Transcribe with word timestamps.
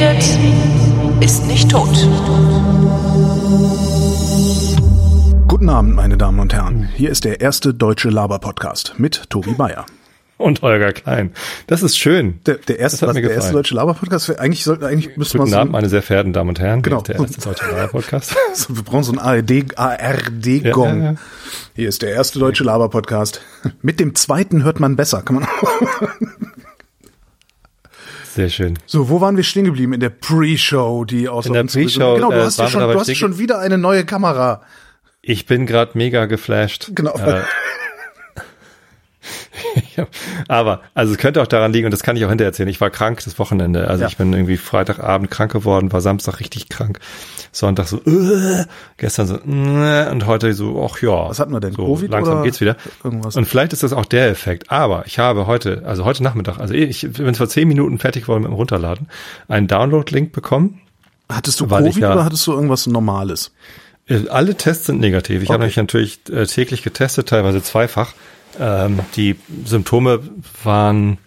redet, 0.00 0.38
ist 1.20 1.46
nicht 1.46 1.70
tot. 1.70 1.88
Guten 5.46 5.68
Abend, 5.68 5.94
meine 5.94 6.16
Damen 6.16 6.40
und 6.40 6.54
Herren. 6.54 6.88
Hier 6.94 7.10
ist 7.10 7.24
der 7.24 7.42
erste 7.42 7.74
deutsche 7.74 8.08
Laber-Podcast 8.08 8.94
mit 8.96 9.28
Tobi 9.28 9.52
Bayer. 9.52 9.84
Und 10.38 10.62
Holger 10.62 10.94
Klein. 10.94 11.32
Das 11.66 11.82
ist 11.82 11.98
schön. 11.98 12.40
Der, 12.46 12.54
der 12.54 12.78
erste, 12.78 13.06
was, 13.06 13.14
der 13.14 13.30
erste 13.30 13.52
deutsche 13.52 13.74
Laber-Podcast. 13.74 14.38
Eigentlich 14.38 14.64
sollten, 14.64 14.84
eigentlich 14.84 15.18
müsste 15.18 15.36
man 15.36 15.44
Guten 15.44 15.52
so, 15.52 15.60
Abend, 15.60 15.72
meine 15.72 15.90
sehr 15.90 16.00
verehrten 16.00 16.32
Damen 16.32 16.48
und 16.48 16.60
Herren. 16.60 16.80
Genau. 16.80 17.02
Hier 17.04 17.16
ist 17.16 17.18
der 17.18 17.26
erste 17.26 17.40
deutsche 17.42 17.66
Laber-Podcast. 17.66 18.36
so, 18.54 18.76
wir 18.76 18.82
brauchen 18.82 19.02
so 19.02 19.12
einen 19.12 19.20
ARD, 19.20 19.78
ARD-Gong. 19.78 20.88
Ja, 20.88 21.04
ja, 21.04 21.12
ja. 21.12 21.18
Hier 21.74 21.88
ist 21.90 22.00
der 22.00 22.12
erste 22.12 22.38
deutsche 22.38 22.64
Laber-Podcast. 22.64 23.42
Mit 23.82 24.00
dem 24.00 24.14
zweiten 24.14 24.64
hört 24.64 24.80
man 24.80 24.96
besser, 24.96 25.20
kann 25.20 25.36
man 25.36 25.48
Sehr 28.40 28.48
schön. 28.48 28.78
So, 28.86 29.10
wo 29.10 29.20
waren 29.20 29.36
wir 29.36 29.44
stehen 29.44 29.66
geblieben? 29.66 29.92
In 29.92 30.00
der 30.00 30.08
Pre-Show, 30.08 31.04
die 31.04 31.28
aus 31.28 31.44
In 31.44 31.52
der 31.52 31.64
Pre-Show, 31.64 32.14
Genau, 32.14 32.30
du 32.30 32.36
äh, 32.36 32.44
hast, 32.44 32.58
wir 32.58 32.68
schon, 32.68 32.80
du 32.80 32.98
hast 32.98 33.14
schon 33.14 33.36
wieder 33.36 33.58
eine 33.58 33.76
neue 33.76 34.06
Kamera. 34.06 34.62
Ich 35.20 35.44
bin 35.44 35.66
gerade 35.66 35.90
mega 35.98 36.24
geflasht. 36.24 36.90
Genau. 36.94 37.14
Äh, 37.18 37.42
aber, 40.48 40.82
also 40.94 41.12
es 41.12 41.18
könnte 41.18 41.42
auch 41.42 41.46
daran 41.46 41.72
liegen, 41.72 41.86
und 41.86 41.90
das 41.90 42.02
kann 42.02 42.16
ich 42.16 42.24
auch 42.24 42.28
hinterher 42.28 42.48
erzählen, 42.50 42.68
ich 42.68 42.80
war 42.80 42.90
krank 42.90 43.20
das 43.24 43.38
Wochenende. 43.38 43.88
Also 43.88 44.02
Ja. 44.02 44.08
ich 44.08 44.16
bin 44.16 44.32
irgendwie 44.32 44.56
Freitagabend 44.56 45.30
krank 45.30 45.52
geworden, 45.52 45.92
war 45.92 46.00
Samstag 46.00 46.40
richtig 46.40 46.68
krank. 46.68 47.00
Sonntag 47.52 47.88
so, 47.88 47.96
äh, 48.04 48.64
gestern 48.96 49.26
so, 49.26 49.34
äh, 49.36 50.08
und 50.10 50.26
heute 50.26 50.52
so, 50.54 50.88
ach 50.88 51.02
ja. 51.02 51.28
Was 51.28 51.38
hatten 51.40 51.52
wir 51.52 51.60
denn? 51.60 51.72
So, 51.72 51.84
Covid 51.86 52.10
langsam 52.10 52.34
oder 52.36 52.44
geht's 52.44 52.60
wieder. 52.60 52.76
irgendwas? 53.02 53.36
Und 53.36 53.46
vielleicht 53.46 53.72
ist 53.72 53.82
das 53.82 53.92
auch 53.92 54.04
der 54.06 54.28
Effekt. 54.28 54.70
Aber 54.70 55.04
ich 55.06 55.18
habe 55.18 55.46
heute, 55.46 55.82
also 55.84 56.04
heute 56.04 56.22
Nachmittag, 56.22 56.58
also 56.58 56.74
ich 56.74 57.06
bin 57.12 57.34
vor 57.34 57.48
zehn 57.48 57.66
Minuten 57.68 57.98
fertig 57.98 58.22
geworden 58.22 58.42
mit 58.42 58.50
dem 58.50 58.54
Runterladen, 58.54 59.08
einen 59.48 59.66
Download-Link 59.66 60.32
bekommen. 60.32 60.80
Hattest 61.28 61.60
du 61.60 61.66
Covid 61.66 61.96
ja- 61.96 62.12
oder 62.12 62.24
hattest 62.24 62.46
du 62.46 62.52
irgendwas 62.52 62.86
Normales? 62.86 63.52
Äh, 64.08 64.28
Alle 64.28 64.54
Tests 64.56 64.86
sind 64.86 65.00
negativ. 65.00 65.42
Ich 65.42 65.48
Okay. 65.48 65.54
habe 65.54 65.64
mich 65.66 65.76
natürlich 65.76 66.20
äh, 66.30 66.46
täglich 66.46 66.82
getestet, 66.82 67.28
teilweise 67.28 67.62
zweifach. 67.62 68.12
Ähm, 68.58 69.00
die 69.16 69.36
Symptome 69.64 70.20
waren 70.64 71.18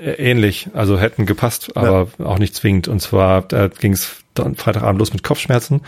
äh, 0.00 0.12
ähnlich, 0.12 0.68
also 0.74 0.98
hätten 0.98 1.26
gepasst, 1.26 1.76
aber 1.76 2.08
auch 2.22 2.38
nicht 2.38 2.54
zwingend. 2.54 2.88
Und 2.88 3.00
zwar 3.00 3.42
da 3.42 3.68
ging 3.68 3.92
es 3.92 4.22
Freitagabend 4.34 4.98
los 4.98 5.12
mit 5.12 5.22
Kopfschmerzen. 5.22 5.82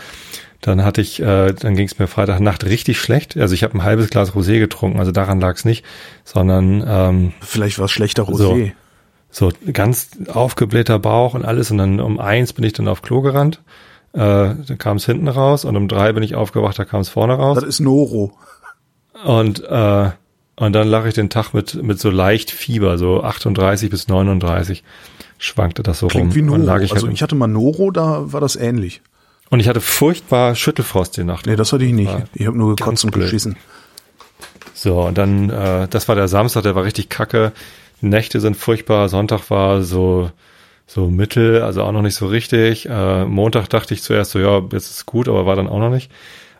Dann 0.61 0.83
hatte 0.83 1.01
ich, 1.01 1.21
äh, 1.21 1.53
dann 1.53 1.75
ging 1.75 1.85
es 1.87 1.99
mir 1.99 2.07
Freitagnacht 2.07 2.65
richtig 2.65 2.99
schlecht. 2.99 3.37
Also 3.37 3.53
ich 3.53 3.63
habe 3.63 3.75
ein 3.75 3.83
halbes 3.83 4.09
Glas 4.09 4.33
Rosé 4.33 4.59
getrunken, 4.59 4.99
also 4.99 5.11
daran 5.11 5.39
lag 5.39 5.55
es 5.55 5.65
nicht, 5.65 5.85
sondern 6.23 6.83
ähm, 6.87 7.33
Vielleicht 7.41 7.77
war 7.77 7.85
es 7.85 7.91
schlechter 7.91 8.25
So. 8.25 8.53
Rosé. 8.53 8.71
so 9.29 9.51
ganz 9.73 10.11
aufgeblähter 10.27 10.97
Bauch 10.99 11.33
und 11.33 11.45
alles. 11.45 11.71
Und 11.71 11.77
dann 11.77 11.99
um 11.99 12.19
eins 12.19 12.53
bin 12.53 12.63
ich 12.63 12.73
dann 12.73 12.87
auf 12.87 13.01
Klo 13.01 13.21
gerannt. 13.21 13.61
Äh, 14.13 14.17
dann 14.19 14.77
kam 14.77 14.97
es 14.97 15.05
hinten 15.05 15.27
raus 15.27 15.65
und 15.65 15.75
um 15.75 15.87
drei 15.87 16.13
bin 16.13 16.23
ich 16.23 16.35
aufgewacht, 16.35 16.79
da 16.79 16.85
kam 16.85 17.01
es 17.01 17.09
vorne 17.09 17.33
raus. 17.33 17.55
Das 17.55 17.65
ist 17.65 17.79
Noro. 17.81 18.31
Und, 19.25 19.63
äh, 19.63 20.09
und 20.55 20.73
dann 20.73 20.87
lag 20.87 21.05
ich 21.05 21.13
den 21.13 21.29
Tag 21.29 21.53
mit, 21.53 21.81
mit 21.83 21.99
so 21.99 22.09
leicht 22.09 22.51
Fieber, 22.51 22.97
so 22.97 23.23
38 23.23 23.89
bis 23.89 24.07
39 24.07 24.83
schwankte 25.37 25.83
das 25.83 25.99
so 25.99 26.07
Klingt 26.07 26.27
rum. 26.27 26.35
wie 26.35 26.39
Und, 26.41 26.47
Noro. 26.47 26.63
lag 26.63 26.81
ich 26.81 26.93
also 26.93 27.07
halt, 27.07 27.13
ich 27.13 27.21
hatte 27.21 27.35
mal 27.35 27.47
Noro, 27.47 27.91
da 27.91 28.31
war 28.31 28.39
das 28.41 28.55
ähnlich. 28.55 29.01
und 29.49 29.59
ich 29.59 29.67
hatte 29.67 29.81
furchtbar 29.81 30.55
Schüttelfrost 30.55 31.17
die 31.17 31.23
Nacht. 31.23 31.45
Nee, 31.45 31.55
das 31.55 31.73
hatte 31.73 31.83
ich 31.83 31.93
nicht. 31.93 32.11
war 32.11 32.23
Ich 32.33 32.47
habe 32.47 32.57
nur 32.57 32.75
gekotzt 32.75 33.03
und 33.03 33.11
blöd. 33.11 33.25
geschissen. 33.25 33.57
So, 34.73 35.01
und 35.01 35.17
dann, 35.17 35.49
äh, 35.49 35.87
das 35.89 36.07
war 36.07 36.15
der 36.15 36.27
Samstag, 36.27 36.63
der 36.63 36.75
war 36.75 36.83
richtig 36.83 37.09
kacke. 37.09 37.51
Die 38.01 38.07
Nächte 38.07 38.39
sind 38.39 38.55
furchtbar. 38.57 39.09
Sonntag 39.09 39.49
war 39.49 39.81
so, 39.83 40.31
so 40.85 41.09
mittel, 41.09 41.61
also 41.61 41.83
auch 41.83 41.91
noch 41.91 42.01
nicht 42.01 42.15
so 42.15 42.27
richtig. 42.27 42.87
Äh, 42.89 43.25
Montag 43.25 43.67
dachte 43.69 43.93
ich 43.93 44.03
zuerst 44.03 44.31
so, 44.31 44.39
ja, 44.39 44.59
jetzt 44.71 44.89
ist 44.91 45.05
gut, 45.05 45.27
aber 45.27 45.45
war 45.45 45.55
dann 45.55 45.67
auch 45.67 45.79
noch 45.79 45.89
nicht. 45.89 46.11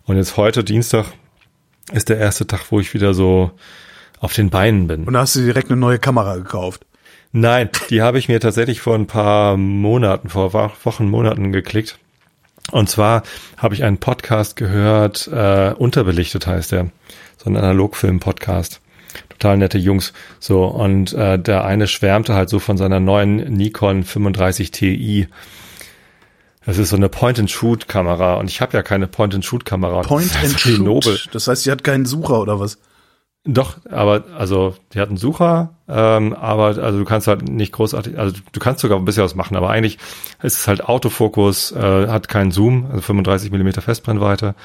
Und 0.05 0.17
jetzt 0.17 0.37
heute, 0.37 0.63
Dienstag, 0.63 1.05
ist 1.93 2.09
der 2.09 2.17
erste 2.17 2.47
Tag, 2.47 2.71
wo 2.71 2.79
ich 2.79 2.93
wieder 2.93 3.13
so 3.13 3.51
auf 4.19 4.33
den 4.33 4.49
Beinen 4.49 4.87
bin. 4.87 5.03
Und 5.05 5.13
da 5.13 5.19
hast 5.21 5.35
du 5.35 5.41
direkt 5.41 5.69
eine 5.69 5.79
neue 5.79 5.99
Kamera 5.99 6.35
gekauft. 6.35 6.85
Nein, 7.31 7.69
die 7.89 8.01
habe 8.01 8.17
ich 8.17 8.29
mir 8.29 8.39
tatsächlich 8.39 8.79
vor 8.81 8.95
ein 8.95 9.07
paar 9.07 9.57
Monaten, 9.57 10.29
vor 10.29 10.53
Wo- 10.53 10.71
Wochen, 10.83 11.09
Monaten 11.09 11.51
geklickt. 11.51 11.97
Und 12.71 12.89
zwar 12.89 13.23
habe 13.57 13.75
ich 13.75 13.83
einen 13.83 13.97
Podcast 13.97 14.55
gehört, 14.55 15.27
äh, 15.27 15.73
Unterbelichtet 15.77 16.47
heißt 16.47 16.71
der. 16.71 16.89
So 17.37 17.49
ein 17.49 17.57
Analogfilm-Podcast. 17.57 18.79
Total 19.29 19.57
nette 19.57 19.77
Jungs. 19.77 20.13
So, 20.39 20.65
und 20.65 21.13
äh, 21.13 21.37
der 21.37 21.65
eine 21.65 21.87
schwärmte 21.87 22.33
halt 22.33 22.49
so 22.49 22.59
von 22.59 22.77
seiner 22.77 22.99
neuen 22.99 23.35
Nikon 23.53 24.03
35 24.03 24.71
Ti. 24.71 25.27
Das 26.65 26.77
ist 26.79 26.89
so 26.89 26.95
eine 26.95 27.09
Point-and-Shoot-Kamera. 27.09 28.35
Und 28.35 28.49
ich 28.49 28.61
habe 28.61 28.75
ja 28.75 28.81
keine 28.81 29.07
Point-and-Shoot-Kamera. 29.07 30.01
Point 30.01 30.33
Das 30.33 30.37
ist 30.37 30.43
and 30.43 30.51
so 30.53 30.57
viel 30.69 30.79
Nobel. 30.79 31.17
Shoot. 31.17 31.35
Das 31.35 31.47
heißt, 31.47 31.63
sie 31.63 31.71
hat 31.71 31.83
keinen 31.83 32.05
Sucher 32.05 32.39
oder 32.41 32.59
was? 32.59 32.79
Doch, 33.47 33.77
aber 33.91 34.23
also 34.35 34.75
die 34.93 34.99
hat 34.99 35.09
einen 35.09 35.17
Sucher, 35.17 35.75
ähm, 35.87 36.33
aber 36.33 36.65
also 36.65 36.97
du 36.97 37.05
kannst 37.05 37.27
halt 37.27 37.47
nicht 37.47 37.71
großartig, 37.73 38.17
also 38.17 38.35
du 38.51 38.59
kannst 38.59 38.81
sogar 38.81 38.97
ein 38.97 39.05
bisschen 39.05 39.23
was 39.23 39.35
machen, 39.35 39.55
aber 39.55 39.69
eigentlich 39.69 39.99
ist 40.41 40.57
es 40.57 40.67
halt 40.67 40.83
Autofokus, 40.83 41.71
äh, 41.71 42.07
hat 42.07 42.27
keinen 42.27 42.49
Zoom, 42.49 42.87
also 42.87 43.01
35 43.01 43.51
Millimeter 43.51 43.83
Festbrennweite. 43.83 44.55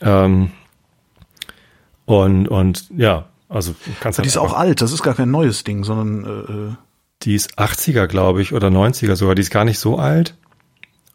Ähm, 0.00 0.50
und 2.06 2.48
und 2.48 2.86
ja, 2.96 3.26
also 3.50 3.72
du 3.72 3.90
kannst 4.00 4.18
Die 4.18 4.22
halt 4.22 4.28
ist 4.28 4.38
auch 4.38 4.54
alt. 4.54 4.80
Das 4.80 4.92
ist 4.92 5.02
gar 5.02 5.14
kein 5.14 5.30
neues 5.30 5.64
Ding, 5.64 5.84
sondern 5.84 6.24
äh, 6.24 6.52
äh, 6.52 6.74
die 7.22 7.34
ist 7.34 7.58
80er, 7.58 8.06
glaube 8.06 8.40
ich, 8.40 8.54
oder 8.54 8.68
90er 8.68 9.16
sogar, 9.16 9.34
die 9.34 9.42
ist 9.42 9.50
gar 9.50 9.66
nicht 9.66 9.78
so 9.78 9.98
alt. 9.98 10.36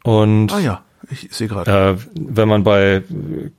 Und 0.04 0.52
ah 0.52 0.60
ja, 0.60 0.82
ich 1.10 1.28
sehe 1.30 1.48
gerade. 1.48 1.70
äh, 1.70 1.96
wenn 2.14 2.48
man 2.48 2.64
bei 2.64 3.02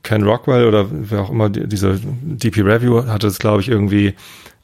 Ken 0.04 0.24
Rockwell 0.24 0.68
oder 0.68 0.88
wer 0.90 1.22
auch 1.22 1.30
immer 1.30 1.50
die, 1.50 1.68
diese 1.68 2.00
DP 2.02 2.62
Review 2.62 3.06
hatte 3.08 3.28
es, 3.28 3.40
glaube 3.40 3.62
ich, 3.62 3.70
irgendwie 3.70 4.16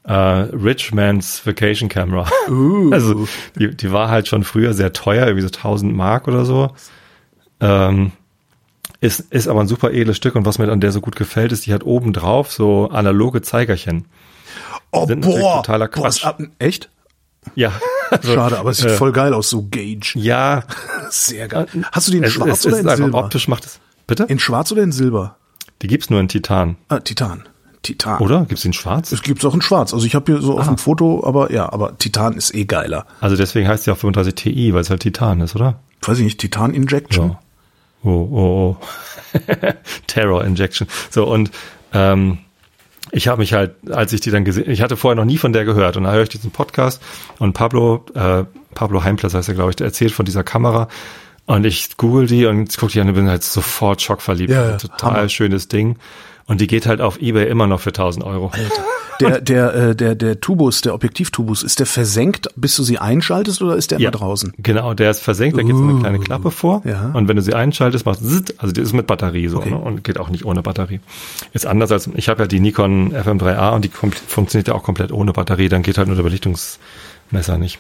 äh, 0.04 0.14
Rich 0.14 0.94
Man's 0.94 1.46
Vacation 1.46 1.90
Camera. 1.90 2.30
Uh. 2.50 2.92
Also 2.94 3.28
die, 3.58 3.76
die 3.76 3.92
war 3.92 4.10
halt 4.10 4.28
schon 4.28 4.44
früher 4.44 4.74
sehr 4.74 4.94
teuer, 4.94 5.28
irgendwie 5.28 5.48
so 5.48 5.54
1000 5.54 5.96
Mark 5.96 6.28
oder 6.28 6.46
so. 6.46 6.72
Ähm, 7.60 8.12
ist, 9.02 9.32
ist 9.32 9.48
aber 9.48 9.62
ein 9.62 9.68
super 9.68 9.92
edles 9.92 10.18
Stück 10.18 10.36
und 10.36 10.46
was 10.46 10.60
mir 10.60 10.70
an 10.72 10.82
der 10.82 10.92
so 10.92 11.02
gut 11.02 11.16
gefällt, 11.16 11.52
ist, 11.52 11.66
die 11.66 11.74
hat 11.74 11.86
oben 11.86 12.12
drauf 12.12 12.52
so 12.52 12.90
analoge 12.90 13.42
Zeigerchen. 13.42 14.06
oh 14.92 15.06
sind 15.06 15.22
boah, 15.22 15.58
totaler 15.58 15.88
boah, 15.88 16.02
Quatsch. 16.02 16.18
ist 16.18 16.26
ab, 16.26 16.42
echt? 16.60 16.90
Ja. 17.56 17.72
Also, 18.12 18.34
Schade, 18.34 18.58
aber 18.58 18.72
es 18.72 18.78
sieht 18.78 18.88
äh, 18.88 18.96
voll 18.96 19.12
geil 19.12 19.36
aus, 19.36 19.52
so 19.52 19.62
Gauge. 19.70 20.14
Ja. 20.16 20.64
Sehr 21.12 21.48
geil. 21.48 21.68
Hast 21.92 22.08
du 22.08 22.12
die 22.12 22.18
in 22.18 22.24
Es, 22.24 22.34
Schwarz 22.34 22.62
es, 22.62 22.66
oder 22.66 22.74
es 22.78 22.82
in 22.82 22.88
einfach 22.90 23.04
Silber? 23.04 23.20
optisch 23.20 23.48
macht 23.48 23.66
es. 23.66 23.80
Bitte? 24.08 24.24
In 24.24 24.40
Schwarz 24.40 24.72
oder 24.72 24.82
in 24.82 24.92
Silber? 24.92 25.36
Die 25.84 25.88
gibt's 25.88 26.10
nur 26.10 26.20
in 26.20 26.28
Titan. 26.28 26.78
Ah, 26.88 27.02
Titan. 27.02 27.48
Titan. 27.84 28.20
Oder? 28.20 28.46
Gibt's 28.46 28.64
die 28.64 28.70
in 28.70 28.74
schwarz? 28.74 29.12
Es 29.12 29.22
gibt's 29.22 29.46
auch 29.46 29.54
in 29.54 29.62
Schwarz. 29.62 29.94
Also 29.94 30.08
ich 30.08 30.16
habe 30.16 30.32
hier 30.32 30.42
so 30.42 30.58
auf 30.58 30.66
dem 30.66 30.80
Foto, 30.80 31.24
aber 31.24 31.52
ja, 31.54 31.72
aber 31.72 32.00
Titan 32.00 32.34
ist 32.34 32.56
eh 32.56 32.66
geiler. 32.66 33.06
Also 33.22 33.36
deswegen 33.36 33.68
heißt 33.68 33.84
sie 33.84 33.92
auch 33.92 33.98
35 33.98 34.34
Ti, 34.34 34.74
weil 34.74 34.82
es 34.82 34.90
halt 34.90 35.02
Titan 35.04 35.40
ist, 35.42 35.56
oder? 35.56 35.80
Weiß 36.02 36.18
ich 36.18 36.24
nicht, 36.24 36.40
Titan 36.40 36.74
Injection. 36.74 37.30
Ja. 37.30 37.40
Oh, 38.04 38.10
oh, 38.32 38.78
oh. 38.78 38.78
Terror 40.08 40.44
Injection. 40.46 40.88
So, 41.12 41.28
und 41.28 41.52
ähm, 41.94 42.40
ich 43.12 43.28
habe 43.28 43.40
mich 43.40 43.54
halt, 43.54 43.76
als 43.92 44.14
ich 44.14 44.22
die 44.22 44.32
dann 44.32 44.46
gesehen, 44.46 44.70
ich 44.70 44.82
hatte 44.82 44.98
vorher 44.98 45.16
noch 45.16 45.26
nie 45.26 45.38
von 45.38 45.54
der 45.54 45.66
gehört 45.66 45.98
und 45.98 46.04
da 46.04 46.12
höre 46.12 46.24
ich 46.24 46.30
diesen 46.30 46.52
Podcast 46.52 47.02
und 47.40 47.54
Pablo, 47.54 48.06
äh, 48.14 48.44
Pablo 48.76 49.04
Heimplatz 49.04 49.34
heißt 49.34 49.50
er, 49.50 49.56
glaube 49.56 49.72
ich, 49.72 49.76
der 49.76 49.88
erzählt 49.88 50.12
von 50.12 50.26
dieser 50.26 50.44
Kamera 50.44 50.88
und 51.46 51.66
ich 51.66 51.98
google 51.98 52.28
die 52.28 52.46
und 52.46 52.78
gucke 52.78 52.92
die 52.92 53.02
an 53.02 53.10
und 53.10 53.16
bin 53.16 53.28
halt 53.28 53.44
sofort 53.44 54.02
schockverliebt. 54.02 54.52
Ja, 54.52 54.72
ja, 54.72 54.78
Total 54.78 55.14
Hammer. 55.14 55.30
schönes 55.30 55.68
Ding. 55.68 55.98
Und 56.50 56.60
die 56.60 56.68
geht 56.68 56.86
halt 56.88 57.00
auf 57.00 57.22
Ebay 57.22 57.48
immer 57.48 57.68
noch 57.68 57.80
für 57.80 57.92
1000 57.92 58.26
Euro. 58.26 58.52
Der, 59.22 59.42
der, 59.42 59.76
äh, 59.76 59.96
der, 59.98 60.16
der 60.16 60.40
Tubus, 60.40 60.80
der 60.80 60.94
Objektivtubus, 60.94 61.62
ist 61.62 61.80
der 61.80 61.86
versenkt, 61.86 62.48
bis 62.56 62.78
du 62.78 62.84
sie 62.84 63.00
einschaltest 63.00 63.62
oder 63.62 63.76
ist 63.76 63.92
der 63.92 64.00
immer 64.00 64.12
draußen? 64.12 64.54
Genau, 64.60 64.94
der 64.94 65.12
ist 65.12 65.20
versenkt, 65.20 65.58
da 65.58 65.62
geht 65.62 65.76
so 65.76 65.84
eine 65.84 66.00
kleine 66.00 66.20
Klappe 66.20 66.52
vor. 66.52 66.84
Ja. 66.86 67.12
Und 67.14 67.28
wenn 67.28 67.36
du 67.36 67.42
sie 67.42 67.54
einschaltest, 67.54 68.06
macht 68.06 68.20
zzt, 68.24 68.54
also 68.62 68.72
die 68.74 68.80
ist 68.80 68.94
mit 68.94 69.08
Batterie 69.08 69.50
so 69.50 69.58
Okay. 69.58 69.72
ne? 69.72 69.78
und 69.78 70.06
geht 70.06 70.22
auch 70.22 70.30
nicht 70.30 70.46
ohne 70.46 70.62
Batterie. 70.62 71.02
Ist 71.52 71.66
anders 71.66 71.92
als, 71.92 72.10
ich 72.16 72.30
habe 72.30 72.44
ja 72.44 72.48
die 72.48 72.62
Nikon 72.62 73.14
FM3A 73.14 73.76
und 73.76 73.84
die 73.84 73.90
funktioniert 73.90 74.70
ja 74.70 74.74
auch 74.74 74.84
komplett 74.84 75.12
ohne 75.12 75.34
Batterie, 75.34 75.68
dann 75.68 75.82
geht 75.84 75.98
halt 75.98 76.08
nur 76.08 76.16
der 76.16 76.24
Belichtungsmesser 76.24 77.58
nicht. 77.58 77.78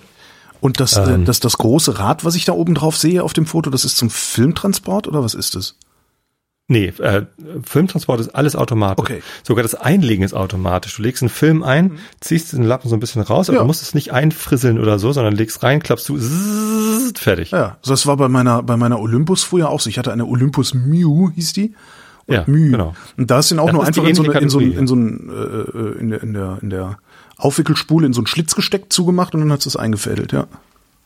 Und 0.59 0.81
das, 0.81 0.97
Ähm. 0.97 1.21
äh, 1.21 1.23
das, 1.23 1.39
das 1.39 1.57
große 1.57 1.99
Rad, 1.99 2.25
was 2.25 2.35
ich 2.35 2.43
da 2.43 2.51
oben 2.51 2.75
drauf 2.75 2.97
sehe 2.97 3.23
auf 3.23 3.31
dem 3.31 3.45
Foto, 3.45 3.69
das 3.69 3.85
ist 3.85 3.95
zum 3.95 4.09
Filmtransport 4.09 5.07
oder 5.07 5.23
was 5.23 5.35
ist 5.35 5.55
das? 5.55 5.75
Nee, 6.71 6.93
äh, 6.99 7.23
Filmtransport 7.63 8.19
ist 8.21 8.29
alles 8.29 8.55
automatisch. 8.55 9.03
Okay. 9.03 9.21
Sogar 9.43 9.63
das 9.63 9.73
Einlegen 9.73 10.23
ist 10.23 10.33
automatisch. 10.35 10.95
Du 10.95 11.01
legst 11.01 11.23
einen 11.23 11.29
Film 11.29 11.63
ein, 11.63 11.97
ziehst 12.19 12.53
den 12.53 12.61
Lappen 12.63 12.87
so 12.89 12.95
ein 12.95 12.99
bisschen 12.99 13.23
raus, 13.23 13.49
aber 13.49 13.55
Ja. 13.57 13.61
du 13.63 13.67
musst 13.67 13.81
es 13.81 13.95
nicht 13.95 14.13
einfrisseln 14.13 14.79
oder 14.79 14.99
so, 14.99 15.11
sondern 15.11 15.33
legst 15.35 15.63
rein, 15.63 15.81
klappst 15.81 16.07
du, 16.09 16.17
zzt, 16.19 17.17
fertig. 17.17 17.49
Ja, 17.51 17.77
so 17.81 17.91
das 17.91 18.05
war 18.05 18.17
bei 18.17 18.27
meiner, 18.29 18.61
bei 18.61 18.77
meiner 18.77 18.99
Olympus 18.99 19.41
früher 19.43 19.69
auch 19.69 19.79
so. 19.79 19.89
Ich 19.89 19.97
hatte 19.97 20.13
eine 20.13 20.25
Olympus 20.27 20.75
Mew, 20.75 21.31
hieß 21.33 21.53
die. 21.53 21.73
Und 22.27 22.35
Ja, 22.35 22.43
Mew. 22.45 22.71
genau. 22.71 22.93
Und 23.17 23.31
da 23.31 23.39
ist 23.39 23.49
dann 23.49 23.57
auch 23.57 23.65
Das 23.65 23.73
nur 23.73 23.85
einfach 23.87 24.03
in 24.03 24.13
so, 24.15 24.23
eine, 24.23 24.39
in 24.39 24.49
so, 24.49 24.59
in 24.59 24.85
so 24.87 24.95
ein, 24.95 25.29
äh, 25.29 25.33
äh, 25.77 25.99
in 25.99 26.09
der, 26.11 26.21
in 26.23 26.33
der, 26.33 26.57
in 26.61 26.69
der 26.69 26.97
Aufwickelspule 27.37 28.05
in 28.05 28.13
so 28.13 28.19
einen 28.21 28.27
Schlitz 28.27 28.53
gesteckt, 28.53 28.93
zugemacht 28.93 29.33
und 29.33 29.39
dann 29.41 29.51
hat 29.51 29.65
es 29.65 29.75
eingefädelt, 29.75 30.33
ja. 30.33 30.45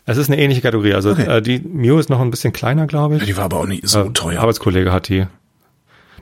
Es 0.06 0.18
ist 0.18 0.30
eine 0.30 0.38
ähnliche 0.42 0.60
Kategorie. 0.62 0.94
Also 0.94 1.12
Okay. 1.12 1.38
äh, 1.38 1.42
die 1.42 1.60
Mio 1.60 1.98
ist 1.98 2.10
noch 2.10 2.20
ein 2.20 2.30
bisschen 2.32 2.52
kleiner, 2.52 2.88
glaube 2.88 3.16
ich. 3.16 3.24
Die 3.24 3.38
war 3.38 3.46
aber 3.46 3.62
auch 3.62 3.68
nicht 3.68 3.88
so 3.88 4.02
Äh, 4.02 4.10
teuer. 4.12 4.42
Arbeitskollege 4.42 4.92
hat 4.92 5.08
die. 5.08 5.28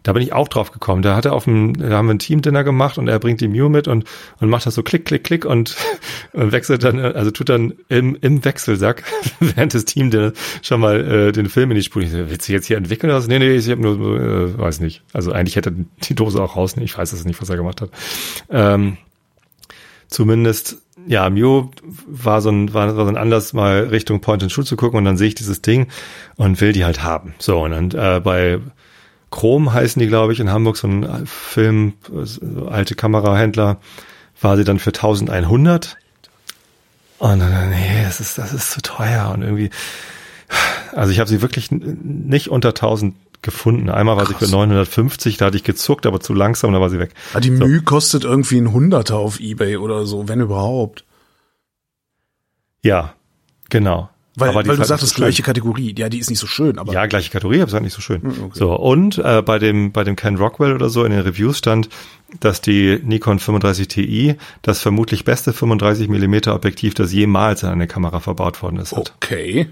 Da 0.03 0.13
bin 0.13 0.23
ich 0.23 0.33
auch 0.33 0.47
drauf 0.47 0.71
gekommen. 0.71 1.01
Da 1.01 1.15
hat 1.15 1.25
er 1.25 1.33
auf 1.33 1.43
dem, 1.43 1.73
da 1.73 1.89
haben 1.89 2.07
wir 2.07 2.15
ein 2.15 2.19
Team-Dinner 2.19 2.63
gemacht 2.63 2.97
und 2.97 3.07
er 3.07 3.19
bringt 3.19 3.39
die 3.39 3.47
Mew 3.47 3.69
mit 3.69 3.87
und, 3.87 4.05
und 4.39 4.49
macht 4.49 4.65
das 4.65 4.75
so 4.75 4.83
klick, 4.83 5.05
klick, 5.05 5.23
klick 5.23 5.45
und, 5.45 5.75
und 6.33 6.51
wechselt 6.51 6.83
dann, 6.83 6.99
also 6.99 7.31
tut 7.31 7.49
dann 7.49 7.73
im, 7.89 8.17
im 8.21 8.43
Wechselsack 8.43 9.03
während 9.39 9.73
des 9.73 9.85
Team-Dinners 9.85 10.33
schon 10.61 10.81
mal 10.81 10.99
äh, 10.99 11.31
den 11.31 11.49
Film 11.49 11.71
in 11.71 11.75
die 11.75 11.83
Spur. 11.83 12.01
Ich 12.01 12.11
so, 12.11 12.17
willst 12.17 12.47
du 12.49 12.53
jetzt 12.53 12.65
hier 12.65 12.77
entwickeln? 12.77 13.09
oder 13.09 13.19
was? 13.19 13.27
Nee, 13.27 13.39
nee, 13.39 13.51
ich 13.51 13.69
habe 13.69 13.81
nur, 13.81 14.19
äh, 14.19 14.57
weiß 14.57 14.79
nicht. 14.79 15.03
Also 15.13 15.31
eigentlich 15.31 15.55
hätte 15.55 15.73
die 16.03 16.15
Dose 16.15 16.41
auch 16.41 16.55
rausnehmen. 16.55 16.85
Ich 16.85 16.97
weiß 16.97 17.13
es 17.13 17.25
nicht, 17.25 17.41
was 17.41 17.49
er 17.49 17.57
gemacht 17.57 17.81
hat. 17.81 17.91
Ähm, 18.49 18.97
zumindest, 20.07 20.81
ja, 21.07 21.29
Mew 21.29 21.69
war 22.07 22.41
so 22.41 22.49
ein, 22.49 22.73
war, 22.73 22.95
war 22.95 23.05
so 23.05 23.11
ein 23.11 23.17
Anlass, 23.17 23.53
mal 23.53 23.83
Richtung 23.83 24.21
Point 24.21 24.43
and 24.43 24.51
Shoot 24.51 24.65
zu 24.65 24.75
gucken 24.75 24.97
und 24.97 25.05
dann 25.05 25.17
sehe 25.17 25.27
ich 25.27 25.35
dieses 25.35 25.61
Ding 25.61 25.87
und 26.37 26.59
will 26.59 26.73
die 26.73 26.85
halt 26.85 27.03
haben. 27.03 27.33
So, 27.37 27.63
und 27.63 27.71
dann 27.71 27.91
äh, 27.91 28.19
bei 28.19 28.59
Chrom 29.31 29.73
heißen 29.73 29.99
die, 29.99 30.07
glaube 30.07 30.33
ich, 30.33 30.39
in 30.39 30.51
Hamburg, 30.51 30.77
so 30.77 30.87
ein 30.87 31.25
Film, 31.25 31.93
so 32.23 32.67
alte 32.67 32.95
Kamerahändler, 32.95 33.77
war 34.41 34.57
sie 34.57 34.63
dann 34.63 34.79
für 34.79 34.89
1100. 34.89 35.97
Und 37.17 37.39
dann, 37.39 37.69
nee, 37.69 38.03
das 38.03 38.19
ist, 38.19 38.37
das 38.37 38.53
ist 38.53 38.71
zu 38.71 38.81
teuer 38.81 39.31
und 39.33 39.41
irgendwie, 39.41 39.69
also 40.93 41.11
ich 41.11 41.19
habe 41.19 41.29
sie 41.29 41.41
wirklich 41.41 41.69
nicht 41.71 42.49
unter 42.49 42.69
1000 42.69 43.15
gefunden. 43.41 43.89
Einmal 43.89 44.17
war 44.17 44.25
sie 44.25 44.33
für 44.33 44.47
950, 44.47 45.37
da 45.37 45.45
hatte 45.45 45.57
ich 45.57 45.63
gezuckt, 45.63 46.05
aber 46.05 46.19
zu 46.19 46.33
langsam, 46.33 46.73
da 46.73 46.81
war 46.81 46.89
sie 46.89 46.99
weg. 46.99 47.13
Ah, 47.33 47.39
die 47.39 47.51
Mühe 47.51 47.81
kostet 47.81 48.23
irgendwie 48.23 48.57
ein 48.57 48.71
Hunderter 48.71 49.17
auf 49.17 49.39
Ebay 49.39 49.77
oder 49.77 50.05
so, 50.05 50.27
wenn 50.27 50.41
überhaupt. 50.41 51.05
Ja, 52.83 53.13
genau. 53.69 54.09
Weil, 54.35 54.55
weil 54.55 54.63
du 54.63 54.83
sagst, 54.85 55.05
so 55.05 55.13
gleiche 55.15 55.43
Kategorie. 55.43 55.93
Ja, 55.97 56.07
die 56.07 56.17
ist 56.17 56.29
nicht 56.29 56.39
so 56.39 56.47
schön, 56.47 56.79
aber 56.79 56.93
Ja, 56.93 57.05
gleiche 57.05 57.29
Kategorie, 57.29 57.57
aber 57.61 57.67
ist 57.67 57.73
halt 57.73 57.83
nicht 57.83 57.93
so 57.93 58.01
schön. 58.01 58.21
okay. 58.25 58.51
So, 58.53 58.73
und 58.73 59.17
äh, 59.17 59.41
bei 59.41 59.59
dem 59.59 59.91
bei 59.91 60.05
dem 60.05 60.15
Ken 60.15 60.37
Rockwell 60.37 60.73
oder 60.73 60.89
so 60.89 61.03
in 61.03 61.11
den 61.11 61.19
Reviews 61.19 61.57
stand, 61.57 61.89
dass 62.39 62.61
die 62.61 62.99
Nikon 63.03 63.39
35 63.39 63.89
Ti 63.89 64.35
das 64.61 64.81
vermutlich 64.81 65.25
beste 65.25 65.51
35 65.51 66.07
mm 66.07 66.49
Objektiv, 66.49 66.93
das 66.93 67.11
jemals 67.11 67.63
in 67.63 67.69
eine 67.69 67.87
Kamera 67.87 68.21
verbaut 68.21 68.61
worden 68.61 68.77
ist, 68.77 68.95
hat. 68.95 69.13
okay. 69.17 69.67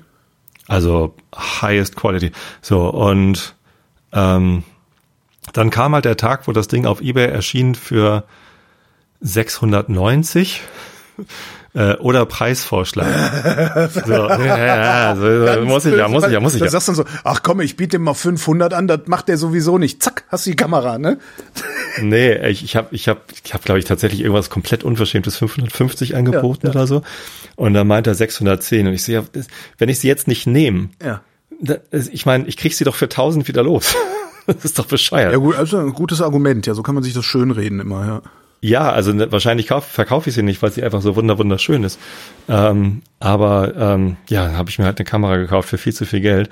Also 0.68 1.16
highest 1.36 1.96
quality. 1.96 2.32
So, 2.62 2.90
und 2.90 3.56
ähm, 4.12 4.64
dann 5.54 5.70
kam 5.70 5.94
halt 5.94 6.04
der 6.06 6.18
Tag, 6.18 6.48
wo 6.48 6.52
das 6.52 6.68
Ding 6.68 6.86
auf 6.86 7.02
Ebay 7.02 7.28
erschien 7.28 7.76
für 7.76 8.26
690 9.22 10.62
äh, 11.80 11.96
oder 11.96 12.26
Preisvorschlag. 12.26 13.08
so, 14.06 14.12
ja, 14.12 14.58
ja, 14.58 15.16
so, 15.16 15.62
muss 15.66 15.86
ich 15.86 15.96
ja, 15.96 16.10
muss 16.10 16.26
ich 16.26 16.32
ja, 16.32 16.40
muss 16.42 16.54
ich 16.54 16.62
ja. 16.62 16.68
sagst 16.68 16.90
du 16.90 16.92
dann 16.92 17.06
so, 17.06 17.20
ach 17.24 17.42
komm, 17.42 17.62
ich 17.62 17.78
biete 17.78 17.96
ihm 17.96 18.04
mal 18.04 18.14
500 18.14 18.74
an, 18.74 18.88
das 18.88 19.02
macht 19.06 19.30
der 19.30 19.38
sowieso 19.38 19.78
nicht. 19.78 20.04
Zack, 20.04 20.26
hast 20.28 20.46
du 20.46 20.50
die 20.50 20.58
Kamera, 20.58 20.98
ne? 20.98 21.20
Nee, 22.02 22.36
ich, 22.50 22.66
ich 22.66 22.76
habe, 22.76 22.90
ich 22.92 23.08
habe, 23.08 23.22
ich 23.46 23.54
habe, 23.54 23.64
glaube 23.64 23.80
ich, 23.80 23.86
tatsächlich 23.86 24.20
irgendwas 24.20 24.50
komplett 24.50 24.84
unverschämtes 24.84 25.38
550 25.38 26.18
angeboten 26.18 26.68
Ja, 26.68 26.74
ja. 26.74 26.80
oder 26.80 26.88
so. 26.88 27.02
Und 27.56 27.74
dann 27.74 27.88
meint 27.88 28.08
er 28.08 28.14
610 28.16 28.88
und 28.88 28.94
ich 28.94 29.04
sehe, 29.04 29.24
wenn 29.78 29.88
ich 29.88 30.00
sie 30.00 30.10
jetzt 30.10 30.28
nicht 30.28 30.48
nehme, 30.48 30.90
Ja. 31.02 31.22
ich 31.92 32.26
meine, 32.26 32.46
ich 32.48 32.58
krieg 32.58 32.74
sie 32.74 32.84
doch 32.84 32.96
für 32.96 33.06
1000 33.06 33.48
wieder 33.48 33.64
los. 33.64 33.96
das 34.48 34.66
ist 34.66 34.80
doch 34.80 34.86
bescheuert. 34.86 35.32
Ja 35.32 35.38
gut, 35.38 35.56
also 35.56 35.78
ein 35.78 35.94
gutes 35.94 36.22
Argument, 36.22 36.68
ja, 36.68 36.74
so 36.74 36.84
kann 36.84 36.96
man 36.96 37.06
sich 37.06 37.14
das 37.14 37.24
schönreden 37.24 37.80
immer, 37.80 38.06
ja. 38.06 38.22
Ja, 38.62 38.92
also 38.92 39.14
ne, 39.14 39.32
wahrscheinlich 39.32 39.68
kauf, 39.68 39.86
verkaufe 39.86 40.30
ich 40.30 40.36
sie 40.36 40.44
nicht, 40.44 40.62
weil 40.62 40.72
sie 40.72 40.84
einfach 40.84 41.02
so 41.02 41.16
wunder 41.16 41.38
wunderschön 41.38 41.84
ist. 41.84 42.00
Ähm, 42.50 43.02
aber 43.20 43.74
ähm, 43.78 44.18
ja, 44.30 44.52
habe 44.54 44.70
ich 44.70 44.80
mir 44.80 44.86
halt 44.86 45.00
eine 45.00 45.06
Kamera 45.06 45.38
gekauft 45.38 45.70
für 45.70 45.78
viel 45.78 45.94
zu 45.94 46.06
viel 46.06 46.22
Geld. 46.22 46.50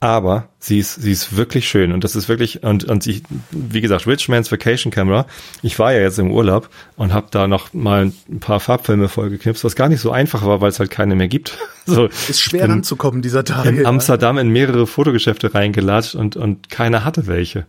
Aber 0.00 0.48
sie 0.60 0.78
ist, 0.78 0.94
sie 0.94 1.10
ist 1.10 1.36
wirklich 1.36 1.68
schön 1.68 1.90
und 1.90 2.04
das 2.04 2.14
ist 2.14 2.28
wirklich 2.28 2.62
und 2.62 2.84
und 2.84 3.02
sie, 3.02 3.24
wie 3.50 3.80
gesagt, 3.80 4.06
Richmans 4.06 4.52
Vacation 4.52 4.92
Camera. 4.92 5.26
Ich 5.62 5.76
war 5.80 5.92
ja 5.92 5.98
jetzt 6.00 6.20
im 6.20 6.30
Urlaub 6.30 6.68
und 6.94 7.12
habe 7.12 7.26
da 7.32 7.48
noch 7.48 7.72
mal 7.74 8.12
ein 8.30 8.38
paar 8.38 8.60
Farbfilme 8.60 9.08
vollgeknipst, 9.08 9.64
was 9.64 9.74
gar 9.74 9.88
nicht 9.88 10.00
so 10.00 10.12
einfach 10.12 10.46
war, 10.46 10.60
weil 10.60 10.68
es 10.68 10.78
halt 10.78 10.90
keine 10.90 11.16
mehr 11.16 11.28
gibt. 11.28 11.58
So 11.86 12.04
Ist 12.04 12.42
schwer 12.42 12.62
bin 12.62 12.70
ranzukommen 12.72 13.22
dieser 13.22 13.44
Tage. 13.44 13.70
in. 13.70 13.86
Amsterdam 13.86 14.36
in 14.36 14.50
mehrere 14.50 14.86
Fotogeschäfte 14.86 15.54
reingelatscht 15.54 16.14
und 16.14 16.36
und 16.36 16.68
keiner 16.68 17.02
hatte 17.02 17.26
welche. 17.26 17.64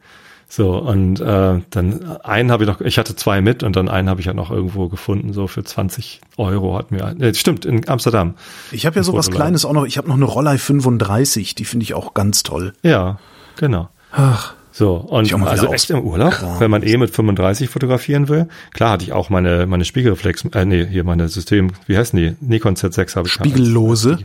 So, 0.51 0.77
und 0.79 1.19
äh, 1.21 1.61
dann 1.69 2.17
einen 2.23 2.51
habe 2.51 2.63
ich 2.63 2.67
noch, 2.69 2.81
ich 2.81 2.97
hatte 2.97 3.15
zwei 3.15 3.39
mit 3.39 3.61
und 3.61 3.75
dann 3.75 3.87
einen 3.87 4.09
habe 4.09 4.19
ich 4.19 4.25
ja 4.25 4.33
noch 4.33 4.49
irgendwo 4.49 4.89
gefunden, 4.89 5.31
so 5.31 5.45
für 5.45 5.63
20 5.63 6.21
Euro 6.37 6.75
hat 6.75 6.89
mir, 6.89 7.15
äh, 7.21 7.35
stimmt, 7.35 7.65
in 7.65 7.87
Amsterdam. 7.87 8.33
Ich 8.71 8.87
habe 8.87 8.95
ja 8.95 9.03
sowas. 9.03 9.29
Kleines 9.29 9.63
auch 9.63 9.73
noch, 9.73 9.85
ich 9.85 9.99
habe 9.99 10.07
noch 10.07 10.15
eine 10.15 10.25
Rollei 10.25 10.57
35, 10.57 11.53
die 11.53 11.65
finde 11.65 11.83
ich 11.83 11.93
auch 11.93 12.15
ganz 12.15 12.41
toll. 12.41 12.73
Ja, 12.81 13.19
genau. 13.57 13.89
Ach, 14.11 14.55
So, 14.71 14.95
und 14.95 15.25
Ich 15.25 15.35
auch 15.35 15.37
mal 15.37 15.49
also 15.49 15.71
echt 15.71 15.91
im 15.91 16.01
Urlaub, 16.01 16.29
auskramen. 16.33 16.59
wenn 16.59 16.71
man 16.71 16.81
eh 16.81 16.97
mit 16.97 17.11
35 17.15 17.69
fotografieren 17.69 18.27
will. 18.27 18.47
Klar 18.73 18.93
hatte 18.93 19.03
ich 19.03 19.13
auch 19.13 19.29
meine, 19.29 19.67
meine 19.67 19.85
Spiegelreflex, 19.85 20.45
äh, 20.53 20.65
nee, 20.65 20.83
hier 20.83 21.03
meine 21.03 21.27
System, 21.29 21.71
wie 21.85 21.95
heißen 21.95 22.17
die? 22.17 22.35
Nikon 22.41 22.75
Z6 22.75 23.15
habe 23.15 23.27
ich. 23.27 23.33
Spiegellose. 23.33 24.17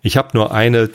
Ich 0.00 0.16
habe 0.16 0.30
nur 0.32 0.52
eine 0.54 0.88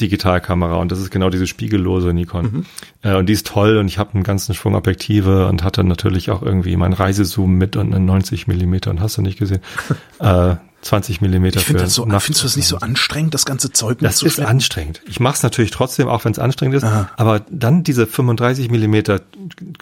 Digitalkamera 0.00 0.76
und 0.76 0.90
das 0.92 0.98
ist 1.00 1.10
genau 1.10 1.30
diese 1.30 1.46
spiegellose 1.46 2.12
Nikon. 2.12 2.44
Mhm. 2.44 2.66
Äh, 3.02 3.16
und 3.16 3.26
die 3.26 3.32
ist 3.32 3.46
toll 3.46 3.76
und 3.78 3.88
ich 3.88 3.98
habe 3.98 4.14
einen 4.14 4.22
ganzen 4.24 4.54
Schwung 4.54 4.74
Objektive 4.74 5.46
und 5.48 5.62
hatte 5.64 5.84
natürlich 5.84 6.30
auch 6.30 6.42
irgendwie 6.42 6.76
meinen 6.76 6.92
Reisezoom 6.94 7.54
mit 7.54 7.76
und 7.76 7.94
einen 7.94 8.04
90 8.06 8.46
Millimeter 8.46 8.90
und 8.90 9.00
hast 9.00 9.16
du 9.18 9.22
nicht 9.22 9.38
gesehen. 9.38 9.60
äh, 10.18 10.56
20 10.82 11.20
Millimeter 11.20 11.60
Ich 11.60 11.66
für 11.66 11.74
das 11.74 11.94
so, 11.94 12.04
Nacht- 12.04 12.24
findest 12.24 12.42
du 12.42 12.46
das 12.48 12.56
nicht 12.56 12.66
so 12.66 12.78
anstrengend, 12.78 13.34
das 13.34 13.44
ganze 13.44 13.70
Zeug 13.70 13.98
das 14.00 14.16
ist 14.16 14.22
mitzuschleppen? 14.24 14.50
anstrengend. 14.50 15.00
Ich 15.06 15.20
mache 15.20 15.34
es 15.36 15.42
natürlich 15.44 15.70
trotzdem, 15.70 16.08
auch 16.08 16.24
wenn 16.24 16.32
es 16.32 16.40
anstrengend 16.40 16.74
ist. 16.78 16.82
Aha. 16.82 17.08
Aber 17.16 17.38
dann 17.50 17.84
diese 17.84 18.04
35 18.08 18.68
Millimeter 18.68 19.20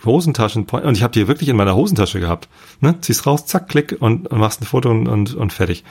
Hosentaschen 0.04 0.64
und 0.64 0.96
ich 0.96 1.02
habe 1.02 1.12
die 1.14 1.26
wirklich 1.26 1.48
in 1.48 1.56
meiner 1.56 1.74
Hosentasche 1.74 2.20
gehabt. 2.20 2.48
Ne? 2.80 2.96
Ziehst 3.00 3.26
raus, 3.26 3.46
zack, 3.46 3.68
klick 3.68 3.96
und, 3.98 4.28
und 4.28 4.38
machst 4.38 4.60
ein 4.60 4.66
Foto 4.66 4.90
und, 4.90 5.08
und, 5.08 5.34
und 5.34 5.52
fertig. 5.54 5.84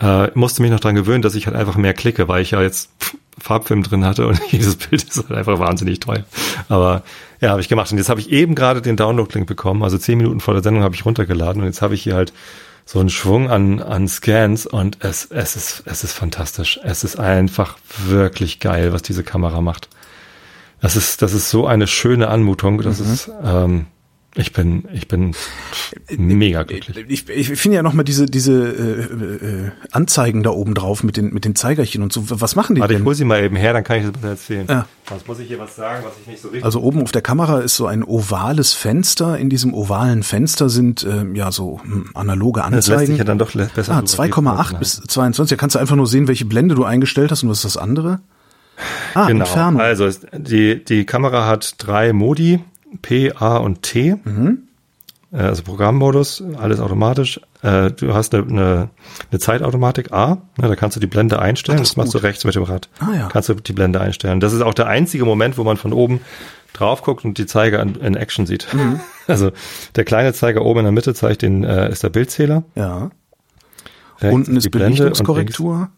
Äh, 0.00 0.30
musste 0.34 0.62
mich 0.62 0.70
noch 0.70 0.80
dran 0.80 0.94
gewöhnen, 0.94 1.22
dass 1.22 1.34
ich 1.34 1.46
halt 1.46 1.56
einfach 1.56 1.76
mehr 1.76 1.94
klicke, 1.94 2.26
weil 2.26 2.42
ich 2.42 2.52
ja 2.52 2.62
jetzt 2.62 2.90
pff, 3.00 3.16
Farbfilm 3.38 3.82
drin 3.82 4.04
hatte 4.04 4.26
und 4.26 4.40
dieses 4.52 4.76
Bild 4.76 5.02
ist 5.02 5.16
halt 5.16 5.32
einfach 5.32 5.58
wahnsinnig 5.58 6.00
teuer. 6.00 6.24
Aber 6.68 7.02
ja, 7.40 7.50
habe 7.50 7.60
ich 7.60 7.68
gemacht. 7.68 7.90
Und 7.92 7.98
jetzt 7.98 8.08
habe 8.08 8.20
ich 8.20 8.30
eben 8.30 8.54
gerade 8.54 8.82
den 8.82 8.96
Download-Link 8.96 9.46
bekommen. 9.46 9.82
Also 9.82 9.98
zehn 9.98 10.18
Minuten 10.18 10.40
vor 10.40 10.54
der 10.54 10.62
Sendung 10.62 10.82
habe 10.82 10.94
ich 10.94 11.04
runtergeladen 11.04 11.62
und 11.62 11.68
jetzt 11.68 11.82
habe 11.82 11.94
ich 11.94 12.02
hier 12.02 12.14
halt 12.14 12.32
so 12.84 12.98
einen 12.98 13.10
Schwung 13.10 13.50
an, 13.50 13.80
an 13.80 14.08
Scans 14.08 14.66
und 14.66 14.98
es, 15.00 15.26
es 15.26 15.54
ist, 15.54 15.82
es 15.86 16.02
ist 16.02 16.12
fantastisch. 16.12 16.80
Es 16.82 17.04
ist 17.04 17.18
einfach 17.18 17.78
wirklich 18.04 18.58
geil, 18.58 18.92
was 18.92 19.02
diese 19.02 19.22
Kamera 19.22 19.60
macht. 19.60 19.88
Das 20.80 20.96
ist, 20.96 21.22
das 21.22 21.32
ist 21.32 21.50
so 21.50 21.66
eine 21.66 21.86
schöne 21.86 22.28
Anmutung. 22.28 22.82
Das 22.82 23.00
ist, 23.00 23.30
ähm, 23.44 23.86
ich 24.36 24.52
bin, 24.52 24.84
ich 24.92 25.08
bin 25.08 25.34
mega 26.16 26.62
glücklich. 26.62 27.04
Ich, 27.08 27.28
ich 27.28 27.48
finde 27.60 27.76
ja 27.76 27.82
noch 27.82 27.94
mal 27.94 28.04
diese 28.04 28.26
diese 28.26 28.52
äh, 28.52 29.66
äh, 29.66 29.70
Anzeigen 29.90 30.42
da 30.42 30.50
oben 30.50 30.74
drauf 30.74 31.02
mit 31.02 31.16
den 31.16 31.32
mit 31.34 31.44
den 31.44 31.56
Zeigerchen 31.56 32.02
und 32.02 32.12
so. 32.12 32.24
Was 32.40 32.54
machen 32.54 32.76
die 32.76 32.80
Warte, 32.80 32.94
ich 32.94 32.98
denn? 33.00 33.06
hol 33.06 33.14
sie 33.14 33.24
mal 33.24 33.42
eben 33.42 33.56
her, 33.56 33.72
dann 33.72 33.82
kann 33.82 33.98
ich 33.98 34.04
das 34.04 34.12
besser 34.12 34.28
erzählen. 34.28 34.66
Ja. 34.68 34.86
Sonst 35.08 35.26
muss 35.26 35.40
ich 35.40 35.48
hier 35.48 35.58
was 35.58 35.74
sagen, 35.74 36.04
was 36.04 36.12
ich 36.20 36.26
nicht 36.28 36.40
so 36.42 36.48
richtig. 36.48 36.64
Also 36.64 36.80
oben 36.80 37.02
auf 37.02 37.10
der 37.10 37.22
Kamera 37.22 37.58
ist 37.60 37.74
so 37.74 37.86
ein 37.86 38.04
ovales 38.04 38.72
Fenster. 38.72 39.36
In 39.38 39.50
diesem 39.50 39.74
ovalen 39.74 40.22
Fenster 40.22 40.68
sind 40.68 41.04
ähm, 41.04 41.34
ja 41.34 41.50
so 41.50 41.80
hm, 41.82 42.10
analoge 42.14 42.60
das 42.60 42.70
lässt 42.70 42.90
Anzeigen. 42.90 43.06
sich 43.12 43.18
ja 43.18 43.24
dann 43.24 43.38
doch 43.38 43.50
besser 43.52 43.92
ah, 43.92 44.02
drüber 44.02 44.52
2,8 44.52 44.62
lesen. 44.64 44.78
bis 44.78 45.00
22. 45.08 45.56
Da 45.56 45.60
kannst 45.60 45.74
du 45.74 45.80
einfach 45.80 45.96
nur 45.96 46.06
sehen, 46.06 46.28
welche 46.28 46.44
Blende 46.44 46.76
du 46.76 46.84
eingestellt 46.84 47.32
hast 47.32 47.42
und 47.42 47.48
was 47.48 47.58
ist 47.64 47.74
das 47.74 47.76
andere? 47.76 48.20
Ah, 49.14 49.26
Genau. 49.26 49.44
Entfernung. 49.44 49.80
Also 49.80 50.08
die, 50.32 50.84
die 50.84 51.04
Kamera 51.04 51.46
hat 51.46 51.74
drei 51.78 52.12
Modi, 52.12 52.60
P, 53.02 53.32
A 53.32 53.56
und 53.58 53.82
T. 53.82 54.16
Mhm. 54.24 54.64
Äh, 55.32 55.36
Also 55.38 55.62
Programmmodus, 55.62 56.42
alles 56.58 56.80
automatisch. 56.80 57.40
Äh, 57.62 57.90
Du 57.92 58.14
hast 58.14 58.34
eine, 58.34 58.44
eine, 58.46 58.90
eine 59.30 59.38
Zeitautomatik 59.38 60.12
A, 60.12 60.38
ne, 60.60 60.68
da 60.68 60.76
kannst 60.76 60.96
du 60.96 61.00
die 61.00 61.06
Blende 61.06 61.38
einstellen. 61.38 61.78
Ah, 61.78 61.82
das 61.82 61.90
das 61.90 61.96
machst 61.96 62.12
gut. 62.12 62.22
du 62.22 62.26
rechts 62.26 62.44
mit 62.44 62.54
dem 62.54 62.62
Rad. 62.64 62.88
Ah, 62.98 63.14
ja. 63.14 63.28
Kannst 63.28 63.48
du 63.48 63.54
die 63.54 63.72
Blende 63.72 64.00
einstellen. 64.00 64.40
Das 64.40 64.52
ist 64.52 64.62
auch 64.62 64.74
der 64.74 64.86
einzige 64.88 65.24
Moment, 65.24 65.56
wo 65.58 65.64
man 65.64 65.76
von 65.76 65.92
oben 65.92 66.20
drauf 66.72 67.02
guckt 67.02 67.24
und 67.24 67.36
die 67.38 67.46
Zeiger 67.46 67.80
in, 67.82 67.94
in 67.96 68.14
Action 68.16 68.46
sieht. 68.46 68.66
Mhm. 68.72 69.00
Also 69.28 69.52
der 69.94 70.04
kleine 70.04 70.32
Zeiger 70.32 70.64
oben 70.64 70.80
in 70.80 70.84
der 70.86 70.92
Mitte 70.92 71.14
zeigt 71.14 71.42
den, 71.42 71.62
äh, 71.62 71.88
ist 71.90 72.02
der 72.02 72.08
Bildzähler. 72.10 72.64
ja. 72.74 73.10
Rechts 74.20 74.34
Unten 74.34 74.56
ist 74.56 74.64
die 74.64 74.68
Blende 74.70 74.86
und 74.86 74.90
links- 74.98 74.98
Belichtungskorrektur. 75.22 75.88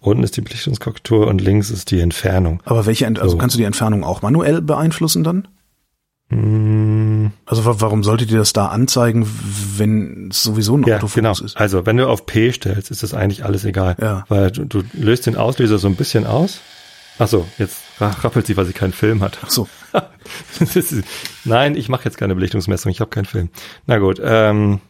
Unten 0.00 0.22
ist 0.24 0.36
die 0.36 0.40
Belichtungskorrektur 0.40 1.26
und 1.26 1.40
links 1.40 1.70
ist 1.70 1.90
die 1.90 2.00
Entfernung. 2.00 2.62
Aber 2.64 2.86
welche, 2.86 3.06
Ent 3.06 3.18
also 3.18 3.32
So. 3.32 3.38
kannst 3.38 3.54
du 3.54 3.58
die 3.58 3.64
Entfernung 3.64 4.02
auch 4.04 4.22
manuell 4.22 4.60
beeinflussen 4.62 5.22
dann? 5.24 5.46
Mm, 6.28 7.28
Also 7.46 7.64
wa- 7.64 7.76
warum 7.78 8.02
solltet 8.02 8.30
ihr 8.32 8.38
das 8.38 8.52
da 8.52 8.66
anzeigen, 8.66 9.28
wenn 9.76 10.28
es 10.30 10.42
sowieso 10.42 10.76
ein 10.76 10.80
Ja, 10.80 10.98
genau. 10.98 11.06
Autofokus 11.06 11.40
ist? 11.40 11.56
Also 11.56 11.86
wenn 11.86 11.96
du 11.96 12.08
auf 12.08 12.26
P 12.26 12.52
stellst, 12.52 12.90
ist 12.90 13.02
das 13.02 13.14
eigentlich 13.14 13.44
alles 13.44 13.64
egal. 13.64 13.96
Ja. 14.00 14.24
Weil 14.28 14.50
du, 14.50 14.64
du 14.64 14.82
löst 14.92 15.26
den 15.26 15.36
Auslöser 15.36 15.78
so 15.78 15.86
ein 15.86 15.94
bisschen 15.96 16.26
aus. 16.26 16.60
Ach 17.18 17.28
so, 17.28 17.46
jetzt 17.58 17.78
ra- 18.00 18.10
rappelt 18.10 18.46
sie, 18.46 18.56
weil 18.56 18.66
sie 18.66 18.72
keinen 18.72 18.92
Film 18.92 19.22
hat. 19.22 19.38
Ach 19.44 19.50
so. 19.50 19.68
Nein, 21.44 21.76
ich 21.76 21.88
mache 21.88 22.04
jetzt 22.04 22.18
keine 22.18 22.34
Belichtungsmessung, 22.34 22.90
ich 22.90 23.00
habe 23.00 23.10
keinen 23.10 23.24
Film. 23.26 23.48
Na 23.86 23.98
gut, 23.98 24.20
ähm, 24.22 24.80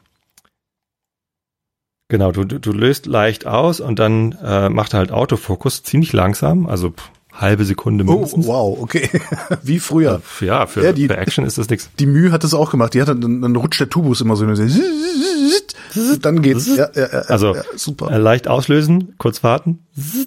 Genau, 2.09 2.31
du, 2.31 2.45
du, 2.45 2.61
du 2.61 2.71
löst 2.71 3.07
leicht 3.07 3.47
aus 3.49 3.81
und 3.81 3.99
dann 3.99 4.31
äh, 4.41 4.69
macht 4.69 4.95
er 4.95 4.99
halt 5.01 5.11
Autofokus 5.11 5.83
ziemlich 5.83 6.13
langsam, 6.13 6.67
also 6.69 6.91
pff, 6.91 7.11
halbe 7.37 7.65
Sekunde 7.65 8.05
Oh, 8.07 8.13
mindestens. 8.13 8.47
wow, 8.47 8.79
okay. 8.81 9.09
Wie 9.63 9.79
früher. 9.79 10.21
Ja, 10.41 10.67
für, 10.67 10.85
Ja, 10.85 10.93
die- 10.93 11.07
für 11.09 11.17
Action 11.17 11.45
ist 11.45 11.59
das 11.59 11.69
nichts. 11.71 11.91
Die 11.99 12.07
Mühe 12.07 12.33
hat 12.33 12.45
es 12.45 12.55
auch 12.55 12.71
gemacht. 12.71 12.95
Die 12.95 13.01
hat 13.01 13.09
dann, 13.09 13.41
dann 13.43 13.57
rutscht 13.57 13.81
der 13.81 13.89
Tubus 13.91 14.21
immer 14.21 14.37
so. 14.37 14.45
Und 14.45 16.25
dann 16.25 16.43
geht's. 16.43 16.67
Ja, 16.77 16.89
ja, 16.95 17.03
ja, 17.13 17.19
Also 17.29 17.55
ja, 17.55 17.63
super. 17.77 18.11
äh, 18.11 18.19
leicht 18.19 18.49
auslösen, 18.49 19.15
kurz 19.19 19.43
warten. 19.43 19.81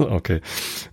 Okay. 0.00 0.42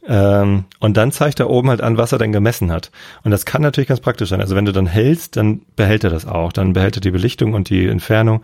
Ähm, 0.08 0.63
und 0.80 0.98
dann 0.98 1.12
zeigt 1.12 1.39
er 1.39 1.48
oben 1.51 1.70
halt 1.70 1.82
an, 1.82 1.96
was 1.96 2.12
er 2.12 2.18
denn 2.18 2.32
gemessen 2.32 2.72
hat. 2.72 2.89
Und 3.24 3.30
das 3.30 3.46
kann 3.46 3.62
natürlich 3.62 3.88
ganz 3.88 4.00
praktisch 4.00 4.30
sein. 4.30 4.42
Also 4.42 4.56
wenn 4.56 4.65
du 4.65 4.72
dann 4.72 4.88
hältst, 4.88 5.38
dann 5.38 5.62
behält 5.75 6.04
er 6.04 6.10
das 6.10 6.25
auch. 6.25 6.51
Dann 6.51 6.74
behält 6.74 6.98
er 6.98 7.01
die 7.01 7.12
Belichtung 7.12 7.54
und 7.54 7.70
die 7.70 7.86
Entfernung 7.88 8.42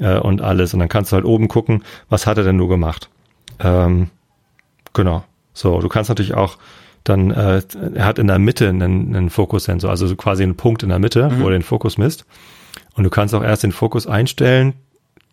äh, 0.00 0.18
und 0.18 0.42
alles. 0.42 0.74
Und 0.74 0.80
dann 0.80 0.90
kannst 0.90 1.12
du 1.12 1.16
halt 1.16 1.24
oben 1.24 1.48
gucken, 1.48 1.82
was 2.10 2.26
hat 2.26 2.36
er 2.36 2.44
denn 2.44 2.56
nur 2.56 2.68
gemacht. 2.68 3.08
Ähm, 3.58 4.10
genau. 4.92 5.24
So, 5.52 5.80
du 5.80 5.88
kannst 5.88 6.08
natürlich 6.08 6.34
auch 6.34 6.58
dann, 7.04 7.30
äh, 7.30 7.62
er 7.94 8.04
hat 8.04 8.18
in 8.18 8.28
der 8.28 8.38
Mitte 8.38 8.68
einen, 8.68 9.14
einen 9.14 9.30
Fokussensor, 9.30 9.90
also 9.90 10.06
so 10.06 10.16
quasi 10.16 10.42
einen 10.42 10.56
Punkt 10.56 10.82
in 10.82 10.88
der 10.88 10.98
Mitte, 10.98 11.30
wo 11.38 11.46
er 11.46 11.52
den 11.52 11.62
Fokus 11.62 11.98
misst. 11.98 12.24
Und 12.94 13.04
du 13.04 13.10
kannst 13.10 13.34
auch 13.34 13.42
erst 13.42 13.64
den 13.64 13.72
Fokus 13.72 14.06
einstellen, 14.06 14.74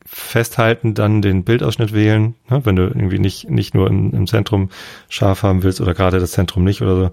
festhalten, 0.05 0.95
dann 0.95 1.21
den 1.21 1.43
Bildausschnitt 1.43 1.93
wählen, 1.93 2.33
ne, 2.49 2.65
wenn 2.65 2.75
du 2.75 2.83
irgendwie 2.83 3.19
nicht, 3.19 3.49
nicht 3.49 3.75
nur 3.75 3.88
im, 3.88 4.11
im 4.13 4.25
Zentrum 4.25 4.69
scharf 5.07 5.43
haben 5.43 5.61
willst 5.61 5.81
oder 5.81 5.93
gerade 5.93 6.19
das 6.19 6.31
Zentrum 6.31 6.63
nicht 6.63 6.81
oder 6.81 6.95
so. 6.95 7.11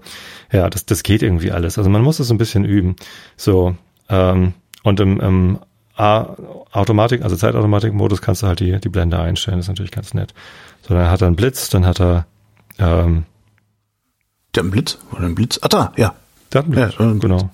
Ja, 0.51 0.69
das, 0.69 0.85
das 0.85 1.03
geht 1.03 1.21
irgendwie 1.21 1.51
alles. 1.51 1.77
Also 1.77 1.91
man 1.91 2.01
muss 2.01 2.19
es 2.19 2.31
ein 2.31 2.39
bisschen 2.39 2.65
üben. 2.65 2.95
So, 3.35 3.75
ähm, 4.09 4.53
und 4.83 4.99
im, 4.99 5.19
im 5.19 5.59
A 5.95 6.35
Automatik, 6.71 7.23
also 7.23 7.35
Zeitautomatik-Modus 7.35 8.21
kannst 8.21 8.43
du 8.43 8.47
halt 8.47 8.59
die, 8.59 8.79
die 8.79 8.89
Blende 8.89 9.19
einstellen, 9.19 9.57
das 9.57 9.65
ist 9.65 9.69
natürlich 9.69 9.91
ganz 9.91 10.13
nett. 10.13 10.33
So, 10.81 10.93
dann 10.93 11.09
hat 11.09 11.21
er 11.21 11.27
einen 11.27 11.35
Blitz, 11.35 11.69
dann 11.69 11.85
hat 11.85 11.99
er 11.99 12.25
ähm, 12.79 13.25
Der 14.55 14.63
ein 14.63 14.71
Blitz? 14.71 14.97
Oder 15.11 15.25
ein 15.25 15.35
Blitz? 15.35 15.59
Ah, 15.61 15.67
da, 15.67 15.91
ja. 15.97 16.15
der 16.53 16.59
hat 16.59 16.65
einen 16.65 16.73
Blitz, 16.75 16.95
Ja, 16.99 17.13
genau. 17.13 17.49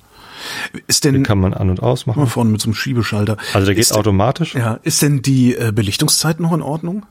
Ist 0.88 1.06
Den 1.06 1.14
denn, 1.14 1.24
kann 1.24 1.40
man 1.40 1.54
an- 1.54 1.70
und 1.70 1.82
ausmachen. 1.82 2.28
vorne 2.28 2.50
mit 2.52 2.60
so 2.62 2.66
einem 2.68 2.76
Schiebeschalter. 2.76 3.38
Also 3.54 3.66
der 3.66 3.76
geht 3.76 3.82
ist, 3.84 3.92
denn- 3.92 3.98
automatisch. 4.00 4.56
Ja, 4.56 4.80
ist 4.84 5.02
denn 5.02 5.22
die 5.22 5.56
äh, 5.56 5.72
Belichtungszeit 5.74 6.40
noch 6.42 6.52
in 6.54 6.62
Ordnung? 6.62 7.06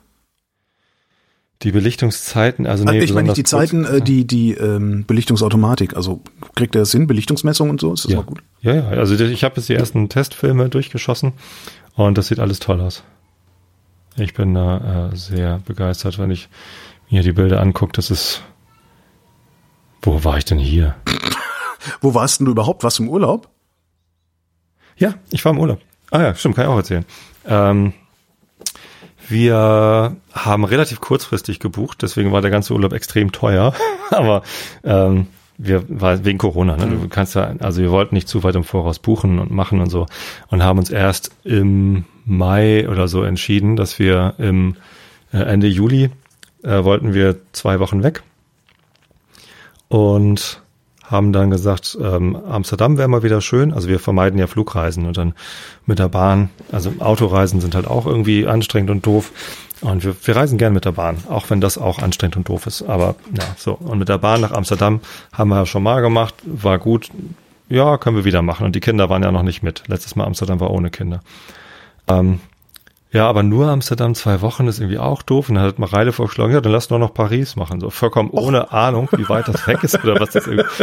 Die 1.63 1.71
Belichtungszeiten, 1.71 2.67
also 2.67 2.83
nee, 2.85 2.99
ich 2.99 3.13
meine 3.15 3.29
nicht 3.29 3.37
die 3.37 3.43
besonders 3.45 3.69
Zeiten, 3.71 3.85
kurz- 3.85 3.95
äh, 3.95 4.01
die, 4.03 4.27
die 4.27 4.53
ähm, 4.55 5.05
Belichtungsautomatik. 5.07 5.95
Also 5.97 6.21
kriegt 6.57 6.75
er 6.75 6.81
das 6.81 6.91
hin, 6.91 7.07
Belichtungsmessung 7.07 7.71
und 7.71 7.81
so? 7.81 7.95
Ist 7.95 8.05
das 8.05 8.11
ja. 8.13 8.19
noch 8.19 8.27
gut? 8.27 8.43
Ja, 8.63 8.75
ja, 8.75 8.89
also 8.89 9.15
ich 9.15 9.45
habe 9.45 9.57
jetzt 9.57 9.69
die 9.69 9.75
ersten 9.75 10.09
Testfilme 10.09 10.69
durchgeschossen 10.69 11.33
und 11.95 12.19
das 12.19 12.27
sieht 12.27 12.41
alles 12.41 12.59
toll 12.59 12.81
aus. 12.81 13.05
Ich 14.17 14.35
bin 14.35 14.55
da 14.55 15.11
äh, 15.13 15.17
sehr 15.17 15.61
begeistert, 15.65 16.19
wenn 16.19 16.33
ich 16.33 16.49
mir 17.13 17.23
die 17.23 17.33
Bilder 17.33 17.61
angucke. 17.61 17.93
Das 17.93 18.11
ist. 18.11 18.43
Wo 20.01 20.25
war 20.25 20.39
ich 20.39 20.45
denn 20.45 20.59
hier? 20.59 20.97
Wo 22.01 22.15
warst 22.15 22.41
denn 22.41 22.47
du 22.47 22.53
überhaupt? 22.53 22.83
Warst 22.83 22.99
du 22.99 23.05
im 23.05 23.09
Urlaub? 23.09 23.49
Ja, 24.97 25.15
ich 25.31 25.45
war 25.45 25.53
im 25.53 25.59
Urlaub. 25.59 25.81
Ah 26.11 26.23
ja, 26.23 26.35
stimmt, 26.35 26.57
kann 26.57 26.65
ich 26.65 26.71
auch 26.71 26.77
erzählen. 26.77 27.05
Ähm, 27.47 27.93
wir 29.29 30.17
haben 30.33 30.65
relativ 30.65 31.01
kurzfristig 31.01 31.61
gebucht, 31.61 32.03
deswegen 32.03 32.33
war 32.33 32.43
der 32.43 32.51
ganze 32.51 32.75
Urlaub 32.75 32.93
extrem 32.93 33.33
teuer. 33.33 33.73
Aber 34.11 34.43
ähm, 34.85 35.29
wir 35.57 35.85
war 35.89 36.25
wegen 36.25 36.39
Corona, 36.39 36.77
ne? 36.77 36.87
Du 36.87 37.09
kannst 37.09 37.35
ja, 37.35 37.55
also 37.61 37.81
wir 37.81 37.91
wollten 37.91 38.15
nicht 38.15 38.29
zu 38.29 38.43
weit 38.43 38.57
im 38.57 38.65
Voraus 38.65 38.99
buchen 38.99 39.39
und 39.39 39.51
machen 39.51 39.81
und 39.81 39.91
so 39.91 40.07
und 40.49 40.63
haben 40.63 40.79
uns 40.79 40.91
erst 40.91 41.31
im 41.45 42.05
Mai 42.25 42.89
oder 42.89 43.09
so 43.09 43.23
entschieden, 43.23 43.77
dass 43.77 43.99
wir 43.99 44.35
im 44.39 44.77
äh, 45.33 45.39
Ende 45.39 45.69
Juli 45.69 46.11
äh, 46.63 46.85
wollten 46.85 47.15
wir 47.15 47.37
zwei 47.53 47.81
Wochen 47.81 48.03
weg 48.03 48.23
und 49.89 50.63
haben 51.05 51.33
dann 51.33 51.51
gesagt, 51.51 51.99
ähm, 52.01 52.37
Amsterdam 52.37 52.97
wäre 52.97 53.09
mal 53.09 53.23
wieder 53.23 53.43
schön. 53.43 53.75
Also 53.75 53.89
wir 53.89 53.99
vermeiden 53.99 54.39
ja 54.39 54.47
Flugreisen 54.47 55.05
und 55.05 55.19
dann 55.19 55.35
mit 55.85 55.99
der 55.99 56.09
Bahn, 56.09 56.49
also 56.73 56.95
Autoreisen 57.01 57.61
sind 57.61 57.75
halt 57.75 57.87
auch 57.87 58.07
irgendwie 58.07 58.47
anstrengend 58.47 58.91
und 58.91 59.05
doof. 59.05 59.31
Und 59.83 60.05
wir, 60.05 60.17
wir 60.25 60.37
reisen 60.37 60.57
gern 60.59 60.73
mit 60.73 60.85
der 60.87 60.93
Bahn, 60.93 61.19
auch 61.29 61.51
wenn 61.51 61.61
das 61.61 61.77
auch 61.77 61.99
anstrengend 61.99 62.37
und 62.37 62.49
doof 62.49 62.67
ist. 62.67 62.83
Aber 62.83 63.17
ja, 63.37 63.45
so. 63.59 63.75
Und 63.75 63.99
mit 63.99 64.09
der 64.09 64.19
Bahn 64.19 64.41
nach 64.41 64.53
Amsterdam 64.53 65.01
haben 65.33 65.51
wir 65.51 65.57
ja 65.57 65.67
schon 65.67 65.83
mal 65.83 66.01
gemacht, 66.01 66.35
war 66.45 66.79
gut. 66.79 67.11
Ja, 67.69 67.99
können 67.99 68.17
wir 68.17 68.25
wieder 68.25 68.43
machen. 68.43 68.65
Und 68.65 68.75
die 68.75 68.81
Kinder 68.81 69.11
waren 69.11 69.23
ja 69.23 69.33
noch 69.33 69.43
nicht 69.43 69.63
mit. 69.63 69.83
Letztes 69.89 70.17
Mal 70.17 70.25
Amsterdam 70.25 70.61
war 70.61 70.71
ohne 70.71 70.91
Kinder. 70.91 71.21
Ähm, 72.07 72.41
ja, 73.13 73.29
aber 73.29 73.43
nur 73.43 73.69
Amsterdam 73.69 74.15
zwei 74.15 74.41
Wochen 74.41 74.67
ist 74.69 74.79
irgendwie 74.81 74.99
auch 74.99 75.23
doof. 75.23 75.49
Und 75.49 75.57
dann 75.57 75.65
hat 75.65 75.79
Mareile 75.79 76.13
vorgeschlagen, 76.13 76.53
ja, 76.53 76.61
dann 76.61 76.73
lass 76.73 76.91
nur 76.91 76.99
noch 76.99 77.13
Paris 77.15 77.57
machen. 77.57 77.81
So 77.81 77.91
vollkommen 77.91 78.31
ohne 78.31 78.73
Ahnung, 78.73 79.09
wie 79.17 79.29
weit 79.29 79.49
das 79.49 79.67
weg 79.67 79.85
ist 79.85 80.03
oder 80.03 80.19
was 80.19 80.31
das 80.31 80.47
irgendwie. 80.47 80.67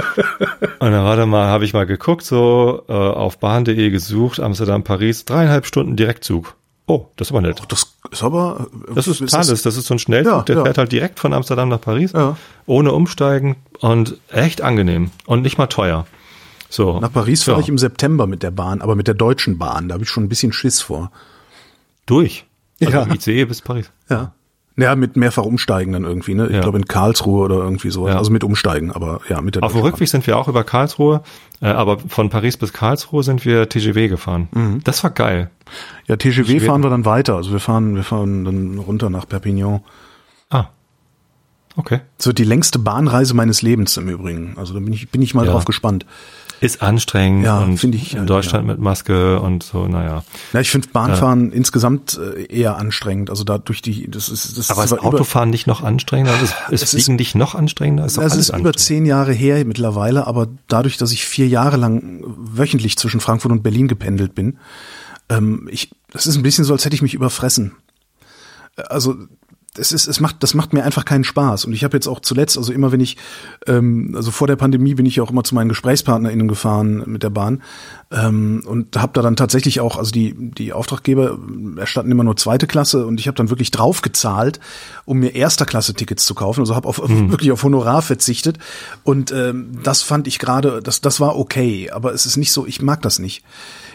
Und 0.79 0.91
dann 0.91 1.03
warte 1.03 1.25
mal, 1.25 1.47
habe 1.47 1.65
ich 1.65 1.73
mal 1.73 1.85
geguckt, 1.85 2.23
so 2.23 2.83
äh, 2.87 2.93
auf 2.93 3.39
bahn.de 3.39 3.89
gesucht, 3.89 4.39
Amsterdam, 4.39 4.83
Paris, 4.83 5.25
dreieinhalb 5.25 5.65
Stunden 5.65 5.95
Direktzug. 5.95 6.55
Oh, 6.87 7.05
das 7.17 7.27
ist 7.27 7.31
aber 7.33 7.41
nett. 7.41 7.61
Das 7.67 7.85
ist 8.11 8.23
aber. 8.23 8.67
Das 8.95 9.07
ist 9.07 9.21
das- 9.21 9.31
Thales, 9.31 9.61
das 9.61 9.77
ist 9.77 9.85
so 9.85 9.93
ein 9.93 9.99
Schnellzug, 9.99 10.33
Ja, 10.33 10.41
der 10.41 10.55
ja. 10.57 10.63
fährt 10.63 10.77
halt 10.79 10.91
direkt 10.91 11.19
von 11.19 11.33
Amsterdam 11.33 11.69
nach 11.69 11.81
Paris, 11.81 12.13
Ja. 12.13 12.35
ohne 12.65 12.93
umsteigen 12.93 13.57
und 13.79 14.17
echt 14.31 14.61
angenehm 14.61 15.11
und 15.27 15.41
nicht 15.43 15.57
mal 15.59 15.67
teuer. 15.67 16.07
So. 16.71 16.99
Nach 16.99 17.11
Paris 17.11 17.43
fahre 17.43 17.61
ich 17.61 17.69
im 17.69 17.77
September 17.79 18.27
mit 18.27 18.41
der 18.43 18.51
Bahn, 18.51 18.81
aber 18.81 18.95
mit 18.95 19.07
der 19.07 19.15
deutschen 19.15 19.57
Bahn. 19.57 19.87
Da 19.87 19.93
habe 19.93 20.03
ich 20.03 20.09
schon 20.09 20.23
ein 20.23 20.29
bisschen 20.29 20.51
Schiss 20.53 20.81
vor. 20.81 21.11
Durch. 22.09 22.45
Also 22.81 22.93
Ja. 22.97 23.07
ICE 23.13 23.45
bis 23.45 23.61
Paris. 23.61 23.91
Ja. 24.09 24.33
Ja, 24.77 24.95
mit 24.95 25.17
mehrfach 25.17 25.43
umsteigen 25.43 25.91
dann 25.91 26.05
irgendwie, 26.05 26.33
ne? 26.35 26.47
Ich 26.47 26.53
Ja. 26.55 26.61
glaube 26.61 26.77
in 26.77 26.85
Karlsruhe 26.85 27.43
oder 27.43 27.55
irgendwie 27.57 27.89
sowas. 27.89 28.13
Ja. 28.13 28.17
Also 28.17 28.31
mit 28.31 28.45
umsteigen, 28.45 28.91
aber 28.93 29.19
ja, 29.27 29.41
mit 29.41 29.55
der 29.55 29.63
Auf 29.63 29.73
dem 29.73 29.81
Rückweg 29.81 30.07
sind 30.07 30.25
wir 30.25 30.37
auch 30.37 30.47
über 30.47 30.63
Karlsruhe, 30.63 31.21
äh, 31.61 31.65
aber 31.67 31.99
von 31.99 32.29
Paris 32.29 32.55
bis 32.55 32.71
Karlsruhe 32.71 33.21
sind 33.23 33.43
wir 33.43 33.67
TGW 33.67 34.07
gefahren. 34.07 34.47
Mhm. 34.53 34.79
Das 34.85 35.03
war 35.03 35.11
geil. 35.11 35.49
Ja, 36.07 36.15
TGW 36.15 36.61
fahren 36.61 36.81
wir 36.81 36.89
dann 36.89 37.03
weiter. 37.03 37.35
Also 37.35 37.51
wir 37.51 37.59
fahren, 37.59 37.95
wir 37.97 38.03
fahren 38.03 38.45
dann 38.45 38.77
runter 38.77 39.09
nach 39.09 39.27
Perpignan. 39.27 39.81
Ah. 40.49 40.67
Okay. 41.75 41.99
So 42.17 42.31
die 42.31 42.43
längste 42.45 42.79
Bahnreise 42.79 43.33
meines 43.33 43.61
Lebens 43.61 43.97
im 43.97 44.07
Übrigen. 44.07 44.53
Also 44.57 44.73
da 44.73 44.79
bin 44.79 44.93
ich, 44.93 45.09
bin 45.09 45.21
ich 45.21 45.33
mal 45.33 45.45
Ja. 45.45 45.51
drauf 45.51 45.65
gespannt. 45.65 46.05
Ist 46.61 46.81
anstrengend 46.81 47.45
Ja, 47.45 47.59
und 47.59 47.77
finde 47.77 47.97
ich, 47.97 48.11
in 48.13 48.19
ja, 48.19 48.25
Deutschland 48.25 48.67
mit 48.67 48.79
Maske 48.79 49.39
und 49.39 49.63
so, 49.63 49.87
naja. 49.87 50.23
Ja, 50.51 50.59
ich 50.59 50.69
finde 50.69 50.89
Bahnfahren 50.89 51.51
insgesamt 51.53 52.19
äh, 52.19 52.43
eher 52.53 52.75
anstrengend. 52.77 53.29
Also 53.29 53.43
da 53.45 53.57
durch 53.57 53.81
die, 53.81 54.09
das 54.11 54.27
ist, 54.29 54.57
das 54.57 54.69
Aber 54.69 54.83
ist 54.83 54.91
ist 54.91 54.97
über- 54.99 55.07
Autofahren 55.07 55.49
nicht 55.49 55.67
noch 55.67 55.81
anstrengender? 55.83 56.33
Ist, 56.41 56.53
ist 56.69 56.83
Es 56.83 56.93
ist- 56.93 57.05
Fliegen 57.05 57.15
nicht 57.17 57.35
noch 57.35 57.55
anstrengender? 57.55 58.05
Ist 58.05 58.17
Das 58.17 58.33
alles 58.33 58.49
ist 58.49 58.57
über 58.57 58.73
zehn 58.73 59.05
Jahre 59.05 59.31
her 59.31 59.63
mittlerweile, 59.65 60.27
aber 60.27 60.47
dadurch, 60.67 60.97
dass 60.97 61.11
ich 61.11 61.25
vier 61.25 61.47
Jahre 61.47 61.77
lang 61.77 62.23
wöchentlich 62.25 62.97
zwischen 62.97 63.19
Frankfurt 63.21 63.51
und 63.53 63.63
Berlin 63.63 63.87
gependelt 63.87 64.35
bin, 64.35 64.57
ähm, 65.29 65.67
ich, 65.71 65.91
das 66.11 66.27
ist 66.27 66.35
ein 66.35 66.43
bisschen 66.43 66.65
so, 66.65 66.73
als 66.73 66.83
hätte 66.83 66.95
ich 66.95 67.01
mich 67.01 67.13
überfressen. 67.13 67.71
Also 68.75 69.15
es 69.77 69.91
ist, 69.91 70.07
es 70.07 70.19
macht, 70.19 70.41
das 70.41 70.53
macht 70.53 70.73
mir 70.73 70.83
einfach 70.83 71.05
keinen 71.05 71.23
Spaß. 71.23 71.65
Und 71.65 71.73
ich 71.73 71.83
habe 71.83 71.95
jetzt 71.95 72.07
auch 72.07 72.19
zuletzt, 72.19 72.57
also 72.57 72.73
immer 72.73 72.91
wenn 72.91 72.99
ich, 72.99 73.17
ähm, 73.67 74.13
also 74.15 74.31
vor 74.31 74.47
der 74.47 74.55
Pandemie 74.55 74.95
bin 74.95 75.05
ich 75.05 75.21
auch 75.21 75.31
immer 75.31 75.43
zu 75.43 75.55
meinen 75.55 75.69
GesprächspartnerInnen 75.69 76.47
gefahren 76.47 77.03
mit 77.05 77.23
der 77.23 77.29
Bahn. 77.29 77.61
Ähm, 78.11 78.63
und 78.65 78.97
habe 78.97 79.13
da 79.13 79.21
dann 79.21 79.35
tatsächlich 79.35 79.79
auch, 79.79 79.97
also 79.97 80.11
die 80.11 80.33
die 80.35 80.73
Auftraggeber 80.73 81.37
erstatten 81.77 82.11
immer 82.11 82.23
nur 82.23 82.35
zweite 82.35 82.67
Klasse 82.67 83.05
und 83.05 83.19
ich 83.19 83.27
habe 83.27 83.35
dann 83.35 83.49
wirklich 83.49 83.71
drauf 83.71 84.01
gezahlt, 84.01 84.59
um 85.05 85.19
mir 85.19 85.35
erster 85.35 85.65
Klasse 85.65 85.93
Tickets 85.93 86.25
zu 86.25 86.33
kaufen. 86.33 86.61
Also 86.61 86.75
habe 86.75 86.87
auf 86.87 86.99
wirklich 86.99 87.51
auf 87.51 87.63
Honorar 87.63 88.01
verzichtet. 88.01 88.57
Und 89.03 89.31
ähm, 89.31 89.79
das 89.83 90.01
fand 90.01 90.27
ich 90.27 90.39
gerade, 90.39 90.81
das 90.81 91.01
das 91.01 91.19
war 91.19 91.37
okay, 91.37 91.91
aber 91.91 92.13
es 92.13 92.25
ist 92.25 92.37
nicht 92.37 92.51
so, 92.51 92.65
ich 92.65 92.81
mag 92.81 93.01
das 93.01 93.19
nicht 93.19 93.43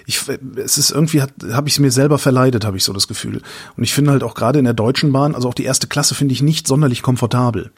ich, 0.06 0.20
es 0.56 0.76
ist 0.78 0.90
irgendwie, 0.90 1.22
habe 1.22 1.68
ich 1.68 1.74
es 1.74 1.78
mir 1.80 1.90
selber 1.90 2.18
verleidet, 2.18 2.64
habe 2.64 2.76
ich 2.76 2.84
so 2.84 2.92
das 2.92 3.08
Gefühl. 3.08 3.40
Und 3.76 3.84
ich 3.84 3.94
finde 3.94 4.10
halt 4.10 4.22
auch 4.22 4.34
gerade 4.34 4.58
in 4.58 4.64
der 4.64 4.74
Deutschen 4.74 5.12
Bahn, 5.12 5.34
also 5.34 5.48
auch 5.48 5.54
die 5.54 5.64
erste 5.64 5.86
Klasse 5.86 6.14
finde 6.14 6.32
ich 6.34 6.42
nicht 6.42 6.66
sonderlich 6.66 7.02
komfortabel. 7.02 7.70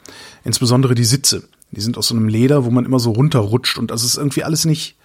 Insbesondere 0.43 0.93
die 0.95 1.05
Sitze. 1.05 1.43
Die 1.71 1.81
sind 1.81 1.97
aus 1.97 2.07
so 2.07 2.15
einem 2.15 2.27
Leder, 2.29 2.65
wo 2.65 2.69
man 2.71 2.85
immer 2.85 2.99
so 2.99 3.11
runterrutscht 3.11 3.77
und 3.77 3.91
das 3.91 4.03
ist 4.03 4.17
irgendwie 4.17 4.43
alles 4.43 4.65
nicht, 4.65 4.95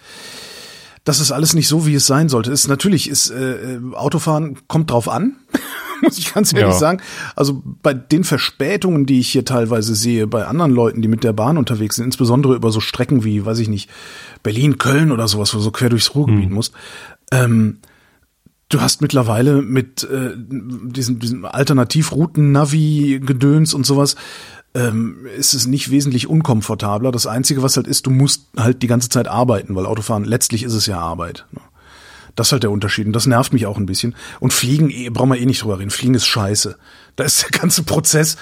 das 1.04 1.18
ist 1.18 1.32
alles 1.32 1.54
nicht 1.54 1.66
so, 1.66 1.86
wie 1.86 1.94
es 1.96 2.06
sein 2.06 2.28
sollte. 2.28 2.52
Ist 2.52 2.68
natürlich 2.68 3.08
ist 3.08 3.30
äh, 3.30 3.80
Autofahren 3.94 4.58
kommt 4.68 4.92
drauf 4.92 5.08
an, 5.08 5.34
muss 6.02 6.18
ich 6.18 6.32
ganz 6.32 6.52
ehrlich 6.52 6.74
Ja. 6.74 6.78
sagen. 6.78 7.00
Also 7.34 7.60
bei 7.82 7.92
den 7.94 8.22
Verspätungen, 8.22 9.06
die 9.06 9.18
ich 9.18 9.30
hier 9.30 9.44
teilweise 9.44 9.96
sehe, 9.96 10.28
bei 10.28 10.46
anderen 10.46 10.70
Leuten, 10.70 11.02
die 11.02 11.08
mit 11.08 11.24
der 11.24 11.32
Bahn 11.32 11.58
unterwegs 11.58 11.96
sind, 11.96 12.04
insbesondere 12.04 12.54
über 12.54 12.70
so 12.70 12.78
Strecken 12.78 13.24
wie, 13.24 13.44
weiß 13.44 13.58
ich 13.58 13.68
nicht, 13.68 13.90
Berlin, 14.44 14.78
Köln 14.78 15.10
oder 15.10 15.26
sowas, 15.26 15.52
wo 15.54 15.58
du 15.58 15.64
so 15.64 15.70
quer 15.72 15.88
durchs 15.88 16.14
Ruhrgebiet 16.14 16.50
musst. 16.50 16.72
Ähm, 17.32 17.78
du 18.68 18.80
hast 18.80 19.02
mittlerweile 19.02 19.62
mit 19.62 20.04
äh, 20.04 20.34
diesem, 20.36 21.18
diesem 21.18 21.44
Alternativrouten-Navi-Gedöns 21.44 23.74
und 23.74 23.84
sowas, 23.84 24.14
ähm, 24.74 25.26
ist 25.36 25.54
es 25.54 25.66
nicht 25.66 25.90
wesentlich 25.90 26.28
unkomfortabler. 26.28 27.12
Das 27.12 27.26
Einzige, 27.26 27.62
was 27.62 27.76
halt 27.76 27.86
ist, 27.86 28.06
du 28.06 28.10
musst 28.10 28.46
halt 28.56 28.82
die 28.82 28.86
ganze 28.86 29.08
Zeit 29.08 29.28
arbeiten, 29.28 29.74
weil 29.74 29.86
Autofahren, 29.86 30.24
letztlich 30.24 30.62
ist 30.62 30.74
es 30.74 30.86
ja 30.86 30.98
Arbeit. 30.98 31.46
Ne? 31.52 31.60
Das 32.34 32.48
ist 32.48 32.52
halt 32.52 32.62
der 32.62 32.70
Unterschied. 32.70 33.06
Und 33.06 33.12
das 33.12 33.26
nervt 33.26 33.52
mich 33.52 33.66
auch 33.66 33.76
ein 33.76 33.84
bisschen. 33.84 34.14
Und 34.40 34.54
Fliegen, 34.54 34.90
eh, 34.90 35.10
brauchen 35.10 35.30
wir 35.30 35.38
eh 35.38 35.44
nicht 35.44 35.62
drüber 35.62 35.78
reden. 35.78 35.90
Fliegen 35.90 36.14
ist 36.14 36.26
scheiße. 36.26 36.78
Da 37.16 37.24
ist 37.24 37.42
der 37.42 37.60
ganze 37.60 37.82
Prozess, 37.82 38.36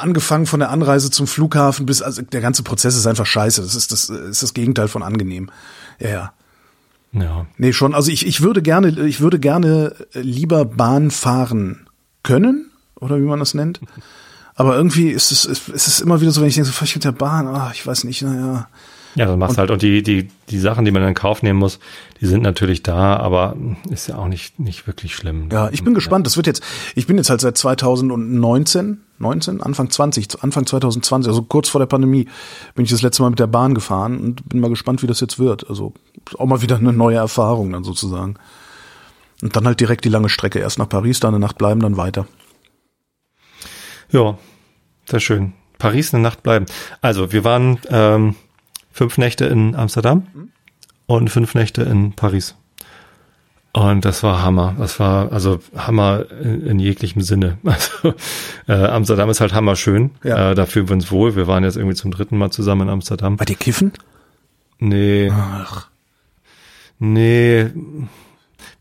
angefangen 0.00 0.46
von 0.46 0.60
der 0.60 0.70
Anreise 0.70 1.10
zum 1.10 1.26
Flughafen 1.26 1.84
bis, 1.84 2.00
also 2.00 2.22
der 2.22 2.40
ganze 2.40 2.62
Prozess 2.62 2.94
ist 2.94 3.06
einfach 3.06 3.26
scheiße. 3.26 3.60
Das 3.60 3.74
ist 3.74 3.90
das, 3.90 4.08
ist 4.08 4.44
das 4.44 4.54
Gegenteil 4.54 4.86
von 4.86 5.02
angenehm. 5.02 5.50
Ja, 5.98 6.08
ja. 6.08 6.32
Ja. 7.12 7.46
Nee, 7.56 7.72
schon. 7.72 7.94
Also 7.94 8.10
ich, 8.10 8.26
ich 8.26 8.42
würde 8.42 8.62
gerne, 8.62 8.88
ich 9.06 9.20
würde 9.20 9.38
gerne 9.38 9.94
lieber 10.12 10.64
Bahn 10.64 11.10
fahren 11.10 11.86
können, 12.22 12.70
oder 12.96 13.18
wie 13.18 13.24
man 13.24 13.38
das 13.38 13.54
nennt. 13.54 13.80
Aber 14.54 14.76
irgendwie 14.76 15.10
ist 15.10 15.30
es, 15.30 15.44
ist 15.44 15.68
es 15.68 16.00
immer 16.00 16.20
wieder 16.20 16.32
so, 16.32 16.40
wenn 16.40 16.48
ich 16.48 16.56
denke, 16.56 16.70
so, 16.70 16.84
ich 16.84 16.94
mit 16.94 17.04
der 17.04 17.12
Bahn, 17.12 17.46
ah, 17.46 17.70
ich 17.72 17.86
weiß 17.86 18.04
nicht, 18.04 18.22
naja. 18.22 18.68
Ja, 19.14 19.26
das 19.26 19.36
machst 19.36 19.58
halt. 19.58 19.70
Und 19.70 19.82
die, 19.82 20.02
die, 20.02 20.28
die 20.48 20.58
Sachen, 20.58 20.84
die 20.84 20.90
man 20.90 21.02
in 21.02 21.14
Kauf 21.14 21.42
nehmen 21.42 21.58
muss, 21.58 21.78
die 22.20 22.26
sind 22.26 22.42
natürlich 22.42 22.82
da, 22.82 23.16
aber 23.16 23.56
ist 23.90 24.08
ja 24.08 24.16
auch 24.16 24.28
nicht, 24.28 24.58
nicht 24.60 24.86
wirklich 24.86 25.14
schlimm. 25.14 25.48
Ja, 25.50 25.70
ich 25.70 25.82
bin 25.84 25.94
gespannt. 25.94 26.26
Das 26.26 26.36
wird 26.36 26.46
jetzt, 26.46 26.62
ich 26.94 27.06
bin 27.06 27.16
jetzt 27.16 27.30
halt 27.30 27.40
seit 27.40 27.56
2019, 27.56 29.00
19, 29.18 29.60
Anfang 29.60 29.90
20, 29.90 30.42
Anfang 30.42 30.66
2020, 30.66 31.28
also 31.28 31.42
kurz 31.42 31.68
vor 31.68 31.80
der 31.80 31.86
Pandemie, 31.86 32.28
bin 32.74 32.84
ich 32.84 32.90
das 32.90 33.02
letzte 33.02 33.22
Mal 33.22 33.30
mit 33.30 33.38
der 33.38 33.46
Bahn 33.46 33.74
gefahren 33.74 34.18
und 34.18 34.48
bin 34.48 34.60
mal 34.60 34.70
gespannt, 34.70 35.02
wie 35.02 35.06
das 35.06 35.20
jetzt 35.20 35.38
wird. 35.38 35.68
Also 35.68 35.94
auch 36.38 36.46
mal 36.46 36.62
wieder 36.62 36.76
eine 36.76 36.92
neue 36.92 37.16
Erfahrung 37.16 37.72
dann 37.72 37.84
sozusagen. 37.84 38.36
Und 39.42 39.54
dann 39.54 39.66
halt 39.66 39.80
direkt 39.80 40.04
die 40.04 40.08
lange 40.08 40.28
Strecke. 40.28 40.58
Erst 40.58 40.78
nach 40.78 40.88
Paris, 40.88 41.20
dann 41.20 41.34
eine 41.34 41.40
Nacht 41.40 41.58
bleiben, 41.58 41.80
dann 41.80 41.96
weiter. 41.96 42.26
Ja, 44.10 44.38
sehr 45.06 45.20
schön. 45.20 45.52
Paris 45.78 46.12
eine 46.12 46.22
Nacht 46.22 46.42
bleiben. 46.42 46.66
Also 47.00 47.32
wir 47.32 47.44
waren 47.44 47.78
ähm, 47.88 48.34
fünf 48.98 49.16
Nächte 49.16 49.44
in 49.44 49.76
Amsterdam 49.76 50.26
und 51.06 51.30
fünf 51.30 51.54
Nächte 51.54 51.82
in 51.82 52.14
Paris. 52.14 52.56
Und 53.72 54.04
das 54.04 54.24
war 54.24 54.42
Hammer. 54.42 54.74
Das 54.76 54.98
war 54.98 55.30
also 55.30 55.60
Hammer 55.76 56.26
in, 56.42 56.66
in 56.66 56.80
jeglichem 56.80 57.22
Sinne. 57.22 57.58
Also 57.64 58.14
äh, 58.66 58.86
Amsterdam 58.86 59.30
ist 59.30 59.40
halt 59.40 59.54
hammer 59.54 59.76
schön. 59.76 60.10
Ja. 60.24 60.50
Äh, 60.50 60.54
da 60.56 60.66
fühlen 60.66 60.88
wir 60.88 60.94
uns 60.94 61.12
wohl. 61.12 61.36
Wir 61.36 61.46
waren 61.46 61.62
jetzt 61.62 61.76
irgendwie 61.76 61.94
zum 61.94 62.10
dritten 62.10 62.36
Mal 62.36 62.50
zusammen 62.50 62.82
in 62.82 62.88
Amsterdam. 62.88 63.36
Bei 63.36 63.44
dir 63.44 63.54
kiffen? 63.54 63.92
Nee, 64.80 65.30
Ach, 65.32 65.88
nee. 66.98 67.70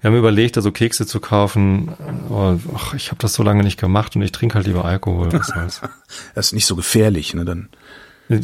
Wir 0.01 0.09
haben 0.09 0.17
überlegt, 0.17 0.57
also 0.57 0.71
Kekse 0.71 1.05
zu 1.05 1.19
kaufen. 1.19 1.89
Aber, 2.27 2.59
ach, 2.75 2.95
ich 2.95 3.09
habe 3.09 3.19
das 3.19 3.33
so 3.33 3.43
lange 3.43 3.63
nicht 3.63 3.79
gemacht 3.79 4.15
und 4.15 4.23
ich 4.23 4.31
trinke 4.31 4.55
halt 4.55 4.65
lieber 4.65 4.83
Alkohol. 4.83 5.31
Was 5.31 5.47
soll's. 5.47 5.81
das 6.35 6.47
ist 6.47 6.53
nicht 6.53 6.65
so 6.65 6.75
gefährlich, 6.75 7.35
ne? 7.35 7.45
Dann. 7.45 7.69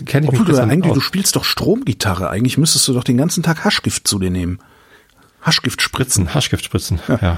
Kenn 0.06 0.24
ich 0.24 0.30
Obwohl 0.30 0.46
du 0.46 0.52
besser 0.52 0.64
eigentlich, 0.64 0.92
aus. 0.92 0.96
du 0.96 1.02
spielst 1.02 1.36
doch 1.36 1.44
Stromgitarre. 1.44 2.30
Eigentlich 2.30 2.58
müsstest 2.58 2.88
du 2.88 2.94
doch 2.94 3.04
den 3.04 3.18
ganzen 3.18 3.44
Tag 3.44 3.66
Haschgift 3.66 4.08
zu 4.08 4.18
dir 4.20 4.30
nehmen. 4.30 4.60
Haschgift 5.42 5.82
spritzen. 5.82 6.24
Spritzen, 6.24 6.36
Haschgiftspritzen, 6.36 7.00
ja. 7.10 7.38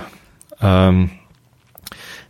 Ähm, 0.62 1.10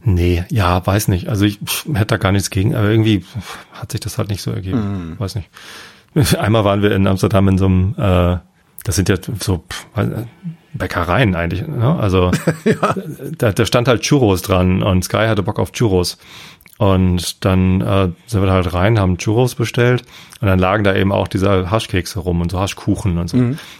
nee, 0.03 0.45
ja, 0.49 0.85
weiß 0.85 1.09
nicht. 1.09 1.27
Also 1.27 1.45
ich 1.45 1.59
hätte 1.93 2.05
da 2.05 2.17
gar 2.17 2.31
nichts 2.31 2.49
gegen, 2.49 2.75
aber 2.75 2.89
irgendwie 2.89 3.25
hat 3.73 3.91
sich 3.91 3.99
das 3.99 4.17
halt 4.17 4.29
nicht 4.29 4.41
so 4.41 4.51
ergeben. 4.51 5.15
Weiß 5.17 5.35
nicht. 5.35 5.49
Einmal 6.39 6.63
waren 6.63 6.81
wir 6.81 6.95
in 6.95 7.07
Amsterdam 7.07 7.49
in 7.49 7.57
so 7.57 7.65
einem, 7.65 7.95
äh, 7.97 8.37
das 8.85 8.95
sind 8.95 9.09
ja 9.09 9.17
so 9.39 9.65
äh, 9.95 10.05
Bäckereien 10.73 11.35
eigentlich, 11.35 11.67
ne? 11.67 11.97
Also 11.99 12.31
da, 13.37 13.51
da 13.51 13.65
stand 13.65 13.87
halt 13.87 14.01
Churros 14.01 14.41
dran 14.41 14.81
und 14.81 15.03
Sky 15.03 15.25
hatte 15.27 15.43
Bock 15.43 15.59
auf 15.59 15.71
Churros. 15.71 16.17
Und 16.77 17.45
dann 17.45 17.79
äh, 17.81 18.09
sind 18.27 18.41
wir 18.41 18.47
da 18.47 18.53
halt 18.53 18.73
rein, 18.73 18.99
haben 18.99 19.17
Churros 19.17 19.55
bestellt 19.55 20.03
und 20.41 20.47
dann 20.47 20.59
lagen 20.59 20.83
da 20.83 20.93
eben 20.93 21.13
auch 21.13 21.29
diese 21.29 21.71
Haschkekse 21.71 22.19
rum 22.19 22.41
und 22.41 22.51
so 22.51 22.59
Haschkuchen 22.59 23.17
und 23.17 23.29
so. 23.29 23.37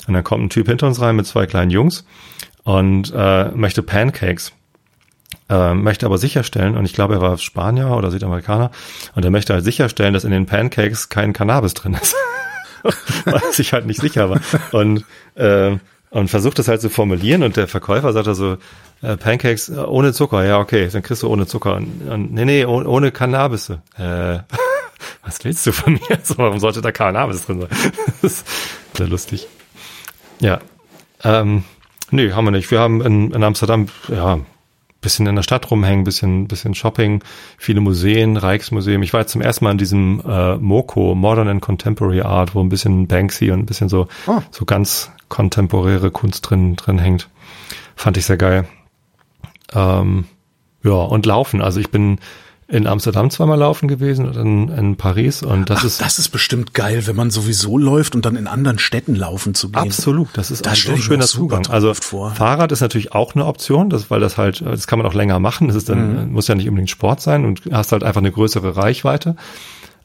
Und 0.08 0.14
dann 0.14 0.24
kommt 0.24 0.44
ein 0.46 0.50
Typ 0.50 0.68
hinter 0.68 0.88
uns 0.88 1.02
rein 1.02 1.18
mit 1.18 1.26
zwei 1.26 1.46
kleinen 1.46 1.72
Jungs 1.72 2.06
und 2.64 3.14
äh, 3.16 3.52
möchte 3.52 3.84
Pancakes. 3.84 4.54
Äh, 5.48 5.74
möchte 5.76 6.08
aber 6.08 6.18
sicherstellen, 6.18 6.76
und 6.76 6.86
ich 6.86 6.94
glaube, 6.94 7.16
er 7.16 7.22
war 7.22 7.38
Spanier 7.38 7.92
oder 7.92 8.10
Südamerikaner, 8.10 8.72
und 9.14 9.24
er 9.24 9.30
möchte 9.30 9.54
halt 9.54 9.64
sicherstellen, 9.64 10.14
dass 10.14 10.24
in 10.24 10.32
den 10.32 10.48
Pancakes 10.48 11.10
kein 11.10 11.34
Cannabis 11.34 11.76
drin 11.76 11.94
ist. 11.94 12.16
Weil 13.26 13.42
er 13.46 13.52
sich 13.52 13.74
halt 13.74 13.86
nicht 13.86 14.02
sicher 14.02 14.30
war. 14.30 14.40
Und, 14.72 15.06
äh, 15.36 15.78
und 16.16 16.30
versucht 16.30 16.58
das 16.60 16.70
halt 16.70 16.80
zu 16.80 16.90
formulieren 16.90 17.44
und 17.44 17.58
der 17.58 17.68
Verkäufer 17.68 18.14
sagt 18.14 18.30
also, 18.30 18.56
äh, 19.02 19.18
Pancakes 19.18 19.68
äh, 19.68 19.74
ohne 19.80 20.14
Zucker, 20.14 20.46
ja 20.46 20.60
okay, 20.60 20.88
dann 20.90 21.04
kriegst 21.04 21.24
du 21.24 21.28
ohne 21.28 21.46
Zucker. 21.46 21.76
Und, 21.76 22.08
und 22.08 22.34
nee, 22.34 22.46
nee, 22.46 22.64
oh- 22.64 22.86
ohne 22.86 23.12
Cannabis. 23.12 23.70
Äh, 23.70 23.76
was 25.24 25.44
willst 25.44 25.68
du 25.68 25.74
von 25.74 25.94
mir? 25.94 26.20
So, 26.24 26.38
warum 26.38 26.60
sollte 26.60 26.80
da 26.80 26.94
Cannabis 26.94 27.46
drin 27.46 27.60
sein? 27.60 27.70
das 28.22 28.32
ist 28.32 28.48
sehr 28.96 29.10
lustig. 29.10 29.46
Ja. 30.40 30.60
Ähm, 31.26 31.66
nee, 32.12 32.32
haben 32.32 32.46
wir 32.46 32.52
nicht. 32.52 32.72
Wir 32.72 32.80
haben 32.80 33.02
in, 33.02 33.32
in 33.32 33.44
Amsterdam, 33.44 33.88
ja, 34.08 34.40
bisschen 35.06 35.28
in 35.28 35.36
der 35.38 35.44
Stadt 35.44 35.72
rumhängen, 35.72 36.04
bisschen, 36.04 36.48
bisschen 36.50 36.76
Shopping, 36.76 37.24
viele 37.58 37.80
Museen, 37.80 38.36
Rijksmuseum. 38.36 39.02
Ich 39.04 39.14
war 39.14 39.22
jetzt 39.22 39.32
zum 39.32 39.42
ersten 39.42 39.64
Mal 39.64 39.72
in 39.72 39.78
diesem 39.78 40.22
äh, 40.28 40.58
MoCo, 40.58 41.16
Modern 41.16 41.48
and 41.48 41.62
Contemporary 41.62 42.22
Art, 42.22 42.54
wo 42.56 42.60
ein 42.62 42.68
bisschen 42.70 43.08
Banksy 43.08 43.52
und 43.52 43.60
ein 43.60 43.66
bisschen 43.66 43.88
so, 43.88 44.08
Ah. 44.28 44.42
so 44.52 44.66
ganz 44.66 45.12
kontemporäre 45.30 46.12
Kunst 46.12 46.50
drin, 46.50 46.76
drin 46.76 46.98
hängt. 47.00 47.30
Fand 47.96 48.18
ich 48.18 48.26
sehr 48.26 48.38
geil. 48.38 48.68
Ähm, 49.74 50.26
ja, 50.84 50.92
und 50.92 51.26
laufen. 51.26 51.62
Also 51.62 51.80
ich 51.80 51.90
bin 51.90 52.20
in 52.68 52.88
Amsterdam 52.88 53.30
zweimal 53.30 53.60
laufen 53.60 53.88
gewesen 53.88 54.26
und 54.26 54.36
in, 54.38 54.70
in 54.70 54.96
Paris 54.96 55.44
und 55.44 55.70
das 55.70 55.80
Ach, 55.82 55.84
ist 55.86 56.02
das 56.02 56.18
ist 56.18 56.30
bestimmt 56.30 56.74
geil, 56.74 57.06
wenn 57.06 57.16
man 57.16 57.30
sowieso 57.30 57.78
läuft 57.78 58.16
und 58.16 58.26
dann 58.26 58.36
in 58.36 58.48
anderen 58.48 58.80
Städten 58.80 59.14
laufen 59.16 59.54
zu 59.54 59.70
gehen. 59.70 59.84
Absolut, 59.84 60.30
das 60.34 60.50
ist 60.50 60.66
Das 60.66 60.88
ein 60.88 60.98
schöner 60.98 61.26
Zugang. 61.28 61.68
Also 61.68 61.94
vor. 61.94 62.32
Fahrrad 62.32 62.72
ist 62.72 62.82
natürlich 62.82 63.14
auch 63.14 63.36
eine 63.36 63.46
Option, 63.46 63.92
das, 63.92 64.10
weil 64.10 64.20
das 64.20 64.38
halt, 64.38 64.62
das 64.62 64.88
kann 64.88 64.98
man 64.98 65.08
auch 65.08 65.14
länger 65.14 65.38
machen. 65.40 65.68
Das 65.68 65.76
ist 65.78 65.90
dann, 65.90 66.26
Mhm. 66.26 66.32
muss 66.34 66.48
ja 66.48 66.56
nicht 66.56 66.68
unbedingt 66.68 66.90
Sport 66.90 67.22
sein 67.22 67.46
und 67.46 67.62
hast 67.72 67.92
halt 67.92 68.04
einfach 68.04 68.22
eine 68.22 68.32
größere 68.32 68.76
Reichweite. 68.76 69.36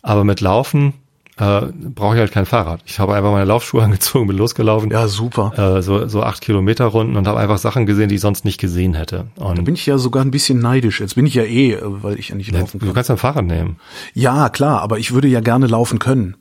Aber 0.02 0.24
mit 0.24 0.40
Laufen 0.42 0.92
äh, 1.40 1.62
brauche 1.94 2.14
ich 2.14 2.20
halt 2.20 2.30
kein 2.32 2.46
Fahrrad. 2.46 2.82
Ich 2.84 2.98
habe 3.00 3.14
einfach 3.14 3.32
meine 3.32 3.46
Laufschuhe 3.46 3.82
angezogen, 3.84 4.26
bin 4.28 4.36
losgelaufen, 4.36 4.90
Ja, 4.90 5.08
super. 5.08 5.52
äh, 5.78 5.82
so, 5.82 6.06
so 6.06 6.22
acht 6.22 6.40
Kilometer 6.42 6.84
Runden 6.84 7.16
und 7.16 7.26
habe 7.26 7.40
einfach 7.40 7.58
Sachen 7.58 7.86
gesehen, 7.86 8.08
die 8.10 8.16
ich 8.16 8.20
sonst 8.20 8.44
nicht 8.44 8.60
gesehen 8.60 8.94
hätte. 8.94 9.26
Da 9.36 9.44
Und 9.46 9.64
bin 9.64 9.74
ich 9.74 9.86
ja 9.86 9.98
sogar 9.98 10.22
ein 10.24 10.30
bisschen 10.30 10.58
neidisch. 10.60 11.00
Jetzt 11.00 11.14
bin 11.16 11.26
ich 11.26 11.34
ja 11.34 11.42
eh, 11.42 11.72
äh, 11.72 11.78
weil 11.82 12.18
ich 12.18 12.28
ja 12.28 12.34
nicht 12.36 12.52
laufen 12.52 12.78
du 12.78 12.86
kann. 12.86 12.94
kannst 12.94 13.10
ein 13.10 13.16
Fahrrad 13.16 13.44
nehmen. 13.46 13.78
Ja, 14.14 14.48
klar, 14.50 14.82
aber 14.82 14.98
ich 14.98 15.12
würde 15.14 15.28
ja 15.28 15.40
gerne 15.40 15.66
laufen 15.66 15.98
können. 15.98 16.36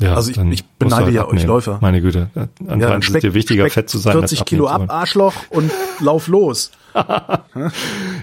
Ja, 0.00 0.14
Also 0.14 0.30
ich- 0.30 0.38
ich 0.38 0.62
du 0.62 0.68
beneide 0.78 1.04
halt 1.04 1.14
ja 1.14 1.20
euch 1.22 1.28
abnehmen. 1.28 1.46
Läufer. 1.48 1.78
Meine 1.82 2.00
Güte. 2.00 2.30
Anscheinend 2.66 2.82
Ja, 2.82 3.16
ist 3.16 3.22
dir 3.22 3.34
wichtiger, 3.34 3.68
fett 3.68 3.90
zu 3.90 3.98
sein. 3.98 4.12
40 4.14 4.40
als 4.40 4.46
Kilo 4.48 4.66
ab. 4.66 4.86
Arschloch 4.88 5.34
und 5.50 5.70
lauf 6.00 6.26
los. 6.26 6.70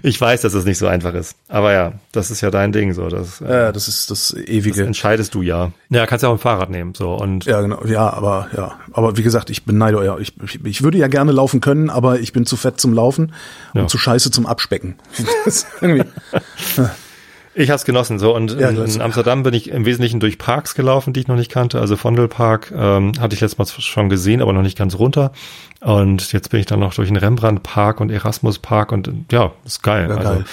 Ich 0.03 0.19
weiß, 0.19 0.41
dass 0.41 0.53
es 0.53 0.65
nicht 0.65 0.77
so 0.77 0.87
einfach 0.87 1.13
ist. 1.13 1.35
Aber 1.47 1.73
ja, 1.73 1.93
das 2.11 2.31
ist 2.31 2.41
ja 2.41 2.49
dein 2.49 2.71
Ding, 2.71 2.93
so. 2.93 3.07
Das, 3.09 3.41
äh, 3.41 3.45
Ja, 3.65 3.71
das 3.71 3.87
ist 3.87 4.09
das 4.09 4.29
das 4.33 4.47
ewige. 4.47 4.83
entscheidest 4.85 5.33
du 5.35 5.41
ja. 5.41 5.71
Ja, 5.89 6.05
kannst 6.05 6.23
ja 6.23 6.29
auch 6.29 6.33
ein 6.33 6.39
Fahrrad 6.39 6.69
nehmen, 6.69 6.93
so. 6.95 7.13
Und 7.13 7.45
Ja, 7.45 7.61
genau. 7.61 7.83
Ja, 7.85 8.11
aber 8.11 8.47
ja, 8.55 8.73
aber 8.93 9.17
wie 9.17 9.23
gesagt, 9.23 9.49
ich 9.49 9.65
beneide 9.65 9.97
euch. 9.99 10.19
Ich, 10.21 10.33
ich, 10.43 10.65
ich 10.65 10.83
würde 10.83 10.97
ja 10.97 11.07
gerne 11.07 11.31
laufen 11.31 11.61
können, 11.61 11.89
aber 11.89 12.19
ich 12.19 12.33
bin 12.33 12.45
zu 12.45 12.55
fett 12.57 12.79
zum 12.79 12.93
Laufen 12.93 13.33
und 13.73 13.81
Ja. 13.81 13.87
zu 13.87 13.97
scheiße 13.97 14.31
zum 14.31 14.45
Abspecken. 14.45 14.95
Das 15.45 15.55
ist 15.57 15.67
irgendwie, 15.81 16.03
ich 17.57 17.71
hab's 17.71 17.85
genossen, 17.85 18.19
so. 18.19 18.35
Und 18.35 18.59
Ja, 18.59 18.69
in, 18.69 19.01
Amsterdam 19.01 19.43
bin 19.43 19.53
ich 19.53 19.69
im 19.69 19.85
Wesentlichen 19.85 20.19
durch 20.19 20.37
Parks 20.37 20.75
gelaufen, 20.75 21.13
die 21.13 21.21
ich 21.21 21.27
noch 21.27 21.35
nicht 21.35 21.51
kannte. 21.51 21.79
Also 21.79 21.97
Vondelpark 21.97 22.71
ähm, 22.75 23.13
hatte 23.19 23.33
ich 23.35 23.41
letztes 23.41 23.57
Mal 23.57 23.81
schon 23.81 24.09
gesehen, 24.09 24.41
aber 24.41 24.53
noch 24.53 24.61
nicht 24.61 24.77
ganz 24.77 24.95
runter. 24.95 25.31
Und 25.81 26.31
jetzt 26.31 26.49
bin 26.49 26.59
ich 26.59 26.65
dann 26.67 26.79
noch 26.79 26.93
durch 26.93 27.07
den 27.07 27.17
Rembrandtpark 27.17 27.99
und 27.99 28.11
Erasmuspark 28.11 28.91
und 28.91 29.11
ja, 29.31 29.51
ist 29.65 29.81
geil. 29.81 30.07
Ja, 30.09 30.15
also 30.17 30.29
geil. 30.29 30.45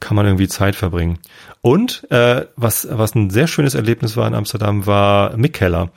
kann 0.00 0.16
man 0.16 0.26
irgendwie 0.26 0.48
Zeit 0.48 0.74
verbringen. 0.74 1.18
Und 1.62 2.10
äh, 2.10 2.46
was, 2.56 2.88
was 2.90 3.14
ein 3.14 3.30
sehr 3.30 3.46
schönes 3.46 3.74
Erlebnis 3.74 4.16
war 4.16 4.26
in 4.26 4.34
Amsterdam, 4.34 4.86
war 4.86 5.36
Mikkeller. 5.36 5.90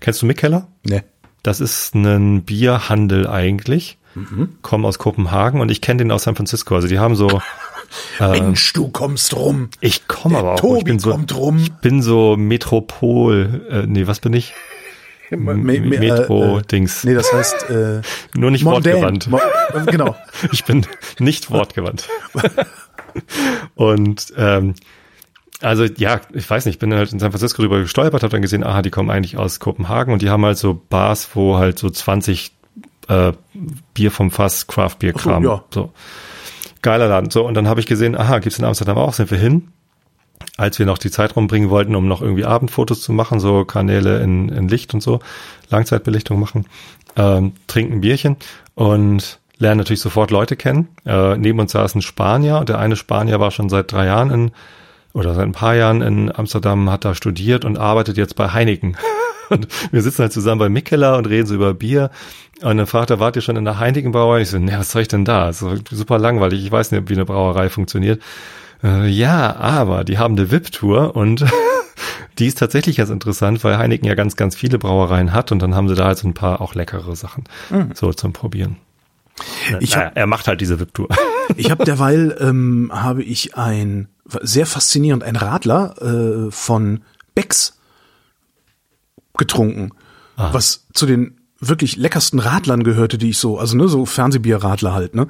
Kennst 0.00 0.22
du 0.22 0.26
Mikkeller? 0.26 0.66
ne. 0.84 1.04
Das 1.42 1.60
ist 1.60 1.94
ein 1.94 2.42
Bierhandel 2.42 3.26
eigentlich. 3.26 3.96
Mhm. 4.14 4.56
Kommen 4.62 4.84
aus 4.84 4.98
Kopenhagen 4.98 5.60
und 5.60 5.70
ich 5.70 5.80
kenne 5.80 5.98
den 5.98 6.10
aus 6.10 6.24
San 6.24 6.34
Francisco. 6.34 6.74
Also 6.74 6.88
die 6.88 6.98
haben 6.98 7.14
so, 7.16 7.40
Mensch, 8.18 8.72
du 8.72 8.88
kommst 8.88 9.34
rum. 9.36 9.70
ich 9.80 10.06
komme 10.08 10.38
aber 10.38 10.54
auch. 10.54 10.60
Tobi 10.60 10.78
ich 10.78 10.84
bin 10.84 10.98
so, 10.98 11.10
kommt 11.10 11.36
rum. 11.36 11.58
Ich 11.58 11.72
bin 11.72 12.02
so 12.02 12.36
Metropol. 12.36 13.66
Äh, 13.70 13.86
nee, 13.86 14.06
was 14.06 14.20
bin 14.20 14.32
ich? 14.32 14.52
Äh, 15.30 15.36
Metro-Dings. 15.36 17.04
Nee, 17.04 17.14
das 17.14 17.32
heißt 17.32 17.70
äh, 17.70 18.00
Nur 18.34 18.50
nicht 18.50 18.64
Mondän. 18.64 18.94
wortgewandt. 18.94 19.28
Mo 19.28 19.40
genau. 19.86 20.16
Ich 20.52 20.64
bin 20.64 20.86
nicht 21.18 21.50
wortgewandt. 21.50 22.08
und 23.74 24.32
ähm, 24.36 24.74
also 25.60 25.84
ja, 25.84 26.20
ich 26.32 26.48
weiß 26.48 26.64
nicht, 26.66 26.76
ich 26.76 26.78
bin 26.78 26.94
halt 26.94 27.12
in 27.12 27.18
San 27.18 27.32
Francisco 27.32 27.62
drüber 27.62 27.80
gestolpert, 27.80 28.22
habe 28.22 28.32
dann 28.32 28.42
gesehen, 28.42 28.64
aha, 28.64 28.82
die 28.82 28.90
kommen 28.90 29.10
eigentlich 29.10 29.36
aus 29.36 29.60
Kopenhagen 29.60 30.12
und 30.12 30.22
die 30.22 30.30
haben 30.30 30.44
halt 30.44 30.58
so 30.58 30.80
Bars, 30.88 31.28
wo 31.34 31.58
halt 31.58 31.78
so 31.78 31.90
20 31.90 32.52
äh, 33.08 33.32
Bier 33.94 34.10
vom 34.10 34.30
Fass, 34.30 34.66
Craft 34.66 34.96
Beer 35.00 35.12
Kram. 35.12 35.44
ja. 35.44 35.62
So. 35.72 35.92
Geiler 36.82 37.08
Laden. 37.08 37.30
So, 37.30 37.46
und 37.46 37.54
dann 37.54 37.68
habe 37.68 37.80
ich 37.80 37.86
gesehen, 37.86 38.16
aha, 38.16 38.38
gibt's 38.38 38.58
in 38.58 38.64
Amsterdam 38.64 38.98
auch, 38.98 39.12
sind 39.12 39.30
wir 39.30 39.38
hin. 39.38 39.68
als 40.56 40.78
wir 40.78 40.86
noch 40.86 40.98
die 40.98 41.10
Zeit 41.10 41.36
rumbringen 41.36 41.70
wollten, 41.70 41.94
um 41.94 42.08
noch 42.08 42.22
irgendwie 42.22 42.44
Abendfotos 42.44 43.02
zu 43.02 43.12
machen, 43.12 43.40
so 43.40 43.64
Kanäle 43.64 44.20
in, 44.20 44.48
in 44.48 44.68
Licht 44.68 44.94
und 44.94 45.02
so, 45.02 45.20
Langzeitbelichtung 45.70 46.38
machen, 46.38 46.66
ähm, 47.16 47.52
trinken 47.66 48.00
Bierchen 48.00 48.36
und 48.74 49.38
lernen 49.58 49.78
natürlich 49.78 50.00
sofort 50.00 50.30
Leute 50.30 50.56
kennen. 50.56 50.88
Äh, 51.06 51.36
neben 51.36 51.60
uns 51.60 51.72
saß 51.72 51.94
ein 51.94 52.02
Spanier 52.02 52.58
und 52.58 52.68
der 52.68 52.78
eine 52.78 52.96
Spanier 52.96 53.40
war 53.40 53.50
schon 53.50 53.68
seit 53.68 53.92
drei 53.92 54.06
Jahren 54.06 54.30
in, 54.30 54.50
oder 55.12 55.34
seit 55.34 55.44
ein 55.44 55.52
paar 55.52 55.76
Jahren 55.76 56.02
in 56.02 56.34
Amsterdam, 56.34 56.90
hat 56.90 57.04
da 57.04 57.14
studiert 57.14 57.64
und 57.64 57.78
arbeitet 57.78 58.16
jetzt 58.16 58.36
bei 58.36 58.48
Heineken. 58.48 58.96
Und 59.50 59.68
wir 59.90 60.02
sitzen 60.02 60.22
halt 60.22 60.32
zusammen 60.32 60.58
bei 60.58 60.68
Mikkeller 60.68 61.16
und 61.18 61.28
reden 61.28 61.46
so 61.46 61.54
über 61.54 61.74
Bier. 61.74 62.10
Und 62.62 62.76
dann 62.76 62.86
fragt 62.86 63.10
er, 63.10 63.20
wart 63.20 63.36
ihr 63.36 63.42
schon 63.42 63.56
in 63.56 63.64
der 63.64 63.78
Heineken-Brauerei? 63.78 64.42
Ich 64.42 64.50
so, 64.50 64.58
ne, 64.58 64.78
was 64.78 64.92
soll 64.92 65.02
ich 65.02 65.08
denn 65.08 65.24
da? 65.24 65.46
Das 65.46 65.62
ist 65.62 65.88
super 65.90 66.18
langweilig. 66.18 66.64
Ich 66.64 66.70
weiß 66.70 66.92
nicht, 66.92 67.08
wie 67.08 67.14
eine 67.14 67.24
Brauerei 67.24 67.68
funktioniert. 67.68 68.22
Äh, 68.82 69.08
ja, 69.08 69.56
aber 69.56 70.04
die 70.04 70.18
haben 70.18 70.36
eine 70.36 70.50
VIP-Tour 70.50 71.16
und 71.16 71.44
die 72.38 72.46
ist 72.46 72.58
tatsächlich 72.58 72.96
ganz 72.96 73.10
interessant, 73.10 73.62
weil 73.64 73.78
Heineken 73.78 74.06
ja 74.06 74.14
ganz, 74.14 74.36
ganz 74.36 74.56
viele 74.56 74.78
Brauereien 74.78 75.32
hat 75.32 75.52
und 75.52 75.60
dann 75.60 75.74
haben 75.74 75.88
sie 75.88 75.94
da 75.94 76.06
halt 76.06 76.18
so 76.18 76.28
ein 76.28 76.34
paar 76.34 76.60
auch 76.60 76.74
leckere 76.74 77.14
Sachen 77.16 77.44
mhm. 77.70 77.90
so 77.94 78.12
zum 78.12 78.32
Probieren. 78.32 78.76
Ich 79.80 79.96
hab, 79.96 80.04
naja, 80.04 80.12
er 80.16 80.26
macht 80.26 80.48
halt 80.48 80.60
diese 80.60 80.80
VIP-Tour. 80.80 81.08
Ich 81.56 81.68
habe 81.72 81.84
derweil 81.84 82.36
ähm, 82.38 82.92
habe 82.94 83.24
ich 83.24 83.56
ein 83.56 84.06
sehr 84.40 84.66
faszinierend 84.66 85.24
ein 85.24 85.34
Radler 85.34 85.96
äh, 86.00 86.50
von 86.52 87.00
Becks 87.34 87.79
getrunken, 89.40 89.90
ah. 90.36 90.50
was 90.52 90.86
zu 90.92 91.06
den 91.06 91.36
wirklich 91.58 91.96
leckersten 91.96 92.38
Radlern 92.38 92.84
gehörte, 92.84 93.18
die 93.18 93.30
ich 93.30 93.38
so, 93.38 93.58
also 93.58 93.76
ne, 93.76 93.88
so 93.88 94.06
Fernsehbierradler 94.06 94.94
halt, 94.94 95.14
ne. 95.14 95.26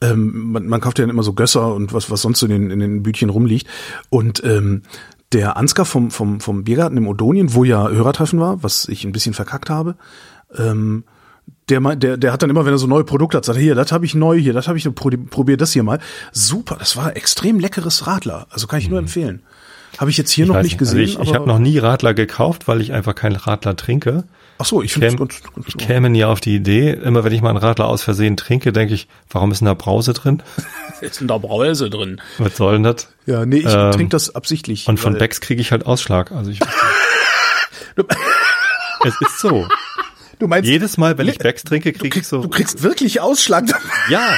Ähm, 0.00 0.52
man, 0.52 0.66
man 0.66 0.80
kauft 0.80 0.98
ja 0.98 1.04
dann 1.04 1.10
immer 1.10 1.22
so 1.22 1.32
Gösser 1.32 1.74
und 1.74 1.92
was, 1.94 2.10
was 2.10 2.20
sonst 2.20 2.42
in 2.42 2.50
den, 2.50 2.70
in 2.70 2.78
den 2.78 3.02
Bütchen 3.02 3.30
rumliegt. 3.30 3.66
Und 4.10 4.44
ähm, 4.44 4.82
der 5.32 5.56
Ansgar 5.56 5.86
vom, 5.86 6.10
vom, 6.10 6.40
vom 6.40 6.64
Biergarten 6.64 6.96
im 6.96 7.08
Odonien, 7.08 7.54
wo 7.54 7.64
ja 7.64 7.88
Hörertreffen 7.88 8.38
war, 8.38 8.62
was 8.62 8.88
ich 8.88 9.04
ein 9.04 9.12
bisschen 9.12 9.34
verkackt 9.34 9.70
habe, 9.70 9.96
ähm, 10.56 11.04
der, 11.68 11.80
der, 11.96 12.16
der 12.16 12.32
hat 12.32 12.42
dann 12.42 12.50
immer, 12.50 12.66
wenn 12.66 12.74
er 12.74 12.78
so 12.78 12.86
neue 12.86 13.04
Produkte 13.04 13.38
hat, 13.38 13.44
sagt, 13.44 13.58
hier, 13.58 13.74
das 13.74 13.90
habe 13.90 14.04
ich 14.04 14.14
neu, 14.14 14.38
hier, 14.38 14.52
das 14.52 14.68
habe 14.68 14.76
ich, 14.78 14.94
probier 14.94 15.56
das 15.56 15.72
hier 15.72 15.82
mal. 15.82 15.98
Super, 16.32 16.76
das 16.78 16.96
war 16.96 17.16
extrem 17.16 17.58
leckeres 17.58 18.06
Radler. 18.06 18.46
Also 18.50 18.66
kann 18.66 18.78
ich 18.78 18.88
nur 18.88 19.00
mhm. 19.00 19.06
empfehlen. 19.06 19.42
Habe 19.98 20.10
ich 20.10 20.16
jetzt 20.16 20.30
hier 20.30 20.44
ich 20.44 20.52
noch 20.52 20.62
nicht 20.62 20.78
gesehen. 20.78 21.00
Also 21.00 21.22
ich 21.22 21.28
ich 21.28 21.34
habe 21.34 21.46
noch 21.46 21.58
nie 21.58 21.78
Radler 21.78 22.14
gekauft, 22.14 22.68
weil 22.68 22.80
ich 22.80 22.92
einfach 22.92 23.14
keinen 23.14 23.36
Radler 23.36 23.76
trinke. 23.76 24.24
Ach 24.58 24.64
so, 24.64 24.82
ich 24.82 24.92
finde 24.92 25.08
käm, 25.08 25.16
ganz, 25.16 25.42
ganz 25.42 25.66
Ich 25.66 25.76
käme 25.76 26.10
nie 26.10 26.24
auf 26.24 26.40
die 26.40 26.54
Idee, 26.54 26.90
immer 26.92 27.24
wenn 27.24 27.32
ich 27.32 27.42
mal 27.42 27.50
einen 27.50 27.58
Radler 27.58 27.86
aus 27.86 28.02
Versehen 28.02 28.36
trinke, 28.36 28.72
denke 28.72 28.94
ich, 28.94 29.08
warum 29.30 29.50
ist 29.50 29.60
denn 29.60 29.66
da 29.66 29.74
Brause 29.74 30.12
drin? 30.12 30.42
ist 31.00 31.20
denn 31.20 31.28
da 31.28 31.38
Brause 31.38 31.90
drin? 31.90 32.20
Was 32.38 32.56
soll 32.56 32.74
denn 32.74 32.84
das? 32.84 33.08
Ja, 33.26 33.46
nee, 33.46 33.58
ich 33.58 33.66
ähm, 33.66 33.92
trinke 33.92 34.10
das 34.10 34.34
absichtlich. 34.34 34.86
Und 34.88 35.00
von 35.00 35.18
Becks 35.18 35.40
kriege 35.40 35.60
ich 35.60 35.72
halt 35.72 35.86
Ausschlag. 35.86 36.32
Also 36.32 36.50
ich 36.50 36.60
Es 39.04 39.20
ist 39.20 39.38
so. 39.40 39.66
Du 40.38 40.48
meinst, 40.48 40.68
jedes 40.68 40.96
Mal, 40.96 41.16
wenn 41.18 41.28
ich 41.28 41.38
Becks 41.38 41.62
trinke, 41.62 41.92
kriege 41.92 42.20
ich 42.20 42.26
so. 42.26 42.42
Du 42.42 42.48
kriegst 42.48 42.82
wirklich 42.82 43.20
Ausschlag. 43.20 43.64
Ja. 44.08 44.36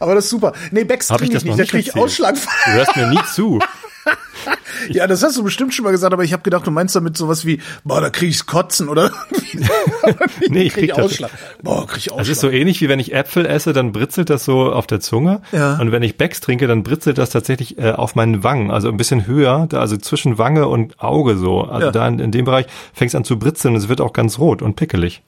Aber 0.00 0.14
das 0.14 0.24
ist 0.24 0.30
super. 0.30 0.52
Nee, 0.70 0.84
Becks 0.84 1.08
trinke 1.08 1.36
ich, 1.36 1.36
ich 1.36 1.44
nicht, 1.44 1.58
da 1.58 1.64
kriege 1.64 1.80
ich 1.80 1.96
Ausschlag. 1.96 2.36
Du 2.36 2.72
hörst 2.72 2.96
mir 2.96 3.08
nie 3.08 3.22
zu. 3.34 3.60
ja, 4.90 5.06
das 5.06 5.22
hast 5.22 5.36
du 5.36 5.42
bestimmt 5.42 5.74
schon 5.74 5.84
mal 5.84 5.90
gesagt, 5.90 6.12
aber 6.12 6.24
ich 6.24 6.32
habe 6.32 6.42
gedacht, 6.42 6.66
du 6.66 6.70
meinst 6.70 6.94
damit 6.96 7.16
sowas 7.16 7.44
wie, 7.44 7.60
boah, 7.84 8.00
da 8.00 8.10
krieg 8.10 8.30
ich's 8.30 8.46
Kotzen 8.46 8.88
oder 8.88 9.10
nee, 10.48 10.62
ich 10.62 10.72
krieg, 10.72 10.90
krieg 10.90 10.98
Ausschlag. 10.98 11.30
Boah, 11.62 11.86
krieg 11.86 11.98
ich 11.98 12.12
Ausschlag. 12.12 12.26
Das 12.26 12.28
ist 12.28 12.40
so 12.40 12.50
ähnlich 12.50 12.80
wie 12.80 12.88
wenn 12.88 13.00
ich 13.00 13.12
Äpfel 13.12 13.46
esse, 13.46 13.72
dann 13.72 13.92
britzelt 13.92 14.30
das 14.30 14.44
so 14.44 14.72
auf 14.72 14.86
der 14.86 15.00
Zunge. 15.00 15.42
Ja. 15.52 15.78
Und 15.78 15.92
wenn 15.92 16.02
ich 16.02 16.16
Becks 16.16 16.40
trinke, 16.40 16.66
dann 16.66 16.82
britzelt 16.82 17.18
das 17.18 17.30
tatsächlich 17.30 17.78
äh, 17.78 17.92
auf 17.92 18.14
meinen 18.14 18.42
Wangen, 18.42 18.70
also 18.70 18.88
ein 18.88 18.96
bisschen 18.96 19.26
höher, 19.26 19.66
da, 19.68 19.80
also 19.80 19.96
zwischen 19.96 20.38
Wange 20.38 20.68
und 20.68 21.00
Auge 21.00 21.36
so. 21.36 21.62
Also 21.62 21.86
ja. 21.86 21.92
da 21.92 22.08
in, 22.08 22.18
in 22.18 22.30
dem 22.30 22.44
Bereich 22.44 22.66
fängt 22.92 23.10
es 23.10 23.14
an 23.14 23.24
zu 23.24 23.38
britzeln 23.38 23.74
es 23.74 23.88
wird 23.88 24.00
auch 24.00 24.12
ganz 24.12 24.38
rot 24.38 24.62
und 24.62 24.76
pickelig. 24.76 25.22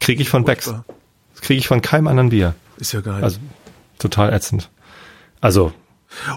Kriege 0.00 0.22
ich 0.22 0.28
von 0.28 0.44
Becks. 0.44 0.66
Das 0.66 1.40
kriege 1.40 1.58
ich 1.58 1.68
von 1.68 1.80
keinem 1.80 2.06
anderen 2.08 2.30
Bier. 2.30 2.54
Ist 2.76 2.92
ja 2.92 3.00
geil. 3.00 3.22
Also 3.22 3.38
total 4.02 4.32
ätzend. 4.32 4.70
Also. 5.40 5.72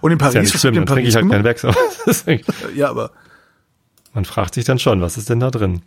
Und 0.02 0.12
in 0.12 0.18
Paris, 0.18 0.36
ja 0.36 0.42
nicht 0.42 0.58
schlimm, 0.58 0.76
dann 0.76 0.86
trinke 0.86 1.10
ich 1.10 1.16
halt 1.16 1.30
keinen 1.30 1.44
Wex. 1.44 1.66
ja, 2.76 2.90
aber. 2.90 3.12
Man 4.14 4.24
fragt 4.24 4.54
sich 4.54 4.64
dann 4.64 4.80
schon, 4.80 5.02
was 5.02 5.18
ist 5.18 5.30
denn 5.30 5.42
da 5.42 5.52
drin? 5.52 5.82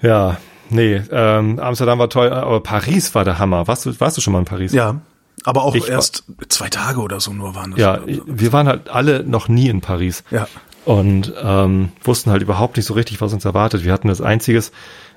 Ja, 0.00 0.36
nee, 0.70 1.02
ähm, 1.10 1.58
Amsterdam 1.58 1.98
war 1.98 2.08
toll, 2.08 2.32
aber 2.32 2.62
Paris 2.62 3.14
war 3.14 3.24
der 3.24 3.38
Hammer. 3.38 3.66
Warst 3.66 3.86
du, 3.86 4.00
warst 4.00 4.16
du 4.16 4.20
schon 4.20 4.32
mal 4.32 4.38
in 4.38 4.44
Paris? 4.44 4.72
Ja, 4.72 5.00
aber 5.44 5.64
auch 5.64 5.74
ich 5.74 5.88
erst 5.88 6.24
war, 6.26 6.48
zwei 6.48 6.68
Tage 6.68 7.00
oder 7.00 7.20
so 7.20 7.32
nur 7.32 7.54
waren 7.54 7.72
das. 7.72 7.80
Ja, 7.80 8.00
wir 8.04 8.52
waren 8.52 8.68
halt 8.68 8.88
alle 8.88 9.24
noch 9.24 9.48
nie 9.48 9.68
in 9.68 9.80
Paris. 9.80 10.24
Ja. 10.30 10.48
Und 10.84 11.32
ähm, 11.42 11.90
wussten 12.02 12.30
halt 12.30 12.42
überhaupt 12.42 12.76
nicht 12.76 12.86
so 12.86 12.94
richtig, 12.94 13.20
was 13.20 13.32
uns 13.32 13.44
erwartet. 13.44 13.84
Wir 13.84 13.92
hatten 13.92 14.08
das 14.08 14.20
einziges, 14.20 14.70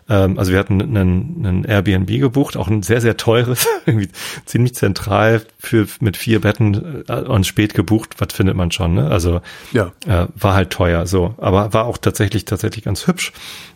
ähm, 0.10 0.40
also 0.40 0.52
wir 0.52 0.60
hatten 0.60 0.82
einen, 0.82 1.46
einen 1.46 1.64
Airbnb 1.64 2.08
gebucht, 2.08 2.58
auch 2.58 2.68
ein 2.68 2.84
sehr, 2.84 3.00
sehr 3.00 3.16
teures, 3.16 3.68
irgendwie 3.86 4.10
ziemlich 4.46 4.76
zentral 4.76 5.44
für 5.60 5.88
mit 6.00 6.18
vier 6.18 6.42
Betten 6.42 7.04
äh, 7.08 7.22
und 7.22 7.46
spät 7.46 7.74
gebucht, 7.74 8.16
was 8.18 8.34
findet 8.34 8.56
man 8.56 8.72
schon, 8.72 8.96
ne? 8.96 9.10
Also 9.10 9.42
ja. 9.72 9.92
äh, 10.08 10.28
war 10.36 10.56
halt 10.56 10.72
teuer, 10.72 11.06
so, 11.06 11.36
aber 11.38 11.74
war 11.74 11.86
auch 11.86 11.98
tatsächlich 11.98 12.46
tatsächlich 12.46 12.84
ganz 12.84 13.08
hübsch 13.08 13.32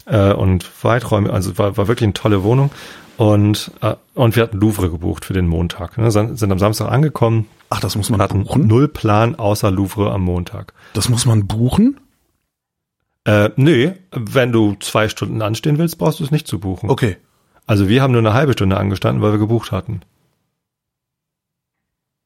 äh, 0.05 0.33
und 0.33 0.69
weiträumig, 0.81 1.31
also 1.31 1.57
war, 1.57 1.77
war 1.77 1.87
wirklich 1.87 2.07
eine 2.07 2.13
tolle 2.13 2.43
Wohnung. 2.43 2.71
Und, 3.15 3.71
äh, 3.81 3.93
und 4.15 4.35
wir 4.35 4.43
hatten 4.43 4.59
Louvre 4.59 4.89
gebucht 4.89 5.25
für 5.25 5.33
den 5.33 5.47
Montag. 5.47 5.99
Ne? 5.99 6.09
Sind 6.09 6.51
am 6.51 6.57
Samstag 6.57 6.91
angekommen. 6.91 7.47
Ach, 7.69 7.79
das 7.79 7.95
muss 7.95 8.09
man 8.09 8.19
hatten 8.19 8.43
buchen? 8.43 8.65
Null 8.67 8.87
Plan 8.87 9.35
außer 9.35 9.69
Louvre 9.69 10.11
am 10.11 10.23
Montag. 10.23 10.73
Das 10.93 11.09
muss 11.09 11.27
man 11.27 11.45
buchen? 11.45 11.99
Äh, 13.25 13.49
nee, 13.55 13.93
wenn 14.11 14.51
du 14.51 14.75
zwei 14.79 15.07
Stunden 15.09 15.41
anstehen 15.41 15.77
willst, 15.77 15.97
brauchst 15.97 16.19
du 16.19 16.23
es 16.23 16.31
nicht 16.31 16.47
zu 16.47 16.59
buchen. 16.59 16.89
Okay. 16.89 17.17
Also 17.65 17.87
wir 17.87 18.01
haben 18.01 18.11
nur 18.11 18.21
eine 18.21 18.33
halbe 18.33 18.53
Stunde 18.53 18.77
angestanden, 18.77 19.21
weil 19.21 19.31
wir 19.31 19.39
gebucht 19.39 19.71
hatten. 19.71 20.01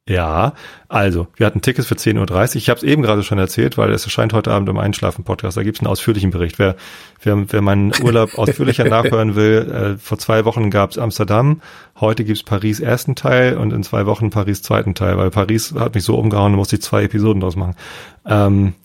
Ja, 0.09 0.53
also, 0.87 1.27
wir 1.35 1.45
hatten 1.45 1.61
Tickets 1.61 1.85
für 1.85 1.95
10.30 1.95 2.49
Uhr. 2.49 2.55
Ich 2.55 2.69
habe 2.69 2.77
es 2.77 2.83
eben 2.83 3.01
gerade 3.01 3.23
schon 3.23 3.39
erzählt, 3.39 3.77
weil 3.77 3.91
es 3.91 4.05
erscheint 4.05 4.31
heute 4.31 4.51
Abend 4.51 4.69
im 4.69 4.77
Einschlafen-Podcast. 4.77 5.57
Da 5.57 5.63
gibt 5.63 5.77
es 5.77 5.81
einen 5.81 5.91
ausführlichen 5.91 6.31
Bericht. 6.31 6.59
Wer, 6.59 6.77
wer, 7.21 7.51
wer 7.51 7.61
meinen 7.61 7.91
Urlaub 8.01 8.33
ausführlicher 8.37 8.85
nachhören 8.85 9.35
will, 9.35 9.69
äh, 9.69 9.97
vor 9.97 10.17
zwei 10.17 10.45
Wochen 10.45 10.69
gab 10.69 10.91
es 10.91 10.97
Amsterdam, 10.97 11.61
heute 11.99 12.23
gibt 12.23 12.37
es 12.37 12.43
Paris 12.43 12.79
ersten 12.79 13.15
Teil 13.15 13.57
und 13.57 13.73
in 13.73 13.83
zwei 13.83 14.05
Wochen 14.05 14.29
Paris 14.29 14.61
zweiten 14.61 14.95
Teil, 14.95 15.17
weil 15.17 15.29
Paris 15.29 15.73
hat 15.77 15.93
mich 15.93 16.05
so 16.05 16.15
umgehauen, 16.15 16.53
da 16.53 16.57
musste 16.57 16.77
ich 16.77 16.81
zwei 16.83 17.03
Episoden 17.03 17.41
draus 17.41 17.57
machen. 17.57 17.75
Ähm, 18.25 18.75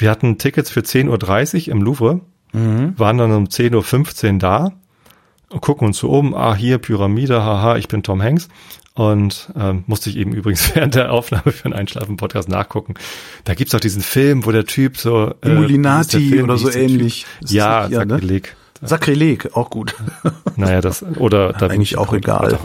wir 0.00 0.10
hatten 0.10 0.38
Tickets 0.38 0.70
für 0.70 0.80
10.30 0.80 1.68
Uhr 1.68 1.72
im 1.72 1.82
Louvre, 1.82 2.20
mhm. 2.52 2.98
waren 2.98 3.18
dann 3.18 3.32
um 3.32 3.44
10.15 3.44 4.32
Uhr 4.34 4.38
da 4.38 4.72
gucken 5.58 5.88
uns 5.88 5.98
so 5.98 6.10
um, 6.10 6.34
ah, 6.34 6.54
hier 6.54 6.78
Pyramide, 6.78 7.42
haha, 7.42 7.76
ich 7.76 7.88
bin 7.88 8.02
Tom 8.02 8.22
Hanks. 8.22 8.48
Und 8.94 9.50
ähm, 9.58 9.84
musste 9.86 10.10
ich 10.10 10.16
eben 10.16 10.32
übrigens 10.34 10.74
während 10.74 10.94
der 10.94 11.12
Aufnahme 11.12 11.52
für 11.52 11.64
einen 11.64 11.74
Einschlafen-Podcast 11.74 12.48
nachgucken. 12.48 12.94
Da 13.44 13.54
gibt's 13.54 13.74
auch 13.74 13.80
diesen 13.80 14.02
Film, 14.02 14.44
wo 14.44 14.52
der 14.52 14.66
Typ 14.66 14.96
so 14.96 15.32
äh, 15.42 15.48
Illuminati 15.48 16.42
oder 16.42 16.56
so 16.56 16.70
ähnlich. 16.70 17.26
Ja, 17.40 17.86
hier, 17.88 17.98
Sakrileg. 17.98 18.56
Ne? 18.80 18.88
Sakrileg, 18.88 19.56
auch 19.56 19.70
gut. 19.70 19.94
Naja, 20.56 20.82
das 20.82 21.02
oder 21.02 21.54
da 21.54 21.66
eigentlich 21.68 21.96
auch 21.96 22.12
egal. 22.12 22.58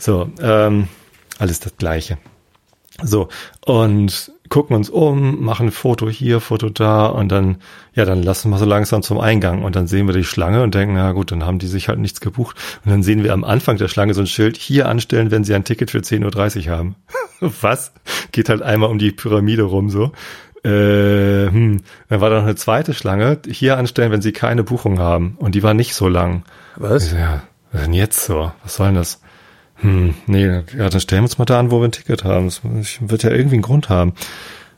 so, 0.00 0.28
ähm, 0.40 0.88
alles 1.38 1.60
das 1.60 1.76
Gleiche. 1.76 2.18
So 3.02 3.28
und 3.64 4.32
gucken 4.48 4.76
uns 4.76 4.90
um, 4.90 5.44
machen 5.44 5.68
ein 5.68 5.72
Foto 5.72 6.08
hier, 6.08 6.40
Foto 6.40 6.68
da 6.68 7.06
und 7.06 7.30
dann, 7.30 7.56
ja, 7.94 8.04
dann 8.04 8.22
lassen 8.22 8.50
wir 8.50 8.58
so 8.58 8.64
langsam 8.64 9.02
zum 9.02 9.18
Eingang 9.18 9.62
und 9.64 9.76
dann 9.76 9.86
sehen 9.86 10.06
wir 10.06 10.14
die 10.14 10.24
Schlange 10.24 10.62
und 10.62 10.74
denken, 10.74 10.94
na 10.94 11.12
gut, 11.12 11.32
dann 11.32 11.44
haben 11.44 11.58
die 11.58 11.66
sich 11.66 11.88
halt 11.88 11.98
nichts 11.98 12.20
gebucht. 12.20 12.56
Und 12.84 12.90
dann 12.90 13.02
sehen 13.02 13.24
wir 13.24 13.32
am 13.32 13.44
Anfang 13.44 13.76
der 13.76 13.88
Schlange 13.88 14.14
so 14.14 14.20
ein 14.20 14.26
Schild, 14.26 14.56
hier 14.56 14.88
anstellen, 14.88 15.30
wenn 15.30 15.44
sie 15.44 15.54
ein 15.54 15.64
Ticket 15.64 15.90
für 15.90 15.98
10.30 15.98 16.68
Uhr 16.68 16.76
haben. 16.76 16.96
Was? 17.40 17.92
Geht 18.32 18.48
halt 18.48 18.62
einmal 18.62 18.90
um 18.90 18.98
die 18.98 19.12
Pyramide 19.12 19.62
rum 19.62 19.90
so. 19.90 20.12
Äh, 20.64 21.48
hm. 21.50 21.82
Dann 22.08 22.20
war 22.20 22.30
da 22.30 22.36
noch 22.36 22.44
eine 22.44 22.56
zweite 22.56 22.94
Schlange, 22.94 23.38
hier 23.48 23.78
anstellen, 23.78 24.10
wenn 24.10 24.22
sie 24.22 24.32
keine 24.32 24.64
Buchung 24.64 24.98
haben. 24.98 25.36
Und 25.38 25.54
die 25.54 25.62
war 25.62 25.74
nicht 25.74 25.94
so 25.94 26.08
lang. 26.08 26.42
Was? 26.76 27.12
Ja, 27.12 27.42
was 27.72 27.82
denn 27.82 27.92
jetzt 27.92 28.24
so? 28.24 28.52
Was 28.62 28.76
soll 28.76 28.88
denn 28.88 28.96
das? 28.96 29.20
Hm, 29.78 30.14
nee, 30.26 30.46
ja, 30.46 30.88
dann 30.88 31.00
stellen 31.00 31.22
wir 31.22 31.24
uns 31.26 31.38
mal 31.38 31.44
da 31.44 31.60
an, 31.60 31.70
wo 31.70 31.80
wir 31.80 31.88
ein 31.88 31.92
Ticket 31.92 32.24
haben. 32.24 32.46
Das 32.46 32.62
wird 33.00 33.22
ja 33.22 33.30
irgendwie 33.30 33.56
einen 33.56 33.62
Grund 33.62 33.88
haben. 33.88 34.14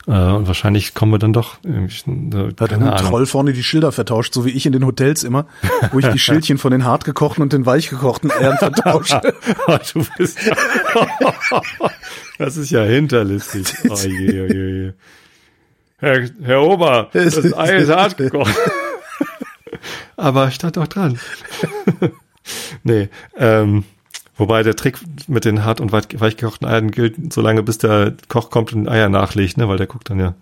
Äh, 0.07 0.11
und 0.11 0.47
wahrscheinlich 0.47 0.93
kommen 0.93 1.11
wir 1.11 1.19
dann 1.19 1.33
doch. 1.33 1.57
Äh, 1.63 1.87
Hat 1.87 2.73
ein 2.73 2.97
Troll 2.97 3.25
vorne 3.27 3.53
die 3.53 3.63
Schilder 3.63 3.91
vertauscht, 3.91 4.33
so 4.33 4.43
wie 4.43 4.49
ich 4.49 4.65
in 4.65 4.71
den 4.71 4.85
Hotels 4.85 5.23
immer, 5.23 5.45
wo 5.91 5.99
ich 5.99 6.07
die 6.07 6.19
Schildchen 6.19 6.57
von 6.57 6.71
den 6.71 6.83
hartgekochten 6.83 7.43
und 7.43 7.53
den 7.53 7.65
weichgekochten 7.65 8.31
Eiern 8.31 8.57
vertausche. 8.57 9.21
Oh, 9.67 9.77
du 9.93 10.05
bist 10.17 10.39
das 12.39 12.57
ist 12.57 12.71
ja 12.71 12.83
hinterlistig. 12.83 13.67
Oh, 13.87 13.95
je, 13.95 14.41
oh, 14.41 14.45
je, 14.47 14.83
je. 14.85 14.93
Herr, 15.97 16.29
Herr 16.41 16.61
Ober, 16.61 17.09
das 17.13 17.37
Ei 17.53 17.77
ist 17.77 17.89
hart 17.89 18.17
gekocht. 18.17 18.55
Aber 20.17 20.47
ich 20.47 20.55
stand 20.55 20.77
doch 20.77 20.87
dran. 20.87 21.19
nee, 22.83 23.09
ähm, 23.37 23.83
Wobei 24.39 24.63
der 24.63 24.75
Trick 24.75 24.97
mit 25.27 25.43
den 25.43 25.65
hart 25.65 25.81
und 25.81 25.91
weich, 25.91 26.37
gekochten 26.37 26.65
Eiern 26.65 26.91
gilt, 26.91 27.33
solange 27.33 27.61
bis 27.61 27.77
der 27.77 28.13
Koch 28.29 28.49
kommt 28.49 28.73
und 28.73 28.87
Eier 28.87 29.09
nachlegt, 29.09 29.57
ne, 29.57 29.67
weil 29.67 29.77
der 29.77 29.87
guckt 29.87 30.09
dann 30.09 30.19
ja. 30.19 30.33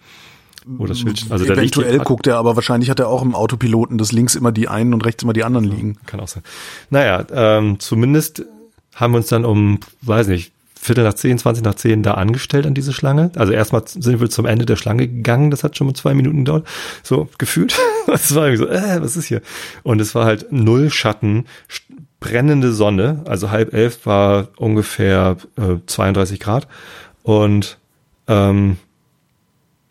Wo 0.66 0.86
das 0.86 1.00
Schild, 1.00 1.26
also 1.30 1.46
der 1.46 1.58
Eventuell 1.58 1.98
guckt 2.00 2.28
er, 2.28 2.38
aber 2.38 2.56
wahrscheinlich 2.56 2.90
hat 2.90 3.00
er 3.00 3.08
auch 3.08 3.24
im 3.24 3.34
Autopiloten, 3.34 3.98
dass 3.98 4.12
links 4.12 4.36
immer 4.36 4.52
die 4.52 4.68
einen 4.68 4.94
und 4.94 5.04
rechts 5.04 5.24
immer 5.24 5.34
die 5.34 5.44
anderen 5.44 5.66
liegen. 5.66 5.98
Kann 6.06 6.20
auch 6.20 6.28
sein. 6.28 6.44
Naja, 6.90 7.26
ähm, 7.32 7.80
zumindest 7.80 8.46
haben 8.94 9.14
wir 9.14 9.18
uns 9.18 9.28
dann 9.28 9.46
um, 9.46 9.80
weiß 10.02 10.28
nicht, 10.28 10.52
Viertel 10.80 11.04
nach 11.04 11.16
zehn, 11.16 11.38
zwanzig 11.38 11.64
nach 11.64 11.76
zehn 11.76 12.04
da 12.04 12.14
angestellt 12.14 12.66
an 12.66 12.74
diese 12.74 12.94
Schlange. 12.94 13.32
Also 13.36 13.52
erstmal 13.52 13.84
sind 13.88 14.20
wir 14.20 14.30
zum 14.30 14.46
Ende 14.46 14.66
der 14.66 14.76
Schlange 14.76 15.08
gegangen. 15.08 15.52
Das 15.52 15.64
hat 15.64 15.76
schon 15.76 15.88
mal 15.88 15.94
zwei 15.94 16.14
Minuten 16.14 16.46
gedauert. 16.46 16.68
So 17.04 17.30
gefühlt. 17.38 17.78
Das 18.08 18.34
war 18.34 18.48
irgendwie 18.48 18.64
so, 18.64 18.70
äh, 18.70 19.02
was 19.02 19.18
ist 19.18 19.26
hier? 19.26 19.42
Und 19.84 20.00
es 20.00 20.16
war 20.16 20.24
halt 20.24 20.50
null 20.50 20.90
Schatten, 20.90 21.44
brennende 22.20 22.74
Sonne. 22.74 23.22
Also 23.26 23.52
halb 23.52 23.74
elf 23.74 24.06
war 24.06 24.50
ungefähr 24.58 25.38
äh, 25.58 25.78
32 25.86 26.40
Grad. 26.40 26.68
Und 27.24 27.78
ähm, 28.28 28.78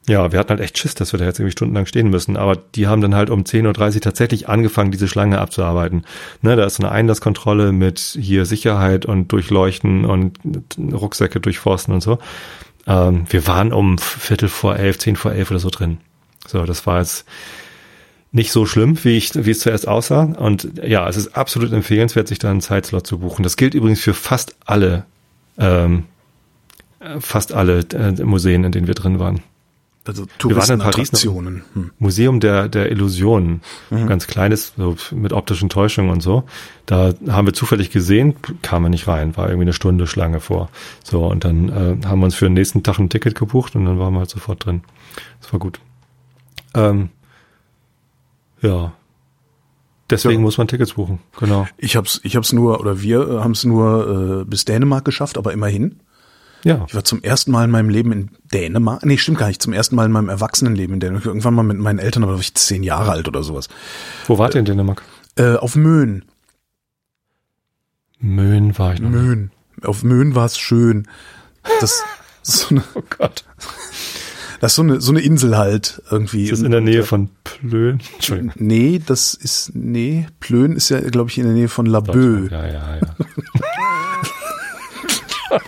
ja, 0.09 0.31
wir 0.31 0.39
hatten 0.39 0.51
halt 0.51 0.61
echt 0.61 0.79
Schiss, 0.79 0.95
dass 0.95 1.13
wir 1.13 1.19
da 1.19 1.25
jetzt 1.25 1.41
irgendwie 1.41 1.53
stundenlang 1.53 1.87
stehen 1.87 2.11
müssen. 2.11 2.37
Aber 2.37 2.57
die 2.57 2.87
haben 2.87 3.01
dann 3.01 3.15
halt 3.15 3.29
um 3.29 3.43
10.30 3.43 3.97
Uhr 3.97 4.01
tatsächlich 4.01 4.49
angefangen, 4.49 4.93
diese 4.93 5.09
Schlange 5.09 5.41
abzuarbeiten. 5.41 6.05
Ne, 6.43 6.55
da 6.55 6.65
ist 6.65 6.79
eine 6.79 6.93
Einlasskontrolle 6.93 7.73
mit 7.73 7.99
hier 7.99 8.47
Sicherheit 8.47 9.05
und 9.05 9.33
Durchleuchten 9.33 10.05
und 10.05 10.39
Rucksäcke 10.79 11.41
durchforsten 11.41 11.93
und 11.93 12.03
so. 12.03 12.19
Ähm, 12.87 13.27
wir 13.29 13.47
waren 13.49 13.73
um 13.73 13.99
Viertel 13.99 14.49
vor 14.49 14.77
elf, 14.77 14.99
zehn 14.99 15.17
vor 15.17 15.33
elf 15.33 15.51
oder 15.51 15.61
so 15.61 15.71
drin. 15.71 15.99
So, 16.47 16.65
das 16.65 16.87
war 16.87 17.01
jetzt 17.01 17.27
nicht 18.37 18.53
so 18.53 18.67
schlimm, 18.67 19.03
wie 19.03 19.17
ich, 19.17 19.35
wie 19.35 19.51
es 19.51 19.61
zuerst 19.61 19.89
aussah. 19.89 20.23
Und 20.23 20.71
ja, 20.85 21.09
es 21.09 21.17
ist 21.17 21.35
absolut 21.37 21.73
empfehlenswert, 21.73 22.29
sich 22.29 22.39
da 22.39 22.51
einen 22.51 22.61
Zeitslot 22.61 23.07
zu 23.07 23.19
buchen. 23.19 23.43
Das 23.43 23.57
gilt 23.57 23.75
übrigens 23.75 24.01
für 24.01 24.13
fast 24.13 24.57
alle, 24.67 25.07
ähm, 25.59 26.05
fast 27.19 27.53
alle 27.55 27.81
äh, 27.95 28.23
Museen, 28.23 28.63
in 28.63 28.73
denen 28.73 28.87
wir 28.87 28.95
drin 28.95 29.19
waren. 29.19 29.41
Also 30.05 30.27
Touristenattraktionen. 30.39 31.65
Hm. 31.73 31.91
Museum 31.99 32.39
der, 32.39 32.69
der 32.69 32.93
Illusionen. 32.93 33.63
Mhm. 33.91 34.07
Ganz 34.07 34.27
kleines, 34.27 34.75
so 34.77 34.95
mit 35.11 35.33
optischen 35.33 35.69
Täuschungen 35.69 36.11
und 36.11 36.21
so. 36.23 36.45
Da 36.85 37.15
haben 37.29 37.47
wir 37.47 37.55
zufällig 37.55 37.91
gesehen, 37.91 38.37
kam 38.63 38.83
man 38.83 38.93
nicht 38.93 39.09
rein, 39.09 39.37
war 39.37 39.47
irgendwie 39.47 39.65
eine 39.65 39.73
Stunde 39.73 40.07
Schlange 40.07 40.41
vor. 40.41 40.69
So, 41.03 41.27
und 41.27 41.43
dann 41.45 41.69
äh, 41.71 42.07
haben 42.07 42.21
wir 42.21 42.27
uns 42.27 42.37
für 42.37 42.45
den 42.45 42.55
nächsten 42.55 42.85
Tag 42.85 42.99
ein 42.99 43.09
Ticket 43.09 43.35
gebucht 43.35 43.75
und 43.75 43.87
dann 43.87 43.99
waren 43.99 44.13
wir 44.13 44.21
halt 44.21 44.31
sofort 44.31 44.65
drin. 44.65 44.83
Das 45.41 45.53
war 45.53 45.59
gut. 45.59 45.81
Ähm, 46.75 47.09
ja. 48.61 48.93
Deswegen 50.09 50.35
ja. 50.35 50.41
muss 50.41 50.57
man 50.57 50.69
Tickets 50.69 50.93
buchen, 50.93 51.19
genau. 51.39 51.67
Ich 51.77 51.97
hab's, 51.97 52.21
ich 52.23 52.37
hab's 52.37 52.53
nur, 52.53 52.79
oder 52.81 53.03
wir 53.03 53.41
haben 53.43 53.51
es 53.53 53.65
nur 53.65 54.43
äh, 54.43 54.45
bis 54.45 54.65
Dänemark 54.65 55.05
geschafft, 55.05 55.37
aber 55.37 55.53
immerhin. 55.53 56.01
Ja. 56.63 56.85
Ich 56.89 56.95
war 56.95 57.05
zum 57.05 57.23
ersten 57.23 57.51
Mal 57.51 57.65
in 57.65 57.71
meinem 57.71 57.91
Leben 57.91 58.13
in 58.13 58.31
Dänemark. 58.53 59.05
Nee, 59.05 59.19
stimmt 59.19 59.39
gar 59.39 59.49
nicht. 59.49 59.63
Zum 59.63 59.73
ersten 59.73 59.95
Mal 59.95 60.07
in 60.07 60.13
meinem 60.13 60.29
Erwachsenenleben 60.29 60.95
in 60.95 61.01
Dänemark. 61.01 61.27
Irgendwann 61.27 61.55
mal 61.55 61.63
mit 61.63 61.79
meinen 61.79 61.99
Eltern, 61.99 62.23
aber 62.23 62.33
da 62.33 62.37
war 62.39 62.43
ich 62.43 62.55
zehn 62.55 62.83
Jahre 62.83 63.13
alt 63.13 63.29
oder 63.29 63.43
sowas. 63.43 63.69
Wo 64.27 64.39
wart 64.39 64.55
ihr 64.55 64.61
in 64.61 64.65
Dänemark? 64.65 65.03
Äh, 65.37 65.55
auf 65.55 65.77
Möhn. 65.77 66.25
Möhn 68.19 68.77
war 68.79 68.95
ich 68.95 69.01
noch. 69.01 69.11
Möhn. 69.11 69.51
Auf 69.83 70.03
Möhn 70.03 70.35
war 70.35 70.47
es 70.47 70.59
schön. 70.59 71.07
Das, 71.81 72.03
so 72.43 72.69
eine, 72.71 72.83
oh 72.95 73.03
Gott. 73.17 73.45
Das 74.61 74.73
ist 74.73 74.77
so 74.77 74.83
eine, 74.83 75.01
so 75.01 75.13
eine 75.13 75.21
Insel 75.21 75.57
halt 75.57 76.03
irgendwie. 76.11 76.45
Ist 76.45 76.53
das 76.53 76.63
in 76.63 76.71
der 76.71 76.81
Nähe 76.81 77.03
von 77.03 77.31
Plön? 77.45 78.01
Entschuldigung. 78.15 78.53
Nee, 78.57 79.01
das 79.05 79.35
ist, 79.35 79.73
nee, 79.75 80.27
Plön 80.41 80.77
ist 80.77 80.89
ja, 80.89 81.01
glaube 81.01 81.31
ich, 81.31 81.39
in 81.39 81.45
der 81.45 81.53
Nähe 81.53 81.69
von 81.69 81.87
Laboe. 81.87 82.49
Ja, 82.51 82.67
ja, 82.67 82.97
ja. 82.97 83.17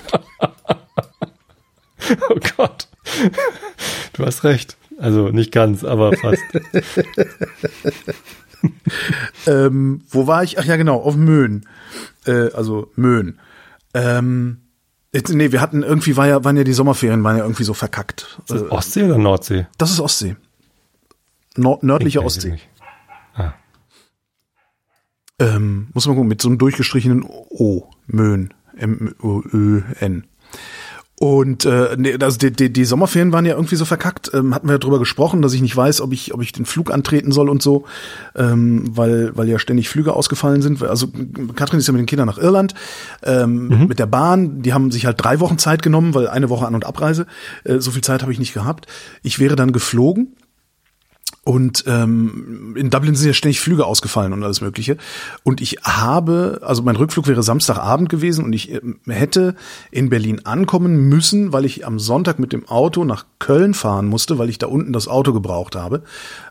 oh 2.31 2.39
Gott. 2.57 2.89
Du 4.15 4.25
hast 4.25 4.45
recht. 4.45 4.77
Also 4.99 5.29
nicht 5.29 5.53
ganz, 5.53 5.85
aber 5.85 6.13
fast. 6.15 6.43
ähm, 9.47 10.03
wo 10.11 10.27
war 10.27 10.43
ich? 10.43 10.59
Ach 10.59 10.65
ja, 10.65 10.77
genau, 10.77 11.01
auf 11.01 11.17
Möhn. 11.17 11.67
Äh, 12.27 12.51
also 12.53 12.91
Möhn. 12.97 13.39
Ähm, 13.95 14.59
jetzt, 15.13 15.33
nee, 15.33 15.53
wir 15.53 15.61
hatten 15.61 15.83
irgendwie, 15.83 16.17
war 16.17 16.27
ja, 16.27 16.45
waren 16.45 16.57
ja 16.57 16.65
die 16.65 16.73
Sommerferien, 16.73 17.23
waren 17.25 17.37
ja 17.37 17.45
irgendwie 17.45 17.65
so 17.65 17.75
verkackt. 17.75 18.39
Ist 18.41 18.51
das 18.51 18.63
äh, 18.63 18.67
Ostsee 18.67 19.05
oder 19.05 19.19
Nordsee? 19.19 19.67
Das 19.79 19.91
ist 19.91 20.01
Ostsee. 20.01 20.37
Nord 21.57 21.83
nördliche 21.83 22.23
Ostsee. 22.23 22.59
Ah. 23.35 23.53
Ähm, 25.39 25.89
muss 25.93 26.07
man 26.07 26.17
gucken, 26.17 26.29
mit 26.29 26.41
so 26.43 26.49
einem 26.49 26.59
durchgestrichenen 26.59 27.25
O. 27.25 27.91
Möhn. 28.07 28.55
M-O-Ö-N. 28.77 30.27
Und 31.21 31.65
äh, 31.65 31.97
nee, 31.99 32.17
also 32.21 32.39
die, 32.39 32.53
die, 32.53 32.73
die 32.73 32.85
Sommerferien 32.85 33.33
waren 33.33 33.45
ja 33.45 33.55
irgendwie 33.55 33.75
so 33.75 33.85
verkackt. 33.85 34.31
Ähm, 34.33 34.55
hatten 34.55 34.69
wir 34.69 34.75
ja 34.75 34.79
drüber 34.79 35.01
gesprochen, 35.01 35.43
dass 35.43 35.53
ich 35.53 35.61
nicht 35.61 35.77
weiß, 35.77 36.01
ob 36.01 36.13
ich, 36.13 36.33
ob 36.33 36.43
ich 36.43 36.53
den 36.53 36.65
Flug 36.65 36.93
antreten 36.93 37.33
soll 37.33 37.49
und 37.49 37.61
so, 37.61 37.85
ähm, 38.37 38.85
weil, 38.97 39.37
weil 39.37 39.49
ja 39.49 39.59
ständig 39.59 39.89
Flüge 39.89 40.13
ausgefallen 40.13 40.63
sind. 40.63 40.81
Also 40.83 41.09
Katrin 41.57 41.81
ist 41.81 41.89
ja 41.89 41.93
mit 41.93 41.99
den 41.99 42.07
Kindern 42.07 42.29
nach 42.29 42.39
Irland 42.39 42.75
ähm, 43.25 43.67
mhm. 43.67 43.87
mit 43.89 43.99
der 43.99 44.07
Bahn. 44.07 44.63
Die 44.63 44.73
haben 44.73 44.93
sich 44.93 45.07
halt 45.07 45.23
drei 45.23 45.41
Wochen 45.41 45.59
Zeit 45.59 45.83
genommen, 45.83 46.15
weil 46.15 46.29
eine 46.29 46.51
Woche 46.51 46.67
An- 46.67 46.77
und 46.77 46.87
Abreise. 46.87 47.27
Äh, 47.65 47.81
so 47.81 47.91
viel 47.91 48.03
Zeit 48.03 48.23
habe 48.23 48.33
ich 48.33 48.39
nicht 48.39 48.55
gehabt. 48.55 48.87
Ich 49.25 49.41
wäre 49.41 49.57
dann 49.57 49.73
geflogen 49.73 50.37
und 51.49 51.85
ähm, 51.87 52.75
in 52.77 52.91
Dublin 52.91 53.15
sind 53.15 53.27
ja 53.27 53.33
ständig 53.33 53.61
Flüge 53.61 53.87
ausgefallen 53.87 54.35
und 54.35 54.45
alles 54.45 54.61
Mögliche. 54.61 54.99
Und 55.45 55.63
ich 55.63 55.79
habe, 55.83 56.61
also 56.63 56.83
mein 56.83 56.95
Rückflug 56.95 57.27
wäre 57.27 57.43
Samstagabend 57.43 58.11
gewesen 58.11 58.45
und 58.45 58.53
ich 58.53 58.71
äh, 58.71 58.83
hätte 59.07 59.55
in 59.91 60.11
Berlin 60.11 60.43
ankommen 60.45 61.09
müssen, 61.09 61.51
weil 61.55 61.65
ich 61.65 61.87
am 61.87 61.99
Sonntag 61.99 62.39
mit 62.39 62.53
dem 62.53 62.69
Auto 62.69 63.03
nach 63.07 63.25
Köln 63.39 63.73
fahren 63.73 64.09
musste, 64.09 64.37
weil 64.37 64.51
ich 64.51 64.59
da 64.59 64.67
unten 64.67 64.93
das 64.93 65.09
Auto 65.09 65.33
gebraucht 65.33 65.75
habe. 65.75 66.03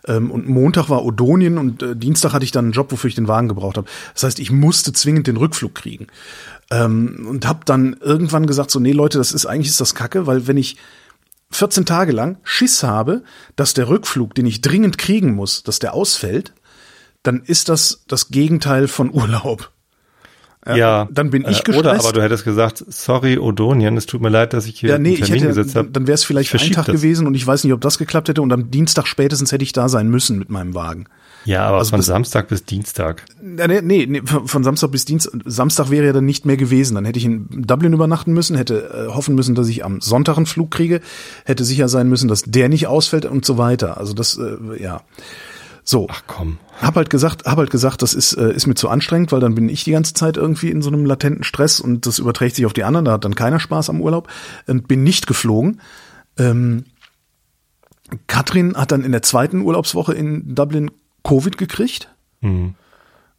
Ähm, 0.08 0.32
und 0.32 0.50
Montag 0.50 0.90
war 0.90 1.06
Odonien 1.06 1.60
und 1.60 1.84
äh, 1.84 1.96
Dienstag 1.96 2.34
hatte 2.34 2.46
ich 2.46 2.52
dann 2.52 2.66
einen 2.66 2.74
Job, 2.74 2.92
wofür 2.92 3.08
ich 3.08 3.14
den 3.14 3.28
Wagen 3.28 3.50
gebraucht 3.50 3.78
habe. 3.78 3.88
Das 4.16 4.24
heißt, 4.24 4.40
ich 4.40 4.50
musste 4.50 4.94
zwingend 4.94 5.28
den 5.28 5.38
Rückflug 5.38 5.76
kriegen. 5.76 6.08
Ähm, 6.72 7.28
und 7.30 7.46
habe 7.46 7.60
dann 7.66 7.98
irgendwann 8.02 8.48
gesagt, 8.48 8.72
so, 8.72 8.80
nee 8.80 8.94
Leute, 8.94 9.20
das 9.20 9.32
ist 9.32 9.46
eigentlich 9.46 9.70
ist 9.70 9.80
das 9.80 9.94
Kacke, 9.94 10.26
weil 10.26 10.48
wenn 10.48 10.58
ich 10.58 10.76
14 11.52 11.86
Tage 11.86 12.12
lang 12.12 12.38
Schiss 12.44 12.84
habe, 12.84 13.24
dass 13.56 13.74
der 13.74 13.90
Rückflug, 13.90 14.36
den 14.36 14.46
ich 14.46 14.62
dringend 14.62 14.98
kriegen 14.98 15.34
muss, 15.34 15.64
dass 15.64 15.80
der 15.80 15.94
ausfällt, 15.94 16.54
dann 17.24 17.42
ist 17.42 17.70
das 17.70 18.04
das 18.08 18.30
Gegenteil 18.30 18.88
von 18.88 19.14
Urlaub. 19.14 19.72
Ja, 20.76 21.08
dann 21.12 21.30
bin 21.30 21.44
ich 21.44 21.64
gestresst. 21.64 21.80
Oder 21.80 22.00
aber 22.00 22.12
du 22.12 22.22
hättest 22.22 22.44
gesagt, 22.44 22.84
sorry 22.88 23.38
Odonien, 23.38 23.96
es 23.98 24.06
tut 24.06 24.22
mir 24.22 24.30
leid, 24.30 24.54
dass 24.54 24.66
ich 24.66 24.80
hier 24.80 24.90
ja, 24.90 24.98
nee, 24.98 25.10
einen 25.10 25.18
Termin 25.18 25.36
ich 25.36 25.42
hätte, 25.42 25.48
gesetzt 25.48 25.76
habe. 25.76 25.90
Dann 25.90 26.08
wäre 26.08 26.16
es 26.16 26.24
vielleicht 26.24 26.54
ein 26.54 26.72
Tag 26.72 26.86
das. 26.86 26.96
gewesen 26.96 27.28
und 27.28 27.36
ich 27.36 27.46
weiß 27.46 27.64
nicht, 27.64 27.74
ob 27.74 27.82
das 27.82 27.98
geklappt 27.98 28.30
hätte 28.30 28.42
und 28.42 28.52
am 28.52 28.72
Dienstag 28.72 29.08
spätestens 29.08 29.52
hätte 29.52 29.64
ich 29.64 29.72
da 29.72 29.90
sein 29.90 30.10
müssen 30.10 30.40
mit 30.40 30.50
meinem 30.50 30.76
Wagen. 30.76 31.06
Ja, 31.48 31.66
aber 31.66 31.78
also 31.78 31.92
von 31.92 32.02
Samstag 32.02 32.50
bis 32.50 32.66
Dienstag. 32.66 33.24
Nee, 33.42 33.82
nee, 33.82 34.06
nee, 34.06 34.22
von 34.26 34.66
Samstag 34.66 34.92
bis 34.92 35.06
Dienstag. 35.06 35.34
Samstag 35.46 35.90
wäre 35.90 36.08
ja 36.08 36.14
dann 36.14 36.26
nicht 36.26 36.46
mehr 36.46 36.58
gewesen. 36.58 36.96
Dann 36.96 37.06
hätte 37.06 37.20
ich 37.20 37.26
in 37.26 37.48
Dublin 37.50 37.94
übernachten 37.94 38.34
müssen, 38.34 38.58
hätte 38.58 39.08
äh, 39.08 39.14
hoffen 39.14 39.34
müssen, 39.34 39.56
dass 39.56 39.70
ich 39.70 39.86
am 39.86 40.02
Sonntag 40.02 40.36
einen 40.36 40.46
Flug 40.46 40.72
kriege, 40.72 41.00
hätte 41.46 41.64
sicher 41.64 41.88
sein 41.88 42.10
müssen, 42.10 42.28
dass 42.28 42.44
der 42.44 42.68
nicht 42.68 42.88
ausfällt 42.88 43.26
und 43.26 43.46
so 43.46 43.58
weiter. 43.58 43.98
Also 43.98 44.14
das, 44.14 44.38
äh, 44.38 44.84
ja. 44.84 45.02
So. 45.88 46.06
Ach 46.10 46.23
komm. 46.28 46.58
Hab 46.82 46.97
halt 46.97 47.10
gesagt, 47.10 47.45
hab 47.45 47.58
halt 47.58 47.71
gesagt, 47.71 48.02
das 48.02 48.13
ist, 48.13 48.34
äh, 48.34 48.54
ist 48.54 48.67
mir 48.67 48.76
zu 48.76 48.89
anstrengend, 48.89 49.32
weil 49.32 49.39
dann 49.39 49.56
bin 49.56 49.69
ich 49.69 49.86
die 49.86 49.91
ganze 49.91 50.13
Zeit 50.13 50.36
irgendwie 50.36 50.69
in 50.69 50.82
so 50.82 50.89
einem 50.89 51.06
latenten 51.06 51.45
Stress 51.45 51.80
und 51.80 52.06
das 52.06 52.19
überträgt 52.19 52.58
sich 52.58 52.65
auf 52.65 52.73
die 52.73 52.84
anderen, 52.84 53.06
da 53.06 53.13
hat 53.13 53.23
dann 53.23 53.36
keiner 53.36 53.58
Spaß 53.58 53.89
am 53.89 54.02
Urlaub 54.02 54.28
und 54.67 54.89
bin 54.89 55.04
nicht 55.04 55.28
geflogen. 55.28 55.80
Ähm, 56.38 56.84
Katrin 58.28 58.76
hat 58.76 58.91
dann 58.91 59.06
in 59.06 59.13
der 59.13 59.21
zweiten 59.21 59.62
Urlaubswoche 59.62 60.13
in 60.13 60.56
Dublin 60.56 60.91
Covid 61.23 61.58
gekriegt. 61.58 62.13
Mhm. 62.41 62.76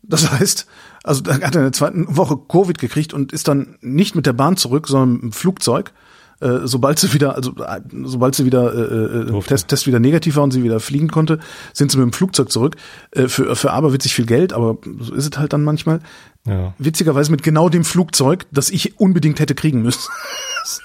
Das 0.02 0.32
heißt, 0.32 0.66
also 1.04 1.30
hat 1.30 1.54
er 1.54 1.60
in 1.60 1.66
der 1.66 1.72
zweiten 1.72 2.16
Woche 2.16 2.38
Covid 2.38 2.78
gekriegt 2.78 3.12
und 3.12 3.30
ist 3.30 3.46
dann 3.46 3.76
nicht 3.82 4.14
mit 4.14 4.24
der 4.24 4.32
Bahn 4.32 4.56
zurück, 4.56 4.88
sondern 4.88 5.12
mit 5.12 5.22
dem 5.22 5.32
Flugzeug. 5.32 5.92
Äh, 6.40 6.60
sobald 6.64 7.00
sie 7.00 7.12
wieder, 7.12 7.34
also 7.34 7.52
äh, 7.56 7.80
sobald 8.04 8.34
sie 8.36 8.44
wieder 8.44 8.72
äh, 8.72 9.30
äh 9.30 9.42
Test, 9.42 9.68
Test 9.68 9.86
wieder 9.88 9.98
negativ 9.98 10.36
war 10.36 10.44
und 10.44 10.52
sie 10.52 10.62
wieder 10.62 10.78
fliegen 10.78 11.08
konnte, 11.08 11.40
sind 11.72 11.90
sie 11.90 11.98
mit 11.98 12.04
dem 12.04 12.12
Flugzeug 12.12 12.52
zurück. 12.52 12.76
Äh, 13.10 13.26
für, 13.26 13.56
für 13.56 13.72
aberwitzig 13.72 14.14
viel 14.14 14.26
Geld, 14.26 14.52
aber 14.52 14.78
so 15.00 15.14
ist 15.14 15.32
es 15.32 15.38
halt 15.38 15.52
dann 15.52 15.64
manchmal. 15.64 15.98
Ja. 16.46 16.74
Witzigerweise 16.78 17.32
mit 17.32 17.42
genau 17.42 17.68
dem 17.68 17.84
Flugzeug, 17.84 18.46
das 18.52 18.70
ich 18.70 19.00
unbedingt 19.00 19.40
hätte 19.40 19.56
kriegen 19.56 19.82
müssen. 19.82 20.08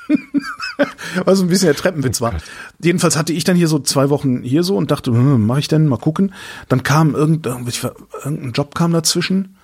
Was 1.25 1.39
ein 1.39 1.49
bisschen 1.49 1.67
der 1.67 1.75
Treppenwitz 1.75 2.19
war. 2.19 2.33
Jedenfalls 2.81 3.15
hatte 3.15 3.31
ich 3.31 3.43
dann 3.43 3.55
hier 3.55 3.67
so 3.67 3.77
zwei 3.77 4.09
Wochen 4.09 4.41
hier 4.41 4.63
so 4.63 4.75
und 4.75 4.89
dachte, 4.89 5.11
hm, 5.11 5.45
mache 5.45 5.59
ich 5.59 5.67
denn, 5.67 5.87
mal 5.87 5.97
gucken. 5.97 6.33
Dann 6.67 6.81
kam 6.81 7.13
irgendein, 7.13 7.67
irgendein 8.23 8.51
Job 8.53 8.73
kam 8.73 8.91
dazwischen, 8.91 9.55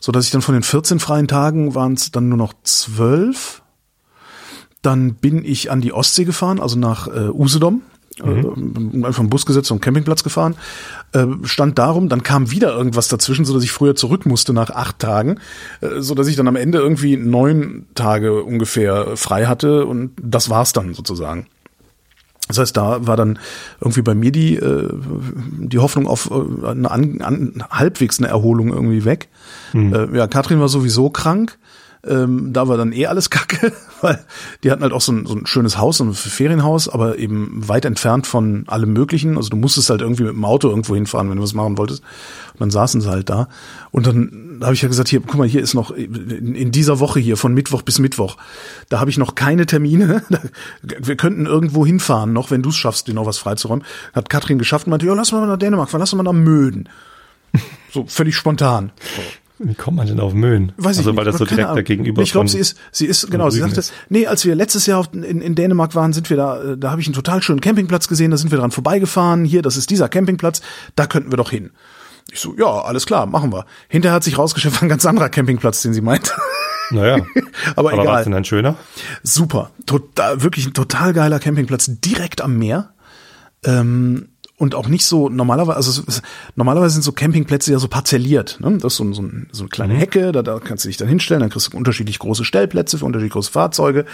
so 0.00 0.10
dass 0.10 0.24
ich 0.24 0.30
dann 0.30 0.42
von 0.42 0.54
den 0.54 0.62
14 0.62 1.00
freien 1.00 1.28
Tagen 1.28 1.74
waren 1.74 1.92
es 1.92 2.10
dann 2.10 2.30
nur 2.30 2.38
noch 2.38 2.54
zwölf 2.62 3.62
dann 4.84 5.14
bin 5.14 5.44
ich 5.44 5.70
an 5.70 5.80
die 5.80 5.92
Ostsee 5.92 6.24
gefahren, 6.24 6.60
also 6.60 6.78
nach 6.78 7.08
äh, 7.08 7.28
Usedom. 7.28 7.82
mhm. 8.22 9.02
äh, 9.02 9.06
einfach 9.06 9.20
einen 9.20 9.30
Bus 9.30 9.46
gesetzt 9.46 9.70
und 9.72 9.80
Campingplatz 9.80 10.22
gefahren, 10.22 10.56
äh, 11.12 11.26
stand 11.44 11.78
darum, 11.78 12.08
dann 12.08 12.22
kam 12.22 12.50
wieder 12.50 12.76
irgendwas 12.76 13.08
dazwischen, 13.08 13.44
so 13.44 13.54
dass 13.54 13.64
ich 13.64 13.72
früher 13.72 13.96
zurück 13.96 14.26
musste 14.26 14.52
nach 14.52 14.70
acht 14.70 14.98
Tagen, 14.98 15.40
äh, 15.80 16.00
so 16.00 16.14
dass 16.14 16.28
ich 16.28 16.36
dann 16.36 16.48
am 16.48 16.56
Ende 16.56 16.78
irgendwie 16.78 17.16
neun 17.16 17.86
Tage 17.94 18.42
ungefähr 18.42 19.16
frei 19.16 19.46
hatte 19.46 19.86
und 19.86 20.12
das 20.22 20.50
war's 20.50 20.72
dann 20.72 20.94
sozusagen. 20.94 21.46
Das 22.48 22.58
heißt, 22.58 22.76
da 22.76 23.06
war 23.06 23.16
dann 23.16 23.38
irgendwie 23.80 24.02
bei 24.02 24.14
mir 24.14 24.30
die, 24.30 24.56
äh, 24.56 24.88
die 24.92 25.78
Hoffnung 25.78 26.06
auf 26.06 26.30
äh, 26.30 26.66
eine 26.66 26.90
an, 26.90 27.22
an, 27.22 27.64
halbwegs 27.70 28.18
eine 28.18 28.28
Erholung 28.28 28.68
irgendwie 28.68 29.06
weg. 29.06 29.28
Mhm. 29.72 29.94
Äh, 29.94 30.18
ja, 30.18 30.26
Katrin 30.26 30.60
war 30.60 30.68
sowieso 30.68 31.08
krank. 31.08 31.58
Ähm, 32.06 32.52
da 32.52 32.68
war 32.68 32.76
dann 32.76 32.92
eh 32.92 33.06
alles 33.06 33.30
kacke, 33.30 33.72
weil 34.00 34.24
die 34.62 34.70
hatten 34.70 34.82
halt 34.82 34.92
auch 34.92 35.00
so 35.00 35.12
ein, 35.12 35.26
so 35.26 35.34
ein 35.34 35.46
schönes 35.46 35.78
Haus, 35.78 35.98
so 35.98 36.04
ein 36.04 36.14
Ferienhaus, 36.14 36.88
aber 36.88 37.18
eben 37.18 37.68
weit 37.68 37.84
entfernt 37.84 38.26
von 38.26 38.64
allem 38.66 38.92
Möglichen. 38.92 39.36
Also 39.36 39.50
du 39.50 39.56
musstest 39.56 39.90
halt 39.90 40.00
irgendwie 40.00 40.24
mit 40.24 40.32
dem 40.32 40.44
Auto 40.44 40.68
irgendwo 40.68 40.94
hinfahren, 40.94 41.30
wenn 41.30 41.36
du 41.36 41.42
was 41.42 41.54
machen 41.54 41.78
wolltest. 41.78 42.02
Und 42.52 42.60
dann 42.60 42.70
saßen 42.70 43.00
sie 43.00 43.10
halt 43.10 43.30
da. 43.30 43.48
Und 43.90 44.06
dann 44.06 44.60
habe 44.62 44.74
ich 44.74 44.82
ja 44.82 44.88
gesagt, 44.88 45.08
hier, 45.08 45.20
guck 45.20 45.36
mal, 45.36 45.48
hier 45.48 45.62
ist 45.62 45.74
noch 45.74 45.90
in, 45.90 46.54
in 46.54 46.72
dieser 46.72 47.00
Woche 47.00 47.20
hier 47.20 47.36
von 47.36 47.54
Mittwoch 47.54 47.82
bis 47.82 47.98
Mittwoch. 47.98 48.36
Da 48.88 49.00
habe 49.00 49.10
ich 49.10 49.18
noch 49.18 49.34
keine 49.34 49.66
Termine. 49.66 50.22
Wir 50.82 51.16
könnten 51.16 51.46
irgendwo 51.46 51.84
hinfahren 51.84 52.32
noch, 52.32 52.50
wenn 52.50 52.62
du 52.62 52.68
es 52.68 52.76
schaffst, 52.76 53.08
dir 53.08 53.14
noch 53.14 53.26
was 53.26 53.38
freizuräumen. 53.38 53.84
Hat 54.12 54.28
Katrin 54.28 54.58
geschafft 54.58 54.86
und 54.86 54.90
meinte, 54.90 55.06
ja, 55.06 55.14
lass 55.14 55.32
mal 55.32 55.46
nach 55.46 55.58
Dänemark 55.58 55.90
fahren, 55.90 56.00
lass 56.00 56.14
mal 56.14 56.22
nach 56.22 56.32
Möden. 56.32 56.88
So 57.92 58.04
völlig 58.06 58.36
spontan. 58.36 58.92
So. 59.16 59.22
Wie 59.58 59.74
kommt 59.74 59.96
man 59.96 60.06
denn 60.06 60.18
auf 60.18 60.34
Möhn? 60.34 60.72
Weiß 60.76 60.98
also 60.98 61.10
ich 61.10 61.16
weil 61.16 61.24
nicht, 61.24 61.34
das 61.34 61.38
so 61.38 61.44
direkt 61.44 61.68
Ahnung. 61.68 61.84
gegenüber 61.84 62.22
Ich 62.22 62.32
glaube, 62.32 62.48
sie 62.48 62.58
ist, 62.58 62.76
sie 62.90 63.06
ist, 63.06 63.30
genau, 63.30 63.50
sie 63.50 63.60
sagte, 63.60 63.82
nee, 64.08 64.26
als 64.26 64.44
wir 64.44 64.54
letztes 64.56 64.86
Jahr 64.86 65.06
in, 65.12 65.40
in 65.40 65.54
Dänemark 65.54 65.94
waren, 65.94 66.12
sind 66.12 66.28
wir 66.28 66.36
da, 66.36 66.62
äh, 66.62 66.78
da 66.78 66.90
habe 66.90 67.00
ich 67.00 67.06
einen 67.06 67.14
total 67.14 67.40
schönen 67.40 67.60
Campingplatz 67.60 68.08
gesehen, 68.08 68.32
da 68.32 68.36
sind 68.36 68.50
wir 68.50 68.58
dran 68.58 68.72
vorbeigefahren, 68.72 69.44
hier, 69.44 69.62
das 69.62 69.76
ist 69.76 69.90
dieser 69.90 70.08
Campingplatz, 70.08 70.60
da 70.96 71.06
könnten 71.06 71.30
wir 71.30 71.36
doch 71.36 71.50
hin. 71.50 71.70
Ich 72.32 72.40
so, 72.40 72.56
ja, 72.58 72.66
alles 72.66 73.06
klar, 73.06 73.26
machen 73.26 73.52
wir. 73.52 73.64
Hinterher 73.88 74.16
hat 74.16 74.24
sich 74.24 74.38
war 74.72 74.82
ein 74.82 74.88
ganz 74.88 75.06
anderer 75.06 75.28
Campingplatz, 75.28 75.82
den 75.82 75.94
sie 75.94 76.00
meinte. 76.00 76.32
Naja. 76.90 77.16
Aber, 77.76 77.92
Aber 77.92 77.98
war 77.98 78.04
egal. 78.04 78.18
es 78.18 78.24
denn 78.24 78.34
ein 78.34 78.44
schöner? 78.44 78.76
Super. 79.22 79.70
Total, 79.86 80.42
wirklich 80.42 80.66
ein 80.66 80.74
total 80.74 81.12
geiler 81.12 81.38
Campingplatz 81.38 81.88
direkt 82.00 82.40
am 82.40 82.58
Meer. 82.58 82.94
Ähm, 83.64 84.30
und 84.56 84.76
auch 84.76 84.86
nicht 84.86 85.04
so 85.04 85.28
normalerweise, 85.28 85.76
also 85.76 86.02
es, 86.06 86.22
normalerweise 86.54 86.94
sind 86.94 87.02
so 87.02 87.10
Campingplätze 87.10 87.72
ja 87.72 87.78
so 87.78 87.88
parzelliert. 87.88 88.58
Ne? 88.60 88.78
Das 88.78 88.92
ist 88.92 88.96
so, 88.98 89.12
so, 89.12 89.22
ein, 89.22 89.48
so 89.50 89.64
eine 89.64 89.68
kleine 89.68 89.94
Hecke, 89.94 90.30
da, 90.30 90.42
da 90.42 90.60
kannst 90.60 90.84
du 90.84 90.88
dich 90.88 90.96
dann 90.96 91.08
hinstellen, 91.08 91.40
dann 91.40 91.50
kriegst 91.50 91.72
du 91.72 91.76
unterschiedlich 91.76 92.20
große 92.20 92.44
Stellplätze 92.44 92.98
für 92.98 93.04
unterschiedlich 93.04 93.32
große 93.32 93.50
Fahrzeuge. 93.50 94.04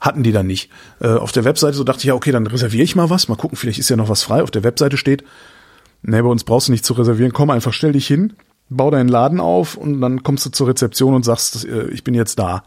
Hatten 0.00 0.24
die 0.24 0.32
dann 0.32 0.48
nicht. 0.48 0.70
Äh, 1.00 1.08
auf 1.08 1.30
der 1.30 1.44
Webseite 1.44 1.74
so 1.74 1.84
dachte 1.84 2.00
ich, 2.00 2.04
ja, 2.06 2.14
okay, 2.14 2.32
dann 2.32 2.46
reserviere 2.46 2.82
ich 2.82 2.96
mal 2.96 3.08
was, 3.08 3.28
mal 3.28 3.36
gucken, 3.36 3.56
vielleicht 3.56 3.78
ist 3.78 3.88
ja 3.88 3.96
noch 3.96 4.08
was 4.08 4.24
frei. 4.24 4.42
Auf 4.42 4.50
der 4.50 4.64
Webseite 4.64 4.96
steht, 4.96 5.22
nee, 6.02 6.20
bei 6.20 6.28
uns 6.28 6.42
brauchst 6.42 6.68
du 6.68 6.72
nicht 6.72 6.84
zu 6.84 6.94
reservieren, 6.94 7.32
komm 7.32 7.50
einfach, 7.50 7.72
stell 7.72 7.92
dich 7.92 8.06
hin, 8.06 8.32
bau 8.68 8.90
deinen 8.90 9.08
Laden 9.08 9.38
auf 9.38 9.76
und 9.76 10.00
dann 10.00 10.24
kommst 10.24 10.44
du 10.44 10.50
zur 10.50 10.68
Rezeption 10.68 11.14
und 11.14 11.24
sagst, 11.24 11.66
äh, 11.66 11.86
ich 11.90 12.02
bin 12.02 12.14
jetzt 12.14 12.40
da. 12.40 12.64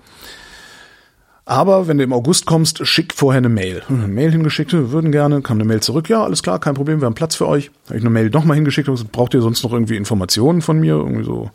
Aber 1.49 1.87
wenn 1.87 1.97
du 1.97 2.03
im 2.03 2.11
August 2.11 2.45
kommst, 2.45 2.85
schick 2.85 3.13
vorher 3.13 3.37
eine 3.37 3.47
Mail. 3.47 3.81
Hm, 3.87 4.03
Eine 4.03 4.13
Mail 4.13 4.31
hingeschickt, 4.31 4.73
wir 4.73 4.91
würden 4.91 5.13
gerne, 5.13 5.41
kam 5.41 5.55
eine 5.57 5.63
Mail 5.63 5.79
zurück, 5.79 6.09
ja, 6.09 6.21
alles 6.21 6.43
klar, 6.43 6.59
kein 6.59 6.73
Problem, 6.75 6.99
wir 6.99 7.05
haben 7.05 7.15
Platz 7.15 7.35
für 7.35 7.47
euch. 7.47 7.71
Habe 7.85 7.97
ich 7.97 8.03
eine 8.03 8.09
Mail 8.09 8.29
nochmal 8.29 8.55
hingeschickt, 8.55 8.89
braucht 9.13 9.33
ihr 9.33 9.41
sonst 9.41 9.63
noch 9.63 9.71
irgendwie 9.71 9.95
Informationen 9.95 10.61
von 10.61 10.77
mir? 10.77 10.95
Irgendwie 10.95 11.23
so 11.23 11.49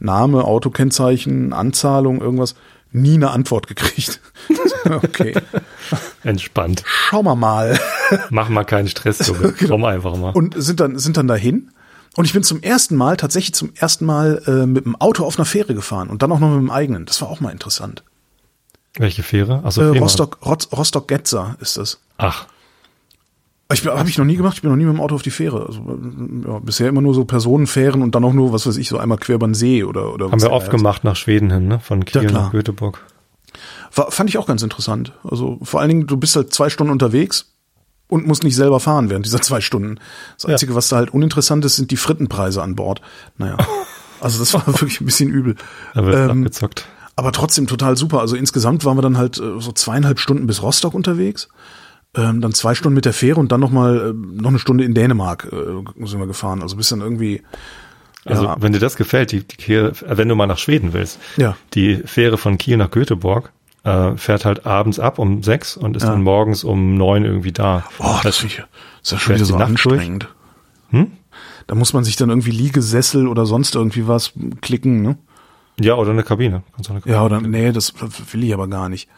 Name, 0.00 0.42
Autokennzeichen, 0.42 1.52
Anzahlung, 1.52 2.20
irgendwas. 2.20 2.56
Nie 2.90 3.14
eine 3.14 3.30
Antwort 3.30 3.68
gekriegt. 3.68 4.20
okay, 4.90 5.34
Entspannt. 6.24 6.82
schauen 6.84 7.24
wir 7.24 7.36
mal. 7.36 7.78
Mach 8.30 8.48
mal 8.48 8.64
keinen 8.64 8.88
Stress, 8.88 9.24
Junge. 9.28 9.54
Komm 9.68 9.84
einfach 9.84 10.16
mal. 10.16 10.30
Und 10.32 10.54
sind 10.60 10.80
dann, 10.80 10.98
sind 10.98 11.16
dann 11.16 11.28
dahin. 11.28 11.70
Und 12.16 12.24
ich 12.24 12.32
bin 12.32 12.42
zum 12.42 12.60
ersten 12.60 12.96
Mal, 12.96 13.16
tatsächlich 13.16 13.54
zum 13.54 13.70
ersten 13.76 14.04
Mal 14.04 14.42
äh, 14.48 14.66
mit 14.66 14.84
dem 14.84 14.96
Auto 14.96 15.24
auf 15.24 15.38
einer 15.38 15.46
Fähre 15.46 15.74
gefahren 15.74 16.10
und 16.10 16.22
dann 16.22 16.32
auch 16.32 16.40
noch 16.40 16.50
mit 16.50 16.58
dem 16.58 16.70
eigenen. 16.70 17.06
Das 17.06 17.22
war 17.22 17.30
auch 17.30 17.38
mal 17.40 17.50
interessant. 17.50 18.02
Welche 18.98 19.22
Fähre? 19.22 19.62
Achso, 19.64 19.80
Äh. 19.82 19.98
Rostock, 19.98 20.38
Rost, 20.44 20.68
Rostock-Getzer 20.76 21.56
ist 21.60 21.76
das. 21.78 22.00
Ach, 22.18 22.46
Ich 23.72 23.86
habe 23.86 24.08
ich 24.08 24.18
noch 24.18 24.26
nie 24.26 24.36
gemacht, 24.36 24.56
ich 24.56 24.62
bin 24.62 24.70
noch 24.70 24.76
nie 24.76 24.84
mit 24.84 24.94
dem 24.94 25.00
Auto 25.00 25.14
auf 25.14 25.22
die 25.22 25.30
Fähre. 25.30 25.64
Also, 25.66 25.80
ja, 26.46 26.58
bisher 26.58 26.88
immer 26.88 27.00
nur 27.00 27.14
so 27.14 27.24
Personenfähren 27.24 28.02
und 28.02 28.14
dann 28.14 28.22
auch 28.24 28.34
nur, 28.34 28.52
was 28.52 28.66
weiß 28.66 28.76
ich, 28.76 28.88
so 28.88 28.98
einmal 28.98 29.16
quer 29.16 29.36
über 29.36 29.48
den 29.48 29.54
See 29.54 29.82
oder 29.82 30.12
oder 30.12 30.30
haben 30.30 30.42
wir 30.42 30.50
oft 30.52 30.66
heißt. 30.66 30.70
gemacht 30.76 31.04
nach 31.04 31.16
Schweden 31.16 31.50
hin, 31.50 31.68
ne? 31.68 31.80
Von 31.80 32.04
Kiel 32.04 32.26
klar. 32.26 32.42
nach 32.44 32.52
Göteborg. 32.52 33.00
War, 33.94 34.10
fand 34.10 34.28
ich 34.28 34.36
auch 34.36 34.46
ganz 34.46 34.62
interessant. 34.62 35.12
Also 35.24 35.58
vor 35.62 35.80
allen 35.80 35.88
Dingen, 35.88 36.06
du 36.06 36.16
bist 36.18 36.36
halt 36.36 36.52
zwei 36.52 36.68
Stunden 36.68 36.92
unterwegs 36.92 37.46
und 38.08 38.26
musst 38.26 38.44
nicht 38.44 38.56
selber 38.56 38.78
fahren 38.78 39.08
während 39.08 39.24
dieser 39.24 39.40
zwei 39.40 39.62
Stunden. 39.62 39.98
Das 40.36 40.44
Ja. 40.44 40.50
Einzige, 40.50 40.74
was 40.74 40.88
da 40.88 40.96
halt 40.96 41.14
uninteressant 41.14 41.64
ist, 41.64 41.76
sind 41.76 41.90
die 41.90 41.96
Frittenpreise 41.96 42.62
an 42.62 42.74
Bord. 42.76 43.00
Naja. 43.38 43.56
Also 44.20 44.38
das 44.38 44.54
war 44.54 44.64
wirklich 44.68 45.00
ein 45.00 45.04
bisschen 45.06 45.30
übel. 45.30 45.56
Da 45.94 46.06
wird 46.06 46.14
Ähm, 46.30 46.38
abgezockt. 46.42 46.86
Aber 47.16 47.32
trotzdem 47.32 47.66
total 47.66 47.96
super. 47.96 48.20
Also 48.20 48.36
insgesamt 48.36 48.84
waren 48.84 48.96
wir 48.96 49.02
dann 49.02 49.18
halt 49.18 49.38
äh, 49.38 49.60
so 49.60 49.72
zweieinhalb 49.72 50.18
Stunden 50.18 50.46
bis 50.46 50.62
Rostock 50.62 50.94
unterwegs. 50.94 51.48
Ähm, 52.14 52.40
dann 52.42 52.52
zwei 52.52 52.74
Stunden 52.74 52.94
mit 52.94 53.04
der 53.06 53.14
Fähre 53.14 53.40
und 53.40 53.52
dann 53.52 53.60
noch 53.60 53.70
mal 53.70 54.10
äh, 54.10 54.12
noch 54.42 54.50
eine 54.50 54.58
Stunde 54.58 54.84
in 54.84 54.92
Dänemark 54.94 55.48
äh, 55.50 56.06
sind 56.06 56.18
wir 56.20 56.26
gefahren. 56.26 56.60
Also 56.62 56.76
bis 56.76 56.90
dann 56.90 57.00
irgendwie 57.00 57.42
Also 58.26 58.44
ja. 58.44 58.56
wenn 58.60 58.72
dir 58.74 58.80
das 58.80 58.96
gefällt, 58.96 59.32
die, 59.32 59.44
die 59.46 59.90
wenn 60.06 60.28
du 60.28 60.34
mal 60.34 60.46
nach 60.46 60.58
Schweden 60.58 60.92
willst, 60.92 61.18
Ja. 61.38 61.56
die 61.74 61.96
Fähre 62.04 62.36
von 62.36 62.58
Kiel 62.58 62.76
nach 62.76 62.90
Göteborg 62.90 63.50
äh, 63.84 64.14
fährt 64.16 64.44
halt 64.44 64.66
abends 64.66 65.00
ab 65.00 65.18
um 65.18 65.42
sechs 65.42 65.76
und 65.76 65.96
ist 65.96 66.02
Ja. 66.02 66.10
dann 66.10 66.22
morgens 66.22 66.64
um 66.64 66.96
neun 66.96 67.24
irgendwie 67.24 67.52
da. 67.52 67.84
Oh, 67.98 68.18
das, 68.22 68.36
finde 68.38 68.54
ich, 68.54 68.60
das 68.60 68.66
ist 69.04 69.12
ja 69.12 69.18
schon 69.18 69.34
wieder 69.36 69.44
so 69.46 69.56
durch? 69.56 69.64
anstrengend. 69.68 70.28
Hm? 70.90 71.12
Da 71.66 71.74
muss 71.74 71.94
man 71.94 72.04
sich 72.04 72.16
dann 72.16 72.28
irgendwie 72.28 72.50
Liegesessel 72.50 73.26
oder 73.26 73.46
sonst 73.46 73.74
irgendwie 73.74 74.06
was 74.06 74.32
klicken, 74.60 75.00
ne? 75.00 75.16
Ja, 75.82 75.94
oder 75.96 76.10
eine 76.10 76.22
Kabine. 76.22 76.62
Eine 76.76 77.00
Kabine. 77.00 77.14
Ja, 77.14 77.24
oder 77.24 77.40
nee, 77.40 77.72
das 77.72 77.92
will 78.32 78.44
ich 78.44 78.54
aber 78.54 78.68
gar 78.68 78.88
nicht. 78.88 79.08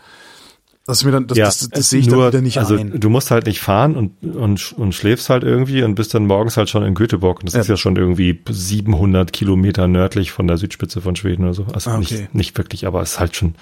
Das 0.87 1.03
mir 1.03 1.12
dann, 1.12 1.27
das, 1.27 1.38
Ja, 1.38 1.46
das, 1.46 1.70
das, 1.70 1.81
es 1.81 1.90
sehe 1.90 2.00
ich 2.00 2.09
nur, 2.09 2.24
dann 2.24 2.33
wieder 2.33 2.42
nicht 2.42 2.59
also 2.59 2.77
ein. 2.77 3.00
du 3.00 3.09
musst 3.09 3.31
halt 3.31 3.46
nicht 3.46 3.61
fahren 3.61 3.96
und, 3.96 4.22
und, 4.37 4.72
und 4.77 4.94
schläfst 4.94 5.31
halt 5.31 5.42
irgendwie 5.42 5.83
und 5.83 5.94
bist 5.94 6.12
dann 6.12 6.27
morgens 6.27 6.59
halt 6.59 6.68
schon 6.68 6.83
in 6.85 6.94
Göteborg. 6.94 7.38
Und 7.40 7.46
das 7.46 7.55
Ja. 7.55 7.61
ist 7.62 7.68
ja 7.68 7.77
schon 7.79 7.96
irgendwie 7.96 8.38
700 8.46 9.33
Kilometer 9.33 9.88
nördlich 9.88 10.31
von 10.31 10.46
der 10.46 10.59
Südspitze 10.59 11.00
von 11.00 11.16
Schweden 11.16 11.44
oder 11.44 11.55
so. 11.55 11.64
Also 11.72 11.88
Ah, 11.90 11.94
okay. 11.98 12.00
nicht, 12.20 12.35
nicht 12.35 12.59
wirklich, 12.59 12.87
aber 12.87 13.00
es 13.00 13.12
ist 13.12 13.20
halt 13.20 13.35
schon 13.35 13.55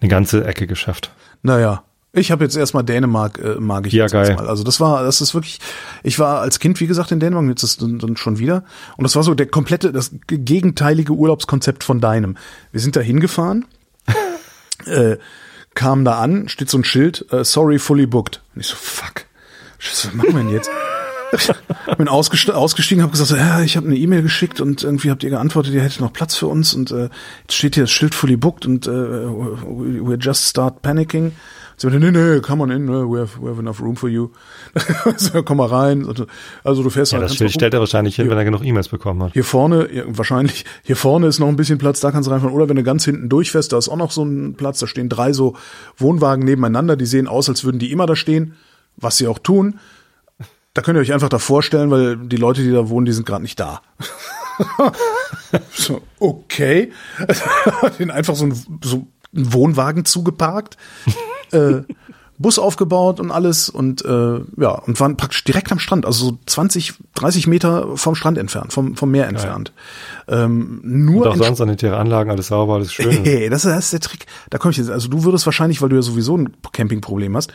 eine 0.00 0.08
ganze 0.08 0.46
Ecke 0.46 0.66
geschafft. 0.66 1.10
Naja. 1.42 1.84
Ich 2.14 2.30
habe 2.30 2.44
jetzt 2.44 2.56
erstmal 2.56 2.84
Dänemark, 2.84 3.38
äh, 3.38 3.54
mag 3.58 3.86
ich 3.86 3.94
Ja, 3.94 4.04
jetzt 4.04 4.12
geil. 4.12 4.26
erstmal. 4.28 4.48
Also 4.48 4.64
das 4.64 4.80
war, 4.80 5.02
das 5.02 5.22
ist 5.22 5.32
wirklich, 5.34 5.60
ich 6.02 6.18
war 6.18 6.40
als 6.40 6.58
Kind, 6.58 6.78
wie 6.80 6.86
gesagt, 6.86 7.10
in 7.10 7.20
Dänemark, 7.20 7.46
jetzt 7.48 7.62
ist 7.62 7.80
dann, 7.80 7.98
dann 7.98 8.16
schon 8.18 8.38
wieder. 8.38 8.64
Und 8.98 9.04
das 9.04 9.16
war 9.16 9.22
so 9.22 9.34
der 9.34 9.46
komplette, 9.46 9.92
das 9.92 10.10
gegenteilige 10.26 11.12
Urlaubskonzept 11.14 11.84
von 11.84 12.00
deinem. 12.00 12.36
Wir 12.70 12.80
sind 12.80 12.96
da 12.96 13.00
hingefahren, 13.00 13.64
äh, 14.86 15.16
kamen 15.74 16.04
da 16.04 16.18
an, 16.18 16.48
steht 16.48 16.68
so 16.68 16.76
ein 16.76 16.84
Schild, 16.84 17.24
äh, 17.32 17.44
sorry, 17.44 17.78
fully 17.78 18.04
booked. 18.04 18.42
Und 18.54 18.60
ich 18.60 18.66
so, 18.66 18.76
fuck. 18.76 19.24
Was 19.78 20.12
machen 20.12 20.34
wir 20.34 20.42
denn 20.42 20.50
jetzt? 20.50 20.70
bin 21.96 22.08
ausgestiegen, 22.08 23.02
habe 23.02 23.12
gesagt, 23.12 23.30
so, 23.30 23.36
ja, 23.36 23.62
ich 23.62 23.78
habe 23.78 23.86
eine 23.86 23.96
E-Mail 23.96 24.20
geschickt 24.20 24.60
und 24.60 24.82
irgendwie 24.84 25.10
habt 25.10 25.24
ihr 25.24 25.30
geantwortet, 25.30 25.72
ihr 25.72 25.82
hättet 25.82 26.00
noch 26.00 26.12
Platz 26.12 26.36
für 26.36 26.46
uns 26.46 26.74
und 26.74 26.90
äh, 26.90 27.08
jetzt 27.42 27.54
steht 27.54 27.74
hier 27.74 27.84
das 27.84 27.90
Schild 27.90 28.14
fully 28.14 28.36
booked 28.36 28.66
und 28.66 28.86
äh, 28.86 28.90
we 28.90 30.14
just 30.20 30.46
start 30.46 30.82
panicking. 30.82 31.32
Sie 31.82 31.88
meinte, 31.88 32.12
nee, 32.12 32.16
nee, 32.16 32.40
come 32.40 32.62
on 32.62 32.70
in, 32.70 32.84
ne, 32.84 33.10
we 33.10 33.18
have, 33.18 33.42
we 33.42 33.48
have 33.48 33.58
enough 33.58 33.80
room 33.80 33.96
for 33.96 34.08
you. 34.08 34.30
so, 35.16 35.42
komm 35.42 35.56
mal 35.56 35.66
rein. 35.66 36.06
Also 36.62 36.82
du 36.84 36.90
fährst 36.90 37.10
Ja, 37.10 37.18
mal 37.18 37.26
das 37.26 37.36
kannst 37.36 37.54
stellt 37.54 37.74
er 37.74 37.80
wahrscheinlich 37.80 38.14
hin, 38.14 38.30
wenn 38.30 38.38
er 38.38 38.44
genug 38.44 38.64
E-Mails 38.64 38.86
bekommen 38.86 39.20
hat. 39.20 39.32
hier 39.32 39.42
vorne, 39.42 39.92
ja, 39.92 40.04
wahrscheinlich, 40.06 40.64
hier 40.84 40.94
vorne 40.94 41.26
ist 41.26 41.40
noch 41.40 41.48
ein 41.48 41.56
bisschen 41.56 41.78
Platz, 41.78 41.98
da 41.98 42.12
kannst 42.12 42.28
du 42.28 42.30
reinfahren. 42.30 42.54
Oder 42.54 42.68
wenn 42.68 42.76
du 42.76 42.84
ganz 42.84 43.04
hinten 43.04 43.28
durchfährst, 43.28 43.72
da 43.72 43.78
ist 43.78 43.88
auch 43.88 43.96
noch 43.96 44.12
so 44.12 44.22
ein 44.24 44.54
Platz, 44.54 44.78
da 44.78 44.86
stehen 44.86 45.08
drei 45.08 45.32
so 45.32 45.56
Wohnwagen 45.96 46.44
nebeneinander, 46.44 46.94
die 46.94 47.04
sehen 47.04 47.26
aus, 47.26 47.48
als 47.48 47.64
würden 47.64 47.80
die 47.80 47.90
immer 47.90 48.06
da 48.06 48.14
stehen, 48.14 48.54
was 48.96 49.16
sie 49.16 49.26
auch 49.26 49.40
tun. 49.40 49.80
Da 50.74 50.82
könnt 50.82 50.96
ihr 50.96 51.00
euch 51.00 51.12
einfach 51.12 51.30
da 51.30 51.40
vorstellen, 51.40 51.90
weil 51.90 52.16
die 52.16 52.36
Leute, 52.36 52.62
die 52.62 52.70
da 52.70 52.88
wohnen, 52.90 53.06
die 53.06 53.12
sind 53.12 53.26
gerade 53.26 53.42
nicht 53.42 53.58
da. 53.58 53.82
so, 55.72 56.00
okay. 56.20 56.92
Den 57.98 58.12
einfach 58.12 58.36
so 58.36 58.44
ein, 58.44 58.54
so 58.84 59.08
ein 59.34 59.52
Wohnwagen 59.52 60.04
zugeparkt. 60.04 60.76
Äh, 61.52 61.82
Bus 62.42 62.58
aufgebaut 62.58 63.20
und 63.20 63.30
alles 63.30 63.68
und 63.68 64.04
äh, 64.04 64.40
ja, 64.56 64.70
und 64.70 64.98
waren 65.00 65.16
praktisch 65.16 65.44
direkt 65.44 65.70
am 65.70 65.78
Strand, 65.78 66.04
also 66.04 66.30
so 66.30 66.38
20, 66.46 66.94
30 67.14 67.46
Meter 67.46 67.96
vom 67.96 68.14
Strand 68.14 68.36
entfernt, 68.36 68.72
vom, 68.72 68.96
vom 68.96 69.10
Meer 69.10 69.28
entfernt. 69.28 69.72
Ähm, 70.28 70.80
nur 70.82 71.22
Und 71.22 71.28
auch 71.28 71.36
sonst 71.36 71.58
sanitäre 71.58 71.96
Anlagen, 71.96 72.30
alles 72.30 72.48
sauber, 72.48 72.74
alles 72.74 72.92
schön. 72.92 73.10
Hey, 73.24 73.48
das, 73.48 73.62
das 73.62 73.84
ist 73.84 73.92
der 73.92 74.00
Trick. 74.00 74.26
Da 74.50 74.58
komme 74.58 74.72
ich 74.72 74.78
jetzt. 74.78 74.90
Also 74.90 75.08
du 75.08 75.24
würdest 75.24 75.46
wahrscheinlich, 75.46 75.80
weil 75.80 75.88
du 75.88 75.96
ja 75.96 76.02
sowieso 76.02 76.36
ein 76.36 76.56
Campingproblem 76.72 77.36
hast, 77.36 77.52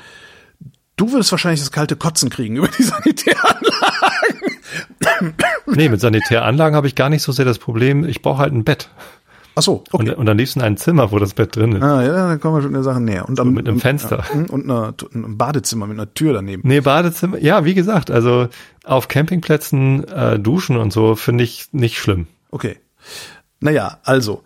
du 0.95 1.11
würdest 1.11 1.31
wahrscheinlich 1.31 1.59
das 1.59 1.71
kalte 1.71 1.95
Kotzen 1.95 2.29
kriegen 2.29 2.55
über 2.55 2.69
die 2.69 2.83
Sanitäranlagen. 2.83 3.71
nee, 5.65 5.89
mit 5.89 5.99
sanitären 5.99 6.43
Anlagen 6.43 6.75
habe 6.75 6.87
ich 6.87 6.95
gar 6.95 7.09
nicht 7.09 7.23
so 7.23 7.31
sehr 7.31 7.45
das 7.45 7.59
Problem. 7.59 8.05
Ich 8.07 8.21
brauche 8.21 8.39
halt 8.39 8.53
ein 8.53 8.63
Bett. 8.63 8.89
Ach 9.57 9.63
so, 9.63 9.83
okay. 9.91 10.11
Und, 10.11 10.17
und 10.17 10.29
am 10.29 10.37
liebsten 10.37 10.61
ein 10.61 10.77
Zimmer, 10.77 11.11
wo 11.11 11.17
das 11.17 11.33
Bett 11.33 11.55
drin 11.55 11.71
ist. 11.71 11.81
Ah, 11.81 12.03
ja, 12.03 12.27
da 12.27 12.37
kommen 12.37 12.57
wir 12.57 12.61
schon 12.61 12.73
der 12.73 12.83
Sache 12.83 13.01
näher. 13.01 13.27
Und 13.27 13.39
am, 13.39 13.53
mit 13.53 13.67
einem 13.67 13.79
Fenster. 13.79 14.23
Ja, 14.31 14.53
und 14.53 14.65
einer, 14.65 14.93
einem 15.11 15.35
Badezimmer 15.35 15.87
mit 15.87 15.97
einer 15.97 16.13
Tür 16.13 16.33
daneben. 16.33 16.61
Nee, 16.63 16.81
Badezimmer, 16.81 17.39
ja, 17.39 17.65
wie 17.65 17.73
gesagt, 17.73 18.11
also 18.11 18.49
auf 18.83 19.07
Campingplätzen 19.07 20.03
äh, 20.03 20.37
duschen 20.37 20.77
und 20.77 20.93
so 20.93 21.15
finde 21.15 21.43
ich 21.43 21.69
nicht 21.71 21.97
schlimm. 21.97 22.27
Okay. 22.51 22.77
Naja, 23.59 23.97
also, 24.03 24.43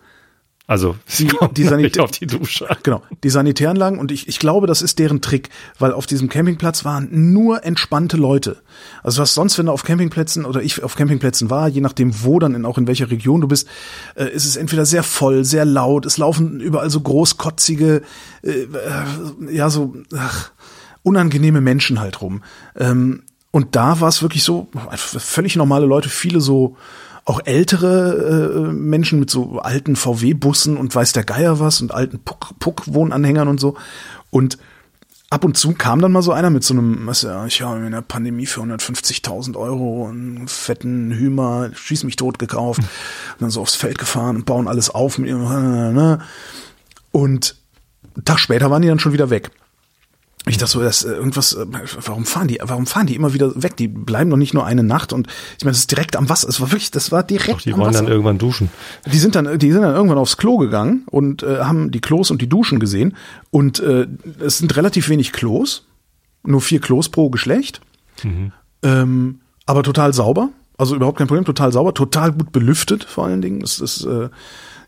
Also 0.72 0.96
Die- 1.18 1.28
die 1.54 1.64
nicht 1.76 2.00
auf 2.00 2.12
die 2.12 2.26
Dusche. 2.26 2.66
Genau, 2.82 3.02
die 3.22 3.28
Sanitäranlagen 3.28 3.98
und 3.98 4.10
ich, 4.10 4.26
ich 4.26 4.38
glaube, 4.38 4.66
das 4.66 4.80
ist 4.80 4.98
deren 4.98 5.20
Trick, 5.20 5.50
weil 5.78 5.92
auf 5.92 6.06
diesem 6.06 6.30
Campingplatz 6.30 6.86
waren 6.86 7.08
nur 7.34 7.62
entspannte 7.62 8.16
Leute. 8.16 8.62
Also 9.02 9.20
was 9.20 9.34
sonst, 9.34 9.58
wenn 9.58 9.66
du 9.66 9.72
auf 9.72 9.82
Campingplätzen 9.84 10.46
oder 10.46 10.62
ich 10.62 10.82
auf 10.82 10.94
Campingplätzen 10.96 11.50
war, 11.50 11.68
je 11.68 11.82
nachdem 11.82 12.24
wo 12.24 12.38
dann 12.38 12.54
in, 12.54 12.64
auch 12.64 12.78
in 12.78 12.86
welcher 12.86 13.10
Region 13.10 13.42
du 13.42 13.48
bist, 13.48 13.68
äh, 14.14 14.24
ist 14.30 14.46
es 14.46 14.56
entweder 14.56 14.86
sehr 14.86 15.02
voll, 15.02 15.44
sehr 15.44 15.66
laut, 15.66 16.06
es 16.06 16.16
laufen 16.16 16.58
überall 16.60 16.88
so 16.88 17.02
großkotzige, 17.02 18.00
äh, 18.42 18.50
äh, 18.50 18.66
ja 19.54 19.68
so 19.68 19.94
ach, 20.16 20.52
unangenehme 21.02 21.60
Menschen 21.60 22.00
halt 22.00 22.22
rum. 22.22 22.42
Ähm, 22.78 23.24
und 23.50 23.76
da 23.76 24.00
war 24.00 24.08
es 24.08 24.22
wirklich 24.22 24.42
so, 24.42 24.68
völlig 24.96 25.56
normale 25.56 25.84
Leute, 25.84 26.08
viele 26.08 26.40
so 26.40 26.76
auch 27.24 27.40
ältere 27.44 28.68
äh, 28.68 28.72
Menschen 28.72 29.20
mit 29.20 29.30
so 29.30 29.60
alten 29.60 29.96
VW-Bussen 29.96 30.76
und 30.76 30.94
weiß 30.94 31.12
der 31.12 31.24
Geier 31.24 31.60
was 31.60 31.80
und 31.80 31.94
alten 31.94 32.18
Puck- 32.18 32.58
Puck-Wohnanhängern 32.58 33.48
und 33.48 33.60
so. 33.60 33.76
Und 34.30 34.58
ab 35.30 35.44
und 35.44 35.56
zu 35.56 35.72
kam 35.72 36.00
dann 36.00 36.12
mal 36.12 36.22
so 36.22 36.32
einer 36.32 36.50
mit 36.50 36.64
so 36.64 36.74
einem, 36.74 37.06
was 37.06 37.22
ja, 37.22 37.46
ich 37.46 37.62
habe 37.62 37.86
in 37.86 37.92
der 37.92 38.02
Pandemie 38.02 38.46
für 38.46 38.60
150.000 38.60 39.56
Euro 39.56 40.08
einen 40.08 40.48
fetten 40.48 41.12
Hümer, 41.12 41.70
schieß 41.72 42.04
mich 42.04 42.16
tot 42.16 42.38
gekauft 42.38 42.80
und 42.80 43.40
dann 43.40 43.50
so 43.50 43.60
aufs 43.60 43.76
Feld 43.76 43.98
gefahren 43.98 44.36
und 44.36 44.46
bauen 44.46 44.68
alles 44.68 44.90
auf 44.90 45.18
mit 45.18 45.30
ihrem, 45.30 46.20
und 47.12 47.56
einen 48.14 48.24
Tag 48.24 48.40
später 48.40 48.70
waren 48.70 48.82
die 48.82 48.88
dann 48.88 48.98
schon 48.98 49.12
wieder 49.12 49.30
weg. 49.30 49.50
Ich 50.48 50.56
dachte 50.56 50.72
so, 50.72 50.80
das 50.82 51.04
äh, 51.04 51.12
irgendwas, 51.12 51.52
äh, 51.52 51.66
warum 52.04 52.24
fahren 52.24 52.48
die, 52.48 52.58
warum 52.60 52.86
fahren 52.86 53.06
die 53.06 53.14
immer 53.14 53.32
wieder 53.32 53.52
weg? 53.62 53.76
Die 53.76 53.86
bleiben 53.86 54.28
doch 54.28 54.36
nicht 54.36 54.54
nur 54.54 54.66
eine 54.66 54.82
Nacht 54.82 55.12
und 55.12 55.28
ich 55.58 55.64
meine, 55.64 55.72
das 55.72 55.80
ist 55.80 55.90
direkt 55.92 56.16
am 56.16 56.28
Wasser. 56.28 56.48
Es 56.48 56.60
war 56.60 56.72
wirklich, 56.72 56.90
das 56.90 57.12
war 57.12 57.22
direkt 57.22 57.50
Doch, 57.58 57.60
die 57.60 57.72
am 57.72 57.78
wollen 57.78 57.90
Wasser. 57.90 58.02
dann 58.02 58.10
irgendwann 58.12 58.38
duschen. 58.38 58.68
Die 59.06 59.18
sind 59.18 59.36
dann, 59.36 59.58
die 59.58 59.70
sind 59.70 59.82
dann 59.82 59.94
irgendwann 59.94 60.18
aufs 60.18 60.36
Klo 60.36 60.56
gegangen 60.58 61.04
und 61.10 61.44
äh, 61.44 61.58
haben 61.60 61.92
die 61.92 62.00
Klos 62.00 62.32
und 62.32 62.42
die 62.42 62.48
Duschen 62.48 62.80
gesehen. 62.80 63.16
Und 63.50 63.78
äh, 63.80 64.08
es 64.40 64.58
sind 64.58 64.76
relativ 64.76 65.08
wenig 65.08 65.30
Klos, 65.32 65.86
nur 66.42 66.60
vier 66.60 66.80
Klos 66.80 67.08
pro 67.08 67.30
Geschlecht, 67.30 67.80
ähm, 68.82 69.40
aber 69.66 69.82
total 69.82 70.12
sauber. 70.12 70.50
Also 70.78 70.96
überhaupt 70.96 71.18
kein 71.18 71.26
Problem, 71.28 71.44
total 71.44 71.70
sauber, 71.70 71.94
total 71.94 72.32
gut 72.32 72.50
belüftet 72.50 73.04
vor 73.04 73.26
allen 73.26 73.42
Dingen. 73.42 73.62
Es 73.62 73.78
ist 73.78 74.04
äh, 74.04 74.28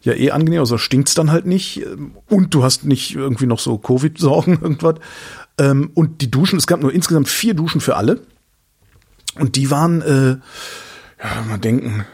ja 0.02 0.12
eh 0.14 0.30
angenehm, 0.32 0.60
also 0.60 0.78
stinkt's 0.78 1.14
dann 1.14 1.30
halt 1.30 1.46
nicht. 1.46 1.82
ähm, 1.82 2.12
Und 2.28 2.54
du 2.54 2.64
hast 2.64 2.84
nicht 2.84 3.14
irgendwie 3.14 3.46
noch 3.46 3.60
so 3.60 3.78
Covid-Sorgen, 3.78 4.58
irgendwas. 4.62 4.96
Ähm, 5.58 5.90
und 5.94 6.20
die 6.20 6.30
Duschen, 6.30 6.58
es 6.58 6.66
gab 6.66 6.80
nur 6.80 6.92
insgesamt 6.92 7.28
vier 7.28 7.54
Duschen 7.54 7.80
für 7.80 7.96
alle. 7.96 8.20
Und 9.38 9.56
die 9.56 9.70
waren, 9.70 10.02
äh, 10.02 10.36
ja, 11.22 11.42
mal 11.48 11.58
denken, 11.58 12.04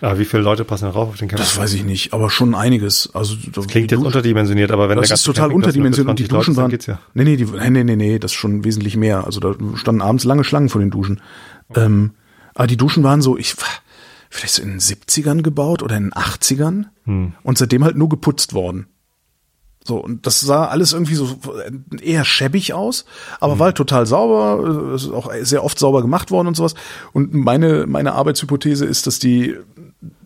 Aber 0.00 0.18
wie 0.18 0.24
viele 0.24 0.42
Leute 0.42 0.64
passen 0.64 0.84
da 0.84 0.90
rauf 0.90 1.08
auf 1.10 1.16
den 1.16 1.28
Campingplatz? 1.28 1.54
das 1.54 1.58
weiß 1.58 1.74
ich 1.74 1.84
nicht, 1.84 2.12
aber 2.12 2.30
schon 2.30 2.54
einiges. 2.54 3.10
Also 3.14 3.36
Klingt 3.68 3.90
jetzt 3.90 4.02
unterdimensioniert, 4.02 4.70
aber 4.70 4.88
wenn 4.88 4.98
das 4.98 5.08
der 5.08 5.14
ist 5.14 5.22
total 5.24 5.52
unterdimensioniert 5.52 6.10
und 6.10 6.18
die 6.18 6.24
für 6.24 6.28
20 6.30 6.38
Duschen 6.46 6.54
Leute 6.54 6.62
waren. 6.62 6.70
geht's 6.70 6.86
ja. 6.86 7.00
Nee, 7.14 7.24
nee, 7.24 7.36
die, 7.36 7.44
nee, 7.46 7.70
nee, 7.70 7.84
nee, 7.84 7.96
nee, 7.96 8.18
das 8.18 8.32
ist 8.32 8.36
schon 8.36 8.64
wesentlich 8.64 8.96
mehr. 8.96 9.24
Also 9.24 9.40
da 9.40 9.54
standen 9.76 10.02
abends 10.02 10.24
lange 10.24 10.44
Schlangen 10.44 10.68
vor 10.68 10.80
den 10.80 10.90
Duschen. 10.90 11.20
Ähm, 11.74 12.12
aber 12.54 12.66
die 12.66 12.76
Duschen 12.76 13.02
waren 13.04 13.22
so, 13.22 13.36
ich 13.38 13.54
vielleicht 14.30 14.54
so 14.54 14.62
in 14.62 14.70
den 14.70 14.80
70ern 14.80 15.42
gebaut 15.42 15.82
oder 15.82 15.96
in 15.96 16.04
den 16.04 16.12
80ern 16.12 16.86
Hm. 17.04 17.34
und 17.42 17.58
seitdem 17.58 17.84
halt 17.84 17.96
nur 17.96 18.08
geputzt 18.08 18.52
worden. 18.54 18.86
So, 19.86 19.98
und 19.98 20.26
das 20.26 20.40
sah 20.40 20.66
alles 20.66 20.94
irgendwie 20.94 21.14
so 21.14 21.36
eher 22.00 22.24
schäbig 22.24 22.72
aus, 22.72 23.04
aber 23.38 23.58
war 23.58 23.66
halt 23.66 23.76
total 23.76 24.06
sauber, 24.06 24.94
es 24.94 25.04
ist 25.04 25.12
auch 25.12 25.30
sehr 25.42 25.62
oft 25.62 25.78
sauber 25.78 26.00
gemacht 26.00 26.30
worden 26.30 26.48
und 26.48 26.56
sowas. 26.56 26.74
Und 27.12 27.34
meine, 27.34 27.86
meine 27.86 28.14
Arbeitshypothese 28.14 28.86
ist, 28.86 29.06
dass 29.06 29.18
die 29.18 29.56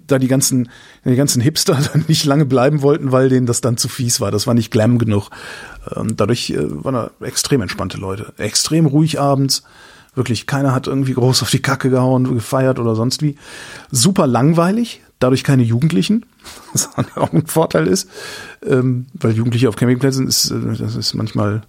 da 0.07 0.19
die 0.19 0.29
ganzen, 0.29 0.71
die 1.05 1.17
ganzen 1.17 1.43
Hipster 1.43 1.75
dann 1.93 2.05
nicht 2.09 2.25
lange 2.25 2.47
bleiben 2.47 2.83
wollten, 2.83 3.13
weil 3.13 3.29
denen 3.29 3.47
das 3.47 3.61
dann 3.61 3.77
zu 3.77 3.89
fies 3.89 4.21
war. 4.21 4.31
Das 4.31 4.47
war 4.47 4.55
nicht 4.55 4.71
glam 4.71 4.99
genug. 4.99 5.31
Und 5.95 6.21
dadurch 6.21 6.51
äh, 6.51 6.85
waren 6.85 6.95
da 6.95 7.11
extrem 7.21 7.61
entspannte 7.61 7.99
Leute. 7.99 8.33
Extrem 8.39 8.87
ruhig 8.87 9.21
abends. 9.21 9.65
Wirklich, 10.15 10.47
keiner 10.47 10.75
hat 10.75 10.87
irgendwie 10.87 11.15
groß 11.15 11.43
auf 11.43 11.51
die 11.51 11.63
Kacke 11.63 11.91
gehauen, 11.91 12.35
gefeiert 12.35 12.79
oder 12.79 12.95
sonst 12.95 13.23
wie. 13.23 13.37
Super 13.91 14.27
langweilig, 14.27 15.03
dadurch 15.19 15.45
keine 15.45 15.63
Jugendlichen, 15.63 16.27
was 16.73 16.89
auch 17.17 17.33
ein 17.33 17.47
Vorteil 17.47 17.87
ist, 17.87 18.09
ähm, 18.65 19.07
weil 19.15 19.33
Jugendliche 19.33 19.69
auf 19.69 19.77
Campingplätzen 19.77 20.27
ist, 20.27 20.51
äh, 20.51 20.77
das 20.77 20.97
ist 20.97 21.15
manchmal, 21.15 21.63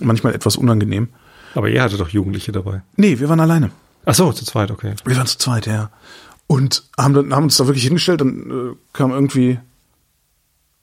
manchmal 0.00 0.34
etwas 0.34 0.56
unangenehm. 0.56 1.08
Aber 1.54 1.68
ihr 1.68 1.82
hattet 1.82 2.00
doch 2.00 2.08
Jugendliche 2.08 2.52
dabei. 2.52 2.82
Nee, 2.96 3.18
wir 3.20 3.28
waren 3.28 3.40
alleine. 3.40 3.70
Ach 4.04 4.14
so, 4.14 4.32
zu 4.32 4.44
zweit, 4.44 4.70
okay. 4.70 4.94
Wir 5.04 5.16
waren 5.16 5.26
zu 5.26 5.38
zweit, 5.38 5.66
ja. 5.66 5.90
Und 6.46 6.84
haben, 6.98 7.14
dann, 7.14 7.34
haben 7.34 7.44
uns 7.44 7.56
da 7.56 7.66
wirklich 7.66 7.84
hingestellt 7.84 8.20
und 8.20 8.50
äh, 8.50 8.76
kam 8.92 9.12
irgendwie 9.12 9.58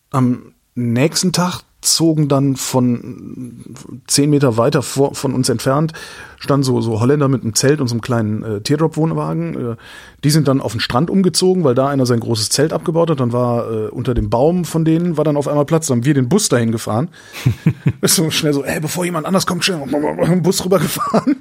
am 0.09 0.53
nächsten 0.75 1.33
Tag 1.33 1.61
zogen 1.81 2.27
dann 2.27 2.55
von 2.55 3.63
zehn 4.07 4.29
Meter 4.29 4.57
weiter 4.57 4.81
vor, 4.81 5.15
von 5.15 5.33
uns 5.33 5.49
entfernt, 5.49 5.93
standen 6.37 6.63
so, 6.63 6.81
so 6.81 6.99
Holländer 6.99 7.27
mit 7.27 7.41
einem 7.41 7.55
Zelt 7.55 7.81
und 7.81 7.87
so 7.87 7.93
einem 7.93 8.01
kleinen 8.01 8.43
äh, 8.43 8.61
Teardrop-Wohnwagen. 8.61 9.71
Äh, 9.71 9.75
die 10.23 10.29
sind 10.29 10.47
dann 10.47 10.61
auf 10.61 10.71
den 10.73 10.79
Strand 10.79 11.09
umgezogen, 11.09 11.63
weil 11.63 11.75
da 11.75 11.87
einer 11.87 12.05
sein 12.05 12.19
großes 12.19 12.49
Zelt 12.49 12.73
abgebaut 12.73 13.09
hat. 13.09 13.19
Dann 13.19 13.33
war 13.33 13.69
äh, 13.71 13.87
unter 13.89 14.13
dem 14.13 14.29
Baum 14.29 14.65
von 14.65 14.85
denen 14.85 15.17
war 15.17 15.23
dann 15.23 15.37
auf 15.37 15.47
einmal 15.47 15.65
Platz. 15.65 15.87
Dann 15.87 15.97
haben 15.97 16.05
wir 16.05 16.13
den 16.13 16.29
Bus 16.29 16.49
dahin 16.49 16.71
gefahren. 16.71 17.09
Ist 18.01 18.15
so 18.15 18.29
schnell 18.29 18.53
so, 18.53 18.63
ey, 18.63 18.79
bevor 18.79 19.05
jemand 19.05 19.25
anders 19.25 19.45
kommt, 19.45 19.65
schnell 19.65 19.79
Bus 20.41 20.63
rübergefahren. 20.63 21.37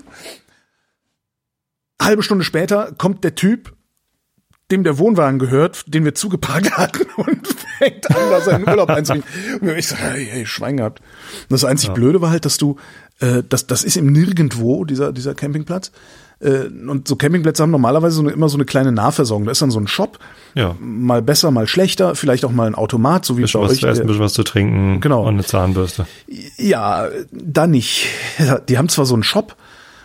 Halbe 2.00 2.22
Stunde 2.22 2.44
später 2.44 2.92
kommt 2.96 3.24
der 3.24 3.34
Typ, 3.34 3.74
dem 4.70 4.84
der 4.84 4.98
Wohnwagen 4.98 5.38
gehört, 5.38 5.84
den 5.86 6.04
wir 6.04 6.14
zugeparkt 6.14 6.70
hatten 6.76 7.06
und 7.16 7.46
fängt 7.78 8.08
an, 8.10 8.16
da 8.30 8.40
seinen 8.40 8.68
Urlaub 8.68 8.88
einzubringen. 8.90 9.26
Und 9.60 9.68
ich 9.70 9.88
so, 9.88 9.96
hey, 9.96 10.26
hey, 10.30 10.46
Schwein 10.46 10.76
gehabt. 10.78 11.00
Und 11.00 11.52
das 11.52 11.64
einzig 11.64 11.90
Blöde 11.90 12.20
war 12.20 12.30
halt, 12.30 12.44
dass 12.44 12.56
du, 12.56 12.76
äh, 13.20 13.42
das, 13.48 13.66
das 13.66 13.84
ist 13.84 13.96
im 13.96 14.06
Nirgendwo, 14.12 14.84
dieser, 14.84 15.12
dieser 15.12 15.34
Campingplatz. 15.34 15.92
Äh, 16.40 16.68
und 16.88 17.06
so 17.06 17.16
Campingplätze 17.16 17.62
haben 17.62 17.70
normalerweise 17.70 18.16
so 18.16 18.22
eine, 18.22 18.30
immer 18.30 18.48
so 18.48 18.56
eine 18.56 18.64
kleine 18.64 18.92
Nahversorgung. 18.92 19.44
Da 19.44 19.52
ist 19.52 19.60
dann 19.60 19.70
so 19.70 19.78
ein 19.78 19.86
Shop, 19.88 20.18
Ja. 20.54 20.74
mal 20.80 21.20
besser, 21.20 21.50
mal 21.50 21.66
schlechter, 21.66 22.14
vielleicht 22.14 22.44
auch 22.46 22.50
mal 22.52 22.66
ein 22.66 22.74
Automat, 22.74 23.24
so 23.26 23.36
wie 23.36 23.42
Bisschen 23.42 23.60
bei 23.60 23.66
was 23.66 23.72
euch. 23.72 23.80
zu 23.80 23.86
essen, 23.88 24.06
bisschen 24.06 24.22
was 24.22 24.32
zu 24.32 24.42
trinken 24.42 25.00
Genau. 25.00 25.22
und 25.22 25.34
eine 25.34 25.44
Zahnbürste. 25.44 26.06
Ja, 26.56 27.08
da 27.30 27.66
nicht. 27.66 28.06
Ja, 28.38 28.58
Die 28.68 28.78
haben 28.78 28.88
zwar 28.88 29.04
so 29.04 29.14
einen 29.14 29.22
Shop, 29.22 29.54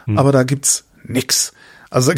Hm. 0.05 0.17
aber 0.19 0.31
da 0.33 0.43
gibt's 0.43 0.83
nix. 1.05 1.53
Also 1.89 2.11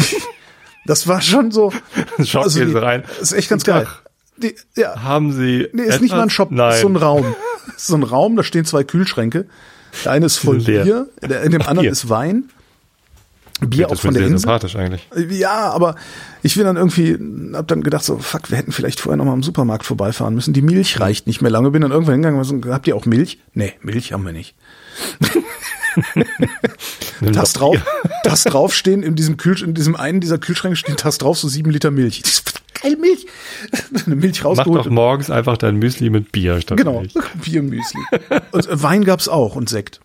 das 0.88 1.08
war 1.08 1.22
schon 1.22 1.52
so. 1.52 1.72
Shop 2.24 2.44
also 2.44 2.60
gehst 2.60 2.72
die, 2.74 2.78
rein. 2.78 3.04
Ist 3.22 3.34
echt 3.34 3.50
ganz 3.50 3.64
geil. 3.64 3.88
Die, 4.38 4.56
ja, 4.76 5.04
Haben 5.04 5.32
Sie 5.34 5.68
nee, 5.74 5.84
ist 5.84 6.02
nicht 6.02 6.12
mal 6.12 6.18
ein 6.18 6.24
etwas? 6.24 6.34
Shop, 6.34 6.52
Nein. 6.52 6.74
ist 6.74 6.82
so 6.82 6.88
ein 6.88 6.96
Raum. 6.96 7.36
Ist 7.76 7.88
so 7.88 7.96
ein 7.96 8.04
Raum, 8.04 8.38
da 8.38 8.44
stehen 8.44 8.64
zwei 8.64 8.86
Kühlschränke. 8.86 9.46
Der 10.06 10.12
eine 10.14 10.26
ist 10.26 10.38
voll 10.38 10.58
Leer. 10.58 10.84
Bier, 10.84 11.08
der, 11.22 11.44
in 11.44 11.52
dem 11.52 11.62
anderen 11.62 11.82
Bier. 11.82 11.92
ist 11.92 12.08
Wein. 12.08 12.46
Bier 13.60 13.88
das 13.88 14.00
auch 14.00 14.02
von 14.04 14.14
der 14.14 14.22
sehr 14.22 14.28
Insel. 14.28 14.40
sympathisch 14.40 14.76
eigentlich. 14.78 15.08
Ja, 15.30 15.72
aber 15.72 15.96
ich 16.44 16.56
bin 16.56 16.64
dann 16.64 16.78
irgendwie, 16.78 17.18
hab 17.54 17.68
dann 17.68 17.82
gedacht 17.84 18.06
so, 18.06 18.20
fuck, 18.20 18.50
wir 18.50 18.58
hätten 18.58 18.72
vielleicht 18.72 19.02
vorher 19.02 19.18
noch 19.18 19.26
mal 19.26 19.34
am 19.34 19.44
Supermarkt 19.44 19.86
vorbeifahren 19.86 20.34
müssen. 20.34 20.54
Die 20.54 20.62
Milch 20.62 21.00
reicht 21.00 21.28
nicht 21.28 21.42
mehr 21.42 21.52
lange. 21.52 21.72
Bin 21.72 21.82
dann 21.82 21.92
irgendwann 21.92 22.14
hingegangen, 22.14 22.40
und 22.40 22.64
so, 22.64 22.72
habt 22.72 22.88
ihr 22.88 22.96
auch 22.96 23.06
Milch? 23.06 23.40
Nee, 23.54 23.74
Milch 23.82 24.14
haben 24.14 24.26
wir 24.26 24.32
nicht. 24.34 24.56
Doch 27.22 27.52
drauf, 27.52 27.78
Das 28.30 28.44
draufstehen 28.44 29.04
in 29.04 29.16
diesem 29.16 29.38
Kühl, 29.38 29.62
in 29.62 29.74
diesem 29.74 29.96
einen 29.96 30.20
dieser 30.22 30.38
Kühlschränke 30.38 30.76
steht 30.76 31.04
das 31.04 31.18
drauf, 31.18 31.38
so 31.38 31.48
sieben 31.48 31.72
Liter 31.72 31.92
Milch. 31.92 32.22
Geil 32.82 32.96
Milch. 32.98 33.26
Eine 34.06 34.16
Milch 34.16 34.40
Mach 34.44 34.50
rausgeholt. 34.52 34.86
doch 34.86 34.92
morgens 34.92 35.30
einfach 35.30 35.58
dein 35.58 35.78
Müsli 35.78 36.10
mit 36.10 36.32
Bier 36.32 36.62
statt 36.62 36.78
Genau, 36.78 37.02
Milch. 37.02 37.14
Biermüsli. 37.44 38.02
Und 38.52 38.68
äh, 38.68 38.84
Wein 38.84 39.04
gab's 39.04 39.28
auch 39.28 39.56
und 39.56 39.70
Sekt. 39.70 40.00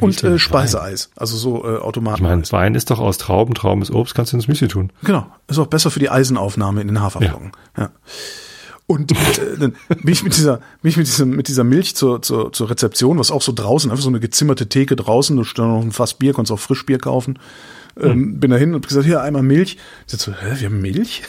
Und 0.00 0.22
äh, 0.24 0.38
Speiseeis, 0.38 1.10
also 1.16 1.36
so 1.36 1.64
äh, 1.64 1.78
Automaten. 1.78 2.16
Ich 2.16 2.28
meine, 2.28 2.42
Wein 2.52 2.74
ist 2.74 2.90
doch 2.90 2.98
aus 2.98 3.16
Trauben, 3.18 3.54
Trauben 3.54 3.80
ist 3.80 3.90
Obst, 3.90 4.14
kannst 4.14 4.32
du 4.32 4.36
ins 4.36 4.48
Müsli 4.48 4.68
tun. 4.68 4.92
Genau, 5.04 5.26
ist 5.48 5.58
auch 5.58 5.68
besser 5.68 5.90
für 5.90 6.00
die 6.00 6.10
Eisenaufnahme 6.10 6.80
in 6.82 6.88
den 6.88 7.00
Haferflocken. 7.00 7.52
Ja. 7.78 7.90
Und 8.86 9.12
äh, 9.12 9.58
dann 9.58 9.74
bin 9.88 10.12
ich 10.12 10.22
mit 10.22 10.36
dieser, 10.36 10.58
bin 10.80 10.90
ich 10.90 10.96
mit 10.96 11.06
diesem, 11.06 11.30
mit 11.30 11.48
dieser 11.48 11.64
Milch 11.64 11.96
zur, 11.96 12.22
zur, 12.22 12.52
zur 12.52 12.70
Rezeption, 12.70 13.18
was 13.18 13.30
auch 13.30 13.42
so 13.42 13.52
draußen, 13.52 13.90
einfach 13.90 14.02
so 14.02 14.08
eine 14.08 14.20
gezimmerte 14.20 14.68
Theke 14.68 14.94
draußen, 14.94 15.36
da 15.36 15.44
stand 15.44 15.68
noch 15.68 15.82
ein 15.82 15.92
Fass 15.92 16.14
Bier, 16.14 16.32
konntest 16.32 16.52
auch 16.52 16.60
Frischbier 16.60 16.98
kaufen. 16.98 17.38
Ähm, 17.98 18.38
bin 18.38 18.50
da 18.50 18.56
hin 18.56 18.74
und 18.74 18.82
hab 18.82 18.88
gesagt, 18.88 19.06
hier 19.06 19.22
einmal 19.22 19.42
Milch. 19.42 19.78
Ich 20.06 20.12
sag 20.12 20.20
so, 20.20 20.32
hä, 20.32 20.60
wir 20.60 20.66
haben 20.66 20.80
Milch? 20.80 21.22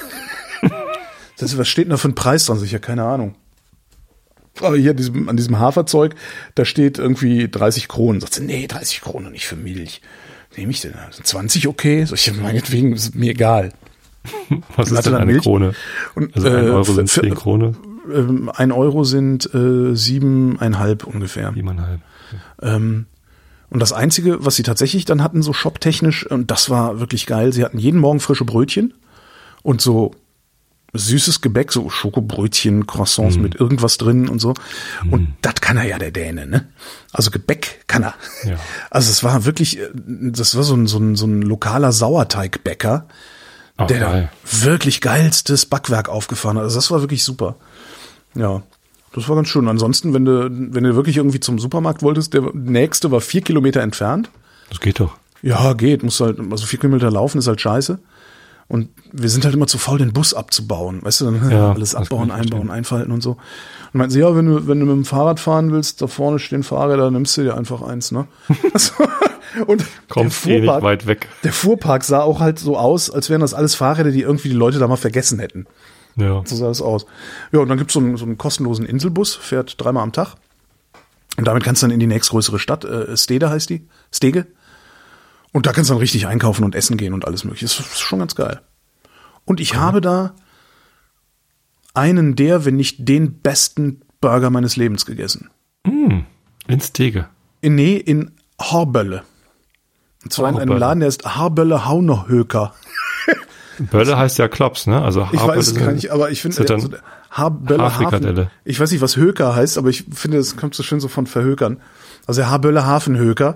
das, 1.38 1.58
was 1.58 1.68
steht 1.68 1.86
denn 1.86 1.92
da 1.92 1.98
für 1.98 2.10
ein 2.10 2.16
Preis 2.16 2.46
dran? 2.46 2.60
Sicher, 2.60 2.80
keine 2.80 3.06
Ahnung. 3.06 3.36
Aber 4.60 4.78
hier 4.78 4.92
an 4.92 4.98
diesem, 4.98 5.30
an 5.30 5.38
diesem 5.38 5.60
Haferzeug, 5.60 6.16
da 6.56 6.66
steht 6.66 6.98
irgendwie 6.98 7.48
30 7.48 7.88
Kronen. 7.88 8.22
Sagt 8.22 8.34
sie, 8.34 8.44
nee, 8.44 8.68
30 8.68 9.02
Kronen 9.02 9.32
nicht 9.32 9.48
für 9.48 9.56
Milch. 9.56 10.02
Nehme 10.56 10.72
ich 10.72 10.82
denn? 10.82 10.94
Sind 11.12 11.26
20 11.26 11.68
okay? 11.68 12.06
So, 12.06 12.16
ich 12.16 12.34
meinetwegen, 12.34 12.94
ist 12.94 13.16
mir 13.16 13.32
egal. 13.32 13.72
Was 14.76 14.92
ist 14.92 15.06
denn 15.06 15.16
eine 15.16 15.26
Milch. 15.26 15.44
Krone? 15.44 15.74
Und, 16.16 16.36
Also 16.36 16.48
ein 16.48 16.68
äh, 16.68 16.70
Euro 16.70 16.84
sind 16.84 17.10
zehn 17.10 17.36
Krone, 17.36 17.74
Ähm, 18.14 18.50
ein 18.54 18.72
Euro 18.72 19.04
sind 19.04 19.54
äh, 19.54 19.96
siebeneinhalb 19.96 21.06
ungefähr. 21.06 21.52
siebeneinhalb. 21.54 22.02
Ähm, 22.62 23.06
und 23.70 23.82
das 23.82 23.92
Einzige, 23.92 24.46
was 24.46 24.56
sie 24.56 24.64
tatsächlich 24.64 25.04
dann 25.06 25.22
hatten, 25.22 25.42
so 25.42 25.52
shoptechnisch, 25.54 26.26
und 26.30 26.52
das 26.52 26.70
war 26.70 27.00
wirklich 27.00 27.26
geil, 27.26 27.52
sie 27.52 27.64
hatten 27.66 27.78
jeden 27.80 28.00
Morgen 28.00 28.20
frische 28.22 28.46
Brötchen 28.46 28.94
und 29.62 29.82
so 29.82 30.12
süßes 30.94 31.42
Gebäck, 31.42 31.74
so 31.74 31.90
Schokobrötchen, 31.90 32.88
Croissants 32.88 33.36
Mhm. 33.36 33.42
mit 33.44 33.56
irgendwas 33.56 33.98
drin 33.98 34.30
und 34.30 34.40
so. 34.40 34.54
Und 35.12 35.28
das 35.42 35.56
kann 35.56 35.76
er 35.76 35.84
ja, 35.84 36.00
der 36.00 36.12
Däne, 36.12 36.48
ne? 36.48 36.70
Also 37.12 37.30
Gebäck 37.30 37.84
kann 37.88 38.04
er. 38.04 38.14
Ja. 38.46 38.56
Also 38.90 39.12
es 39.12 39.22
war 39.22 39.44
wirklich, 39.44 39.80
äh, 39.80 39.90
das 39.94 40.56
war 40.56 40.64
so 40.64 40.74
ein, 40.76 40.88
so 40.88 40.98
ein, 40.98 41.16
so 41.18 41.26
ein 41.28 41.42
lokaler 41.42 41.92
Sauerteigbäcker, 41.92 43.06
Ach, 43.78 43.88
der 43.88 44.00
da 44.00 44.12
geil. 44.12 44.32
wirklich 44.62 45.02
geilstes 45.02 45.66
Backwerk 45.66 46.10
aufgefahren 46.10 46.58
hat. 46.58 46.64
Also 46.64 46.76
das 46.78 46.92
war 46.92 47.02
wirklich 47.02 47.24
super. 47.24 47.56
Ja, 48.36 48.64
das 49.14 49.30
war 49.30 49.36
ganz 49.36 49.48
schön. 49.50 49.68
Ansonsten, 49.68 50.14
wenn 50.14 50.26
du, 50.26 50.50
wenn 50.52 50.84
du 50.84 50.96
wirklich 50.96 51.18
irgendwie 51.18 51.40
zum 51.40 51.60
Supermarkt 51.60 52.02
wolltest, 52.02 52.34
der 52.34 52.44
nächste 52.54 53.12
war 53.12 53.22
vier 53.22 53.42
Kilometer 53.42 53.82
entfernt. 53.82 54.30
Das 54.70 54.80
geht 54.80 55.00
doch. 55.00 55.16
Ja, 55.42 55.74
geht, 55.74 56.04
muss 56.04 56.20
halt, 56.20 56.40
also 56.40 56.66
vier 56.66 56.80
Kilometer 56.80 57.12
laufen 57.12 57.38
ist 57.38 57.48
halt 57.48 57.62
scheiße. 57.62 58.00
Und 58.68 58.90
wir 59.14 59.30
sind 59.30 59.46
halt 59.46 59.56
immer 59.56 59.68
zu 59.68 59.78
faul, 59.78 59.98
den 59.98 60.12
Bus 60.12 60.34
abzubauen. 60.34 61.00
Weißt 61.02 61.22
du, 61.22 61.26
dann 61.26 61.50
Ja, 61.50 61.72
alles 61.72 61.96
abbauen, 61.96 62.32
einbauen, 62.32 62.70
einfalten 62.70 63.14
und 63.14 63.22
so. 63.22 63.32
Und 63.32 63.94
meinten 63.94 64.12
sie, 64.12 64.20
ja, 64.20 64.36
wenn 64.36 64.46
du, 64.46 64.68
wenn 64.68 64.80
du 64.80 64.86
mit 64.86 64.96
dem 64.96 65.06
Fahrrad 65.06 65.40
fahren 65.40 65.72
willst, 65.72 66.02
da 66.02 66.08
vorne 66.08 66.38
stehen 66.40 66.64
Fahrräder, 66.64 67.10
nimmst 67.10 67.38
du 67.38 67.44
dir 67.44 67.56
einfach 67.56 67.82
eins, 67.82 68.12
ne? 68.12 68.28
Und 69.66 69.86
Kommst 70.10 70.46
der 70.46 70.58
eh 70.58 70.62
Fuhrpark- 70.62 70.82
weit 70.84 71.08
weg. 71.08 71.28
der 71.44 71.54
Fuhrpark 71.54 72.04
sah 72.04 72.22
auch 72.22 72.40
halt 72.40 72.60
so 72.60 72.78
aus, 72.78 73.10
als 73.10 73.30
wären 73.30 73.42
das 73.42 73.54
alles 73.54 73.76
Fahrräder, 73.76 74.12
die 74.12 74.22
irgendwie 74.22 74.50
die 74.50 74.56
Leute 74.56 74.80
da 74.80 74.88
mal 74.88 74.96
vergessen 74.98 75.40
hätten. 75.40 75.66
Ja. 76.16 76.42
So 76.46 76.56
sah 76.56 76.68
das 76.68 76.82
aus. 76.82 77.06
Ja, 77.52 77.60
und 77.60 77.70
dann 77.70 77.78
gibt's 77.78 77.94
so 77.94 78.00
einen, 78.00 78.18
so 78.18 78.26
einen 78.26 78.38
kostenlosen 78.38 78.86
Inselbus, 78.86 79.36
fährt 79.36 79.76
dreimal 79.82 80.04
am 80.04 80.12
Tag. 80.12 80.36
Und 81.38 81.46
damit 81.46 81.64
kannst 81.64 81.82
du 81.82 81.86
dann 81.86 81.94
in 81.94 82.00
die 82.00 82.08
nächstgrößere 82.08 82.58
Stadt, 82.60 82.84
äh, 82.86 83.16
Stede 83.16 83.50
heißt 83.50 83.70
die, 83.70 83.88
Stege. 84.12 84.48
Und 85.54 85.66
da 85.66 85.72
kannst 85.72 85.90
du 85.90 85.94
dann 85.94 86.00
richtig 86.02 86.28
einkaufen 86.28 86.64
und 86.64 86.76
essen 86.76 86.98
gehen 86.98 87.14
und 87.14 87.26
alles 87.26 87.44
mögliche. 87.44 87.66
Das 87.66 87.80
ist 87.80 88.00
schon 88.00 88.20
ganz 88.20 88.36
geil. 88.36 88.62
Und 89.46 89.60
ich 89.60 89.76
habe 89.76 90.02
da 90.02 90.34
einen 91.94 92.36
der, 92.36 92.66
wenn 92.66 92.76
nicht 92.76 93.08
den 93.08 93.40
besten 93.40 94.02
Burger 94.20 94.50
meines 94.50 94.76
Lebens 94.76 95.06
gegessen. 95.06 95.50
In 95.84 96.82
Stege. 96.82 97.30
In, 97.62 97.76
nee, 97.76 97.96
in 97.98 98.32
Harbölle. 98.60 99.24
Und 100.28 100.34
zwar 100.34 100.50
in 100.50 100.56
einem 100.56 100.70
Harbölle. 100.70 100.80
Laden, 100.80 101.00
der 101.00 101.10
ist 101.10 101.26
Harbölle 101.26 101.86
Haunerhöker. 101.86 102.74
Bölle 103.80 104.18
heißt 104.18 104.38
ja 104.40 104.50
Klops, 104.50 104.86
ne? 104.86 105.02
Also 105.02 105.28
Ich 105.32 105.40
Haarbölle 105.40 105.60
weiß 105.60 105.68
es 105.68 105.76
gar 105.76 105.92
nicht, 105.94 106.10
aber 106.12 106.32
ich 106.32 106.42
finde, 106.42 106.60
also, 106.60 106.90
Haarfrikadelle. 107.32 108.42
Hafen. 108.42 108.52
Ich 108.66 108.78
weiß 108.78 108.92
nicht, 108.92 109.00
was 109.00 109.16
Höker 109.16 109.56
heißt, 109.56 109.78
aber 109.78 109.88
ich 109.88 110.04
finde, 110.14 110.38
es 110.38 110.58
kommt 110.58 110.76
so 110.76 110.84
schön 110.84 111.00
so 111.00 111.08
von 111.08 111.28
Verhökern. 111.28 111.78
Also 112.26 112.42
der 112.42 112.50
Haarbölle 112.50 112.86
Hafenhöker. 112.86 113.56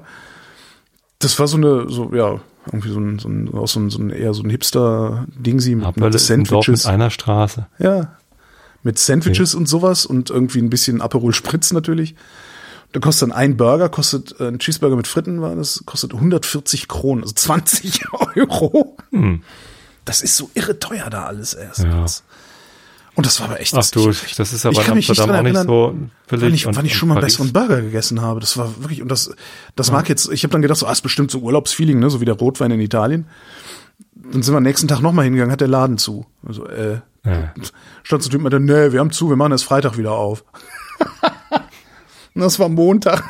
Das 1.19 1.38
war 1.39 1.47
so 1.47 1.57
eine, 1.57 1.89
so, 1.89 2.15
ja, 2.15 2.39
irgendwie 2.67 2.89
so 2.89 2.99
ein, 3.01 3.19
so 3.19 3.28
ein, 3.28 3.53
auch 3.53 3.67
so 3.67 3.82
ein, 3.82 3.89
so 3.89 3.99
ein 3.99 4.09
eher 4.11 4.34
so 4.34 4.43
ein 4.43 4.49
Hipster-Dingsi 4.49 5.76
mit, 5.76 5.86
Haarbölle 5.86 6.05
mit 6.05 6.15
ist 6.15 6.32
ein 6.32 6.45
Sandwiches. 6.45 6.86
mit 6.86 6.93
einer 6.93 7.09
Straße. 7.09 7.67
Ja. 7.80 8.15
Mit 8.84 8.97
Sandwiches 8.97 9.55
und 9.55 9.67
sowas 9.67 10.05
und 10.05 10.30
irgendwie 10.30 10.59
ein 10.59 10.69
bisschen 10.69 11.01
Aperol 11.01 11.34
Spritz 11.34 11.74
natürlich. 11.74 12.15
Da 12.93 12.99
kostet 12.99 13.29
dann 13.29 13.35
ein 13.37 13.55
Burger, 13.57 13.87
kostet 13.89 14.39
äh, 14.39 14.47
ein 14.49 14.59
Cheeseburger 14.59 14.95
mit 14.97 15.07
Fritten 15.07 15.41
war 15.41 15.55
das, 15.55 15.83
kostet 15.85 16.13
140 16.13 16.87
Kronen, 16.87 17.23
also 17.23 17.33
20 17.33 18.01
Euro. 18.35 18.97
Das 20.05 20.21
ist 20.21 20.35
so 20.35 20.49
irre 20.55 20.77
teuer 20.79 21.09
da 21.09 21.25
alles 21.25 21.53
erst. 21.53 21.83
Hm. 21.83 21.91
Ja. 21.91 22.05
Und 23.15 23.25
das 23.25 23.39
war 23.39 23.47
aber 23.47 23.59
echt. 23.59 23.73
Ach 23.75 23.85
du, 23.91 24.09
ich- 24.09 24.35
das 24.35 24.51
ist 24.53 24.65
aber 24.65 24.73
in 24.85 24.95
mich 24.95 25.09
nicht 25.09 25.19
Amsterdam 25.19 25.35
auch 25.35 25.43
nicht 25.43 25.55
so 25.67 25.95
billig. 26.29 26.41
wann 26.43 26.53
ich, 26.53 26.67
und- 26.67 26.75
wann 26.77 26.85
ich 26.85 26.95
schon 26.95 27.09
mal 27.09 27.15
einen 27.15 27.23
besseren 27.25 27.51
Burger 27.53 27.81
gegessen 27.81 28.21
habe. 28.21 28.39
Das 28.39 28.57
war 28.57 28.73
wirklich, 28.81 29.01
und 29.01 29.09
das, 29.09 29.33
das 29.75 29.91
mag 29.91 30.07
jetzt, 30.09 30.29
ich 30.31 30.43
habe 30.43 30.51
dann 30.51 30.61
gedacht, 30.61 30.79
so, 30.79 30.85
ah, 30.87 30.91
ist 30.91 31.01
bestimmt 31.01 31.29
so 31.31 31.39
Urlaubsfeeling, 31.39 31.99
ne, 31.99 32.09
so 32.09 32.19
wie 32.21 32.25
der 32.25 32.35
Rotwein 32.35 32.71
in 32.71 32.79
Italien. 32.79 33.27
Dann 34.15 34.43
sind 34.43 34.53
wir 34.53 34.57
am 34.57 34.63
nächsten 34.63 34.87
Tag 34.87 35.01
nochmal 35.01 35.25
hingegangen, 35.25 35.51
hat 35.51 35.61
der 35.61 35.67
Laden 35.67 35.97
zu. 35.97 36.25
Also, 36.47 36.65
äh, 36.67 36.99
Ja. 37.25 37.53
stand 38.03 38.23
so 38.23 38.29
ein 38.29 38.31
Typ 38.31 38.41
mit 38.41 38.53
der, 38.53 38.59
nee, 38.61 38.91
wir 38.93 38.99
haben 39.01 39.11
zu, 39.11 39.29
wir 39.29 39.35
machen 39.35 39.51
erst 39.51 39.65
Freitag 39.65 39.97
wieder 39.97 40.11
auf. 40.13 40.43
Und 42.36 42.41
das 42.41 42.59
war 42.59 42.69
Montag. 42.69 43.23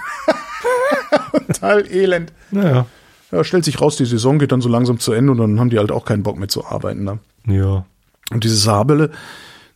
Total 1.47 1.85
elend. 1.91 2.31
Naja, 2.51 2.85
Ja, 3.31 3.43
stellt 3.43 3.65
sich 3.65 3.81
raus, 3.81 3.95
die 3.97 4.05
Saison 4.05 4.39
geht 4.39 4.51
dann 4.51 4.61
so 4.61 4.69
langsam 4.69 4.99
zu 4.99 5.11
Ende 5.13 5.31
und 5.31 5.37
dann 5.37 5.59
haben 5.59 5.69
die 5.69 5.77
halt 5.79 5.91
auch 5.91 6.05
keinen 6.05 6.23
Bock 6.23 6.37
mehr 6.37 6.47
zu 6.49 6.65
arbeiten. 6.65 7.03
Ne? 7.03 7.19
ja. 7.45 7.85
Und 8.31 8.45
diese 8.45 8.55
Sabele, 8.55 9.11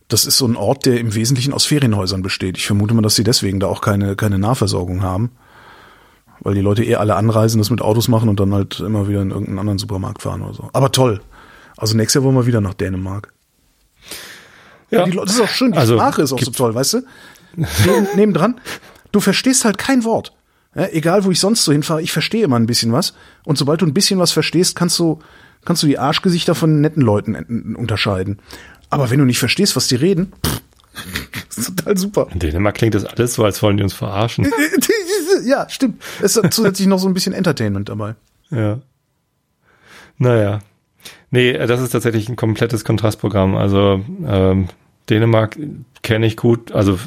das 0.08 0.24
ist 0.24 0.38
so 0.38 0.46
ein 0.46 0.56
Ort, 0.56 0.86
der 0.86 0.98
im 0.98 1.14
Wesentlichen 1.14 1.52
aus 1.52 1.66
Ferienhäusern 1.66 2.22
besteht. 2.22 2.56
Ich 2.56 2.66
vermute 2.66 2.94
mal, 2.94 3.02
dass 3.02 3.16
sie 3.16 3.24
deswegen 3.24 3.60
da 3.60 3.66
auch 3.66 3.82
keine, 3.82 4.16
keine 4.16 4.38
Nahversorgung 4.38 5.02
haben. 5.02 5.30
Weil 6.40 6.54
die 6.54 6.62
Leute 6.62 6.82
eh 6.82 6.94
alle 6.94 7.16
anreisen, 7.16 7.58
das 7.58 7.68
mit 7.68 7.82
Autos 7.82 8.08
machen 8.08 8.30
und 8.30 8.40
dann 8.40 8.54
halt 8.54 8.80
immer 8.80 9.08
wieder 9.08 9.20
in 9.20 9.28
irgendeinen 9.30 9.58
anderen 9.58 9.78
Supermarkt 9.78 10.22
fahren 10.22 10.40
oder 10.40 10.54
so. 10.54 10.70
Aber 10.72 10.90
toll. 10.90 11.20
Also 11.76 11.96
nächstes 11.98 12.14
Jahr 12.14 12.24
wollen 12.24 12.36
wir 12.36 12.46
wieder 12.46 12.62
nach 12.62 12.72
Dänemark. 12.72 13.34
Ja. 14.90 15.04
Die 15.04 15.10
Leute, 15.10 15.26
das 15.26 15.36
ist 15.36 15.42
auch 15.42 15.48
schön, 15.48 15.72
die 15.72 15.78
Also, 15.78 15.94
Sprache 15.96 16.22
ist 16.22 16.32
auch 16.32 16.40
so 16.40 16.50
toll, 16.50 16.74
weißt 16.74 16.94
du? 16.94 17.02
Neben, 17.56 18.06
nebendran, 18.16 18.60
du 19.16 19.20
verstehst 19.20 19.64
halt 19.64 19.78
kein 19.78 20.04
Wort. 20.04 20.32
Ja, 20.74 20.88
egal, 20.92 21.24
wo 21.24 21.30
ich 21.30 21.40
sonst 21.40 21.64
so 21.64 21.72
hinfahre, 21.72 22.02
ich 22.02 22.12
verstehe 22.12 22.44
immer 22.44 22.56
ein 22.58 22.66
bisschen 22.66 22.92
was. 22.92 23.14
Und 23.44 23.56
sobald 23.56 23.80
du 23.80 23.86
ein 23.86 23.94
bisschen 23.94 24.18
was 24.18 24.30
verstehst, 24.32 24.76
kannst 24.76 24.98
du, 24.98 25.20
kannst 25.64 25.82
du 25.82 25.86
die 25.86 25.98
Arschgesichter 25.98 26.54
von 26.54 26.80
netten 26.82 27.02
Leuten 27.02 27.34
en- 27.34 27.74
unterscheiden. 27.76 28.38
Aber 28.90 29.10
wenn 29.10 29.18
du 29.18 29.24
nicht 29.24 29.38
verstehst, 29.38 29.74
was 29.74 29.88
die 29.88 29.96
reden, 29.96 30.32
pff, 30.44 30.60
ist 31.56 31.76
total 31.76 31.96
super. 31.96 32.26
In 32.30 32.38
Dänemark 32.40 32.74
klingt 32.76 32.94
das 32.94 33.04
alles 33.06 33.34
so, 33.34 33.44
als 33.44 33.62
wollen 33.62 33.78
die 33.78 33.82
uns 33.82 33.94
verarschen. 33.94 34.46
ja, 35.46 35.66
stimmt. 35.68 36.02
Es 36.20 36.36
ist 36.36 36.52
zusätzlich 36.52 36.86
noch 36.88 36.98
so 36.98 37.08
ein 37.08 37.14
bisschen 37.14 37.32
Entertainment 37.32 37.88
dabei. 37.88 38.14
Ja. 38.50 38.78
Naja. 40.18 40.60
Nee, 41.30 41.52
das 41.66 41.80
ist 41.80 41.90
tatsächlich 41.90 42.28
ein 42.28 42.36
komplettes 42.36 42.84
Kontrastprogramm. 42.84 43.56
Also 43.56 44.04
ähm, 44.26 44.68
Dänemark 45.08 45.58
kenne 46.02 46.26
ich 46.26 46.36
gut, 46.36 46.72
also 46.72 46.98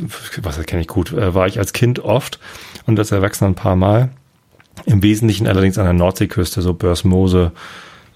was 0.41 0.66
kenne 0.66 0.82
ich 0.82 0.88
gut, 0.88 1.14
äh, 1.14 1.34
war 1.34 1.47
ich 1.47 1.60
als 1.60 1.74
Kind 1.74 2.00
oft 2.00 2.39
und 2.86 2.97
als 3.00 3.12
Erwachsener 3.12 3.50
ein 3.50 3.56
paar 3.56 3.76
Mal. 3.76 4.10
Im 4.86 5.04
Wesentlichen 5.04 5.47
allerdings 5.47 5.78
an 5.78 5.84
der 5.86 5.93
Nordseeküste, 5.93 6.62
so 6.62 6.74
Börsmose 6.74 7.52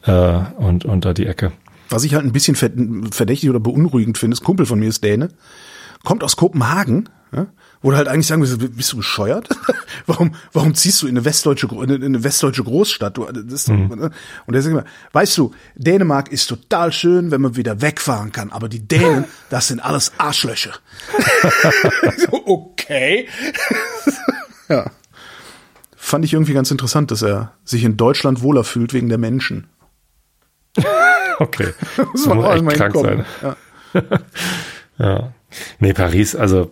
äh, 0.04 0.40
und, 0.58 0.86
da 1.06 1.14
die 1.14 1.26
Ecke. 1.26 1.52
Was 1.90 2.06
ich 2.06 2.16
halt 2.16 2.26
ein 2.26 2.32
bisschen 2.32 2.56
ver- 2.56 2.72
verdächtig 3.12 3.50
oder 3.50 3.60
beunruhigend 3.60 4.18
finde, 4.18 4.36
ist 4.36 4.44
Kumpel 4.44 4.66
von 4.66 4.80
mir 4.80 4.88
ist 4.88 5.04
Däne, 5.04 5.30
kommt 6.04 6.24
aus 6.24 6.38
Kopenhagen, 6.38 7.10
ja, 7.34 7.48
wo 7.84 7.92
du 7.92 7.98
halt 7.98 8.08
eigentlich 8.08 8.26
sagen 8.26 8.42
würdest, 8.42 8.76
bist 8.76 8.92
du 8.94 8.98
bescheuert? 8.98 9.48
warum, 10.08 10.34
warum 10.54 10.74
ziehst 10.74 11.02
du 11.02 11.08
in 11.08 11.16
eine 11.16 11.26
westdeutsche, 11.26 11.68
in 11.68 11.80
eine- 11.84 11.96
in 11.96 12.04
eine 12.06 12.24
westdeutsche 12.24 12.64
Großstadt? 12.64 13.18
Du, 13.18 13.26
das 13.26 13.44
ist, 13.54 13.68
Mhm. 13.70 13.88
ne? 13.90 14.10
Und 14.48 14.54
der 14.54 14.62
sagt 14.64 14.74
immer, 14.74 14.86
weißt 15.12 15.38
du, 15.38 15.52
Dänemark 15.76 16.32
ist 16.32 16.48
total 16.48 16.92
schön, 16.92 17.30
wenn 17.30 17.42
man 17.42 17.56
wieder 17.56 17.82
wegfahren 17.82 18.32
kann, 18.32 18.52
aber 18.52 18.68
die 18.70 18.80
Dänen, 18.88 19.26
das 19.52 19.68
sind 19.68 19.80
alles 19.80 20.14
Arschlöcher. 20.18 20.72
so, 22.18 22.42
okay. 22.48 23.28
ja. 24.70 24.90
Fand 25.96 26.26
ich 26.26 26.34
irgendwie 26.34 26.54
ganz 26.54 26.70
interessant, 26.72 27.12
dass 27.12 27.22
er 27.22 27.54
sich 27.64 27.84
in 27.84 27.96
Deutschland 27.98 28.42
wohler 28.42 28.64
fühlt 28.64 28.94
wegen 28.94 29.10
der 29.10 29.18
Menschen. 29.18 29.68
Okay. 31.40 31.74
Das 31.98 32.08
Das 32.14 32.26
muss 32.28 32.46
auch 32.46 32.54
echt 32.56 32.76
krank 32.78 32.96
sein. 32.96 33.26
Ja. 33.42 33.56
Ja. 34.98 35.34
Nee, 35.80 35.94
Paris, 35.94 36.36
also 36.36 36.72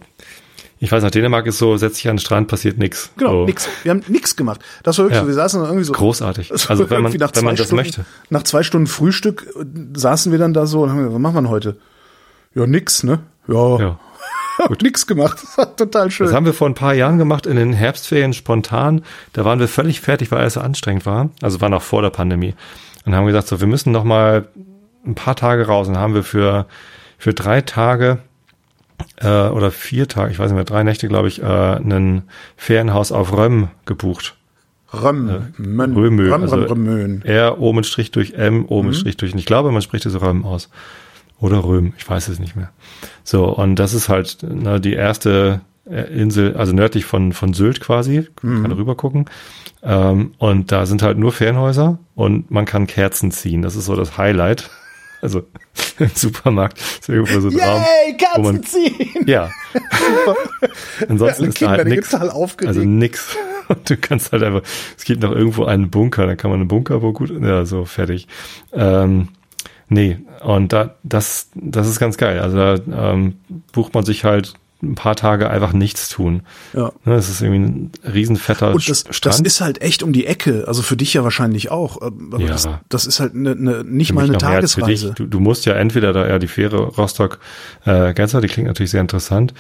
ich 0.84 0.92
weiß 0.92 1.04
noch, 1.04 1.12
Dänemark 1.12 1.46
ist 1.46 1.60
so, 1.60 1.78
setz 1.78 1.98
dich 1.98 2.10
an 2.10 2.16
den 2.16 2.22
Strand, 2.22 2.48
passiert 2.48 2.80
nix. 2.80 3.12
Genau, 3.16 3.32
so. 3.32 3.46
nix. 3.46 3.70
Wir 3.84 3.92
haben 3.92 4.04
nix 4.08 4.36
gemacht. 4.36 4.62
Das 4.82 4.98
war 4.98 5.06
wirklich 5.06 5.18
Ja. 5.18 5.22
so, 5.22 5.28
wir 5.28 5.36
saßen 5.36 5.60
dann 5.62 5.70
irgendwie 5.70 5.86
so. 5.86 5.94
Großartig. 5.94 6.52
Also 6.70 6.90
wenn 6.90 7.04
man, 7.04 7.14
nach 7.14 7.32
wenn 7.36 7.46
man 7.46 7.56
das 7.56 7.68
Stunden, 7.68 7.84
möchte. 7.86 8.06
Nach 8.32 8.42
zwei 8.42 8.64
Stunden 8.64 8.88
Frühstück 8.88 9.46
äh, 9.56 9.64
saßen 9.94 10.32
wir 10.32 10.40
dann 10.40 10.56
da 10.56 10.66
so 10.66 10.82
und 10.82 10.90
haben 10.90 10.98
gesagt, 10.98 11.14
was 11.14 11.22
machen 11.22 11.36
wir 11.36 11.42
denn 11.44 11.50
heute? 11.52 11.78
Ja, 12.56 12.66
nix, 12.66 13.04
ne? 13.04 13.20
Ja. 13.48 13.80
Ja. 13.80 14.00
Hab 14.58 14.82
nix 14.82 15.06
gemacht. 15.06 15.38
Das 15.44 15.58
war 15.60 15.76
total 15.76 16.10
schön. 16.10 16.26
Das 16.26 16.36
haben 16.36 16.48
wir 16.48 16.54
vor 16.54 16.68
ein 16.68 16.74
paar 16.74 16.96
Jahren 16.96 17.20
gemacht 17.20 17.46
in 17.46 17.58
den 17.58 17.74
Herbstferien 17.74 18.34
spontan. 18.34 19.04
Da 19.34 19.46
waren 19.46 19.60
wir 19.60 19.68
völlig 19.68 20.02
fertig, 20.02 20.32
weil 20.32 20.40
alles 20.40 20.56
so 20.56 20.62
anstrengend 20.62 21.06
war. 21.06 21.30
Also 21.44 21.62
war 21.62 21.70
noch 21.70 21.84
vor 21.84 22.02
der 22.02 22.10
Pandemie. 22.10 22.56
Und 23.06 23.14
haben 23.16 23.28
gesagt, 23.28 23.48
so, 23.48 23.60
wir 23.60 23.68
müssen 23.68 23.92
noch 23.92 24.04
mal 24.04 24.48
ein 25.06 25.14
paar 25.14 25.36
Tage 25.36 25.68
raus. 25.68 25.88
Und 25.88 25.98
haben 25.98 26.16
wir 26.16 26.24
für, 26.24 26.66
für 27.20 27.34
drei 27.36 27.62
Tage 27.62 28.18
äh, 29.18 29.50
oder 29.50 29.72
vier 29.72 30.08
Tage, 30.08 30.32
ich 30.32 30.40
weiß 30.40 30.52
nicht 30.52 30.56
mehr, 30.56 30.64
drei 30.64 30.84
Nächte, 30.84 31.08
glaube 31.08 31.28
ich, 31.28 31.42
äh, 31.42 31.46
ein 31.46 32.24
Ferienhaus 32.58 33.12
auf 33.12 33.36
Röm 33.36 33.70
gebucht. 33.86 34.36
Röm, 34.94 35.54
Mön, 35.58 35.94
Römö, 35.94 36.32
Röm, 36.32 36.42
also 36.42 36.56
Röm, 36.58 36.68
Römön. 36.68 37.22
R, 37.24 37.62
O 37.62 37.72
mit 37.72 37.86
Strich 37.86 38.12
durch 38.12 38.34
M, 38.34 38.66
O 38.68 38.84
mit 38.84 38.96
Strich 38.96 39.16
durch. 39.18 39.32
Und 39.32 39.40
ich 39.40 39.46
glaube, 39.46 39.72
man 39.72 39.82
spricht 39.82 40.06
es 40.06 40.20
Röm 40.20 40.44
aus. 40.44 40.70
Oder 41.40 41.64
Röm, 41.64 41.94
ich 41.98 42.08
weiß 42.08 42.28
es 42.28 42.40
nicht 42.40 42.56
mehr. 42.56 42.72
So, 43.24 43.46
und 43.46 43.78
das 43.78 43.94
ist 43.94 44.10
halt 44.10 44.44
ne, 44.44 44.82
die 44.82 44.94
erste 44.94 45.62
äh, 45.90 46.02
Insel, 46.14 46.56
also 46.56 46.74
nördlich 46.74 47.06
von, 47.06 47.32
von 47.34 47.54
Sylt 47.54 47.80
quasi, 47.80 48.28
kann 48.36 48.72
rüber 48.72 48.96
gucken. 48.96 49.26
Ähm, 49.82 50.34
und 50.38 50.72
da 50.72 50.86
sind 50.86 51.02
halt 51.02 51.18
nur 51.18 51.32
Ferienhäuser 51.32 51.98
und 52.16 52.52
man 52.52 52.66
kann 52.66 52.86
Kerzen 52.86 53.32
ziehen. 53.32 53.62
Das 53.62 53.76
ist 53.76 53.86
so 53.86 53.96
das 53.96 54.18
Highlight. 54.18 54.70
Also 55.22 55.44
im 56.00 56.10
Supermarkt 56.14 56.80
ist 56.80 57.10
irgendwo 57.10 57.40
so 57.40 57.50
ein 57.50 57.60
Raum. 57.60 57.82
Yay, 57.82 58.18
wo 58.36 58.42
man- 58.42 58.62
Katzen 58.62 58.64
ziehen! 58.66 59.28
Ja. 59.28 59.50
Ansonsten 61.08 61.44
Alle 61.44 61.50
ist 61.50 61.62
da 61.62 61.70
halt 61.70 61.82
Kinder, 61.84 61.96
nix. 61.96 62.14
Also 62.14 62.82
nix. 62.82 63.38
Und 63.68 63.90
du 63.90 63.98
kannst 63.98 64.32
halt 64.32 64.44
einfach, 64.44 64.64
es 64.98 65.04
gibt 65.06 65.22
noch 65.22 65.32
irgendwo 65.32 65.64
einen 65.66 65.90
Bunker, 65.90 66.28
dann 66.28 66.36
kann 66.36 66.52
man 66.52 66.60
einen 66.60 66.68
Bunker 66.68 67.02
wo 67.02 67.14
gut, 67.14 67.32
ja, 67.42 67.64
so 67.64 67.86
fertig. 67.86 68.28
Ähm, 68.74 69.30
nee, 69.88 70.18
und 70.44 70.74
da, 70.74 70.96
das, 71.04 71.50
das 71.56 71.88
ist 71.88 72.00
ganz 72.00 72.18
geil. 72.18 72.40
Also 72.40 72.58
da 72.58 73.12
ähm, 73.14 73.36
bucht 73.72 73.94
man 73.94 74.04
sich 74.04 74.26
halt 74.26 74.56
ein 74.82 74.96
paar 74.96 75.16
Tage 75.16 75.50
einfach 75.50 75.74
nichts 75.74 76.10
tun. 76.10 76.42
Ja. 76.74 76.92
Ne, 77.06 77.16
Es 77.16 77.30
ist 77.30 77.42
irgendwie 77.42 77.60
ein 77.60 77.92
riesenfetter 78.14 78.74
Und 78.74 78.90
das, 78.90 79.00
Strand. 79.10 79.26
das 79.26 79.40
ist 79.42 79.62
halt 79.62 79.82
echt 79.82 80.04
um 80.04 80.14
die 80.14 80.26
Ecke, 80.26 80.66
also 80.68 80.82
für 80.82 80.98
dich 80.98 81.14
ja 81.14 81.24
wahrscheinlich 81.24 81.72
auch. 81.72 82.02
Aber 82.02 82.40
Ja. 82.40 82.48
das, 82.48 82.68
das 82.90 83.06
ist 83.06 83.20
halt 83.20 83.36
ne, 83.36 83.56
ne, 83.56 83.84
nicht 83.86 84.10
Für 84.10 84.14
mal 84.16 84.22
eine 84.26 84.34
für 84.34 84.38
dich. 84.40 84.48
Tagesreise. 84.48 85.14
Du, 85.16 85.26
du 85.28 85.40
musst 85.40 85.66
ja 85.66 85.74
entweder 85.74 86.14
da 86.14 86.28
ja 86.28 86.40
die 86.40 86.48
Fähre 86.48 86.78
Rostock 86.78 87.40
äh, 87.86 88.14
Genzer, 88.14 88.42
die 88.42 88.48
klingt 88.48 88.68
natürlich 88.68 88.92
sehr 88.92 89.02
interessant. 89.02 89.54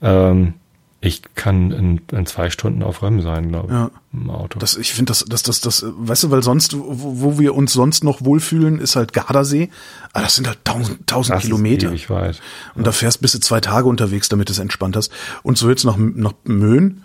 Ähm, 0.00 0.54
ich 1.00 1.22
kann 1.36 1.70
in, 1.70 2.00
in 2.10 2.26
zwei 2.26 2.50
Stunden 2.50 2.82
auf 2.82 3.02
Röm 3.02 3.22
sein, 3.22 3.50
glaube 3.50 3.66
ich, 3.68 3.72
Ja. 3.72 3.90
im 4.12 4.30
Auto. 4.30 4.58
Das, 4.58 4.76
ich 4.76 4.92
finde 4.92 5.10
das, 5.10 5.24
das, 5.28 5.44
das, 5.44 5.60
das, 5.60 5.84
weißt 5.86 6.24
du, 6.24 6.30
weil 6.32 6.42
sonst, 6.42 6.76
wo, 6.76 7.20
wo 7.20 7.38
wir 7.38 7.54
uns 7.54 7.72
sonst 7.72 8.02
noch 8.02 8.24
wohlfühlen, 8.24 8.80
ist 8.80 8.96
halt 8.96 9.12
Gardasee. 9.12 9.70
Aber 10.12 10.24
das 10.24 10.34
sind 10.34 10.48
halt 10.48 10.58
tausend, 10.64 11.06
tausend 11.06 11.38
Kilometer. 11.40 11.90
ewig 11.90 12.10
weit. 12.10 12.40
Und 12.74 12.84
da 12.86 12.90
fährst 12.90 13.20
bis 13.20 13.30
zu 13.32 13.38
zwei 13.40 13.60
Tage 13.60 13.86
unterwegs, 13.88 14.28
damit 14.28 14.50
es 14.50 14.58
entspannt 14.58 14.96
hast. 14.96 15.12
Und 15.44 15.56
so 15.56 15.68
jetzt 15.70 15.84
nach, 15.84 15.96
nach 15.96 16.32
Möhn, 16.44 17.04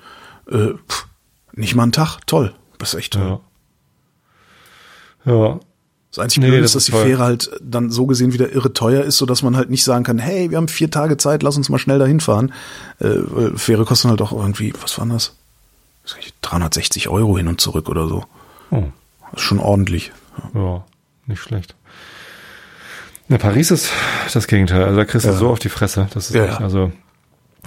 äh, 0.50 0.70
pff, 0.89 1.08
nicht 1.54 1.76
mal 1.76 1.84
einen 1.84 1.91
Tag, 1.91 2.20
toll. 2.26 2.56
Das 2.80 2.94
ist 2.96 3.00
echt 3.00 3.14
toll. 3.14 3.39
Ja. 5.26 5.34
Ja. 5.34 5.60
Das 6.16 6.20
einzige 6.24 6.45
Nee, 6.45 6.51
Blöde 6.51 6.66
ist, 6.66 6.76
dass 6.76 6.86
die 6.86 6.91
toll. 6.91 7.05
Fähre 7.05 7.24
halt 7.24 7.49
dann 7.61 7.89
so 7.89 8.05
gesehen 8.05 8.34
wieder 8.34 8.51
irre 8.51 8.72
teuer 8.72 9.03
ist, 9.03 9.18
so 9.18 9.26
dass 9.26 9.41
man 9.41 9.57
halt 9.57 9.72
nicht 9.72 9.84
sagen 9.84 10.03
kann, 10.03 10.20
hey, 10.20 10.51
wir 10.51 10.57
haben 10.57 10.68
vier 10.68 10.91
Tage 10.91 11.18
Zeit, 11.18 11.41
lass 11.41 11.57
uns 11.57 11.70
mal 11.70 11.80
schnell 11.80 11.97
dahin 11.97 12.20
fahren. 12.20 12.53
Äh, 12.99 13.16
Fähre 13.55 13.84
kosten 13.86 14.09
halt 14.09 14.22
auch 14.22 14.32
irgendwie, 14.32 14.74
was 14.82 14.97
war 14.99 15.07
das? 15.07 15.34
Das 16.03 16.14
ist 16.24 16.34
360 16.41 17.09
Euro 17.09 17.36
hin 17.38 17.47
und 17.47 17.59
zurück 17.61 17.89
oder 17.89 18.07
so. 18.07 18.26
Oh, 18.70 18.84
Das 19.32 19.41
ist 19.41 19.47
schon 19.47 19.59
ordentlich. 19.59 20.11
ja, 20.53 20.84
nicht 21.26 21.41
schlecht. 21.41 21.74
Ne, 23.30 23.38
Paris 23.39 23.72
ist 23.72 23.89
das 24.34 24.47
Gegenteil. 24.47 24.84
Also 24.84 24.97
da 24.97 25.05
kriegst 25.05 25.26
du 25.26 25.32
Ja. 25.32 25.36
so 25.38 25.49
auf 25.49 25.59
die 25.59 25.70
Fresse. 25.70 26.09
Das 26.14 26.30
ist 26.30 26.36
Ja, 26.36 26.45
echt, 26.45 26.61
also 26.61 26.91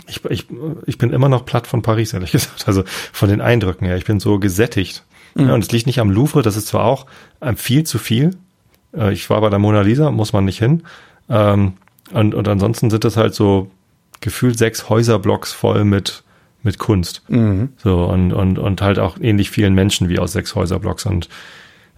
ich, 0.07 0.25
ich, 0.27 0.47
ich 0.87 0.99
bin 0.99 1.13
immer 1.13 1.29
noch 1.29 1.47
platt 1.47 1.67
von 1.67 1.83
Paris, 1.83 2.13
ehrlich 2.13 2.31
gesagt. 2.33 2.69
Also 2.69 2.85
von 3.13 3.29
den 3.29 3.41
Eindrücken 3.41 3.87
her. 3.87 3.97
Ich 3.97 4.05
bin 4.05 4.21
so 4.21 4.39
gesättigt. 4.39 5.03
Mhm. 5.37 5.49
Ja, 5.49 5.55
und 5.55 5.63
es 5.63 5.71
liegt 5.71 5.87
nicht 5.87 6.01
am 6.01 6.11
Louvre, 6.11 6.43
das 6.43 6.57
ist 6.57 6.69
zwar 6.69 6.85
auch 6.85 7.07
ähm, 7.41 7.57
viel 7.57 7.85
zu 7.85 7.99
viel. 7.99 8.31
Äh, 8.97 9.13
ich 9.13 9.29
war 9.31 9.41
bei 9.41 9.51
der 9.51 9.59
Mona 9.59 9.83
Lisa, 9.83 10.11
muss 10.11 10.33
man 10.33 10.45
nicht 10.45 10.59
hin. 10.59 10.83
Ähm, 11.29 11.75
und, 12.13 12.35
und 12.35 12.49
ansonsten 12.49 12.91
sind 12.91 13.05
das 13.05 13.17
halt 13.17 13.35
so 13.35 13.71
gefühlt 14.21 14.59
sechs 14.59 14.89
Häuserblocks 14.89 15.53
voll 15.53 15.85
mit, 15.85 16.23
mit 16.63 16.79
Kunst. 16.79 17.23
Mhm. 17.29 17.71
So, 17.77 18.05
und, 18.05 18.33
und, 18.33 18.59
und 18.59 18.81
halt 18.81 18.99
auch 18.99 19.19
ähnlich 19.21 19.51
vielen 19.51 19.75
Menschen 19.75 20.09
wie 20.09 20.19
aus 20.19 20.33
sechs 20.33 20.55
Häuserblocks. 20.55 21.05
Und 21.05 21.29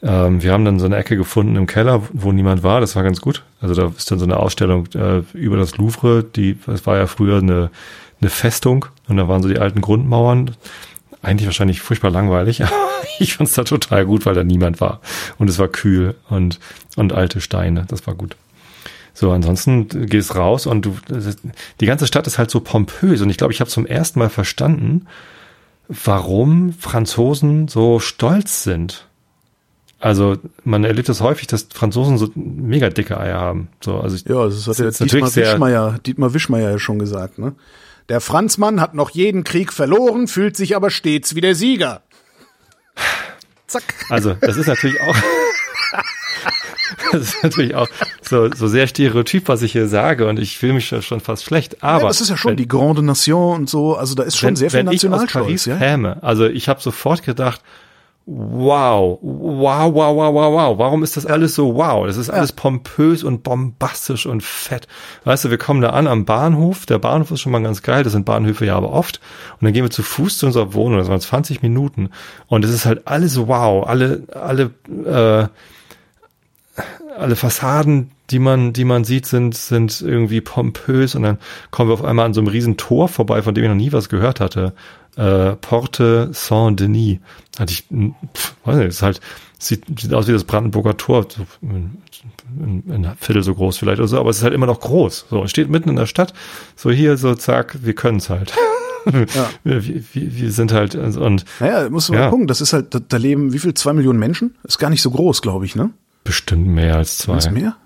ähm, 0.03 0.43
wir 0.43 0.53
haben 0.53 0.65
dann 0.65 0.79
so 0.79 0.87
eine 0.87 0.97
Ecke 0.97 1.17
gefunden 1.17 1.57
im 1.57 1.67
Keller, 1.67 2.03
wo 2.13 2.33
niemand 2.33 2.63
war. 2.63 2.81
Das 2.81 2.97
war 2.97 3.03
ganz 3.03 3.21
gut. 3.21 3.45
Also 3.61 3.75
da 3.75 3.93
ist 3.97 4.11
dann 4.11 4.19
so 4.19 4.25
eine 4.25 4.39
Ausstellung 4.39 4.87
äh, 4.95 5.23
über 5.33 5.57
das 5.57 5.77
Louvre. 5.77 6.25
Die, 6.25 6.59
das 6.67 6.87
war 6.87 6.97
ja 6.97 7.07
früher 7.07 7.39
eine, 7.39 7.71
eine 8.21 8.31
Festung 8.31 8.87
und 9.09 9.17
da 9.17 9.29
waren 9.29 9.43
so 9.43 9.49
die 9.49 9.59
alten 9.59 9.81
Grundmauern. 9.81 10.53
Eigentlich 11.23 11.47
wahrscheinlich 11.47 11.81
furchtbar 11.81 12.11
langweilig. 12.11 12.63
aber 12.65 12.75
ich 13.19 13.35
fand's 13.35 13.55
da 13.55 13.65
total 13.65 14.07
gut, 14.07 14.27
weil 14.27 14.35
da 14.35 14.45
niemand 14.45 14.81
war. 14.81 15.01
Und 15.39 15.49
es 15.51 15.59
war 15.59 15.69
kühl 15.69 16.15
und, 16.29 16.59
und 16.97 17.13
alte 17.13 17.41
Steine. 17.41 17.85
Das 17.89 18.07
war 18.07 18.15
gut. 18.15 18.37
So, 19.15 19.33
ansonsten 19.33 19.89
du 19.89 20.07
gehst 20.07 20.37
raus 20.37 20.67
und 20.67 20.83
du, 20.87 20.97
das 21.09 21.37
die 21.81 21.87
ganze 21.87 22.07
Stadt 22.07 22.29
ist 22.29 22.39
halt 22.39 22.53
so 22.53 22.61
pompös 22.61 23.21
und 23.21 23.31
ich 23.31 23.37
glaube, 23.37 23.53
ich 23.53 23.61
habe 23.61 23.69
zum 23.69 23.85
ersten 23.85 24.21
Mal 24.21 24.31
verstanden, 24.31 25.07
warum 25.89 26.73
Franzosen 26.73 27.67
so 27.67 27.99
stolz 27.99 28.63
sind. 28.63 29.07
Also 30.01 30.37
man 30.63 30.85
erlebt 30.85 31.09
es 31.09 31.21
häufig, 31.21 31.49
dass 31.49 31.67
Franzosen 31.75 32.19
so 32.19 32.31
mega 32.37 32.89
dicke 32.91 33.19
Eier 33.19 33.41
haben. 33.41 33.69
So, 33.81 33.99
also 33.99 34.15
ich, 34.15 34.25
Ja, 34.29 34.45
das 34.45 34.69
hat 34.69 34.79
ja 34.79 34.87
ist 34.87 35.01
Dietmar 35.01 35.31
sehr- 35.31 35.53
Wischmeier, 35.53 35.99
Dietmar 36.07 36.35
Wischmeier 36.35 36.71
ja 36.71 36.79
schon 36.79 37.01
gesagt, 37.01 37.39
ne? 37.39 37.55
Der 38.09 38.21
Franzmann 38.21 38.81
hat 38.81 38.95
noch 38.95 39.11
jeden 39.11 39.45
Krieg 39.45 39.73
verloren, 39.73 40.29
fühlt 40.29 40.57
sich 40.57 40.75
aber 40.75 40.91
stets 40.91 41.35
wie 41.35 41.41
der 41.43 41.55
Sieger. 41.55 42.03
Zack. 43.67 43.83
Also, 44.09 44.35
das 44.41 44.57
ist 44.57 44.67
natürlich 44.67 44.99
auch, 45.03 45.15
das 47.13 47.21
ist 47.35 47.43
natürlich 47.43 47.75
auch 47.75 47.89
so, 48.23 48.51
so 48.51 48.67
sehr 48.67 48.87
stereotyp, 48.87 49.49
was 49.49 49.61
ich 49.61 49.73
hier 49.73 49.89
sage 49.89 50.27
und 50.27 50.39
ich 50.39 50.57
fühle 50.57 50.73
mich 50.73 50.91
ja 50.91 51.03
schon 51.03 51.21
fast 51.21 51.45
schlecht. 51.45 51.83
Aber 51.83 52.03
ja, 52.05 52.09
das 52.09 52.23
ist 52.23 52.31
ja 52.31 52.39
schon 52.39 52.53
wenn- 52.53 52.57
die 52.57 52.69
Grande 52.69 53.03
Nation 53.03 53.61
und 53.61 53.71
so, 53.71 53.95
also 53.95 54.15
da 54.15 54.23
ist 54.23 54.39
schon 54.39 54.49
wenn, 54.49 54.57
sehr 54.57 54.71
viel 54.71 54.79
wenn 54.81 54.87
ich 54.87 55.01
aus 55.01 55.11
Nationalstolz, 55.11 55.45
Paris 55.45 55.65
ja? 55.67 55.77
käme, 55.77 56.23
also 56.23 56.47
ich 56.47 56.69
habe 56.71 56.81
sofort 56.81 57.23
gedacht, 57.23 57.61
wow, 58.31 59.19
wow, 59.23 59.95
wow, 59.95 60.15
wow, 60.15 60.35
wow, 60.35 60.53
wow, 60.53 60.79
warum 60.79 61.03
ist 61.03 61.17
das 61.17 61.25
alles 61.25 61.55
so 61.55 61.75
wow? 61.77 62.07
Das 62.07 62.19
ist 62.19 62.29
alles 62.29 62.53
pompös 62.53 63.25
und 63.25 63.43
bombastisch 63.43 64.27
und 64.27 64.43
fett. 64.43 64.87
Weißt 65.25 65.47
du, 65.47 65.51
wir 65.51 65.57
kommen 65.57 65.81
da 65.81 65.91
an 65.91 66.07
am 66.07 66.27
Bahnhof, 66.27 66.85
der 66.85 66.99
Bahnhof 66.99 67.31
ist 67.31 67.41
schon 67.41 67.53
mal 67.53 67.63
ganz 67.63 67.81
geil, 67.81 68.05
das 68.05 68.13
sind 68.13 68.27
Bahnhöfe 68.27 68.67
ja 68.67 68.77
aber 68.77 68.93
oft. 68.93 69.21
Und 69.53 69.65
dann 69.65 69.73
gehen 69.73 69.83
wir 69.83 69.91
zu 69.91 70.03
Fuß 70.03 70.37
zu 70.37 70.47
unserer 70.47 70.75
Wohnung, 70.75 70.99
das 70.99 71.09
waren 71.09 71.21
20 71.21 71.63
Minuten. 71.63 72.11
Und 72.49 72.67
es 72.67 72.71
ist 72.71 72.85
halt 72.85 73.09
alles 73.09 73.39
wow, 73.49 73.87
alle, 73.87 74.25
alle, 74.35 74.73
äh, 75.07 75.49
alle 77.19 77.37
Fassaden, 77.37 78.11
die 78.29 78.41
man, 78.41 78.75
die 78.75 78.85
man 78.85 79.05
sieht, 79.05 79.25
sind, 79.25 79.57
sind 79.57 80.03
irgendwie 80.03 80.43
pompös. 80.43 81.15
Und 81.15 81.23
dann 81.23 81.39
kommen 81.71 81.89
wir 81.89 81.95
auf 81.95 82.05
einmal 82.05 82.27
an 82.27 82.35
so 82.35 82.43
einem 82.43 82.49
riesen 82.49 82.77
Tor 82.77 83.09
vorbei, 83.09 83.41
von 83.41 83.55
dem 83.55 83.65
ich 83.65 83.71
noch 83.71 83.77
nie 83.77 83.93
was 83.93 84.11
gehört 84.11 84.41
hatte. 84.41 84.75
Äh, 85.19 85.57
Porte 85.57 86.31
Saint-Denis. 86.33 87.19
Hatte 87.59 87.73
ich, 87.73 87.85
hm, 87.91 88.15
pf, 88.35 88.55
weiß 88.65 88.77
nicht, 88.77 88.87
ist 88.87 89.03
halt, 89.03 89.21
sieht, 89.59 89.85
sieht 89.99 90.15
aus 90.15 90.29
wie 90.29 90.33
das 90.33 90.45
Brandenburger 90.45 90.97
Tor, 90.97 91.27
so 91.29 91.45
ein, 91.63 92.03
Viertel 93.21 93.43
so 93.43 93.55
groß 93.55 93.77
vielleicht 93.77 93.99
oder 93.99 94.09
so, 94.09 94.19
aber 94.19 94.31
es 94.31 94.39
ist 94.39 94.43
halt 94.45 94.55
immer 94.55 94.67
noch 94.67 94.81
groß. 94.81 95.27
So, 95.29 95.43
es 95.43 95.51
steht 95.51 95.69
mitten 95.69 95.91
in 95.91 95.97
der 95.97 96.07
Stadt, 96.07 96.33
so 96.77 96.91
hier, 96.91 97.17
so 97.17 97.35
zack, 97.35 97.79
wir 97.83 97.95
können's 97.95 98.31
halt. 98.31 98.55
wir, 99.65 99.87
wir, 99.87 100.03
wir 100.13 100.53
sind 100.53 100.73
halt, 100.73 100.95
also, 100.95 101.25
und 101.25 101.45
Naja, 101.61 101.89
muss 101.89 102.09
man 102.09 102.19
Ja. 102.19 102.25
mal 102.27 102.31
gucken, 102.31 102.47
das 102.47 102.61
ist 102.61 102.73
halt, 102.73 102.95
da, 102.95 103.01
da 103.01 103.17
leben 103.17 103.53
wie 103.53 103.59
viel, 103.59 103.75
zwei 103.75 103.93
Millionen 103.93 104.19
Menschen? 104.19 104.57
Ist 104.65 104.79
gar 104.79 104.91
nicht 104.91 105.03
so 105.03 105.11
groß, 105.11 105.43
glaube 105.43 105.65
ich, 105.65 105.77
ne? 105.77 105.91
bestimmt 106.25 106.67
mehr 106.67 106.97
als 106.97 107.19
zwei. 107.19 107.39
Ist 107.39 107.51
mehr? 107.51 107.77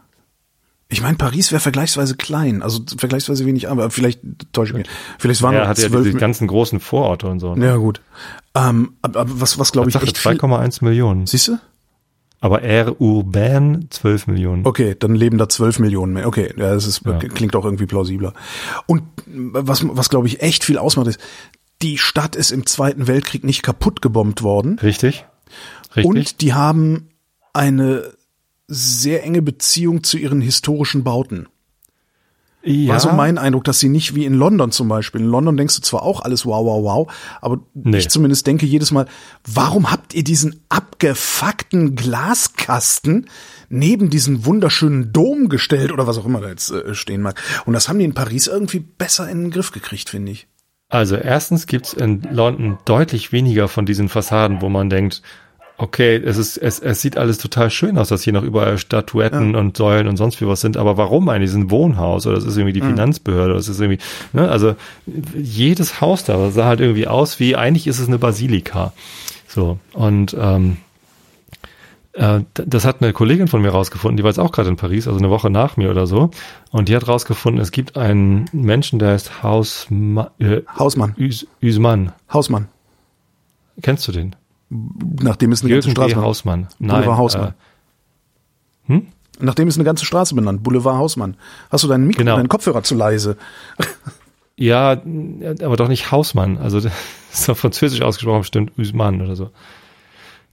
Ich 0.92 1.02
meine, 1.02 1.16
Paris 1.16 1.50
wäre 1.52 1.60
vergleichsweise 1.60 2.16
klein, 2.16 2.62
also 2.62 2.80
vergleichsweise 2.96 3.46
wenig, 3.46 3.68
aber 3.68 3.90
vielleicht 3.90 4.20
täusche 4.52 4.72
ich 4.74 4.78
mich. 4.78 4.88
Vielleicht 5.18 5.42
waren 5.42 5.54
noch 5.54 5.66
hat 5.66 5.78
ja 5.78 5.88
diese 5.88 6.12
ganzen 6.14 6.46
großen 6.46 6.80
Vororte 6.80 7.26
und 7.26 7.40
so. 7.40 7.54
ne? 7.54 7.66
ja, 7.66 7.76
gut. 7.76 8.00
Ähm, 8.54 8.92
aber, 9.02 9.20
aber 9.20 9.40
was, 9.40 9.58
was 9.58 9.72
glaube 9.72 9.88
Ich 9.88 9.96
ich 9.96 10.02
echt 10.02 10.18
viel, 10.18 10.32
2,1 10.32 10.84
Millionen. 10.84 11.26
Siehst 11.26 11.48
du? 11.48 11.58
Aber 12.40 12.62
Air 12.62 13.00
Urban 13.00 13.86
12 13.90 14.26
Millionen. 14.26 14.66
Okay, 14.66 14.96
dann 14.98 15.14
leben 15.14 15.38
da 15.38 15.48
zwölf 15.48 15.78
Millionen 15.78 16.12
mehr. 16.12 16.26
Okay, 16.26 16.52
ja, 16.56 16.74
das 16.74 16.86
ist, 16.86 17.02
Ja. 17.06 17.18
klingt 17.18 17.54
auch 17.54 17.64
irgendwie 17.64 17.86
plausibler. 17.86 18.34
Und 18.86 19.04
was, 19.26 19.86
was 19.88 20.10
glaube 20.10 20.26
ich 20.26 20.42
echt 20.42 20.64
viel 20.64 20.76
ausmacht 20.76 21.06
ist, 21.06 21.20
die 21.82 21.98
Stadt 21.98 22.34
ist 22.36 22.50
im 22.50 22.66
Zweiten 22.66 23.06
Weltkrieg 23.06 23.44
nicht 23.44 23.62
kaputt 23.62 24.02
gebombt 24.02 24.42
worden 24.42 24.78
Richtig? 24.80 25.24
Richtig? 25.94 26.04
und 26.04 26.40
die 26.40 26.52
haben 26.52 27.08
eine 27.52 28.12
sehr 28.68 29.22
enge 29.24 29.42
Beziehung 29.42 30.02
zu 30.04 30.18
ihren 30.18 30.40
historischen 30.40 31.04
Bauten. 31.04 31.48
ja, 32.64 32.92
War 32.92 33.00
so 33.00 33.10
mein 33.12 33.38
Eindruck, 33.38 33.64
dass 33.64 33.80
sie 33.80 33.88
nicht 33.88 34.14
wie 34.14 34.24
in 34.24 34.34
London 34.34 34.70
zum 34.70 34.88
Beispiel. 34.88 35.20
In 35.20 35.26
London 35.26 35.56
denkst 35.56 35.76
du 35.76 35.82
zwar 35.82 36.02
auch 36.02 36.20
alles 36.22 36.46
wow, 36.46 36.64
wow, 36.64 36.82
wow, 36.84 37.12
aber 37.40 37.58
Nee. 37.74 37.98
ich 37.98 38.08
zumindest 38.08 38.46
denke 38.46 38.64
jedes 38.66 38.92
Mal, 38.92 39.06
warum 39.44 39.90
habt 39.90 40.14
ihr 40.14 40.22
diesen 40.24 40.60
abgefuckten 40.68 41.96
Glaskasten 41.96 43.26
neben 43.68 44.10
diesen 44.10 44.46
wunderschönen 44.46 45.12
Dom 45.12 45.48
gestellt 45.48 45.90
oder 45.92 46.06
was 46.06 46.18
auch 46.18 46.26
immer 46.26 46.40
da 46.40 46.48
jetzt 46.48 46.70
äh, 46.70 46.94
stehen 46.94 47.20
mag? 47.22 47.40
Und 47.66 47.72
das 47.72 47.88
haben 47.88 47.98
die 47.98 48.04
in 48.04 48.14
Paris 48.14 48.46
irgendwie 48.46 48.80
besser 48.80 49.28
in 49.28 49.42
den 49.42 49.50
Griff 49.50 49.72
gekriegt, 49.72 50.08
finde 50.08 50.32
ich. 50.32 50.46
also 50.88 51.16
erstens 51.16 51.66
gibt's 51.66 51.92
in 51.94 52.22
London 52.30 52.78
deutlich 52.84 53.32
weniger 53.32 53.66
von 53.66 53.86
diesen 53.86 54.08
Fassaden, 54.08 54.60
wo 54.60 54.68
man 54.68 54.88
denkt, 54.88 55.22
okay, 55.82 56.14
es 56.14 56.38
ist, 56.38 56.58
es, 56.58 56.78
es 56.78 57.02
sieht 57.02 57.16
alles 57.16 57.38
total 57.38 57.68
schön 57.68 57.98
aus, 57.98 58.08
dass 58.08 58.22
hier 58.22 58.32
noch 58.32 58.44
überall 58.44 58.78
Statuetten 58.78 59.56
und 59.56 59.76
Säulen 59.76 60.06
und 60.06 60.16
sonst 60.16 60.40
wie 60.40 60.46
was 60.46 60.60
sind. 60.60 60.76
Aber 60.76 60.96
warum 60.96 61.28
eigentlich? 61.28 61.50
Das 61.50 61.58
ist 61.58 61.64
ein 61.64 61.70
Wohnhaus 61.72 62.24
oder 62.24 62.36
das 62.36 62.44
ist 62.44 62.56
irgendwie 62.56 62.72
die 62.72 62.80
Finanzbehörde 62.80 63.50
oder 63.50 63.56
das 63.56 63.68
ist 63.68 63.80
irgendwie, 63.80 64.00
ne, 64.32 64.48
also 64.48 64.76
jedes 65.34 66.00
Haus 66.00 66.22
da 66.22 66.50
sah 66.52 66.66
halt 66.66 66.80
irgendwie 66.80 67.08
aus 67.08 67.40
wie, 67.40 67.56
eigentlich 67.56 67.88
ist 67.88 67.98
es 67.98 68.06
eine 68.06 68.18
Basilika. 68.18 68.92
So. 69.48 69.80
Und, 69.92 70.36
ähm, 70.38 70.76
äh, 72.12 72.40
das 72.52 72.84
hat 72.84 73.02
eine 73.02 73.12
Kollegin 73.12 73.48
von 73.48 73.60
mir 73.60 73.70
rausgefunden, 73.70 74.16
die 74.16 74.22
war 74.22 74.30
jetzt 74.30 74.38
auch 74.38 74.52
gerade 74.52 74.68
in 74.68 74.76
Paris, 74.76 75.08
also 75.08 75.18
eine 75.18 75.30
Woche 75.30 75.50
nach 75.50 75.76
mir 75.76 75.90
oder 75.90 76.06
so. 76.06 76.30
Und 76.70 76.90
die 76.90 76.94
hat 76.94 77.08
rausgefunden, 77.08 77.60
es 77.60 77.72
gibt 77.72 77.96
einen 77.96 78.48
Menschen, 78.52 79.00
der 79.00 79.10
heißt 79.10 79.42
Hausma 79.42 80.30
äh, 80.38 80.60
Hausmann, 80.78 81.14
Üs 81.18 81.44
Üsmann. 81.60 82.12
Hausmann. 82.32 82.68
Kennst 83.82 84.06
du 84.06 84.12
den? 84.12 84.36
Nachdem 85.22 85.52
es 85.52 85.62
eine 85.62 85.70
ganze 85.70 85.88
Jürgen 85.88 85.96
Straße 85.96 86.14
B. 86.14 86.16
war. 86.16 86.24
Hausmann. 86.24 86.68
Boulevard 86.78 87.06
Nein, 87.06 87.16
Hausmann. 87.16 87.48
Äh, 87.48 88.92
hm? 88.92 89.06
Nachdem 89.40 89.68
ist 89.68 89.76
eine 89.76 89.84
ganze 89.84 90.04
Straße 90.04 90.34
benannt, 90.34 90.62
Boulevard 90.62 90.96
Hausmann. 90.96 91.36
Hast 91.70 91.84
du 91.84 91.88
deinen 91.88 92.06
Mikro, 92.06 92.20
Genau. 92.20 92.36
deinen 92.36 92.48
Kopfhörer 92.48 92.82
zu 92.82 92.94
leise? 92.94 93.36
Ja, 94.54 94.92
aber 94.92 95.76
doch 95.76 95.88
nicht 95.88 96.12
Hausmann. 96.12 96.58
Also 96.58 96.78
das 96.80 96.92
ist 97.32 97.48
doch 97.48 97.56
französisch 97.56 98.02
ausgesprochen, 98.02 98.40
bestimmt 98.42 98.72
Usman 98.78 99.22
oder 99.22 99.34
so. 99.34 99.50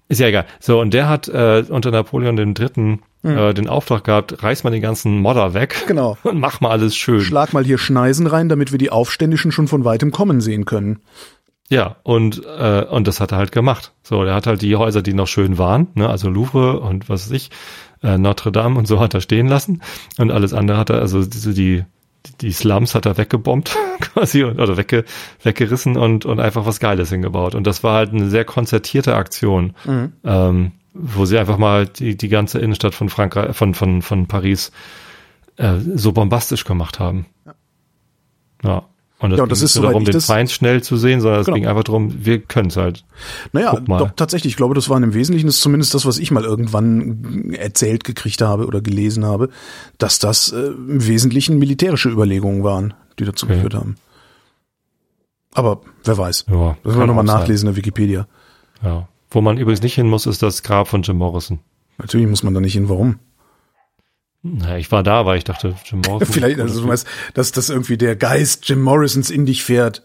Ist 0.07 0.19
ja 0.19 0.27
egal. 0.27 0.45
So, 0.59 0.79
und 0.79 0.93
der 0.93 1.07
hat 1.07 1.27
äh, 1.27 1.63
unter 1.69 1.91
Napoleon 1.91 2.35
dem 2.35 2.53
Dritten 2.55 3.01
äh, 3.23 3.53
den 3.53 3.67
Auftrag 3.67 4.05
gehabt, 4.05 4.41
reiß 4.41 4.63
mal 4.63 4.71
den 4.71 4.81
ganzen 4.81 5.19
Modder 5.19 5.53
weg 5.53 5.83
Genau. 5.85 6.17
und 6.23 6.39
mach 6.39 6.61
mal 6.61 6.71
alles 6.71 6.95
schön. 6.95 7.21
Schlag 7.21 7.53
mal 7.53 7.63
hier 7.65 7.77
Schneisen 7.77 8.25
rein, 8.25 8.49
damit 8.49 8.71
wir 8.71 8.79
die 8.79 8.89
Aufständischen 8.89 9.51
schon 9.51 9.67
von 9.67 9.85
weitem 9.85 10.11
kommen 10.11 10.39
sehen 10.41 10.65
können. 10.65 10.99
Ja, 11.69 11.97
und, 12.03 12.43
äh, 12.45 12.85
und 12.89 13.07
das 13.07 13.19
hat 13.19 13.31
er 13.31 13.37
halt 13.37 13.51
gemacht. 13.51 13.93
So, 14.01 14.23
der 14.23 14.33
hat 14.33 14.47
halt 14.47 14.61
die 14.61 14.75
Häuser, 14.75 15.03
die 15.03 15.13
noch 15.13 15.27
schön 15.27 15.59
waren, 15.59 15.87
ne, 15.93 16.09
also 16.09 16.27
Louvre 16.29 16.79
und 16.79 17.09
was 17.09 17.27
weiß 17.27 17.31
ich, 17.31 17.51
äh, 18.01 18.17
Notre 18.17 18.51
Dame 18.51 18.77
und 18.77 18.87
so 18.87 18.99
hat 18.99 19.13
er 19.13 19.21
stehen 19.21 19.47
lassen. 19.47 19.81
Und 20.17 20.31
alles 20.31 20.53
andere 20.53 20.77
hat 20.77 20.89
er, 20.89 20.99
also 20.99 21.23
diese, 21.23 21.53
die, 21.53 21.85
die 22.41 22.51
Slums 22.51 22.95
hat 22.95 23.05
er 23.05 23.17
weggebombt 23.17 23.77
quasi 23.99 24.43
oder 24.43 24.77
wegge, 24.77 25.05
weggerissen 25.43 25.95
und, 25.95 26.25
und 26.25 26.39
einfach 26.39 26.65
was 26.65 26.79
Geiles 26.79 27.09
hingebaut. 27.09 27.53
Und 27.53 27.67
das 27.67 27.83
war 27.83 27.95
halt 27.95 28.13
eine 28.13 28.29
sehr 28.29 28.45
konzertierte 28.45 29.15
Aktion, 29.15 29.75
ähm, 30.23 30.71
wo 30.93 31.25
sie 31.25 31.37
einfach 31.37 31.59
mal 31.59 31.85
die, 31.85 32.17
die 32.17 32.29
ganze 32.29 32.57
Innenstadt 32.57 32.95
von 32.95 33.09
Frankreich, 33.09 33.55
von, 33.55 33.75
von, 33.75 34.01
von 34.01 34.27
Paris 34.27 34.71
äh, 35.57 35.75
so 35.77 36.13
bombastisch 36.13 36.65
gemacht 36.65 36.99
haben. 36.99 37.27
Ja. 38.63 38.85
Und 39.21 39.31
das, 39.31 39.37
Ja, 39.37 39.43
und 39.43 39.51
das 39.51 39.59
ging 39.59 39.65
ist, 39.65 39.75
nicht 39.75 39.81
so 39.83 39.87
darum, 39.87 40.05
den 40.05 40.21
Feind 40.21 40.49
schnell 40.49 40.81
zu 40.81 40.95
sehen, 40.95 41.19
sondern 41.19 41.41
es 41.41 41.45
Genau. 41.45 41.55
ging 41.55 41.67
einfach 41.67 41.83
darum, 41.83 42.25
wir 42.25 42.39
können 42.39 42.69
es 42.69 42.77
halt. 42.77 43.03
Naja, 43.51 43.75
doch 43.77 44.11
tatsächlich. 44.15 44.53
Ich 44.53 44.57
glaube, 44.57 44.75
das 44.75 44.87
waren 44.89 45.03
im 45.03 45.13
Wesentlichen 45.13 45.47
das 45.47 45.55
ist 45.57 45.61
zumindest 45.61 45.93
das, 45.93 46.05
was 46.05 46.17
ich 46.19 46.31
mal 46.31 46.45
irgendwann 46.45 47.51
erzählt 47.53 48.05
gekriegt 48.05 48.41
habe 48.41 48.65
oder 48.65 48.79
gelesen 48.79 49.25
habe, 49.25 49.49
dass 49.97 50.19
das 50.19 50.53
äh, 50.53 50.67
im 50.67 51.05
Wesentlichen 51.05 51.59
militärische 51.59 52.07
Überlegungen 52.09 52.63
waren, 52.63 52.93
die 53.19 53.25
dazu 53.25 53.45
Okay. 53.45 53.55
geführt 53.55 53.73
haben. 53.75 53.97
Aber 55.53 55.81
wer 56.03 56.17
weiß. 56.17 56.45
Ja, 56.49 56.77
Das 56.83 56.95
kann 56.95 57.07
nochmal 57.07 57.25
auch 57.25 57.27
sein. 57.31 57.39
nachlesen 57.41 57.67
in 57.67 57.73
der 57.73 57.77
Wikipedia. 57.77 58.27
Ja. 58.83 59.07
Wo 59.31 59.41
man 59.41 59.57
übrigens 59.57 59.81
nicht 59.81 59.95
hin 59.95 60.07
muss, 60.07 60.25
ist 60.27 60.41
das 60.41 60.63
Grab 60.63 60.87
von 60.87 61.01
Jim 61.01 61.17
Morrison. 61.17 61.59
Natürlich 61.97 62.27
muss 62.27 62.43
man 62.43 62.53
da 62.53 62.61
nicht 62.61 62.73
hin. 62.73 62.87
Warum? 62.87 63.19
Na, 64.41 64.77
ich 64.77 64.91
war 64.91 65.03
da, 65.03 65.25
weil 65.25 65.37
ich 65.37 65.43
dachte, 65.43 65.75
Jim 65.85 66.01
Morrison. 66.05 66.33
Vielleicht, 66.33 66.59
also 66.59 66.81
du 66.81 66.87
meinst, 66.87 67.07
dass 67.33 67.51
das 67.51 67.69
irgendwie 67.69 67.97
der 67.97 68.15
Geist 68.15 68.67
Jim 68.69 68.81
Morrisons 68.81 69.29
in 69.29 69.45
dich 69.45 69.63
fährt. 69.63 70.03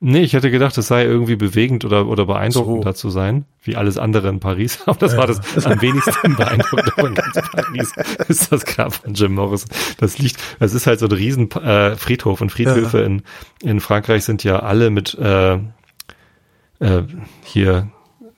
Nee, 0.00 0.20
ich 0.20 0.32
hätte 0.32 0.52
gedacht, 0.52 0.78
es 0.78 0.86
sei 0.86 1.04
irgendwie 1.04 1.34
bewegend 1.34 1.84
oder, 1.84 2.06
oder 2.06 2.24
beeindruckend 2.24 2.84
So. 2.84 2.88
da 2.88 2.94
zu 2.94 3.10
sein, 3.10 3.46
wie 3.62 3.74
alles 3.74 3.98
andere 3.98 4.28
in 4.28 4.38
Paris. 4.38 4.80
Aber 4.86 4.98
das 4.98 5.16
war 5.16 5.26
das 5.26 5.66
am 5.66 5.80
wenigsten 5.82 6.36
beeindruckende 6.36 6.92
von 6.92 7.14
ganz 7.14 7.34
Paris, 7.50 7.92
ist 8.28 8.52
das 8.52 8.64
Grab 8.64 8.94
von 8.94 9.14
Jim 9.14 9.34
Morrison. 9.34 9.68
Das 9.98 10.18
liegt, 10.18 10.38
das 10.60 10.72
ist 10.72 10.86
halt 10.86 11.00
so 11.00 11.06
ein 11.06 11.12
riesen 11.12 11.50
äh, 11.50 11.96
Friedhof 11.96 12.40
und 12.40 12.50
Friedhöfe 12.50 13.00
in, 13.00 13.22
in 13.60 13.80
Frankreich 13.80 14.24
sind 14.24 14.44
ja 14.44 14.60
alle 14.60 14.90
mit 14.90 15.14
äh, 15.14 15.54
äh, 15.54 17.02
hier 17.42 17.90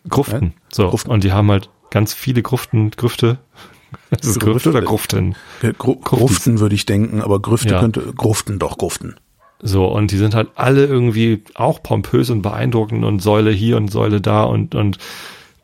Gruften. 0.08 0.54
So. 0.72 0.88
Gruften. 0.88 1.12
Und 1.12 1.24
die 1.24 1.32
haben 1.32 1.50
halt 1.50 1.68
ganz 1.90 2.14
viele 2.14 2.40
Gruften, 2.40 2.90
Grüfte. 2.92 3.38
Ist 4.10 4.24
es 4.24 4.38
Grüfte 4.38 4.70
oder 4.70 4.82
Gruften? 4.82 5.34
Gru 5.78 5.96
Gruften 5.96 6.60
würde 6.60 6.74
ich 6.74 6.86
denken, 6.86 7.20
aber 7.22 7.40
Grüfte 7.40 7.74
Ja. 7.74 7.80
könnte, 7.80 8.00
Gruften 8.16 8.58
doch, 8.58 8.78
Gruften. 8.78 9.16
So, 9.62 9.86
und 9.86 10.10
die 10.10 10.16
sind 10.16 10.34
halt 10.34 10.48
alle 10.54 10.86
irgendwie 10.86 11.42
auch 11.54 11.82
pompös 11.82 12.30
und 12.30 12.42
beeindruckend 12.42 13.04
und 13.04 13.20
Säule 13.20 13.50
hier 13.50 13.76
und 13.76 13.88
Säule 13.90 14.20
da 14.20 14.44
und, 14.44 14.74
und 14.74 14.98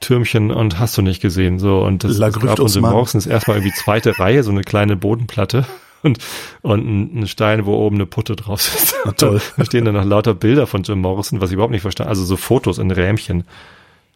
Türmchen 0.00 0.50
und 0.50 0.78
hast 0.78 0.98
du 0.98 1.02
nicht 1.02 1.22
gesehen. 1.22 1.58
So, 1.58 1.78
und 1.80 2.04
das, 2.04 2.18
La 2.18 2.26
das 2.30 2.38
Grüfte 2.38 2.62
Osman. 2.62 2.92
Morrison 2.92 3.18
ist 3.18 3.26
erstmal 3.26 3.56
irgendwie 3.56 3.74
zweite 3.74 4.18
Reihe, 4.18 4.42
so 4.42 4.50
eine 4.50 4.60
kleine 4.62 4.96
Bodenplatte 4.96 5.64
und, 6.02 6.18
und 6.60 6.86
ein, 6.86 7.20
ein 7.20 7.26
Stein, 7.26 7.64
wo 7.64 7.74
oben 7.74 7.96
eine 7.96 8.06
Putte 8.06 8.36
drauf 8.36 8.60
ist. 8.60 8.94
Na 9.06 9.12
toll. 9.12 9.40
Da 9.56 9.64
stehen 9.64 9.86
dann 9.86 9.94
noch 9.94 10.04
lauter 10.04 10.34
Bilder 10.34 10.66
von 10.66 10.82
Jim 10.82 11.00
Morrison, 11.00 11.40
was 11.40 11.48
ich 11.50 11.54
überhaupt 11.54 11.72
nicht 11.72 11.82
verstanden 11.82 12.10
Also 12.10 12.22
so 12.24 12.36
Fotos 12.36 12.76
in 12.78 12.90
Rähmchen. 12.90 13.44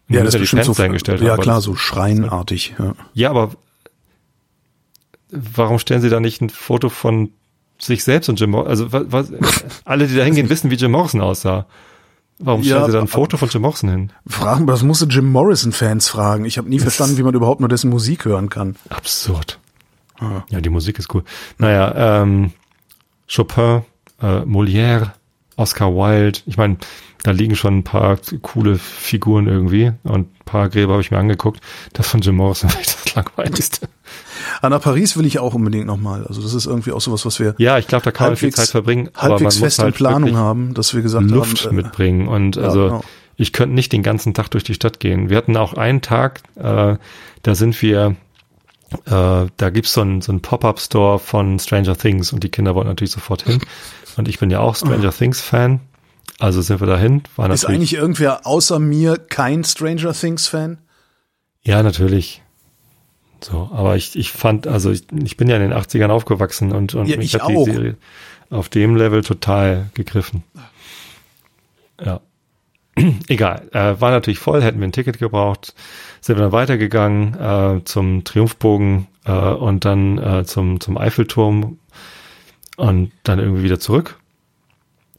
Ja, 0.08 0.22
das 0.24 0.32
die 0.34 0.42
ist 0.42 0.50
bestimmt 0.52 0.76
so, 0.76 1.24
ja 1.24 1.36
klar, 1.36 1.60
so 1.62 1.76
schreinartig. 1.76 2.74
Ja. 2.78 2.84
das- 2.88 2.96
Ja, 3.14 3.30
aber 3.30 3.52
warum 5.30 5.78
stellen 5.78 6.00
sie 6.00 6.10
da 6.10 6.20
nicht 6.20 6.40
ein 6.40 6.50
Foto 6.50 6.88
von 6.88 7.30
sich 7.78 8.04
selbst 8.04 8.28
und 8.28 8.38
Jim 8.40 8.50
Morrison? 8.50 8.70
Also 8.70 8.92
was, 8.92 9.32
was, 9.32 9.32
alle, 9.84 10.06
die 10.06 10.16
da 10.16 10.22
hingehen, 10.22 10.48
wissen, 10.48 10.70
wie 10.70 10.76
Jim 10.76 10.92
Morrison 10.92 11.20
aussah. 11.20 11.66
Warum 12.38 12.62
stellen 12.62 12.80
Ja, 12.80 12.86
sie 12.86 12.92
da 12.92 13.00
ein 13.00 13.06
Foto 13.08 13.36
von 13.36 13.48
Jim 13.48 13.62
Morrison 13.62 13.90
hin? 13.90 14.12
Fragen, 14.26 14.66
das 14.66 14.82
musst 14.82 15.02
du 15.02 15.06
Jim 15.06 15.30
Morrison-Fans 15.30 16.08
fragen. 16.08 16.46
Ich 16.46 16.56
habe 16.56 16.70
nie 16.70 16.78
verstanden, 16.78 17.18
wie 17.18 17.22
man 17.22 17.34
überhaupt 17.34 17.60
nur 17.60 17.68
dessen 17.68 17.90
Musik 17.90 18.24
hören 18.24 18.48
kann. 18.48 18.76
Absurd. 18.88 19.58
Ah. 20.18 20.42
Ja, 20.48 20.60
die 20.60 20.70
Musik 20.70 20.98
ist 20.98 21.14
cool. 21.14 21.24
Naja, 21.58 22.22
ähm, 22.22 22.52
Chopin, 23.34 23.82
äh, 24.22 24.40
Molière, 24.40 25.12
Oscar 25.56 25.94
Wilde. 25.94 26.40
Ich 26.46 26.56
meine, 26.56 26.78
da 27.22 27.32
liegen 27.32 27.56
schon 27.56 27.78
ein 27.78 27.84
paar 27.84 28.18
coole 28.40 28.78
Figuren 28.78 29.46
irgendwie 29.46 29.92
und 30.04 30.32
ein 30.32 30.44
paar 30.44 30.70
Gräber 30.70 30.92
habe 30.92 31.02
ich 31.02 31.10
mir 31.10 31.18
angeguckt. 31.18 31.60
Das 31.92 32.08
von 32.08 32.20
Jim 32.20 32.36
Morrison 32.36 32.70
war 32.72 32.80
das 32.80 33.14
langweiligste. 33.14 33.88
Ah, 34.60 34.68
nach 34.68 34.82
Paris 34.82 35.16
will 35.16 35.24
ich 35.26 35.38
auch 35.38 35.54
unbedingt 35.54 35.86
nochmal. 35.86 36.26
Also 36.26 36.42
das 36.42 36.52
ist 36.52 36.66
irgendwie 36.66 36.92
auch 36.92 37.00
sowas, 37.00 37.24
was 37.24 37.40
wir 37.40 37.54
Ja, 37.58 37.78
ich 37.78 37.86
glaube, 37.86 38.04
da 38.04 38.12
kann 38.12 38.28
man 38.28 38.36
viel 38.36 38.48
halbwegs, 38.48 38.56
Zeit 38.56 38.68
verbringen. 38.68 39.08
aber 39.14 39.22
man 39.22 39.30
halbwegs 39.32 39.54
muss 39.56 39.64
fest 39.64 39.78
in 39.78 39.84
halt 39.84 39.94
Planung 39.94 40.36
haben, 40.36 40.74
dass 40.74 40.94
wir 40.94 41.02
gesagt 41.02 41.30
Luft 41.30 41.64
haben, 41.64 41.78
äh, 41.78 41.82
mitbringen. 41.82 42.28
Und 42.28 42.56
ja, 42.56 42.62
also 42.62 42.84
genau. 42.84 43.04
ich 43.36 43.52
könnte 43.52 43.74
nicht 43.74 43.92
den 43.92 44.02
ganzen 44.02 44.34
Tag 44.34 44.50
durch 44.50 44.64
die 44.64 44.74
Stadt 44.74 45.00
gehen. 45.00 45.30
Wir 45.30 45.36
hatten 45.38 45.56
auch 45.56 45.74
einen 45.74 46.02
Tag, 46.02 46.42
äh, 46.56 46.96
da 47.42 47.54
sind 47.54 47.80
wir, 47.80 48.16
äh, 49.06 49.46
da 49.56 49.70
gibt's 49.70 49.94
so 49.94 50.02
einen 50.02 50.20
so 50.20 50.32
einen 50.32 50.42
Pop-Up-Store 50.42 51.18
von 51.18 51.58
Stranger 51.58 51.96
Things 51.96 52.32
und 52.32 52.44
die 52.44 52.50
Kinder 52.50 52.74
wollten 52.74 52.88
natürlich 52.88 53.12
sofort 53.12 53.42
hin. 53.42 53.60
Und 54.16 54.28
ich 54.28 54.38
bin 54.38 54.50
ja 54.50 54.60
auch 54.60 54.76
Stranger 54.76 55.12
Things-Fan. 55.12 55.80
Also 56.38 56.62
sind 56.62 56.80
wir 56.80 56.86
dahin. 56.86 57.22
War 57.36 57.50
ist 57.50 57.64
eigentlich 57.64 57.94
irgendwer 57.94 58.46
außer 58.46 58.78
mir 58.78 59.16
kein 59.16 59.62
Stranger 59.64 60.12
Things-Fan? 60.12 60.78
ja, 61.62 61.82
natürlich. 61.82 62.42
So, 63.42 63.70
aber 63.72 63.96
ich, 63.96 64.16
ich 64.16 64.30
fand, 64.30 64.66
also 64.66 64.90
ich, 64.90 65.04
ich 65.24 65.36
bin 65.36 65.48
ja 65.48 65.56
in 65.56 65.62
den 65.62 65.72
80ern 65.72 66.10
aufgewachsen 66.10 66.72
und, 66.72 66.94
und 66.94 67.06
Ja, 67.06 67.16
mich 67.16 67.34
ich 67.34 67.40
hat 67.40 67.48
die 67.48 67.56
auch. 67.56 67.64
Serie 67.64 67.96
auf 68.50 68.68
dem 68.68 68.96
Level 68.96 69.22
total 69.22 69.90
gegriffen. 69.94 70.42
Ja. 72.04 72.20
Egal, 73.28 73.68
äh, 73.72 74.00
war 74.00 74.10
natürlich 74.10 74.38
voll, 74.40 74.62
hätten 74.62 74.80
wir 74.80 74.88
ein 74.88 74.92
Ticket 74.92 75.18
gebraucht, 75.18 75.74
sind 76.20 76.36
wir 76.36 76.42
dann 76.42 76.52
weitergegangen 76.52 77.34
äh, 77.34 77.84
zum 77.84 78.24
Triumphbogen 78.24 79.06
äh, 79.24 79.32
und 79.32 79.84
dann 79.84 80.18
äh, 80.18 80.44
zum, 80.44 80.80
zum 80.80 80.98
Eiffelturm 80.98 81.78
und 82.76 83.12
dann 83.22 83.38
irgendwie 83.38 83.62
wieder 83.62 83.78
zurück. 83.78 84.19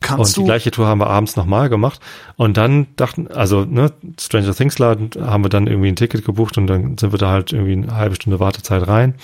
Kannst 0.02 0.20
und 0.20 0.36
die 0.36 0.39
du? 0.41 0.45
gleiche 0.45 0.72
Tour 0.72 0.88
haben 0.88 0.99
wir 0.99 1.08
abends 1.08 1.36
nochmal 1.36 1.70
gemacht. 1.70 2.02
Und 2.36 2.58
dann 2.58 2.88
dachten, 2.95 3.28
also 3.28 3.66
ne, 3.66 3.93
Stranger 4.20 4.54
Things 4.54 4.80
Laden 4.80 5.12
haben 5.20 5.45
wir 5.45 5.49
dann 5.49 5.68
irgendwie 5.68 5.89
ein 5.89 5.95
Ticket 5.95 6.26
gebucht 6.26 6.58
und 6.58 6.68
dann 6.68 6.97
sind 6.97 7.14
wir 7.14 7.20
da 7.20 7.30
halt 7.30 7.54
irgendwie 7.54 7.74
eine 7.74 7.95
halbe 7.95 8.16
Stunde 8.16 8.39
Wartezeit 8.39 8.88
rein. 8.88 9.16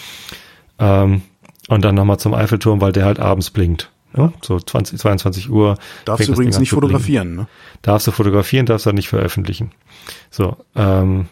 Ähm, 0.80 1.24
und 1.68 1.84
dann 1.84 1.96
nochmal 1.96 2.20
zum 2.20 2.34
Eiffelturm, 2.34 2.80
weil 2.80 2.92
der 2.94 3.06
halt 3.06 3.20
abends 3.20 3.50
blinkt. 3.50 3.92
Ne? 4.14 4.32
So 4.42 4.60
20, 4.60 5.00
22 5.00 5.50
Uhr. 5.50 5.78
Darfst 6.06 6.28
du 6.28 6.34
übrigens 6.34 6.60
nicht 6.60 6.70
fotografieren, 6.70 7.36
ne? 7.36 7.48
Darfst 7.82 8.08
du 8.08 8.12
fotografieren, 8.12 8.66
darfst 8.66 8.86
du 8.86 8.92
nicht 8.92 9.10
veröffentlichen. 9.10 9.72
So, 10.30 10.56
ähm, 10.76 11.28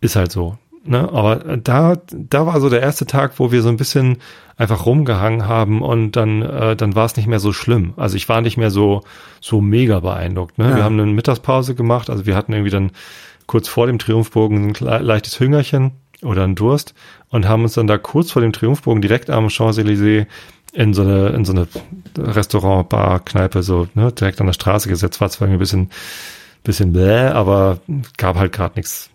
ist 0.00 0.16
halt 0.16 0.32
so. 0.32 0.58
Ne? 0.84 1.08
Aber 1.12 1.36
da, 1.58 1.96
da 2.10 2.46
war 2.46 2.60
so 2.60 2.68
der 2.68 2.80
erste 2.80 3.06
Tag, 3.06 3.38
wo 3.38 3.52
wir 3.52 3.62
so 3.62 3.68
ein 3.68 3.76
bisschen 3.76 4.18
einfach 4.56 4.86
rumgehangen 4.86 5.46
haben 5.46 5.80
und 5.82 6.12
dann, 6.12 6.42
äh, 6.42 6.76
dann 6.76 6.94
war 6.94 7.06
es 7.06 7.16
nicht 7.16 7.26
mehr 7.26 7.40
so 7.40 7.52
schlimm. 7.52 7.94
Also 7.96 8.16
ich 8.16 8.28
war 8.28 8.40
nicht 8.40 8.56
mehr 8.56 8.70
so, 8.70 9.02
so 9.40 9.60
mega 9.60 10.00
beeindruckt. 10.00 10.58
Ne? 10.58 10.70
Ja. 10.70 10.76
Wir 10.76 10.84
haben 10.84 10.98
eine 10.98 11.10
Mittagspause 11.12 11.74
gemacht, 11.74 12.10
also 12.10 12.26
wir 12.26 12.36
hatten 12.36 12.52
irgendwie 12.52 12.70
dann 12.70 12.90
kurz 13.46 13.68
vor 13.68 13.86
dem 13.86 13.98
Triumphbogen 13.98 14.74
ein 14.76 15.04
leichtes 15.04 15.38
Hüngerchen 15.38 15.92
oder 16.22 16.44
einen 16.44 16.54
Durst 16.54 16.94
und 17.28 17.48
haben 17.48 17.62
uns 17.62 17.74
dann 17.74 17.86
da 17.86 17.98
kurz 17.98 18.30
vor 18.30 18.42
dem 18.42 18.52
Triumphbogen 18.52 19.02
direkt 19.02 19.30
am 19.30 19.48
Champs-Élysées 19.48 20.26
in 20.72 20.94
so 20.94 21.02
eine, 21.02 21.28
in 21.28 21.44
so 21.44 21.52
eine 21.52 21.68
Restaurant, 22.16 22.88
Bar, 22.88 23.20
Kneipe, 23.20 23.62
so, 23.62 23.88
ne, 23.94 24.10
direkt 24.12 24.40
an 24.40 24.46
der 24.46 24.54
Straße 24.54 24.88
gesetzt. 24.88 25.20
War 25.20 25.28
zwar 25.28 25.48
irgendwie 25.48 25.58
ein 25.58 25.60
bisschen, 25.60 25.90
bisschen 26.64 26.92
bläh, 26.92 27.28
aber 27.28 27.80
gab 28.16 28.36
halt 28.36 28.52
gerade 28.52 28.76
nichts, 28.76 29.10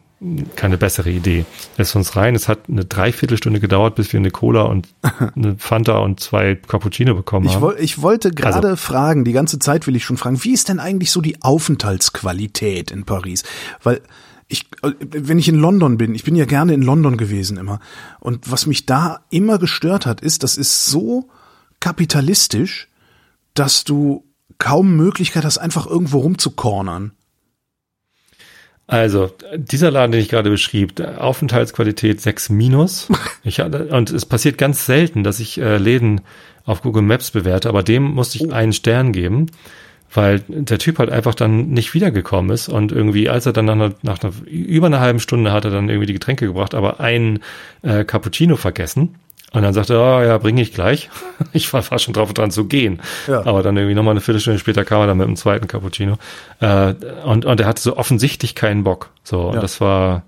keine 0.55 0.78
bessere 0.78 1.11
Idee. 1.11 1.45
Lässt 1.78 1.95
uns 1.95 2.15
rein. 2.15 2.34
Es 2.34 2.47
hat 2.47 2.61
eine 2.70 2.86
Dreiviertelstunde 2.86 3.59
gedauert, 3.59 3.95
bis 3.95 4.11
wir 4.13 4.20
eine 4.20 4.32
Cola 4.32 4.63
und 4.63 4.88
eine 5.36 5.55
Fanta 5.59 5.97
und 5.99 6.20
zwei 6.20 6.55
Cappuccino 6.55 7.13
bekommen 7.13 7.45
Ich, 7.47 7.53
haben. 7.55 7.61
woll, 7.61 7.78
ich 7.80 8.01
wollte 8.01 8.32
gerade 8.32 8.70
Also- 8.70 8.76
fragen, 8.78 9.26
die 9.26 9.32
ganze 9.34 9.59
Zeit 9.59 9.86
will 9.86 9.95
ich 9.95 10.03
schon 10.05 10.18
fragen, 10.18 10.43
wie 10.43 10.53
ist 10.53 10.70
denn 10.70 10.80
eigentlich 10.80 11.11
so 11.11 11.22
die 11.22 11.41
Aufenthaltsqualität 11.43 12.89
in 12.91 13.05
Paris? 13.05 13.43
Weil 13.84 14.01
ich, 14.47 14.65
äh, 14.82 14.91
wenn 14.99 15.39
ich 15.39 15.49
in 15.49 15.55
London 15.59 15.97
bin, 15.97 16.15
ich 16.15 16.24
bin 16.24 16.36
ja 16.36 16.45
gerne 16.45 16.74
in 16.74 16.82
London 16.82 17.18
gewesen 17.18 17.57
immer. 17.57 17.80
Und 18.20 18.49
was 18.49 18.65
mich 18.65 18.86
da 18.86 19.20
immer 19.30 19.59
gestört 19.59 20.05
hat, 20.05 20.22
ist, 20.22 20.41
das 20.43 20.57
ist 20.57 20.86
so 20.86 21.28
kapitalistisch, 21.80 22.88
dass 23.53 23.84
du 23.84 24.24
kaum 24.57 24.95
Möglichkeit 24.95 25.45
hast, 25.45 25.57
einfach 25.57 25.86
irgendwo 25.86 26.20
rumzukornern. 26.20 27.11
Also, 28.88 29.31
dieser 29.53 29.91
Laden, 29.91 30.13
den 30.13 30.21
ich 30.21 30.29
gerade 30.29 30.49
beschrieb, 30.49 30.99
Aufenthaltsqualität 31.01 32.21
6 32.21 32.49
minus. 32.49 33.09
Ich 33.43 33.61
hatte, 33.61 33.85
und 33.85 34.09
es 34.09 34.25
passiert 34.25 34.57
ganz 34.57 34.85
selten, 34.85 35.23
dass 35.23 35.39
ich 35.39 35.57
äh, 35.57 35.77
Läden 35.77 36.19
auf 36.65 36.81
Google 36.81 37.03
Maps 37.03 37.31
bewerte, 37.31 37.69
aber 37.69 37.81
dem 37.81 38.03
musste 38.03 38.38
ich 38.38 38.51
einen 38.51 38.73
Stern 38.73 39.13
geben, 39.13 39.45
weil 40.13 40.41
der 40.49 40.79
Typ 40.79 40.99
halt 40.99 41.09
einfach 41.09 41.33
dann 41.33 41.69
nicht 41.69 41.93
wiedergekommen 41.93 42.51
ist 42.51 42.67
und 42.67 42.91
irgendwie, 42.91 43.29
als 43.29 43.45
er 43.45 43.53
dann 43.53 43.65
nach, 43.65 43.75
einer, 43.75 43.93
nach 44.01 44.21
einer, 44.21 44.33
über 44.45 44.88
einer 44.88 44.99
halben 44.99 45.21
Stunde 45.21 45.53
hat 45.53 45.63
er 45.63 45.71
dann 45.71 45.88
irgendwie 45.88 46.07
die 46.07 46.13
Getränke 46.13 46.45
gebracht, 46.45 46.75
aber 46.75 46.99
einen 46.99 47.39
äh, 47.83 48.03
Cappuccino 48.03 48.57
vergessen. 48.57 49.15
Und 49.53 49.61
dann 49.63 49.73
sagte 49.73 49.93
er, 49.93 49.99
oh 49.99 50.21
ja, 50.21 50.37
bringe 50.37 50.61
ich 50.61 50.73
gleich. 50.73 51.09
Ich 51.53 51.71
war 51.71 51.81
fast 51.81 52.03
schon 52.03 52.13
drauf 52.13 52.33
dran 52.33 52.51
zu 52.51 52.65
gehen. 52.65 52.99
Ja. 53.27 53.45
Aber 53.45 53.63
dann 53.63 53.77
irgendwie 53.77 53.95
nochmal 53.95 54.11
eine 54.11 54.21
Viertelstunde 54.21 54.59
später 54.59 54.83
kam 54.83 55.01
er 55.01 55.07
dann 55.07 55.17
mit 55.17 55.27
dem 55.27 55.35
zweiten 55.35 55.67
Cappuccino. 55.67 56.17
Äh, 56.59 56.93
und, 57.23 57.45
und 57.45 57.59
er 57.59 57.65
hatte 57.67 57.81
so 57.81 57.95
offensichtlich 57.95 58.55
keinen 58.55 58.83
Bock. 58.83 59.11
So, 59.23 59.41
und 59.47 59.55
ja. 59.55 59.61
das 59.61 59.79
war, 59.79 60.23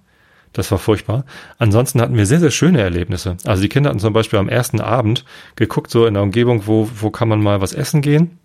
das 0.53 0.71
war 0.71 0.77
furchtbar. 0.77 1.25
Ansonsten 1.57 1.99
hatten 2.01 2.15
wir 2.15 2.25
sehr, 2.25 2.39
sehr 2.39 2.51
schöne 2.51 2.81
Erlebnisse. 2.81 3.37
Also 3.45 3.61
die 3.61 3.69
Kinder 3.69 3.89
hatten 3.89 3.99
zum 3.99 4.13
Beispiel 4.13 4.39
am 4.39 4.49
ersten 4.49 4.81
Abend 4.81 5.25
geguckt, 5.55 5.91
so 5.91 6.05
in 6.05 6.13
der 6.13 6.23
Umgebung, 6.23 6.67
wo, 6.67 6.89
wo 6.95 7.09
kann 7.09 7.27
man 7.27 7.41
mal 7.41 7.59
was 7.59 7.73
essen 7.73 8.01
gehen. 8.01 8.37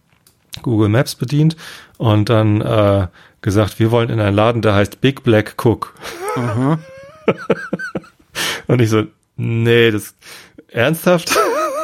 Google 0.62 0.88
Maps 0.88 1.14
bedient 1.14 1.56
und 1.98 2.30
dann 2.30 2.60
äh, 2.60 3.06
gesagt, 3.42 3.78
wir 3.78 3.90
wollen 3.90 4.10
in 4.10 4.20
einen 4.20 4.36
Laden, 4.36 4.62
der 4.62 4.74
heißt 4.74 5.00
Big 5.00 5.22
Black 5.22 5.54
Cook. 5.62 5.94
Mhm. 6.36 6.78
und 8.66 8.80
ich 8.80 8.90
so, 8.90 9.04
nee, 9.36 9.90
das 9.90 10.14
ernsthaft? 10.74 11.34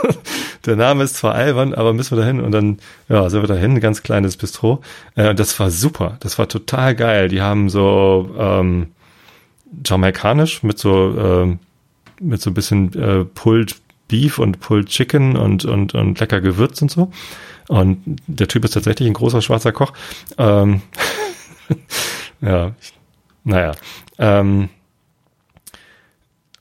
der 0.66 0.76
Name 0.76 1.04
ist 1.04 1.16
zwar 1.16 1.34
albern, 1.34 1.74
aber 1.74 1.92
müssen 1.92 2.16
wir 2.16 2.22
dahin 2.22 2.40
und 2.40 2.52
dann 2.52 2.78
ja, 3.08 3.28
sind 3.30 3.42
wir 3.42 3.48
dahin, 3.48 3.72
ein 3.72 3.80
ganz 3.80 4.02
kleines 4.02 4.36
Bistro. 4.36 4.82
Äh, 5.14 5.34
das 5.34 5.58
war 5.60 5.70
super, 5.70 6.16
das 6.20 6.38
war 6.38 6.48
total 6.48 6.94
geil. 6.94 7.28
Die 7.28 7.40
haben 7.40 7.68
so 7.68 8.34
ähm, 8.38 8.88
jamaikanisch 9.86 10.62
mit 10.62 10.78
so 10.78 11.46
äh, 11.48 11.56
mit 12.20 12.42
so 12.42 12.50
ein 12.50 12.54
bisschen 12.54 12.92
äh, 12.94 13.24
Pulled 13.24 13.76
Beef 14.08 14.38
und 14.38 14.60
Pulled 14.60 14.88
Chicken 14.88 15.36
und 15.36 15.64
und 15.64 15.94
und 15.94 16.20
lecker 16.20 16.40
Gewürz 16.40 16.82
und 16.82 16.90
so. 16.90 17.10
Und 17.68 18.20
der 18.26 18.48
Typ 18.48 18.64
ist 18.64 18.72
tatsächlich 18.72 19.08
ein 19.08 19.14
großer 19.14 19.42
schwarzer 19.42 19.72
Koch. 19.72 19.92
Ähm, 20.38 20.82
ja, 22.40 22.72
naja. 23.44 23.72
Ähm, 24.18 24.68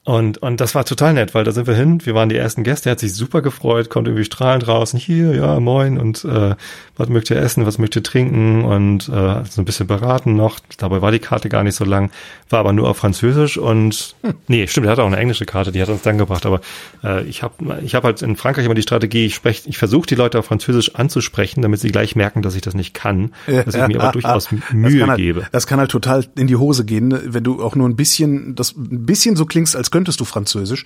und, 0.10 0.39
und 0.39 0.60
das 0.60 0.74
war 0.74 0.86
total 0.86 1.14
nett, 1.14 1.36
weil 1.36 1.43
da 1.43 1.51
sind 1.51 1.68
wir 1.68 1.76
hin, 1.76 2.03
wir 2.03 2.16
waren 2.16 2.30
die 2.30 2.36
ersten 2.36 2.64
Gäste, 2.64 2.89
er 2.89 2.93
hat 2.93 2.99
sich 2.99 3.14
super 3.14 3.43
gefreut, 3.43 3.91
kommt 3.91 4.07
irgendwie 4.07 4.26
strahlend 4.26 4.66
draußen, 4.66 4.99
hier, 4.99 5.36
ja, 5.36 5.60
moin, 5.60 5.99
und 5.99 6.26
äh, 6.26 6.55
was 7.00 7.08
mögt 7.08 7.30
ihr 7.30 7.38
essen, 7.38 7.66
was 7.66 7.78
mögt 7.78 7.95
ihr 7.95 8.04
trinken 8.04 8.66
und 8.66 9.08
äh, 9.08 9.43
so 9.50 9.62
ein 9.62 9.66
bisschen 9.66 9.88
beraten 9.88 10.36
noch. 10.36 10.60
Dabei 10.78 11.02
war 11.02 11.12
die 11.12 11.20
Karte 11.20 11.47
gar 11.47 11.64
nicht 11.64 11.76
so 11.76 11.86
lang, 11.86 12.12
war 12.50 12.60
aber 12.60 12.74
nur 12.74 12.89
auf 12.89 12.97
Französisch 12.97 13.58
und 13.58 14.16
hm. 14.22 14.34
nee, 14.47 14.68
stimmt, 14.68 14.86
er 14.88 14.91
hat 14.91 15.00
auch 15.00 15.08
eine 15.08 15.18
englische 15.18 15.45
Karte, 15.45 15.72
die 15.72 15.82
hat 15.82 15.88
uns 15.88 16.02
dann 16.02 16.18
gebracht, 16.18 16.45
aber 16.45 16.60
äh, 17.04 17.24
ich 17.24 17.41
habe 17.41 17.80
ich 17.84 17.95
hab 17.95 18.04
halt 18.04 18.22
in 18.22 18.36
Frankreich 18.36 18.66
immer 18.66 18.76
die 18.76 18.82
Strategie, 18.82 19.26
ich 19.26 19.36
spreche, 19.36 19.70
ich 19.70 19.78
versuche 19.78 20.08
die 20.08 20.16
Leute 20.16 20.38
auf 20.38 20.45
Französisch 20.45 20.95
anzusprechen, 20.95 21.62
damit 21.62 21.80
sie 21.80 21.89
gleich 21.89 22.18
merken, 22.18 22.41
dass 22.41 22.56
ich 22.56 22.62
das 22.62 22.74
nicht 22.74 22.93
kann, 22.93 23.32
dass 23.47 23.76
ich 23.76 23.88
mir 23.88 24.02
aber 24.02 24.12
durchaus 24.14 24.50
Mühe 24.52 25.00
das 25.00 25.10
halt, 25.10 25.18
gebe. 25.18 25.47
Das 25.54 25.68
kann 25.68 25.80
halt 25.80 25.91
total 25.91 26.26
in 26.38 26.47
die 26.47 26.58
Hose 26.58 26.84
gehen, 26.84 27.08
ne? 27.08 27.22
wenn 27.28 27.45
du 27.45 27.64
auch 27.64 27.76
nur 27.76 27.88
ein 27.88 27.95
bisschen, 27.95 28.56
das 28.56 28.76
ein 28.76 29.06
bisschen 29.06 29.38
so 29.38 29.45
klingst, 29.45 29.76
als 29.78 29.89
könntest 29.89 30.20
du 30.20 30.26
Französisch, 30.26 30.84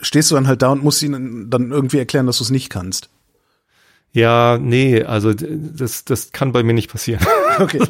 stehst 0.00 0.30
du 0.30 0.34
dann 0.34 0.46
halt 0.46 0.60
da 0.60 0.68
und 0.68 0.84
musst 0.84 1.02
ihnen 1.02 1.48
dann 1.48 1.70
irgendwie 1.70 1.98
erklären, 1.98 2.26
dass 2.26 2.38
du 2.38 2.44
es 2.44 2.50
nicht 2.50 2.68
kannst. 2.68 3.08
Ja, 4.12 4.58
nee, 4.58 5.02
also 5.02 5.32
das, 5.34 6.04
das 6.04 6.32
kann 6.32 6.52
bei 6.52 6.62
mir 6.62 6.72
nicht 6.72 6.90
passieren. 6.90 7.24
Okay. 7.58 7.80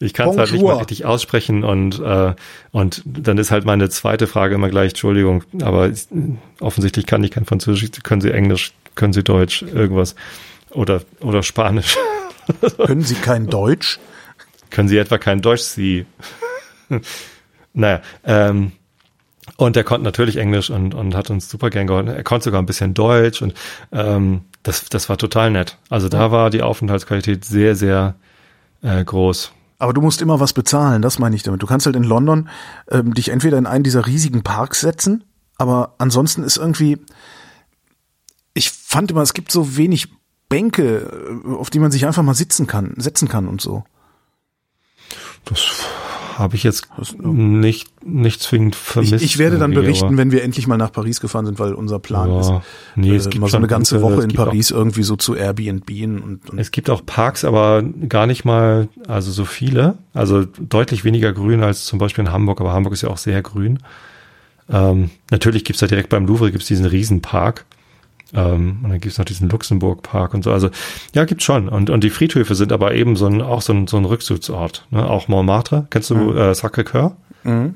ich 0.00 0.14
kann 0.14 0.30
es 0.30 0.36
halt 0.36 0.50
nicht 0.50 0.64
mal 0.64 0.78
richtig 0.78 1.04
aussprechen 1.04 1.62
und, 1.62 2.00
äh, 2.00 2.34
und 2.72 3.02
dann 3.06 3.38
ist 3.38 3.52
halt 3.52 3.64
meine 3.64 3.88
zweite 3.88 4.26
Frage 4.26 4.56
immer 4.56 4.68
gleich, 4.68 4.88
Entschuldigung, 4.88 5.44
aber 5.62 5.92
offensichtlich 6.58 7.06
kann 7.06 7.22
ich 7.22 7.30
kein 7.30 7.44
Französisch, 7.44 7.88
können 8.02 8.20
Sie 8.20 8.32
Englisch, 8.32 8.72
können 8.96 9.12
Sie 9.12 9.22
Deutsch, 9.22 9.62
irgendwas 9.62 10.16
oder, 10.70 11.02
oder 11.20 11.44
Spanisch. 11.44 11.96
können 12.84 13.02
Sie 13.02 13.14
kein 13.14 13.46
Deutsch? 13.46 14.00
Können 14.70 14.88
Sie 14.88 14.98
etwa 14.98 15.18
kein 15.18 15.40
Deutsch, 15.40 15.62
Sie? 15.62 16.04
naja, 17.74 18.02
ähm, 18.24 18.72
und 19.56 19.76
er 19.76 19.84
konnte 19.84 20.02
natürlich 20.02 20.36
Englisch 20.36 20.70
und, 20.70 20.94
und 20.94 21.14
hat 21.14 21.30
uns 21.30 21.48
super 21.48 21.70
gern 21.70 21.86
geholfen. 21.86 22.08
Er 22.08 22.24
konnte 22.24 22.46
sogar 22.46 22.60
ein 22.60 22.66
bisschen 22.66 22.92
Deutsch 22.92 23.40
und 23.40 23.54
ähm, 23.92 24.42
das, 24.66 24.88
das 24.88 25.08
war 25.08 25.16
total 25.16 25.50
nett. 25.50 25.78
Also 25.90 26.08
da 26.08 26.30
war 26.32 26.50
die 26.50 26.62
Aufenthaltsqualität 26.62 27.44
sehr, 27.44 27.76
sehr 27.76 28.16
äh, 28.82 29.04
groß. 29.04 29.52
Aber 29.78 29.92
du 29.92 30.00
musst 30.00 30.22
immer 30.22 30.40
was 30.40 30.52
bezahlen, 30.52 31.02
das 31.02 31.18
meine 31.18 31.36
ich 31.36 31.42
damit. 31.42 31.62
Du 31.62 31.66
kannst 31.66 31.86
halt 31.86 31.96
in 31.96 32.02
London 32.02 32.48
ähm, 32.90 33.14
dich 33.14 33.28
entweder 33.28 33.58
in 33.58 33.66
einen 33.66 33.84
dieser 33.84 34.06
riesigen 34.06 34.42
Parks 34.42 34.80
setzen, 34.80 35.24
aber 35.56 35.94
ansonsten 35.98 36.42
ist 36.42 36.56
irgendwie, 36.56 36.98
ich 38.54 38.70
fand 38.70 39.10
immer, 39.10 39.22
es 39.22 39.34
gibt 39.34 39.52
so 39.52 39.76
wenig 39.76 40.08
Bänke, 40.48 41.40
äh, 41.44 41.54
auf 41.54 41.70
die 41.70 41.78
man 41.78 41.92
sich 41.92 42.06
einfach 42.06 42.22
mal 42.22 42.34
sitzen 42.34 42.66
kann, 42.66 42.94
setzen 42.96 43.28
kann 43.28 43.48
und 43.48 43.60
so. 43.60 43.84
Das 45.44 45.60
habe 46.38 46.56
ich 46.56 46.62
jetzt 46.62 46.88
nicht, 47.18 48.04
nicht 48.04 48.42
zwingend 48.42 48.76
vermisst. 48.76 49.14
Ich, 49.14 49.22
ich 49.22 49.38
werde 49.38 49.58
dann 49.58 49.72
berichten, 49.72 50.16
wenn 50.16 50.30
wir 50.30 50.42
endlich 50.42 50.66
mal 50.66 50.76
nach 50.76 50.92
Paris 50.92 51.20
gefahren 51.20 51.46
sind, 51.46 51.58
weil 51.58 51.74
unser 51.74 51.98
Plan 51.98 52.30
ja, 52.30 52.40
ist, 52.40 52.52
nee, 52.94 53.14
es 53.14 53.26
äh, 53.26 53.30
gibt 53.30 53.40
mal 53.40 53.50
so 53.50 53.56
eine 53.56 53.66
ganze 53.66 54.02
Woche 54.02 54.22
in 54.22 54.32
Paris 54.32 54.72
auch, 54.72 54.78
irgendwie 54.78 55.02
so 55.02 55.16
zu 55.16 55.34
Airbnb 55.34 55.88
und, 55.88 56.50
und, 56.50 56.58
Es 56.58 56.70
gibt 56.70 56.90
auch 56.90 57.04
Parks, 57.04 57.44
aber 57.44 57.82
gar 58.08 58.26
nicht 58.26 58.44
mal, 58.44 58.88
also 59.08 59.30
so 59.30 59.44
viele, 59.44 59.98
also 60.14 60.44
deutlich 60.44 61.04
weniger 61.04 61.32
grün 61.32 61.62
als 61.62 61.84
zum 61.84 61.98
Beispiel 61.98 62.24
in 62.24 62.32
Hamburg, 62.32 62.60
aber 62.60 62.72
Hamburg 62.72 62.92
ist 62.92 63.02
ja 63.02 63.08
auch 63.08 63.18
sehr 63.18 63.42
grün. 63.42 63.78
Ähm, 64.68 65.10
natürlich 65.30 65.64
gibt's 65.64 65.80
da 65.80 65.86
direkt 65.86 66.08
beim 66.08 66.26
Louvre 66.26 66.50
gibt's 66.50 66.66
diesen 66.66 66.86
Riesenpark. 66.86 67.64
Ähm, 68.34 68.80
und 68.82 68.90
dann 68.90 69.00
gibt's 69.00 69.18
noch 69.18 69.24
diesen 69.24 69.48
Luxemburg-Park 69.48 70.34
und 70.34 70.42
so. 70.42 70.52
Also 70.52 70.70
ja, 71.14 71.24
gibt's 71.24 71.44
schon. 71.44 71.68
Und, 71.68 71.90
und 71.90 72.02
die 72.02 72.10
Friedhöfe 72.10 72.54
sind 72.54 72.72
aber 72.72 72.94
eben 72.94 73.16
so 73.16 73.26
ein, 73.26 73.40
auch 73.40 73.62
so 73.62 73.72
ein, 73.72 73.86
so 73.86 73.96
ein 73.96 74.04
Rückzugsort. 74.04 74.86
Ne? 74.90 75.08
Auch 75.08 75.28
Montmartre. 75.28 75.86
Kennst 75.90 76.10
du 76.10 76.16
mhm. 76.16 76.36
äh, 76.36 76.50
Sacré-Cœur? 76.52 77.12
Mhm. 77.44 77.74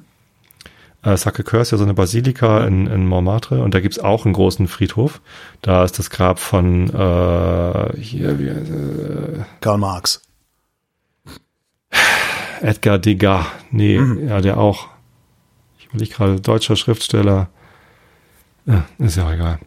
Äh, 1.03 1.17
Sacré-Cœur 1.17 1.61
ist 1.61 1.71
ja 1.71 1.79
so 1.79 1.85
eine 1.85 1.95
Basilika 1.95 2.67
in, 2.67 2.87
in 2.87 3.07
Montmartre 3.07 3.63
und 3.63 3.75
da 3.75 3.81
gibt's 3.81 3.99
auch 3.99 4.25
einen 4.25 4.35
großen 4.35 4.69
Friedhof. 4.69 5.21
Da 5.63 5.85
ist 5.85 5.99
das 5.99 6.11
Grab 6.11 6.39
von 6.39 6.89
äh, 6.89 8.01
hier, 8.01 8.39
wie, 8.39 8.49
äh, 8.49 9.41
Karl 9.61 9.79
Marx. 9.79 10.23
Edgar 12.61 12.99
Degas. 12.99 13.47
Nee, 13.71 13.99
mhm. 13.99 14.29
ja, 14.29 14.41
der 14.41 14.59
auch. 14.59 14.89
Ich 15.79 15.93
will 15.93 16.01
nicht 16.01 16.13
gerade 16.13 16.41
deutscher 16.41 16.77
Schriftsteller. 16.77 17.49
Ja, 18.67 18.85
ist 18.99 19.17
ja 19.17 19.27
auch 19.27 19.33
egal. 19.33 19.59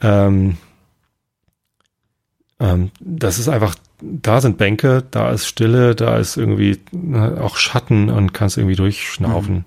Ähm, 0.00 0.56
ähm, 2.60 2.90
das 3.00 3.38
ist 3.38 3.48
einfach, 3.48 3.74
da 4.00 4.40
sind 4.40 4.58
Bänke, 4.58 5.04
da 5.10 5.30
ist 5.30 5.46
Stille, 5.46 5.94
da 5.94 6.18
ist 6.18 6.36
irgendwie 6.36 6.80
ne, 6.92 7.38
auch 7.40 7.56
Schatten 7.56 8.10
und 8.10 8.32
kannst 8.32 8.58
irgendwie 8.58 8.76
durchschnaufen. 8.76 9.54
Mhm. 9.54 9.64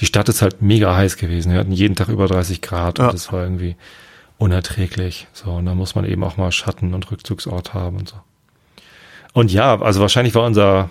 Die 0.00 0.06
Stadt 0.06 0.28
ist 0.28 0.42
halt 0.42 0.60
mega 0.62 0.96
heiß 0.96 1.16
gewesen. 1.16 1.52
Wir 1.52 1.60
hatten 1.60 1.72
jeden 1.72 1.94
Tag 1.94 2.08
über 2.08 2.26
30 2.26 2.62
Grad 2.62 2.98
ja. 2.98 3.06
und 3.06 3.14
das 3.14 3.32
war 3.32 3.42
irgendwie 3.42 3.76
unerträglich. 4.38 5.28
So, 5.32 5.52
und 5.52 5.66
da 5.66 5.74
muss 5.74 5.94
man 5.94 6.04
eben 6.04 6.24
auch 6.24 6.36
mal 6.36 6.50
Schatten 6.50 6.94
und 6.94 7.10
Rückzugsort 7.10 7.74
haben 7.74 7.98
und 7.98 8.08
so. 8.08 8.16
Und 9.32 9.52
ja, 9.52 9.80
also 9.80 10.00
wahrscheinlich 10.00 10.34
war 10.34 10.44
unser 10.44 10.90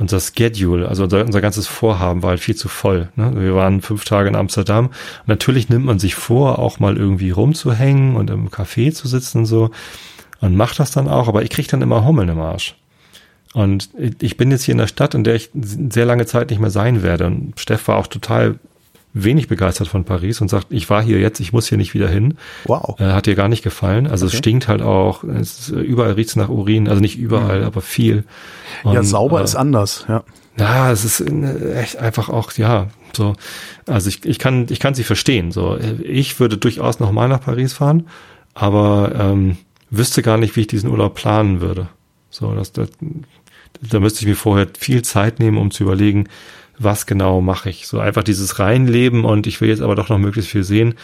unser 0.00 0.20
Schedule, 0.20 0.88
also 0.88 1.04
unser, 1.04 1.24
unser 1.24 1.40
ganzes 1.40 1.66
Vorhaben 1.66 2.22
war 2.22 2.30
halt 2.30 2.40
viel 2.40 2.56
zu 2.56 2.68
voll. 2.68 3.10
Ne? 3.16 3.32
Wir 3.36 3.54
waren 3.54 3.82
fünf 3.82 4.04
Tage 4.04 4.28
in 4.28 4.36
Amsterdam. 4.36 4.86
Und 4.86 5.28
natürlich 5.28 5.68
nimmt 5.68 5.84
man 5.84 5.98
sich 5.98 6.14
vor, 6.14 6.58
auch 6.58 6.80
mal 6.80 6.96
irgendwie 6.96 7.30
rumzuhängen 7.30 8.16
und 8.16 8.30
im 8.30 8.48
Café 8.48 8.92
zu 8.92 9.08
sitzen 9.08 9.38
und 9.38 9.46
so. 9.46 9.70
Und 10.40 10.56
macht 10.56 10.78
das 10.80 10.90
dann 10.90 11.08
auch, 11.08 11.28
aber 11.28 11.42
ich 11.42 11.50
krieg 11.50 11.68
dann 11.68 11.82
immer 11.82 12.04
Hummeln 12.04 12.30
im 12.30 12.40
Arsch. 12.40 12.74
Und 13.52 13.90
ich 13.96 14.36
bin 14.36 14.50
jetzt 14.50 14.64
hier 14.64 14.72
in 14.72 14.78
der 14.78 14.86
Stadt, 14.86 15.14
in 15.14 15.24
der 15.24 15.34
ich 15.34 15.50
sehr 15.54 16.06
lange 16.06 16.24
Zeit 16.24 16.50
nicht 16.50 16.60
mehr 16.60 16.70
sein 16.70 17.02
werde. 17.02 17.26
Und 17.26 17.58
Steff 17.58 17.88
war 17.88 17.96
auch 17.96 18.06
total 18.06 18.58
wenig 19.12 19.48
begeistert 19.48 19.88
von 19.88 20.04
Paris 20.04 20.40
und 20.40 20.48
sagt, 20.48 20.68
ich 20.70 20.88
war 20.88 21.02
hier 21.02 21.18
jetzt, 21.18 21.40
ich 21.40 21.52
muss 21.52 21.68
hier 21.68 21.78
nicht 21.78 21.94
wieder 21.94 22.08
hin. 22.08 22.34
Wow. 22.64 22.98
Äh, 23.00 23.12
hat 23.12 23.26
dir 23.26 23.34
gar 23.34 23.48
nicht 23.48 23.62
gefallen. 23.62 24.06
Also 24.06 24.26
okay. 24.26 24.34
es 24.34 24.38
stinkt 24.38 24.68
halt 24.68 24.82
auch, 24.82 25.24
es 25.24 25.58
ist, 25.58 25.68
überall 25.70 26.12
riecht's 26.12 26.36
nach 26.36 26.48
Urin, 26.48 26.88
also 26.88 27.00
nicht 27.00 27.18
überall, 27.18 27.60
mhm. 27.60 27.66
aber 27.66 27.80
viel. 27.80 28.24
Und, 28.84 28.94
ja, 28.94 29.02
sauber 29.02 29.40
äh, 29.40 29.44
ist 29.44 29.56
anders, 29.56 30.04
ja. 30.08 30.22
Ja, 30.58 30.92
es 30.92 31.04
ist 31.04 31.20
äh, 31.20 31.74
echt 31.74 31.96
einfach 31.96 32.28
auch, 32.28 32.52
ja, 32.52 32.88
so. 33.16 33.34
Also 33.86 34.08
ich, 34.08 34.24
ich 34.24 34.38
kann, 34.38 34.66
ich 34.70 34.78
kann 34.78 34.94
sie 34.94 35.04
verstehen. 35.04 35.52
So, 35.52 35.78
ich 36.02 36.38
würde 36.38 36.58
durchaus 36.58 37.00
noch 37.00 37.12
mal 37.12 37.28
nach 37.28 37.40
Paris 37.40 37.72
fahren, 37.72 38.06
aber 38.54 39.12
ähm, 39.18 39.56
wüsste 39.90 40.22
gar 40.22 40.38
nicht, 40.38 40.54
wie 40.56 40.60
ich 40.60 40.66
diesen 40.66 40.90
Urlaub 40.90 41.14
planen 41.14 41.60
würde. 41.60 41.88
So, 42.30 42.54
das, 42.54 42.72
das, 42.72 42.90
da 43.80 44.00
müsste 44.00 44.20
ich 44.20 44.26
mir 44.26 44.36
vorher 44.36 44.68
viel 44.78 45.02
Zeit 45.02 45.40
nehmen, 45.40 45.58
um 45.58 45.70
zu 45.70 45.82
überlegen, 45.82 46.28
was 46.82 47.06
genau 47.06 47.40
mache 47.40 47.70
ich. 47.70 47.86
So 47.86 48.00
einfach 48.00 48.22
dieses 48.24 48.58
Reinleben 48.58 49.24
und 49.24 49.46
ich 49.46 49.60
will 49.60 49.68
jetzt 49.68 49.82
aber 49.82 49.94
doch 49.94 50.08
noch 50.08 50.18
möglichst 50.18 50.50
viel 50.50 50.64
sehen. 50.64 50.94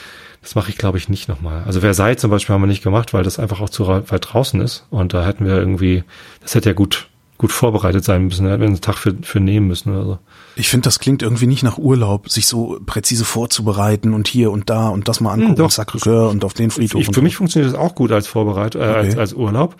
Das 0.43 0.55
mache 0.55 0.71
ich, 0.71 0.79
glaube 0.79 0.99
ich, 0.99 1.09
nicht 1.09 1.29
nochmal. 1.29 1.63
Also 1.67 1.81
Versailles 1.81 2.19
zum 2.21 2.31
Beispiel 2.31 2.55
haben 2.55 2.63
wir 2.63 2.67
nicht 2.69 2.83
gemacht, 2.83 3.13
weil 3.15 3.25
das 3.25 3.39
einfach 3.39 3.61
auch 3.61 3.71
zu 3.71 3.87
weit 3.89 4.33
draußen 4.33 4.61
ist. 4.61 4.87
Und 4.91 5.13
da 5.15 5.25
hätten 5.25 5.45
wir 5.45 5.57
irgendwie, 5.57 6.05
das 6.41 6.55
hätte 6.55 6.71
ja 6.71 6.75
gut 6.75 7.09
gut 7.39 7.53
vorbereitet 7.53 8.03
sein 8.03 8.25
müssen. 8.25 8.47
Er 8.47 8.55
hätte 8.55 8.65
einen 8.65 8.81
Tag 8.81 8.97
für, 8.97 9.15
für 9.21 9.41
nehmen 9.41 9.67
müssen 9.67 9.95
oder 9.95 10.05
so. 10.07 10.19
Ich 10.55 10.71
finde, 10.71 10.85
das 10.85 10.99
klingt 11.01 11.21
irgendwie 11.21 11.47
nicht 11.47 11.63
nach 11.63 11.77
Urlaub, 11.77 12.31
sich 12.31 12.47
so 12.47 12.81
präzise 12.87 13.27
vorzubereiten 13.27 14.15
und 14.15 14.27
hier 14.27 14.51
und 14.51 14.71
da 14.71 14.89
und 14.89 15.07
das 15.07 15.21
mal 15.21 15.33
angucken, 15.33 15.49
Hm, 15.51 15.57
doch. 15.57 15.65
und 15.65 15.73
Sacré-Cœur 15.73 16.31
und 16.31 16.47
auf 16.47 16.55
den 16.55 16.71
Friedhof. 16.71 17.01
Ich, 17.03 17.09
für 17.09 17.13
so. 17.13 17.21
mich 17.21 17.37
funktioniert 17.37 17.75
das 17.75 17.79
auch 17.79 17.95
gut 17.95 18.11
als 18.11 18.27
Vorbereitung, 18.27 18.81
äh, 18.81 18.85
als, 18.87 19.09
Okay. 19.11 19.19
als 19.21 19.33
Urlaub. 19.35 19.77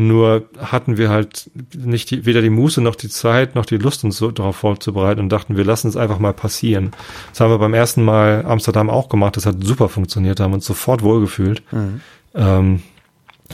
Nur 0.00 0.48
hatten 0.58 0.96
wir 0.96 1.08
halt 1.08 1.50
nicht 1.76 2.12
die, 2.12 2.24
weder 2.24 2.40
die 2.40 2.50
Muße 2.50 2.80
noch 2.80 2.94
die 2.94 3.08
Zeit 3.08 3.56
noch 3.56 3.66
die 3.66 3.78
Lust, 3.78 4.04
uns 4.04 4.16
so 4.16 4.30
darauf 4.30 4.54
vorzubereiten 4.54 5.18
und 5.18 5.28
dachten, 5.28 5.56
wir 5.56 5.64
lassen 5.64 5.88
es 5.88 5.96
einfach 5.96 6.20
mal 6.20 6.32
passieren. 6.32 6.92
Das 7.30 7.40
haben 7.40 7.50
wir 7.50 7.58
beim 7.58 7.74
ersten 7.74 8.04
Mal 8.04 8.44
Amsterdam 8.46 8.90
auch 8.90 9.08
gemacht. 9.08 9.36
Das 9.36 9.44
hat 9.44 9.56
super 9.60 9.88
funktioniert, 9.88 10.38
da 10.38 10.44
haben 10.44 10.52
uns 10.52 10.66
sofort 10.66 11.02
wohlgefühlt. 11.02 11.64
Mhm. 11.72 12.00
Ähm, 12.36 12.82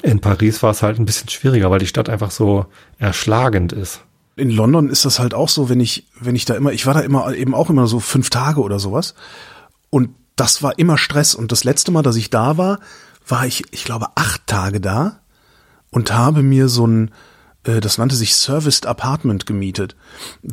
in 0.02 0.20
Paris 0.20 0.62
war 0.62 0.72
es 0.72 0.82
halt 0.82 0.98
ein 0.98 1.06
bisschen 1.06 1.30
schwieriger, 1.30 1.70
weil 1.70 1.78
die 1.78 1.86
Stadt 1.86 2.10
einfach 2.10 2.30
so 2.30 2.66
erschlagend 2.98 3.72
ist. 3.72 4.02
in 4.36 4.50
London 4.50 4.90
ist 4.90 5.06
das 5.06 5.20
halt 5.20 5.32
auch 5.32 5.48
so, 5.48 5.70
wenn 5.70 5.80
ich, 5.80 6.08
wenn 6.20 6.36
ich 6.36 6.44
da 6.44 6.56
immer, 6.56 6.72
ich 6.72 6.84
war 6.84 6.92
da 6.92 7.00
immer 7.00 7.32
eben 7.34 7.54
auch 7.54 7.70
immer 7.70 7.86
so 7.86 8.00
fünf 8.00 8.28
Tage 8.28 8.60
oder 8.60 8.78
sowas. 8.78 9.14
Und 9.88 10.10
das 10.36 10.62
war 10.62 10.78
immer 10.78 10.98
Stress. 10.98 11.34
Und 11.34 11.52
das 11.52 11.64
letzte 11.64 11.90
Mal, 11.90 12.02
dass 12.02 12.16
ich 12.16 12.28
da 12.28 12.58
war, 12.58 12.80
war 13.26 13.46
ich, 13.46 13.64
ich 13.70 13.84
glaube, 13.84 14.08
acht 14.14 14.46
Tage 14.46 14.82
da 14.82 15.20
und 15.94 16.12
habe 16.12 16.42
mir 16.42 16.68
so 16.68 16.86
ein, 16.86 17.12
äh, 17.62 17.80
das 17.80 17.98
nannte 17.98 18.16
sich 18.16 18.34
Serviced 18.34 18.84
Apartment 18.84 19.46
gemietet. 19.46 19.94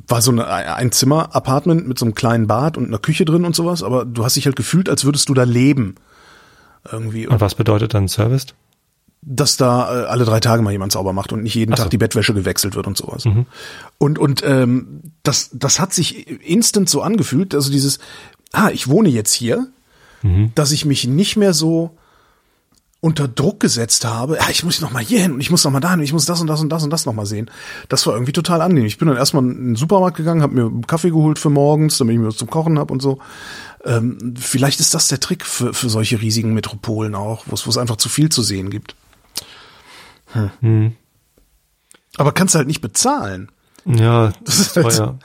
War 0.07 0.21
so 0.21 0.31
eine, 0.31 0.47
ein 0.47 0.91
Zimmer-Apartment 0.91 1.87
mit 1.87 1.97
so 1.97 2.05
einem 2.05 2.13
kleinen 2.13 2.45
Bad 2.45 2.77
und 2.77 2.85
einer 2.85 2.99
Küche 2.99 3.25
drin 3.25 3.43
und 3.43 3.55
sowas, 3.55 3.81
aber 3.81 4.05
du 4.05 4.23
hast 4.23 4.35
dich 4.35 4.45
halt 4.45 4.55
gefühlt, 4.55 4.87
als 4.87 5.03
würdest 5.03 5.29
du 5.29 5.33
da 5.33 5.43
leben. 5.43 5.95
Irgendwie. 6.91 7.25
Und 7.27 7.41
was 7.41 7.55
bedeutet 7.55 7.93
dann 7.93 8.07
Service? 8.07 8.47
dass 9.23 9.55
da 9.55 10.05
äh, 10.05 10.05
alle 10.05 10.25
drei 10.25 10.39
Tage 10.39 10.63
mal 10.63 10.71
jemand 10.71 10.93
sauber 10.93 11.13
macht 11.13 11.31
und 11.31 11.43
nicht 11.43 11.53
jeden 11.53 11.75
so. 11.75 11.83
Tag 11.83 11.91
die 11.91 11.99
Bettwäsche 11.99 12.33
gewechselt 12.33 12.73
wird 12.73 12.87
und 12.87 12.97
sowas. 12.97 13.23
Und 13.99 14.17
und 14.17 14.41
ähm, 14.43 15.13
das 15.21 15.51
das 15.53 15.79
hat 15.79 15.93
sich 15.93 16.27
instant 16.41 16.89
so 16.89 17.03
angefühlt, 17.03 17.53
also 17.53 17.71
dieses 17.71 17.99
ah, 18.51 18.71
ich 18.73 18.87
wohne 18.87 19.09
jetzt 19.09 19.31
hier, 19.33 19.67
dass 20.55 20.71
ich 20.71 20.85
mich 20.85 21.05
nicht 21.05 21.37
mehr 21.37 21.53
so 21.53 21.95
unter 23.01 23.27
Druck 23.27 23.59
gesetzt 23.59 24.05
habe, 24.05 24.35
ja, 24.37 24.49
ich 24.51 24.63
muss 24.63 24.79
noch 24.79 24.91
mal 24.91 25.01
hier 25.03 25.21
hin 25.21 25.31
und 25.33 25.41
ich 25.41 25.49
muss 25.49 25.63
noch 25.63 25.71
mal 25.71 25.79
dahin 25.79 25.99
und 25.99 26.05
ich 26.05 26.13
muss 26.13 26.25
das 26.27 26.39
und 26.39 26.45
das 26.47 26.61
und 26.61 26.69
das 26.69 26.83
und 26.83 26.91
das 26.91 27.05
noch 27.07 27.13
mal 27.13 27.25
sehen. 27.25 27.49
Das 27.89 28.05
war 28.05 28.13
irgendwie 28.13 28.31
total 28.31 28.61
angenehm. 28.61 28.85
Ich 28.85 28.99
bin 28.99 29.07
dann 29.07 29.17
erstmal 29.17 29.43
in 29.43 29.69
den 29.69 29.75
Supermarkt 29.75 30.17
gegangen, 30.17 30.43
habe 30.43 30.53
mir 30.53 30.65
einen 30.67 30.85
Kaffee 30.85 31.09
geholt 31.09 31.39
für 31.39 31.49
morgens, 31.49 31.97
damit 31.97 32.13
ich 32.13 32.19
mir 32.19 32.27
was 32.27 32.37
zum 32.37 32.49
Kochen 32.49 32.77
habe 32.77 32.93
und 32.93 33.01
so. 33.01 33.17
Ähm, 33.83 34.35
vielleicht 34.39 34.79
ist 34.79 34.93
das 34.93 35.07
der 35.07 35.19
Trick 35.19 35.45
für, 35.47 35.73
für 35.73 35.89
solche 35.89 36.21
riesigen 36.21 36.53
Metropolen 36.53 37.15
auch, 37.15 37.43
wo 37.47 37.55
es 37.55 37.77
einfach 37.77 37.95
zu 37.97 38.07
viel 38.07 38.29
zu 38.29 38.43
sehen 38.43 38.69
gibt. 38.69 38.95
Aber 42.17 42.31
kannst 42.31 42.53
du 42.53 42.59
halt 42.59 42.67
nicht 42.67 42.81
bezahlen. 42.81 43.49
Ja, 43.85 44.31
das 44.45 44.59
ist 44.59 44.77
ist 44.77 44.83
halt- 44.83 44.97
teuer. 44.97 45.19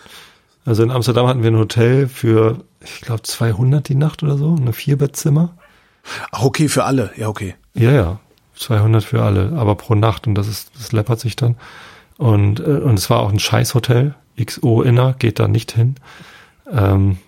Also 0.65 0.83
in 0.83 0.91
Amsterdam 0.91 1.29
hatten 1.29 1.43
wir 1.45 1.51
ein 1.53 1.59
Hotel 1.59 2.09
für, 2.09 2.65
ich 2.81 3.03
glaube, 3.03 3.23
200 3.23 3.89
die 3.89 3.95
Nacht 3.95 4.25
oder 4.25 4.37
so, 4.37 4.57
eine 4.57 4.73
Vierbettzimmer. 4.73 5.57
Ach, 6.33 6.43
okay, 6.43 6.69
für 6.69 6.83
alle. 6.85 7.13
Ja, 7.17 7.29
okay. 7.29 7.55
Ja, 7.77 7.93
ja, 7.93 8.19
200 8.57 9.05
für 9.05 9.23
alle, 9.23 9.53
aber 9.57 9.75
pro 9.75 9.95
Nacht 9.95 10.27
und 10.27 10.35
das 10.35 10.49
ist, 10.49 10.71
das 10.77 10.93
läppert 10.93 11.21
sich 11.21 11.37
dann. 11.37 11.57
Und, 12.19 12.61
äh, 12.61 12.63
und 12.63 12.99
es 12.99 13.11
war 13.11 13.21
auch 13.21 13.31
ein 13.31 13.39
Scheißhotel. 13.39 14.15
XO 14.43 14.83
Inner 14.83 15.15
geht 15.15 15.39
da 15.39 15.49
nicht 15.49 15.73
hin. 15.73 15.97
Ähm, 16.71 17.19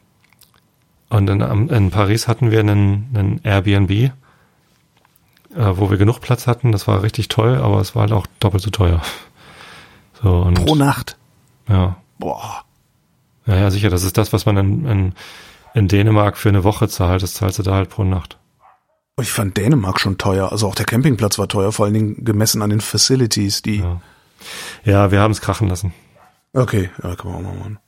und 1.10 1.30
in, 1.30 1.68
in 1.68 1.90
Paris 1.90 2.28
hatten 2.28 2.50
wir 2.50 2.60
einen, 2.60 3.08
einen 3.14 3.40
Airbnb, 3.42 3.90
äh, 3.90 4.10
wo 5.54 5.90
wir 5.90 5.96
genug 5.96 6.20
Platz 6.20 6.46
hatten. 6.46 6.72
Das 6.72 6.86
war 6.86 7.02
richtig 7.02 7.28
toll, 7.28 7.56
aber 7.56 7.80
es 7.80 7.94
war 7.94 8.02
halt 8.02 8.12
auch 8.12 8.26
doppelt 8.40 8.62
so 8.62 8.70
teuer. 8.70 9.02
So, 10.22 10.38
und, 10.38 10.54
Pro 10.54 10.74
Nacht. 10.74 11.16
ja. 11.68 11.96
Boah. 12.18 12.64
Ja, 13.46 13.56
ja, 13.56 13.70
sicher. 13.70 13.88
Das 13.88 14.02
ist 14.02 14.18
das, 14.18 14.32
was 14.32 14.44
man 14.44 14.56
in, 14.56 14.84
in, 14.84 15.12
in 15.74 15.88
Dänemark 15.88 16.36
für 16.36 16.48
eine 16.48 16.64
Woche 16.64 16.88
zahlt. 16.88 17.22
Das 17.22 17.34
zahlst 17.34 17.58
du 17.60 17.62
da 17.62 17.74
halt 17.74 17.88
pro 17.88 18.04
Nacht. 18.04 18.36
Ich 19.20 19.30
fand 19.30 19.56
Dänemark 19.56 20.00
schon 20.00 20.18
teuer. 20.18 20.52
Also 20.52 20.66
auch 20.66 20.74
der 20.74 20.86
Campingplatz 20.86 21.38
war 21.38 21.48
teuer, 21.48 21.72
vor 21.72 21.86
allen 21.86 21.94
Dingen 21.94 22.24
gemessen 22.24 22.62
an 22.62 22.70
den 22.70 22.80
Facilities, 22.80 23.62
die. 23.62 23.78
Ja, 23.78 24.00
ja 24.84 25.10
wir 25.10 25.20
haben 25.20 25.32
es 25.32 25.40
krachen 25.40 25.68
lassen. 25.68 25.92
Okay, 26.52 26.90
ja, 27.02 27.14
kann 27.16 27.32
man 27.32 27.46
auch 27.46 27.52
mal 27.52 27.58
machen. 27.58 27.78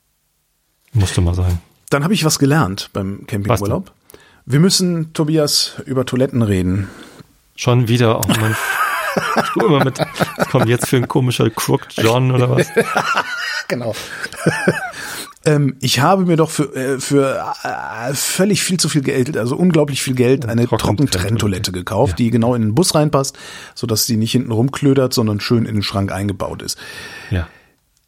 Musste 0.93 1.21
mal 1.21 1.35
sein. 1.35 1.61
Dann 1.91 2.05
habe 2.05 2.15
ich 2.15 2.25
was 2.25 2.39
gelernt 2.39 2.91
beim 2.93 3.27
Campingurlaub. 3.27 3.93
Wir 4.45 4.61
müssen, 4.61 5.13
Tobias, 5.13 5.81
über 5.87 6.05
Toiletten 6.05 6.43
reden. 6.43 6.89
Schon 7.57 7.89
wieder, 7.89 8.21
oh 8.21 8.29
Mann. 8.29 8.57
Du 9.55 9.67
immer 9.67 9.85
mit, 9.85 9.99
was 9.99 10.49
kommt 10.49 10.69
jetzt 10.69 10.89
für 10.89 10.97
ein 10.97 11.09
komischer 11.09 11.51
Crook 11.51 11.89
John 11.97 12.31
oder 12.33 12.51
was? 12.51 12.69
Genau. 13.69 13.95
Ähm, 15.45 15.77
ich 15.81 16.01
habe 16.01 16.27
mir 16.27 16.37
doch 16.37 16.51
für, 16.51 16.75
äh, 16.75 17.01
für 17.01 17.45
äh, 17.63 18.15
völlig 18.15 18.63
viel 18.63 18.79
zu 18.79 18.89
viel 18.89 19.03
Geld, 19.03 19.37
also 19.37 19.57
unglaublich 19.57 20.03
viel 20.03 20.15
Geld, 20.15 20.47
eine 20.47 20.67
Trockentrenntoilette. 20.67 21.73
Gekauft, 21.73 22.13
Ja. 22.13 22.17
die 22.17 22.31
genau 22.31 22.55
in 22.55 22.63
den 22.63 22.75
Bus 22.75 22.95
reinpasst, 22.95 23.39
sodass 23.75 24.07
die 24.07 24.17
nicht 24.17 24.33
hinten 24.33 24.53
rumklödert, 24.53 25.15
sondern 25.15 25.41
schön 25.41 25.65
in 25.65 25.75
den 25.75 25.83
Schrank 25.83 26.13
eingebaut 26.13 26.63
ist. 26.63 26.79
Ja. 27.31 27.49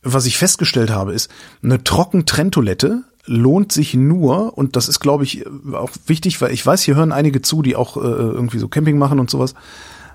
was 0.05 0.27
ich 0.27 0.37
festgestellt 0.37 0.91
habe, 0.91 1.13
ist, 1.13 1.31
eine 1.63 1.85
Trockentrenntoilette 1.85 3.05
lohnt 3.25 3.71
sich 3.71 3.95
nur, 3.95 4.59
und 4.59 4.75
das 4.75 4.89
ist, 4.89 4.99
glaube 4.99 5.23
ich, 5.23 5.45
auch 5.73 5.91
wichtig, 6.07 6.41
weil 6.41 6.51
ich 6.53 6.67
weiß, 6.67 6.83
hier 6.83 6.97
hören 6.97 7.13
einige 7.13 7.41
zu, 7.41 7.63
die 7.63 7.77
auch 7.77 7.97
äh, 7.97 8.01
irgendwie 8.01 8.59
so 8.59 8.67
Camping 8.67 8.99
machen 8.99 9.21
und 9.21 9.31
sowas. 9.31 9.55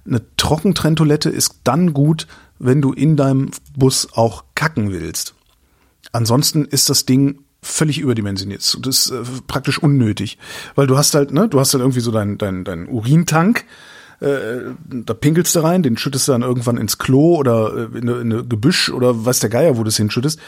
Eine 0.05 0.21
Trockentrenntoilette 0.35 1.29
ist 1.29 1.61
dann 1.63 1.93
gut, 1.93 2.27
wenn 2.59 2.81
du 2.81 2.91
in 2.91 3.15
deinem 3.15 3.51
Bus 3.77 4.09
auch 4.11 4.43
kacken 4.55 4.91
willst. 4.91 5.35
Ansonsten 6.17 6.65
ist 6.65 6.89
das 6.89 7.05
Ding 7.05 7.43
völlig 7.61 7.99
überdimensioniert. 7.99 8.75
Das 8.81 8.97
ist 8.97 9.11
äh, 9.11 9.21
praktisch 9.45 9.77
unnötig. 9.77 10.39
Weil 10.73 10.87
du 10.87 10.97
hast 10.97 11.13
halt, 11.13 11.31
ne, 11.31 11.47
du 11.47 11.59
hast 11.59 11.75
halt 11.75 11.83
irgendwie 11.83 11.99
so 11.99 12.09
deinen 12.09 12.39
dein, 12.39 12.63
dein 12.63 12.87
Urintank, 12.87 13.65
äh, 14.19 14.71
da 14.89 15.13
pinkelst 15.13 15.55
du 15.55 15.59
rein, 15.59 15.83
den 15.83 15.95
schüttest 15.95 16.27
du 16.27 16.31
dann 16.31 16.41
irgendwann 16.41 16.77
ins 16.77 16.97
Klo 16.97 17.35
oder 17.35 17.71
äh, 17.93 17.99
in 17.99 18.07
in 18.07 18.33
eine 18.33 18.43
Gebüsch 18.43 18.89
oder 18.89 19.27
weiß 19.27 19.41
der 19.41 19.51
Geier, 19.51 19.77
wo 19.77 19.83
du 19.83 19.89
es 19.89 19.97
hinschüttest. 19.97 20.39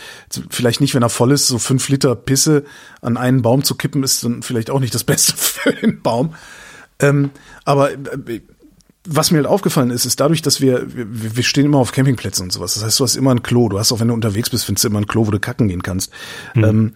Vielleicht 0.49 0.81
nicht, 0.81 0.95
wenn 0.95 1.03
er 1.03 1.09
voll 1.09 1.33
ist, 1.33 1.45
so 1.45 1.59
fünf 1.59 1.87
Liter 1.89 2.15
Pisse 2.15 2.63
an 3.03 3.15
einen 3.15 3.43
Baum 3.43 3.63
zu 3.63 3.75
kippen, 3.75 4.01
ist 4.01 4.23
dann 4.23 4.41
vielleicht 4.41 4.71
auch 4.71 4.79
nicht 4.79 4.95
das 4.95 5.03
Beste 5.11 5.37
für 5.37 5.71
den 5.71 6.01
Baum. 6.01 6.33
Ähm, 6.99 7.29
aber 7.63 7.91
äh, 7.91 8.41
was 9.07 9.31
mir 9.31 9.37
halt 9.37 9.47
aufgefallen 9.47 9.91
ist, 9.91 10.05
ist 10.05 10.19
dadurch, 10.19 10.41
dass 10.41 10.61
wir, 10.61 10.93
wir, 10.93 11.35
wir 11.35 11.43
stehen 11.43 11.65
immer 11.65 11.77
auf 11.77 11.91
Campingplätzen 11.91 12.43
und 12.43 12.51
sowas. 12.51 12.73
Das 12.73 12.83
heißt, 12.83 12.99
du 12.99 13.03
hast 13.03 13.15
immer 13.15 13.31
ein 13.31 13.43
Klo. 13.43 13.69
Du 13.69 13.79
hast 13.79 13.91
auch, 13.91 13.99
wenn 13.99 14.09
du 14.09 14.13
unterwegs 14.13 14.49
bist, 14.49 14.65
findest 14.65 14.83
du 14.83 14.89
immer 14.89 14.99
ein 14.99 15.07
Klo, 15.07 15.25
wo 15.25 15.31
du 15.31 15.39
kacken 15.39 15.67
gehen 15.67 15.83
kannst. 15.83 16.11
Ähm, 16.55 16.93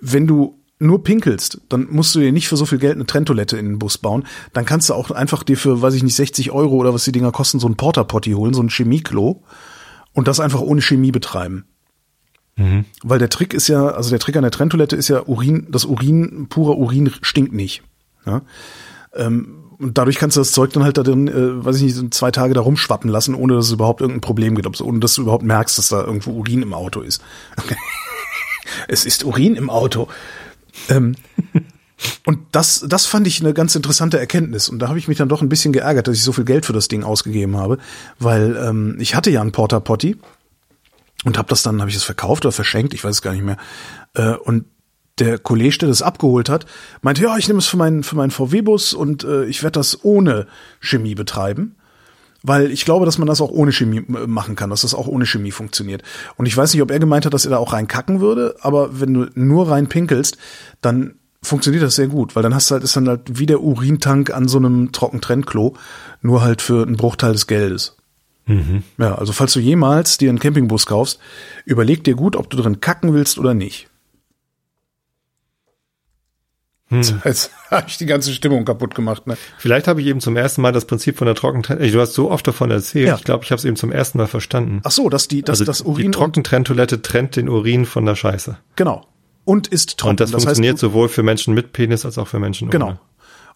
wenn 0.00 0.26
du 0.26 0.58
nur 0.78 1.02
pinkelst, 1.02 1.60
dann 1.68 1.86
musst 1.90 2.14
du 2.14 2.20
dir 2.20 2.32
nicht 2.32 2.48
für 2.48 2.56
so 2.56 2.66
viel 2.66 2.78
Geld 2.78 2.94
eine 2.94 3.06
Trenntoilette 3.06 3.56
in 3.56 3.66
den 3.66 3.78
Bus 3.78 3.96
bauen. 3.96 4.24
Dann 4.52 4.66
kannst 4.66 4.90
du 4.90 4.94
auch 4.94 5.10
einfach 5.10 5.42
dir 5.44 5.56
für, 5.56 5.80
weiß 5.80 5.94
ich 5.94 6.02
nicht, 6.02 6.16
60 6.16 6.50
Euro 6.50 6.74
oder 6.76 6.92
was 6.92 7.04
die 7.04 7.12
Dinger 7.12 7.32
kosten, 7.32 7.58
so 7.58 7.68
ein 7.68 7.76
Porta-Potty 7.76 8.32
holen, 8.32 8.54
so 8.54 8.62
ein 8.62 8.68
Chemieklo 8.68 9.42
und 10.12 10.28
das 10.28 10.40
einfach 10.40 10.60
ohne 10.60 10.82
Chemie 10.82 11.12
betreiben. 11.12 11.64
Weil 13.02 13.18
der 13.18 13.30
Trick 13.30 13.54
ist 13.54 13.68
ja, 13.68 13.88
also 13.88 14.10
der 14.10 14.18
Trick 14.18 14.36
an 14.36 14.42
der 14.42 14.50
Trenntoilette 14.50 14.96
ist 14.96 15.08
ja 15.08 15.22
Urin, 15.22 15.68
das 15.70 15.84
Urin, 15.84 16.46
purer 16.48 16.76
Urin 16.76 17.10
stinkt 17.22 17.52
nicht. 17.52 17.82
Ja? 18.26 18.42
Ähm, 19.14 19.63
und 19.84 19.98
dadurch 19.98 20.16
kannst 20.16 20.36
du 20.36 20.40
das 20.40 20.52
Zeug 20.52 20.72
dann 20.72 20.82
halt 20.82 20.96
da 20.96 21.02
drin, 21.02 21.28
äh, 21.28 21.62
weiß 21.62 21.76
ich 21.76 21.82
nicht, 21.82 21.94
so 21.94 22.08
zwei 22.08 22.30
Tage 22.30 22.54
da 22.54 22.62
rumschwappen 22.62 23.10
lassen, 23.10 23.34
ohne 23.34 23.54
dass 23.54 23.66
es 23.66 23.72
überhaupt 23.72 24.00
irgendein 24.00 24.22
Problem 24.22 24.54
gibt, 24.54 24.80
ohne 24.80 24.98
dass 24.98 25.14
du 25.14 25.22
überhaupt 25.22 25.44
merkst, 25.44 25.76
dass 25.76 25.88
da 25.88 26.02
irgendwo 26.02 26.30
Urin 26.30 26.62
im 26.62 26.72
Auto 26.72 27.02
ist. 27.02 27.22
es 28.88 29.04
ist 29.04 29.24
Urin 29.24 29.56
im 29.56 29.68
Auto. 29.68 30.08
Ähm, 30.88 31.16
und 32.24 32.38
das, 32.52 32.82
das 32.88 33.04
fand 33.04 33.26
ich 33.26 33.42
eine 33.42 33.52
ganz 33.52 33.74
interessante 33.74 34.18
Erkenntnis. 34.18 34.70
Und 34.70 34.78
da 34.78 34.88
habe 34.88 34.98
ich 34.98 35.06
mich 35.06 35.18
dann 35.18 35.28
doch 35.28 35.42
ein 35.42 35.50
bisschen 35.50 35.74
geärgert, 35.74 36.08
dass 36.08 36.16
ich 36.16 36.22
so 36.22 36.32
viel 36.32 36.44
Geld 36.44 36.64
für 36.64 36.72
das 36.72 36.88
Ding 36.88 37.04
ausgegeben 37.04 37.58
habe, 37.58 37.76
weil 38.18 38.56
ähm, 38.56 38.96
ich 38.98 39.14
hatte 39.14 39.30
ja 39.30 39.42
einen 39.42 39.52
Porta 39.52 39.80
Potty 39.80 40.16
und 41.26 41.36
habe 41.36 41.48
das 41.48 41.62
dann, 41.62 41.80
habe 41.80 41.90
ich 41.90 41.96
es 41.96 42.04
verkauft 42.04 42.46
oder 42.46 42.52
verschenkt, 42.52 42.94
ich 42.94 43.04
weiß 43.04 43.16
es 43.16 43.22
gar 43.22 43.32
nicht 43.32 43.44
mehr. 43.44 43.58
Äh, 44.14 44.32
und 44.32 44.64
der 45.18 45.38
Kollege, 45.38 45.78
der 45.78 45.88
das 45.88 46.02
abgeholt 46.02 46.48
hat, 46.48 46.66
meinte, 47.02 47.22
ja, 47.22 47.36
ich 47.36 47.46
nehme 47.46 47.60
es 47.60 47.66
für 47.66 47.76
meinen 47.76 48.02
für 48.02 48.16
meinen 48.16 48.30
VW-Bus 48.30 48.94
und 48.94 49.24
äh, 49.24 49.44
ich 49.44 49.62
werde 49.62 49.78
das 49.78 50.04
ohne 50.04 50.46
Chemie 50.80 51.14
betreiben. 51.14 51.76
Weil 52.46 52.70
ich 52.70 52.84
glaube, 52.84 53.06
dass 53.06 53.16
man 53.16 53.26
das 53.26 53.40
auch 53.40 53.50
ohne 53.50 53.72
Chemie 53.72 53.98
äh, 53.98 54.26
machen 54.26 54.56
kann, 54.56 54.70
dass 54.70 54.82
das 54.82 54.94
auch 54.94 55.06
ohne 55.06 55.24
Chemie 55.24 55.50
funktioniert. 55.50 56.02
Und 56.36 56.46
ich 56.46 56.56
weiß 56.56 56.74
nicht, 56.74 56.82
ob 56.82 56.90
er 56.90 56.98
gemeint 56.98 57.24
hat, 57.24 57.32
dass 57.32 57.46
er 57.46 57.52
da 57.52 57.58
auch 57.58 57.72
reinkacken 57.72 58.20
würde, 58.20 58.56
aber 58.60 59.00
wenn 59.00 59.14
du 59.14 59.26
nur 59.34 59.70
rein 59.70 59.88
pinkelst, 59.88 60.36
dann 60.80 61.14
funktioniert 61.42 61.82
das 61.82 61.94
sehr 61.94 62.08
gut, 62.08 62.34
weil 62.34 62.42
dann 62.42 62.54
hast 62.54 62.70
du 62.70 62.74
halt, 62.74 62.84
ist 62.84 62.96
dann 62.96 63.08
halt 63.08 63.38
wie 63.38 63.46
der 63.46 63.60
Urintank 63.60 64.30
an 64.30 64.48
so 64.48 64.58
einem 64.58 64.92
Trockentrenntklo, 64.92 65.74
nur 66.22 66.42
halt 66.42 66.60
für 66.60 66.82
einen 66.82 66.96
Bruchteil 66.96 67.32
des 67.32 67.46
Geldes. 67.46 67.96
Ja, 68.98 69.14
also 69.14 69.32
falls 69.32 69.52
du 69.52 69.60
jemals 69.60 70.18
dir 70.18 70.28
einen 70.28 70.38
Campingbus 70.38 70.86
kaufst, 70.86 71.18
überleg 71.64 72.04
dir 72.04 72.14
gut, 72.14 72.36
ob 72.36 72.50
du 72.50 72.56
drin 72.56 72.80
kacken 72.80 73.14
willst 73.14 73.38
oder 73.38 73.54
nicht. 73.54 73.88
Jetzt 77.24 77.50
habe 77.70 77.86
ich 77.88 77.96
die 77.98 78.06
ganze 78.06 78.32
Stimmung 78.32 78.64
kaputt 78.64 78.94
gemacht. 78.94 79.26
Ne? 79.26 79.36
Vielleicht 79.58 79.88
habe 79.88 80.00
ich 80.00 80.06
eben 80.06 80.20
zum 80.20 80.36
ersten 80.36 80.60
Mal 80.62 80.72
das 80.72 80.84
Prinzip 80.84 81.16
von 81.18 81.26
der 81.26 81.34
Trockentrenntoilette. 81.34 81.94
Du 81.96 82.00
hast 82.00 82.12
so 82.12 82.30
oft 82.30 82.46
davon 82.46 82.70
erzählt. 82.70 83.08
Ja. 83.08 83.14
Ich 83.16 83.24
glaube, 83.24 83.44
ich 83.44 83.50
habe 83.50 83.58
es 83.58 83.64
eben 83.64 83.76
zum 83.76 83.90
ersten 83.90 84.18
Mal 84.18 84.26
verstanden. 84.26 84.80
Ach 84.84 84.90
so, 84.90 85.08
dass 85.08 85.26
die, 85.28 85.42
dass 85.42 85.60
also 85.60 85.64
das 85.64 85.78
die 85.78 85.84
Urin 85.84 86.12
Trockentrenntoilette 86.12 87.02
trennt 87.02 87.36
den 87.36 87.48
Urin 87.48 87.86
von 87.86 88.04
der 88.04 88.14
Scheiße. 88.16 88.58
genau 88.76 89.06
und 89.46 89.66
ist 89.68 89.98
trocken. 89.98 90.10
Und 90.12 90.20
das, 90.20 90.32
heißt, 90.32 90.44
funktioniert 90.44 90.76
du- 90.76 90.80
sowohl 90.80 91.08
für 91.10 91.22
Menschen 91.22 91.52
mit 91.52 91.72
Penis 91.74 92.06
als 92.06 92.16
auch 92.16 92.28
für 92.28 92.38
Menschen 92.38 92.70
Genau. 92.70 92.86
ohne. 92.86 93.00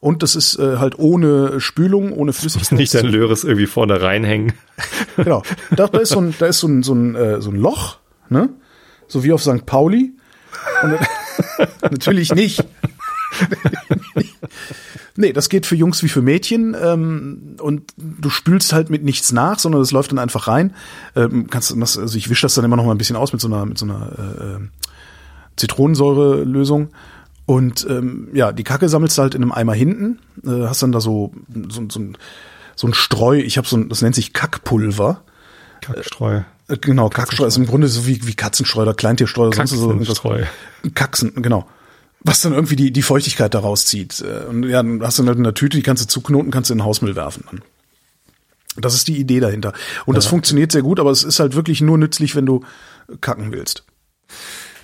Und 0.01 0.23
das 0.23 0.37
ist 0.37 0.59
äh, 0.59 0.77
halt 0.77 0.99
ohne 0.99 1.61
Spülung, 1.61 2.13
ohne 2.13 2.27
Muss 2.29 2.41
Flüssigkeit. 2.41 2.79
nicht 2.79 2.95
dein 2.95 3.07
Löres 3.07 3.43
irgendwie 3.45 3.67
vorne 3.67 4.01
reinhängen. 4.03 4.53
Genau. 5.17 5.43
Da, 5.75 5.89
da 5.89 5.99
ist 5.99 6.11
so 6.11 6.21
ein, 6.21 6.35
da 6.39 6.47
ist 6.47 6.59
so 6.61 6.69
ein, 6.69 6.83
so 6.85 6.93
ein, 6.95 7.15
äh, 7.17 7.41
so 7.41 7.51
ein 7.51 7.57
Loch, 7.57 7.99
ne? 8.29 8.51
So 9.09 9.25
wie 9.25 9.33
auf 9.33 9.43
St. 9.43 9.65
Pauli. 9.67 10.13
Und, 10.83 10.99
natürlich 11.91 12.33
nicht. 12.35 12.65
nee, 15.17 15.33
das 15.33 15.49
geht 15.49 15.67
für 15.67 15.77
Jungs 15.77 16.03
wie 16.03 16.09
für 16.09 16.23
Mädchen. 16.23 16.77
Ähm, 16.81 17.57
und 17.61 17.93
du 17.97 18.31
spülst 18.31 18.73
halt 18.73 18.91
mit 18.91 19.05
nichts 19.05 19.33
nach, 19.33 19.59
sondern 19.59 19.81
das 19.81 19.91
läuft 19.91 20.11
dann 20.13 20.19
einfach 20.19 20.49
rein. 20.49 20.75
Ähm, 21.17 21.49
kannst, 21.51 21.75
das- 21.77 21.99
also 21.99 22.17
ich 22.17 22.31
wische 22.31 22.43
das 22.43 22.55
dann 22.55 22.65
immer 22.65 22.77
noch 22.77 22.85
mal 22.85 22.93
ein 22.93 22.99
bisschen 22.99 23.17
aus 23.17 23.33
mit 23.33 23.41
so 23.41 23.49
einer, 23.49 23.65
mit 23.67 23.79
so 23.79 23.85
einer 23.87 24.13
äh, 24.19 24.45
äh, 24.55 24.59
Zitronensäure-Lösung. 25.57 26.89
Und 27.47 27.87
ähm, 27.89 28.29
ja, 28.35 28.53
die 28.53 28.65
Kacke 28.65 28.89
sammelst 28.89 29.17
du 29.17 29.23
halt 29.23 29.35
in 29.35 29.43
einem 29.43 29.53
Eimer 29.53 29.73
hinten, 29.75 30.19
äh, 30.45 30.67
hast 30.67 30.83
dann 30.83 30.93
da 30.93 31.01
so, 31.01 31.33
so, 31.71 31.83
so, 31.89 31.99
ein, 32.01 32.19
so 32.77 32.87
ein 32.87 32.93
Streu, 32.95 33.39
ich 33.39 33.57
habe 33.57 33.67
so 33.67 33.77
ein, 33.77 33.89
das 33.89 34.03
nennt 34.03 34.15
sich 34.15 34.33
Kackpulver. 34.35 35.23
Kackstreu. 35.81 36.37
Äh, 36.69 36.77
Genau, 36.83 37.09
Kackstreu 37.09 37.47
ist 37.47 37.57
im 37.57 37.65
Grunde 37.65 37.89
so 37.89 38.07
wie, 38.07 38.27
wie 38.27 38.35
Katzenstreu 38.35 38.83
oder 38.83 38.93
Kleintierstreu 38.93 39.47
oder 39.47 39.57
sonst 39.57 39.71
so. 39.71 39.89
Kacksenstreu. 39.89 40.45
Kaxen, 40.95 41.33
genau. 41.37 41.67
Was 42.29 42.43
dann 42.43 42.53
irgendwie 42.53 42.77
die, 42.77 42.93
die 42.93 43.03
Feuchtigkeit 43.03 43.55
daraus 43.55 43.87
zieht. 43.87 44.21
Äh, 44.21 44.47
Und 44.49 44.65
ja, 44.65 44.83
dann 44.83 45.03
hast 45.03 45.19
du 45.19 45.27
halt 45.27 45.39
in 45.39 45.45
der 45.45 45.55
Tüte, 45.55 45.79
die 45.79 45.83
kannst 45.83 46.03
du 46.03 46.09
zuknoten, 46.09 46.51
kannst 46.51 46.69
du 46.69 46.75
in 46.75 46.79
den 46.79 46.85
Hausmüll 46.85 47.17
werfen. 47.17 47.45
Dann. 47.51 47.63
Das 48.77 48.95
ist 48.95 49.09
die 49.09 49.17
Idee 49.17 49.41
dahinter. 49.41 49.73
Und 50.05 50.15
das 50.17 50.27
funktioniert 50.27 50.71
sehr 50.71 50.83
gut, 50.83 51.01
aber 51.01 51.11
es 51.11 51.25
ist 51.25 51.41
halt 51.41 51.55
wirklich 51.55 51.81
nur 51.81 51.97
nützlich, 51.97 52.37
wenn 52.37 52.47
du 52.47 52.65
kacken 53.21 53.51
willst. 53.51 53.85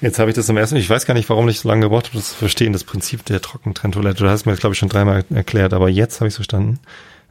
Jetzt 0.00 0.18
habe 0.18 0.30
ich 0.30 0.34
das 0.34 0.46
zum 0.46 0.56
ersten 0.56 0.74
Mal, 0.74 0.80
ich 0.80 0.90
weiß 0.90 1.06
gar 1.06 1.14
nicht, 1.14 1.28
warum 1.28 1.48
ich 1.48 1.60
so 1.60 1.68
lange 1.68 1.82
gebraucht 1.82 2.06
habe, 2.06 2.16
das 2.16 2.30
zu 2.30 2.34
verstehen, 2.34 2.72
das 2.72 2.84
Prinzip 2.84 3.24
der 3.26 3.40
Trockentrenntoilette. 3.40 4.24
Du 4.24 4.28
hast 4.28 4.46
mir 4.46 4.52
das, 4.52 4.60
glaube 4.60 4.72
ich, 4.72 4.78
schon 4.78 4.88
dreimal 4.88 5.24
erklärt, 5.30 5.72
aber 5.74 5.88
jetzt 5.88 6.20
habe 6.20 6.28
ich 6.28 6.32
es 6.32 6.36
verstanden. 6.36 6.80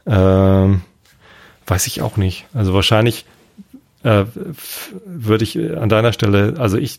Ähm, 0.06 0.82
weiß 1.66 1.86
ich 1.86 2.02
auch 2.02 2.16
nicht. 2.16 2.46
Also 2.54 2.72
wahrscheinlich 2.72 3.26
äh, 4.04 4.24
würde 5.04 5.44
ich 5.44 5.58
an 5.58 5.88
deiner 5.88 6.12
Stelle, 6.12 6.54
also 6.58 6.78
ich, 6.78 6.98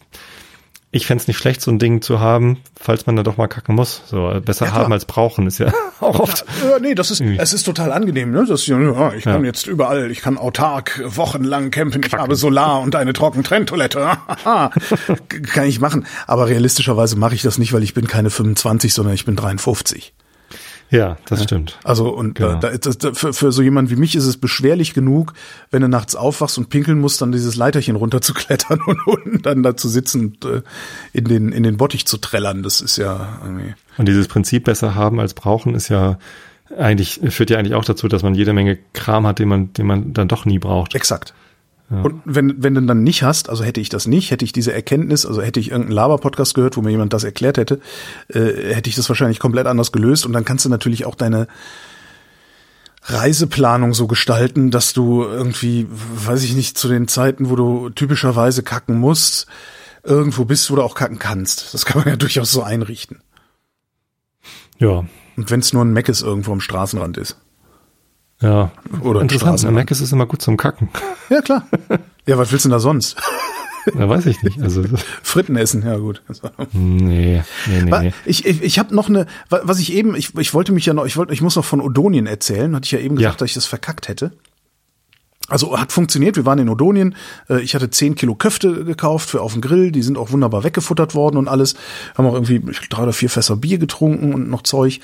ich 0.95 1.07
fände 1.07 1.21
es 1.23 1.27
nicht 1.27 1.37
schlecht, 1.37 1.59
so 1.61 1.69
ein 1.71 1.77
Ding 1.77 2.01
zu 2.01 2.21
haben, 2.21 2.57
falls 2.79 3.05
man 3.05 3.17
da 3.17 3.23
doch 3.23 3.35
mal 3.35 3.47
kacken 3.47 3.75
muss. 3.75 4.01
So, 4.05 4.31
äh, 4.31 4.39
besser 4.39 4.67
Ja, 4.67 4.71
haben 4.71 4.93
als 4.93 5.03
brauchen 5.03 5.45
ist 5.45 5.57
ja 5.57 5.73
auch 5.99 6.21
oft. 6.21 6.45
Ja, 6.63 6.79
nee, 6.79 6.95
das 6.95 7.11
ist, 7.11 7.19
es 7.19 7.51
ist 7.51 7.63
total 7.63 7.91
angenehm, 7.91 8.31
ne? 8.31 8.45
Das, 8.47 8.65
ja, 8.65 9.13
ich 9.13 9.25
kann 9.25 9.41
Ja. 9.41 9.45
jetzt 9.47 9.67
überall, 9.67 10.09
ich 10.09 10.21
kann 10.21 10.37
autark 10.37 11.01
wochenlang 11.05 11.69
campen, 11.69 12.01
ich 12.05 12.13
habe 12.13 12.35
Solar 12.37 12.79
und 12.79 12.95
eine 12.95 13.11
Trockentrenntoilette. 13.11 14.17
kann 15.53 15.65
ich 15.67 15.81
machen. 15.81 16.05
Aber 16.27 16.47
realistischerweise 16.47 17.17
mache 17.17 17.35
ich 17.35 17.41
das 17.41 17.57
nicht, 17.57 17.73
weil 17.73 17.83
ich 17.83 17.93
bin 17.93 18.07
keine 18.07 18.29
25, 18.29 18.93
sondern 18.93 19.13
ich 19.13 19.25
bin 19.25 19.35
53. 19.35 20.13
Ja, 20.91 21.17
das 21.25 21.43
stimmt. 21.43 21.79
Also 21.83 22.09
und 22.09 22.35
Genau. 22.35 22.53
äh, 22.53 22.59
da, 22.59 22.77
das, 22.77 22.97
da, 22.97 23.13
für, 23.13 23.33
für 23.33 23.51
so 23.51 23.61
jemand 23.61 23.89
wie 23.89 23.95
mich 23.95 24.15
ist 24.15 24.25
es 24.25 24.37
beschwerlich 24.37 24.93
genug, 24.93 25.33
wenn 25.71 25.81
du 25.81 25.89
nachts 25.89 26.15
aufwachst 26.15 26.57
und 26.57 26.69
pinkeln 26.69 26.99
musst, 26.99 27.21
dann 27.21 27.31
dieses 27.31 27.55
Leiterchen 27.55 27.95
runterzuklettern 27.95 28.79
und 28.85 29.07
unten 29.07 29.41
dann 29.41 29.63
da 29.63 29.75
zu 29.75 29.89
sitzen 29.89 30.37
und 30.43 30.45
äh, 30.45 30.61
in 31.13 31.25
den 31.25 31.51
in 31.51 31.63
den 31.63 31.77
Bottich 31.77 32.05
zu 32.05 32.17
trällern. 32.17 32.63
Das 32.63 32.81
ist 32.81 32.97
ja 32.97 33.39
irgendwie 33.43 33.73
Und 33.97 34.07
dieses 34.07 34.27
Prinzip 34.27 34.65
besser 34.65 34.95
haben 34.95 35.19
als 35.19 35.33
brauchen 35.33 35.75
ist 35.75 35.89
ja 35.89 36.17
eigentlich, 36.77 37.19
führt 37.29 37.49
ja 37.49 37.57
eigentlich 37.57 37.75
auch 37.75 37.85
dazu, 37.85 38.07
dass 38.07 38.23
man 38.23 38.33
jede 38.33 38.53
Menge 38.53 38.77
Kram 38.93 39.27
hat, 39.27 39.39
den 39.39 39.47
man, 39.47 39.73
den 39.73 39.85
man 39.85 40.13
dann 40.13 40.27
doch 40.27 40.45
nie 40.45 40.59
braucht. 40.59 40.95
Exakt. 40.95 41.33
Und 41.89 42.21
wenn, 42.25 42.63
wenn 42.63 42.73
du 42.73 42.81
dann 42.81 43.03
nicht 43.03 43.21
hast, 43.21 43.47
also 43.47 43.63
hätte 43.63 43.79
ich 43.79 43.89
das 43.89 44.07
nicht, 44.07 44.31
hätte 44.31 44.43
ich 44.43 44.51
diese 44.51 44.73
Erkenntnis, 44.73 45.25
also 45.25 45.41
hätte 45.41 45.59
ich 45.59 45.69
irgendeinen 45.69 45.95
Laber-Podcast 45.95 46.55
gehört, 46.55 46.77
wo 46.77 46.81
mir 46.81 46.89
jemand 46.89 47.13
das 47.13 47.23
erklärt 47.23 47.57
hätte, 47.57 47.79
äh, 48.27 48.73
hätte 48.73 48.89
ich 48.89 48.95
das 48.95 49.07
wahrscheinlich 49.07 49.39
komplett 49.39 49.67
anders 49.67 49.91
gelöst. 49.91 50.25
Und 50.25 50.33
dann 50.33 50.45
kannst 50.45 50.65
du 50.65 50.69
natürlich 50.69 51.05
auch 51.05 51.13
deine 51.13 51.47
Reiseplanung 53.03 53.93
so 53.93 54.07
gestalten, 54.07 54.71
dass 54.71 54.93
du 54.93 55.23
irgendwie, 55.23 55.85
weiß 55.89 56.43
ich 56.43 56.55
nicht, 56.55 56.75
zu 56.75 56.87
den 56.87 57.07
Zeiten, 57.07 57.51
wo 57.51 57.55
du 57.55 57.91
typischerweise 57.91 58.63
kacken 58.63 58.99
musst, 58.99 59.45
irgendwo 60.03 60.45
bist, 60.45 60.71
wo 60.71 60.75
du 60.75 60.81
auch 60.81 60.95
kacken 60.95 61.19
kannst. 61.19 61.71
Das 61.75 61.85
kann 61.85 62.01
man 62.01 62.09
ja 62.09 62.15
durchaus 62.17 62.51
so 62.51 62.63
einrichten. 62.63 63.21
Ja, 64.79 65.05
Und 65.37 65.51
wenn 65.51 65.59
es 65.59 65.71
nur 65.71 65.85
ein 65.85 65.93
Meck 65.93 66.09
ist 66.09 66.23
irgendwo 66.23 66.51
am 66.51 66.61
Straßenrand 66.61 67.17
ist. 67.17 67.37
Ja. 68.45 68.71
Oder 69.01 69.21
Interessant, 69.21 69.49
Straßenrand. 69.59 69.75
Mac 69.75 69.91
ist 69.91 70.01
es 70.01 70.11
immer 70.11 70.25
gut 70.25 70.41
zum 70.41 70.57
Kacken. 70.57 70.89
Ja, 71.29 71.41
klar. 71.41 71.67
Ja, 72.27 72.37
was 72.37 72.51
willst 72.51 72.65
du 72.65 72.69
denn 72.69 72.73
da 72.75 72.79
sonst? 72.79 73.15
Ja, 73.97 74.07
weiß 74.07 74.27
ich 74.27 74.41
nicht. 74.43 74.61
Also, 74.61 74.83
Fritten 75.23 75.55
essen, 75.55 75.83
ja 75.83 75.97
gut. 75.97 76.21
nee, 76.73 77.41
nee, 77.67 77.81
nee. 77.83 77.99
Nee. 77.99 78.13
Ich, 78.25 78.45
ich, 78.45 78.61
ich 78.61 78.77
habe 78.79 78.93
noch 78.95 79.09
eine, 79.09 79.25
wa- 79.49 79.61
was 79.63 79.79
ich 79.79 79.91
eben, 79.93 80.15
ich, 80.15 80.35
ich 80.37 80.53
wollte 80.53 80.71
mich 80.71 80.85
ja 80.85 80.93
noch, 80.93 81.05
ich 81.05 81.17
wollte, 81.17 81.33
ich 81.33 81.41
muss 81.41 81.55
noch 81.55 81.65
von 81.65 81.81
Odonien 81.81 82.27
erzählen, 82.27 82.75
hatte 82.75 82.85
ich 82.85 82.91
ja 82.91 82.99
eben 82.99 83.15
gesagt, 83.15 83.35
Ja. 83.35 83.39
dass 83.39 83.49
ich 83.49 83.53
das 83.55 83.65
verkackt 83.65 84.07
hätte. 84.07 84.31
Also 85.47 85.77
hat 85.79 85.91
funktioniert, 85.91 86.35
wir 86.37 86.45
waren 86.45 86.57
in 86.57 86.69
Odonien, 86.69 87.15
äh, 87.49 87.59
ich 87.61 87.75
hatte 87.75 87.89
10 87.91 88.15
Kilo 88.15 88.33
Köfte 88.33 88.83
gekauft 88.83 89.29
für 89.29 89.41
auf 89.41 89.53
den 89.53 89.61
Grill, 89.61 89.91
die 89.91 90.01
sind 90.01 90.17
auch 90.17 90.31
wunderbar 90.31 90.63
weggefuttert 90.63 91.13
worden 91.13 91.37
und 91.37 91.47
alles, 91.47 91.75
haben 92.17 92.25
auch 92.25 92.33
irgendwie 92.33 92.63
drei 92.89 93.03
oder 93.03 93.13
vier 93.13 93.29
Fässer 93.29 93.55
Bier 93.55 93.77
getrunken 93.77 94.33
und 94.33 94.49
noch 94.49 94.63
Zeug. 94.63 94.99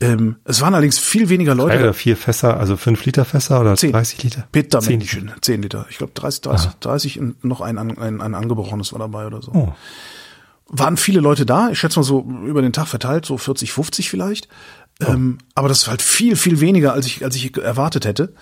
Ähm, 0.00 0.36
es 0.44 0.60
waren 0.60 0.74
allerdings 0.74 0.98
viel 0.98 1.28
weniger 1.28 1.54
Leute. 1.54 1.76
Drei 1.76 1.82
oder 1.84 1.94
vier 1.94 2.16
Fässer, 2.16 2.58
also 2.58 2.76
fünf 2.76 3.04
Liter 3.04 3.24
Fässer 3.24 3.60
oder 3.60 3.76
Zehn. 3.76 3.92
30 3.92 4.22
Liter? 4.22 4.48
Peter 4.50 4.80
Zehn 4.80 4.98
Menschen, 4.98 5.32
10 5.40 5.62
Liter. 5.62 5.86
Ich 5.88 5.98
glaube 5.98 6.12
30, 6.14 6.42
30, 6.42 6.70
30 6.80 7.20
und 7.20 7.44
noch 7.44 7.60
ein, 7.60 7.78
ein, 7.78 8.20
ein 8.20 8.34
angebrochenes 8.34 8.92
war 8.92 8.98
dabei 8.98 9.26
oder 9.26 9.40
so. 9.40 9.52
Oh. 9.52 9.72
Waren 10.66 10.96
viele 10.96 11.20
Leute 11.20 11.46
da, 11.46 11.70
ich 11.70 11.78
schätze 11.78 11.98
mal 11.98 12.04
so 12.04 12.26
über 12.46 12.62
den 12.62 12.72
Tag 12.72 12.88
verteilt, 12.88 13.24
so 13.24 13.38
40, 13.38 13.72
50 13.72 14.10
vielleicht. 14.10 14.48
Ähm, 15.00 15.38
aber 15.54 15.68
das 15.68 15.82
ist 15.82 15.88
halt 15.88 16.02
viel, 16.02 16.36
viel 16.36 16.60
weniger, 16.60 16.92
als 16.92 17.06
ich, 17.06 17.24
als 17.24 17.36
ich 17.36 17.56
erwartet 17.56 18.04
hätte. 18.04 18.34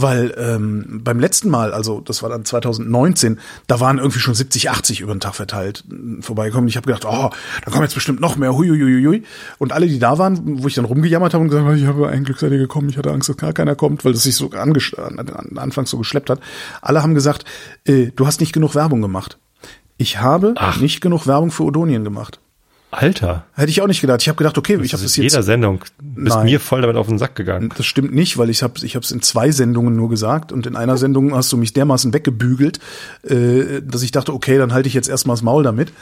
Weil 0.00 0.34
ähm, 0.38 1.00
beim 1.04 1.20
letzten 1.20 1.50
Mal, 1.50 1.72
also 1.72 2.00
das 2.00 2.22
war 2.22 2.30
dann 2.30 2.44
2019, 2.44 3.38
da 3.66 3.80
waren 3.80 3.98
irgendwie 3.98 4.20
schon 4.20 4.34
70, 4.34 4.70
80 4.70 5.00
über 5.00 5.14
den 5.14 5.20
Tag 5.20 5.34
verteilt 5.34 5.84
vorbeigekommen. 6.20 6.68
Ich 6.68 6.76
habe 6.76 6.86
gedacht, 6.86 7.04
oh, 7.04 7.30
da 7.64 7.70
kommen 7.70 7.82
jetzt 7.82 7.94
bestimmt 7.94 8.20
noch 8.20 8.36
mehr, 8.36 8.54
huiuiuiui. 8.54 9.24
Und 9.58 9.72
alle, 9.72 9.86
die 9.86 9.98
da 9.98 10.18
waren, 10.18 10.62
wo 10.62 10.68
ich 10.68 10.74
dann 10.74 10.84
rumgejammert 10.84 11.34
habe 11.34 11.42
und 11.42 11.50
gesagt 11.50 11.66
habe, 11.66 11.76
ich 11.76 11.86
habe 11.86 12.08
ein 12.08 12.24
Glück 12.24 12.38
seid 12.38 12.52
ihr 12.52 12.58
gekommen, 12.58 12.88
ich 12.88 12.98
hatte 12.98 13.10
Angst, 13.10 13.28
dass 13.28 13.36
gar 13.36 13.52
keiner 13.52 13.74
kommt, 13.74 14.04
weil 14.04 14.12
das 14.12 14.22
sich 14.22 14.36
so 14.36 14.50
an, 14.50 14.74
an, 14.76 15.58
anfangs 15.58 15.90
so 15.90 15.98
geschleppt 15.98 16.30
hat. 16.30 16.40
Alle 16.80 17.02
haben 17.02 17.14
gesagt, 17.14 17.44
äh, 17.84 18.06
du 18.14 18.26
hast 18.26 18.40
nicht 18.40 18.52
genug 18.52 18.74
Werbung 18.74 19.02
gemacht. 19.02 19.38
Ich 19.96 20.18
habe 20.18 20.54
Ach. 20.56 20.80
nicht 20.80 21.00
genug 21.00 21.26
Werbung 21.26 21.50
für 21.50 21.64
Odonien 21.64 22.04
gemacht. 22.04 22.40
Alter, 22.92 23.44
Hätte 23.54 23.70
ich 23.70 23.82
auch 23.82 23.86
nicht 23.86 24.00
gedacht. 24.00 24.20
Ich 24.20 24.28
habe 24.28 24.36
gedacht, 24.36 24.58
okay, 24.58 24.74
ich 24.74 24.82
ich 24.82 24.92
habe 24.92 25.02
das 25.02 25.12
das 25.12 25.16
in 25.16 25.22
jetzt 25.22 25.32
jeder 25.34 25.42
Sendung. 25.44 25.84
Bist 26.02 26.36
Nein. 26.36 26.46
mir 26.46 26.58
voll 26.58 26.80
damit 26.80 26.96
auf 26.96 27.06
den 27.06 27.18
Sack 27.18 27.36
gegangen. 27.36 27.72
Das 27.76 27.86
stimmt 27.86 28.12
nicht, 28.12 28.36
weil 28.36 28.50
ich 28.50 28.64
habe 28.64 28.74
ich 28.82 28.94
es 28.96 29.12
in 29.12 29.22
zwei 29.22 29.52
Sendungen 29.52 29.94
nur 29.94 30.08
gesagt 30.08 30.50
und 30.50 30.66
in 30.66 30.74
einer 30.74 30.96
Sendung 30.96 31.34
hast 31.34 31.52
du 31.52 31.56
mich 31.56 31.72
dermaßen 31.72 32.12
weggebügelt, 32.12 32.80
äh, 33.22 33.80
dass 33.82 34.02
ich 34.02 34.10
dachte, 34.10 34.32
okay, 34.32 34.58
dann 34.58 34.72
halte 34.72 34.88
ich 34.88 34.94
jetzt 34.94 35.08
erstmal 35.08 35.34
das 35.36 35.42
Maul 35.42 35.62
damit. 35.62 35.92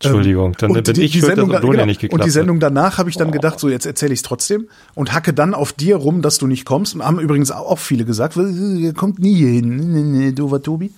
Entschuldigung, 0.00 0.54
dann 0.58 0.70
und 0.70 0.84
bin 0.84 0.94
die, 0.94 1.02
ich 1.02 1.10
die 1.10 1.20
Sendung, 1.20 1.50
dass 1.50 1.60
genau, 1.60 1.84
nicht 1.84 2.00
geklappt 2.00 2.20
und 2.20 2.24
die. 2.24 2.30
Sendung 2.30 2.60
danach 2.60 2.98
habe 2.98 3.10
ich 3.10 3.16
dann 3.16 3.32
gedacht, 3.32 3.58
so 3.58 3.68
jetzt 3.68 3.84
erzähle 3.84 4.12
ich 4.12 4.20
es 4.20 4.22
trotzdem 4.22 4.68
und 4.94 5.12
hacke 5.12 5.32
dann 5.32 5.54
auf 5.54 5.72
dir 5.72 5.96
rum, 5.96 6.22
dass 6.22 6.38
du 6.38 6.46
nicht 6.46 6.64
kommst 6.64 6.94
und 6.94 7.04
haben 7.04 7.18
übrigens 7.18 7.50
auch 7.50 7.80
viele 7.80 8.04
gesagt, 8.04 8.36
ihr 8.36 8.94
kommt 8.94 9.18
nie 9.18 9.38
hin, 9.38 10.12
nee, 10.12 10.30
doofer 10.30 10.62
Tobi. 10.62 10.92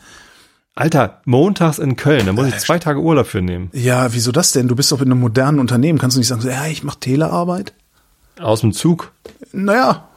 Alter, 0.80 1.20
montags 1.24 1.78
in 1.78 1.96
Köln, 1.96 2.26
da 2.26 2.32
muss 2.32 2.46
ich 2.48 2.56
zwei 2.58 2.78
Tage 2.78 3.00
Urlaub 3.00 3.26
für 3.26 3.42
nehmen. 3.42 3.70
Ja, 3.72 4.12
wieso 4.12 4.32
das 4.32 4.52
denn? 4.52 4.66
Du 4.68 4.74
bist 4.76 4.90
doch 4.92 5.00
in 5.00 5.10
einem 5.10 5.20
modernen 5.20 5.58
Unternehmen, 5.58 5.98
kannst 5.98 6.16
du 6.16 6.20
nicht 6.20 6.28
sagen, 6.28 6.40
so, 6.40 6.48
ja, 6.48 6.66
ich 6.66 6.82
mache 6.82 7.00
Telearbeit? 7.00 7.72
Aus 8.40 8.62
dem 8.62 8.72
Zug. 8.72 9.12
Naja, 9.52 10.08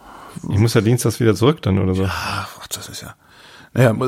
Ich 0.50 0.58
muss 0.60 0.74
ja 0.74 0.82
dienstags 0.82 1.20
wieder 1.20 1.36
zurück 1.36 1.62
dann 1.62 1.80
oder 1.80 1.94
so. 1.94 2.06
Ach, 2.08 2.68
das 2.68 2.90
ist 2.90 3.02
ja. 3.02 3.14
Naja, 3.76 3.92
mu- 3.92 4.06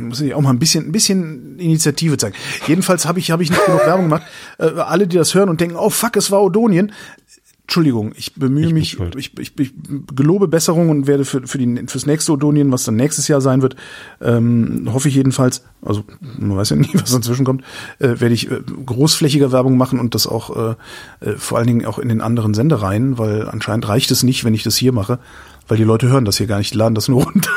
muss 0.00 0.20
ich 0.20 0.34
auch 0.34 0.40
mal 0.40 0.50
ein 0.50 0.58
bisschen, 0.58 0.86
ein 0.88 0.92
bisschen 0.92 1.58
Initiative 1.58 2.16
zeigen. 2.18 2.34
Jedenfalls 2.66 3.06
habe 3.06 3.20
ich, 3.20 3.30
habe 3.30 3.42
ich 3.44 3.50
nicht 3.50 3.64
genug 3.64 3.80
Werbung 3.86 4.04
gemacht. 4.06 4.24
Äh, 4.58 4.64
alle, 4.80 5.06
die 5.06 5.16
das 5.16 5.34
hören 5.34 5.48
und 5.48 5.60
denken, 5.60 5.76
oh 5.76 5.88
fuck, 5.88 6.16
es 6.16 6.30
war 6.32 6.42
Odonien. 6.42 6.92
Entschuldigung, 7.68 8.12
ich 8.16 8.32
bemühe 8.32 8.68
bin 8.68 8.76
mich, 8.76 8.98
ich, 9.18 9.38
ich, 9.38 9.52
ich 9.58 9.72
gelobe 10.16 10.48
Besserung 10.48 10.88
und 10.88 11.06
werde 11.06 11.26
für, 11.26 11.46
für 11.46 11.58
die, 11.58 11.86
fürs 11.86 12.06
nächste 12.06 12.32
Odonien, 12.32 12.72
was 12.72 12.84
dann 12.84 12.96
nächstes 12.96 13.28
Jahr 13.28 13.42
sein 13.42 13.60
wird, 13.60 13.76
ähm, 14.22 14.88
hoffe 14.90 15.08
ich 15.10 15.14
jedenfalls, 15.14 15.62
also 15.82 16.02
man 16.38 16.56
weiß 16.56 16.70
ja 16.70 16.76
nie, 16.76 16.88
was 16.94 17.10
dazwischen 17.10 17.44
kommt, 17.44 17.62
äh, 17.98 18.20
werde 18.20 18.32
ich 18.32 18.50
äh, 18.50 18.62
großflächiger 18.86 19.52
Werbung 19.52 19.76
machen 19.76 20.00
und 20.00 20.14
das 20.14 20.26
auch 20.26 20.56
äh, 20.56 20.76
äh, 21.20 21.36
vor 21.36 21.58
allen 21.58 21.66
Dingen 21.66 21.84
auch 21.84 21.98
in 21.98 22.08
den 22.08 22.22
anderen 22.22 22.54
Sendereien, 22.54 23.18
weil 23.18 23.46
anscheinend 23.46 23.86
reicht 23.86 24.10
es 24.12 24.22
nicht, 24.22 24.46
wenn 24.46 24.54
ich 24.54 24.62
das 24.62 24.78
hier 24.78 24.92
mache, 24.92 25.18
weil 25.68 25.76
die 25.76 25.84
Leute 25.84 26.08
hören 26.08 26.24
das 26.24 26.38
hier 26.38 26.46
gar 26.46 26.56
nicht, 26.56 26.72
die 26.72 26.78
laden 26.78 26.94
das 26.94 27.08
nur 27.08 27.24
runter. 27.24 27.50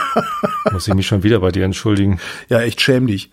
Muss 0.72 0.88
ich 0.88 0.94
mich 0.94 1.06
schon 1.06 1.24
wieder 1.24 1.40
bei 1.40 1.52
dir 1.52 1.66
entschuldigen. 1.66 2.20
Ja, 2.48 2.62
echt 2.62 2.80
schäm 2.80 3.06
dich. 3.06 3.30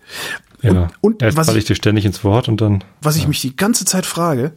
Ja. 0.60 0.70
Und, 0.70 0.90
und 1.00 1.22
Erst 1.22 1.38
was, 1.38 1.48
ich, 1.48 1.56
ich 1.56 1.64
dir 1.64 1.76
ständig 1.76 2.04
ins 2.04 2.24
Wort 2.24 2.46
und 2.46 2.60
dann. 2.60 2.84
was 3.00 3.16
ich 3.16 3.26
mich 3.26 3.40
die 3.40 3.56
ganze 3.56 3.86
Zeit 3.86 4.04
frage, 4.04 4.52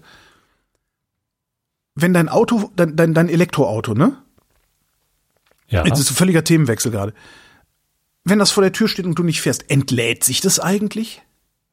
wenn 1.96 2.14
dein 2.14 2.30
Auto, 2.30 2.72
dein, 2.76 2.96
dein, 2.96 3.14
dein 3.14 3.30
Elektroauto, 3.30 3.94
ne? 3.94 4.18
Ja. 5.68 5.86
Jetzt 5.86 6.00
ist 6.00 6.12
ein 6.12 6.16
völliger 6.16 6.44
Themenwechsel 6.44 6.92
gerade. 6.92 7.14
Wenn 8.26 8.40
das 8.40 8.52
vor 8.52 8.64
der 8.64 8.72
Tür 8.74 8.88
steht 8.88 9.06
und 9.06 9.18
du 9.18 9.24
nicht 9.24 9.42
fährst, 9.42 9.70
entlädt 9.70 10.24
sich 10.24 10.42
das 10.42 10.60
eigentlich? 10.60 11.22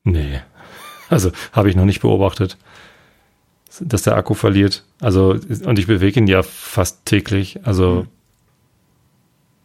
Nee. 0.05 0.41
Also 1.09 1.33
habe 1.53 1.69
ich 1.69 1.75
noch 1.75 1.87
nicht 1.87 2.03
beobachtet, 2.03 2.57
dass 3.81 4.03
der 4.03 4.15
Akku 4.17 4.35
verliert. 4.35 4.85
Also, 5.01 5.31
und 5.65 5.77
ich 5.77 5.89
bewege 5.89 6.21
ihn 6.21 6.29
ja 6.29 6.45
fast 6.45 7.05
täglich. 7.05 7.59
Also 7.67 8.07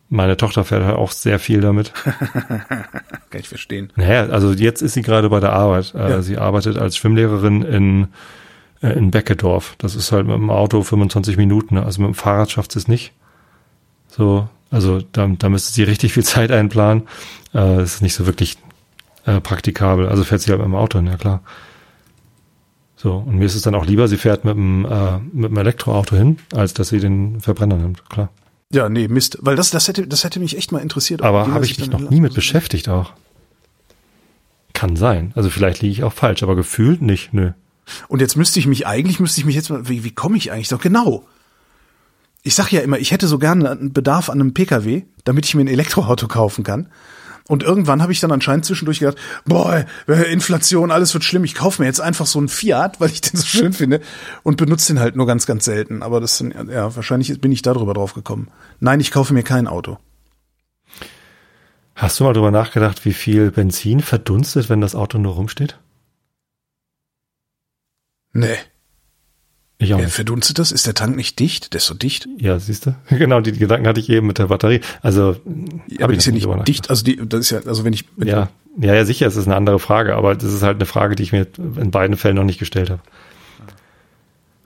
meine 0.09 0.37
Tochter 0.37 0.63
fährt 0.65 0.83
halt 0.83 0.95
auch 0.95 1.11
sehr 1.11 1.37
viel 1.37 1.61
damit. 1.61 1.93
Kann 2.03 3.39
ich 3.39 3.47
verstehen. 3.47 3.93
Naja, 3.95 4.25
also 4.25 4.53
jetzt 4.53 4.81
ist 4.81 4.93
sie 4.93 5.03
gerade 5.03 5.29
bei 5.29 5.39
der 5.39 5.53
Arbeit. 5.53 5.93
Äh, 5.93 6.09
Ja. 6.09 6.21
Sie 6.23 6.39
arbeitet 6.39 6.79
als 6.79 6.97
Schwimmlehrerin 6.97 7.61
in, 7.61 8.07
äh, 8.85 8.97
in 8.97 9.11
Beckedorf. 9.11 9.75
Das 9.77 9.95
ist 9.95 10.11
halt 10.11 10.27
mit 10.27 10.35
dem 10.35 10.49
Auto 10.49 10.81
25 10.81 11.37
Minuten. 11.37 11.77
Also 11.77 12.01
mit 12.01 12.09
dem 12.09 12.15
Fahrrad 12.15 12.51
schafft 12.51 12.71
sie 12.71 12.79
es 12.79 12.87
nicht. 12.87 13.13
So, 14.07 14.47
also 14.71 15.01
da, 15.11 15.27
da 15.27 15.49
müsste 15.49 15.73
sie 15.73 15.83
richtig 15.83 16.13
viel 16.13 16.23
Zeit 16.35 16.51
einplanen. 16.51 17.03
Äh, 17.53 17.77
Das 17.77 17.95
ist 17.95 18.01
nicht 18.01 18.15
so 18.15 18.25
wirklich 18.25 18.57
äh, 19.25 19.41
praktikabel. 19.41 20.07
Also 20.07 20.23
fährt 20.23 20.41
sie 20.41 20.51
halt 20.51 20.59
mit 20.59 20.67
dem 20.67 20.75
Auto, 20.75 20.99
ja 20.99 21.17
klar. 21.17 21.41
So, 22.95 23.15
und 23.17 23.35
mir 23.37 23.45
ist 23.45 23.55
es 23.55 23.61
dann 23.61 23.75
auch 23.75 23.85
lieber, 23.85 24.07
sie 24.07 24.17
fährt 24.17 24.45
mit 24.45 24.55
dem, 24.55 24.85
äh, 24.85 25.19
mit 25.19 25.51
dem 25.51 25.57
Elektroauto 25.57 26.15
hin, 26.15 26.37
als 26.53 26.73
dass 26.73 26.89
sie 26.89 26.99
den 26.99 27.41
Verbrenner 27.41 27.75
nimmt, 27.75 28.09
klar. 28.09 28.29
Ja, 28.71 28.89
nee, 28.89 29.07
Mist. 29.07 29.37
Weil 29.41 29.55
das, 29.55 29.69
das 29.69 29.87
hätte, 29.87 30.07
das 30.07 30.23
hätte 30.23 30.39
mich 30.39 30.57
echt 30.57 30.71
mal 30.71 30.79
interessiert. 30.79 31.21
Aber 31.21 31.47
habe 31.53 31.65
ich 31.65 31.77
mich 31.77 31.91
noch 31.91 32.09
nie 32.09 32.19
mit 32.19 32.33
beschäftigt 32.33 32.89
auch. 32.89 33.13
Kann 34.73 34.95
sein. 34.95 35.31
Also 35.35 35.49
vielleicht 35.49 35.81
liege 35.81 35.91
ich 35.91 36.03
auch 36.03 36.13
falsch, 36.13 36.41
aber 36.41 36.55
gefühlt 36.55 37.01
nicht, 37.01 37.33
nö. 37.33 37.51
Und 38.07 38.21
jetzt 38.21 38.35
müsste 38.35 38.59
ich 38.59 38.67
mich, 38.67 38.87
eigentlich 38.87 39.19
müsste 39.19 39.39
ich 39.39 39.45
mich 39.45 39.55
jetzt 39.55 39.69
mal, 39.69 39.87
wie, 39.87 40.03
wie 40.03 40.11
komme 40.11 40.37
ich 40.37 40.51
eigentlich 40.51 40.69
doch 40.69 40.81
genau? 40.81 41.27
Ich 42.43 42.55
sag 42.55 42.71
ja 42.71 42.81
immer, 42.81 42.99
ich 42.99 43.11
hätte 43.11 43.27
so 43.27 43.39
gerne 43.39 43.71
einen 43.71 43.93
Bedarf 43.93 44.29
an 44.29 44.39
einem 44.39 44.53
Pkw, 44.53 45.03
damit 45.23 45.45
ich 45.45 45.55
mir 45.55 45.61
ein 45.61 45.67
Elektroauto 45.67 46.27
kaufen 46.27 46.63
kann. 46.63 46.89
Und 47.47 47.61
irgendwann 47.61 48.01
habe 48.01 48.11
ich 48.11 48.19
dann 48.19 48.31
anscheinend 48.31 48.65
zwischendurch 48.65 48.99
gedacht, 48.99 49.17
boah, 49.45 49.85
äh, 50.07 50.31
Inflation, 50.31 50.89
alles 50.89 51.13
wird 51.13 51.23
schlimm. 51.23 51.43
Ich 51.43 51.53
kaufe 51.53 51.81
mir 51.81 51.87
jetzt 51.87 52.01
einfach 52.01 52.25
so 52.25 52.39
einen 52.39 52.47
Fiat, 52.47 52.99
weil 52.99 53.11
ich 53.11 53.21
den 53.21 53.39
so 53.39 53.45
schön 53.45 53.71
finde 53.71 54.01
und 54.41 54.57
benutze 54.57 54.93
den 54.93 54.99
halt 54.99 55.15
nur 55.15 55.27
ganz, 55.27 55.45
ganz 55.45 55.65
selten. 55.65 56.01
Aber 56.01 56.19
das 56.19 56.37
sind, 56.37 56.55
ja, 56.71 56.95
wahrscheinlich 56.95 57.39
bin 57.39 57.51
ich 57.51 57.61
darüber 57.61 57.93
drauf 57.93 58.13
gekommen. 58.13 58.47
Nein, 58.79 58.99
ich 58.99 59.11
kaufe 59.11 59.33
mir 59.33 59.43
kein 59.43 59.67
Auto. 59.67 59.99
Hast 61.93 62.19
du 62.19 62.23
mal 62.23 62.33
drüber 62.33 62.51
nachgedacht, 62.51 63.05
wie 63.05 63.13
viel 63.13 63.51
Benzin 63.51 64.01
verdunstet, 64.01 64.67
wenn 64.69 64.81
das 64.81 64.95
Auto 64.95 65.19
nur 65.19 65.35
rumsteht? 65.35 65.79
Nee. 68.35 68.57
Ich 69.77 69.93
auch 69.93 69.97
Wer 69.97 70.05
nicht. 70.05 70.13
verdunstet 70.13 70.59
das? 70.59 70.71
Ist 70.71 70.85
der 70.85 70.93
Tank 70.93 71.15
nicht 71.15 71.39
dicht? 71.39 71.73
Der 71.73 71.77
ist 71.79 71.85
so 71.85 71.93
dicht. 71.93 72.27
Ja, 72.37 72.59
siehst 72.59 72.85
du? 72.85 72.95
Genau, 73.09 73.39
die 73.39 73.53
Gedanken 73.53 73.87
hatte 73.87 73.99
ich 74.01 74.09
eben 74.09 74.27
mit 74.27 74.37
der 74.37 74.47
Batterie. 74.47 74.81
Also, 75.01 75.37
Ja, 75.87 76.03
aber 76.03 76.13
die 76.13 76.17
ist 76.19 76.25
ja 76.25 76.33
nicht 76.33 76.47
dicht. 76.67 76.89
Also 76.89 77.03
die, 77.03 77.17
das 77.27 77.39
ist 77.41 77.49
ja, 77.51 77.59
also 77.65 77.85
wenn 77.85 77.93
ich, 77.93 78.05
wenn 78.17 78.27
Ja, 78.27 78.49
ja, 78.77 78.93
ja, 78.93 79.05
sicher, 79.05 79.25
es 79.25 79.37
ist 79.37 79.45
eine 79.47 79.55
andere 79.55 79.79
Frage, 79.79 80.15
aber 80.15 80.35
das 80.35 80.51
ist 80.53 80.63
halt 80.63 80.75
eine 80.75 80.85
Frage, 80.85 81.15
die 81.15 81.23
ich 81.23 81.31
mir 81.31 81.47
in 81.57 81.91
beiden 81.91 82.17
Fällen 82.17 82.35
noch 82.35 82.43
nicht 82.43 82.59
gestellt 82.59 82.89
habe. 82.89 83.01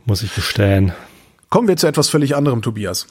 Muss 0.05 0.23
ich 0.23 0.33
gestehen. 0.33 0.93
Kommen 1.49 1.67
wir 1.67 1.77
zu 1.77 1.85
etwas 1.87 2.09
völlig 2.09 2.35
anderem, 2.35 2.63
Tobias. 2.63 3.05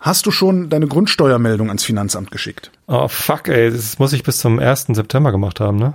Hast 0.00 0.26
du 0.26 0.30
schon 0.30 0.68
deine 0.68 0.86
Grundsteuermeldung 0.86 1.68
ans 1.68 1.84
Finanzamt 1.84 2.30
geschickt? 2.30 2.70
Oh, 2.88 3.08
fuck, 3.08 3.48
ey, 3.48 3.70
das 3.70 3.98
muss 3.98 4.12
ich 4.12 4.22
bis 4.22 4.38
zum 4.38 4.58
1. 4.58 4.88
September 4.88 5.30
gemacht 5.32 5.60
haben, 5.60 5.78
ne? 5.78 5.94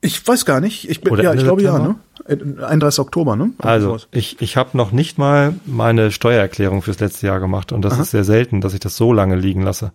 Ich 0.00 0.26
weiß 0.26 0.44
gar 0.44 0.60
nicht. 0.60 0.88
Ich 0.88 1.00
bin, 1.00 1.12
Oder 1.12 1.24
ja, 1.24 1.30
Ende 1.30 1.42
ich 1.42 1.46
glaube 1.46 1.62
ja, 1.62 1.78
ne? 1.78 1.96
September? 2.26 2.62
Äh, 2.62 2.66
31. 2.66 3.00
Oktober, 3.00 3.36
ne? 3.36 3.50
Also, 3.58 3.98
ich, 4.12 4.40
ich 4.40 4.56
habe 4.56 4.76
noch 4.76 4.92
nicht 4.92 5.18
mal 5.18 5.54
meine 5.66 6.10
Steuererklärung 6.10 6.82
fürs 6.82 7.00
letzte 7.00 7.26
Jahr 7.26 7.40
gemacht 7.40 7.72
und 7.72 7.82
das 7.82 7.98
ist 7.98 8.10
sehr 8.10 8.24
selten, 8.24 8.60
dass 8.60 8.74
ich 8.74 8.80
das 8.80 8.96
so 8.96 9.12
lange 9.12 9.36
liegen 9.36 9.62
lasse. 9.62 9.92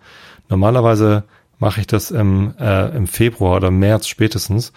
Normalerweise 0.50 1.24
mache 1.58 1.80
ich 1.82 1.88
das 1.88 2.12
im, 2.12 2.54
äh, 2.60 2.96
im 2.96 3.08
Februar 3.08 3.56
oder 3.56 3.72
März 3.72 4.08
spätestens, 4.08 4.74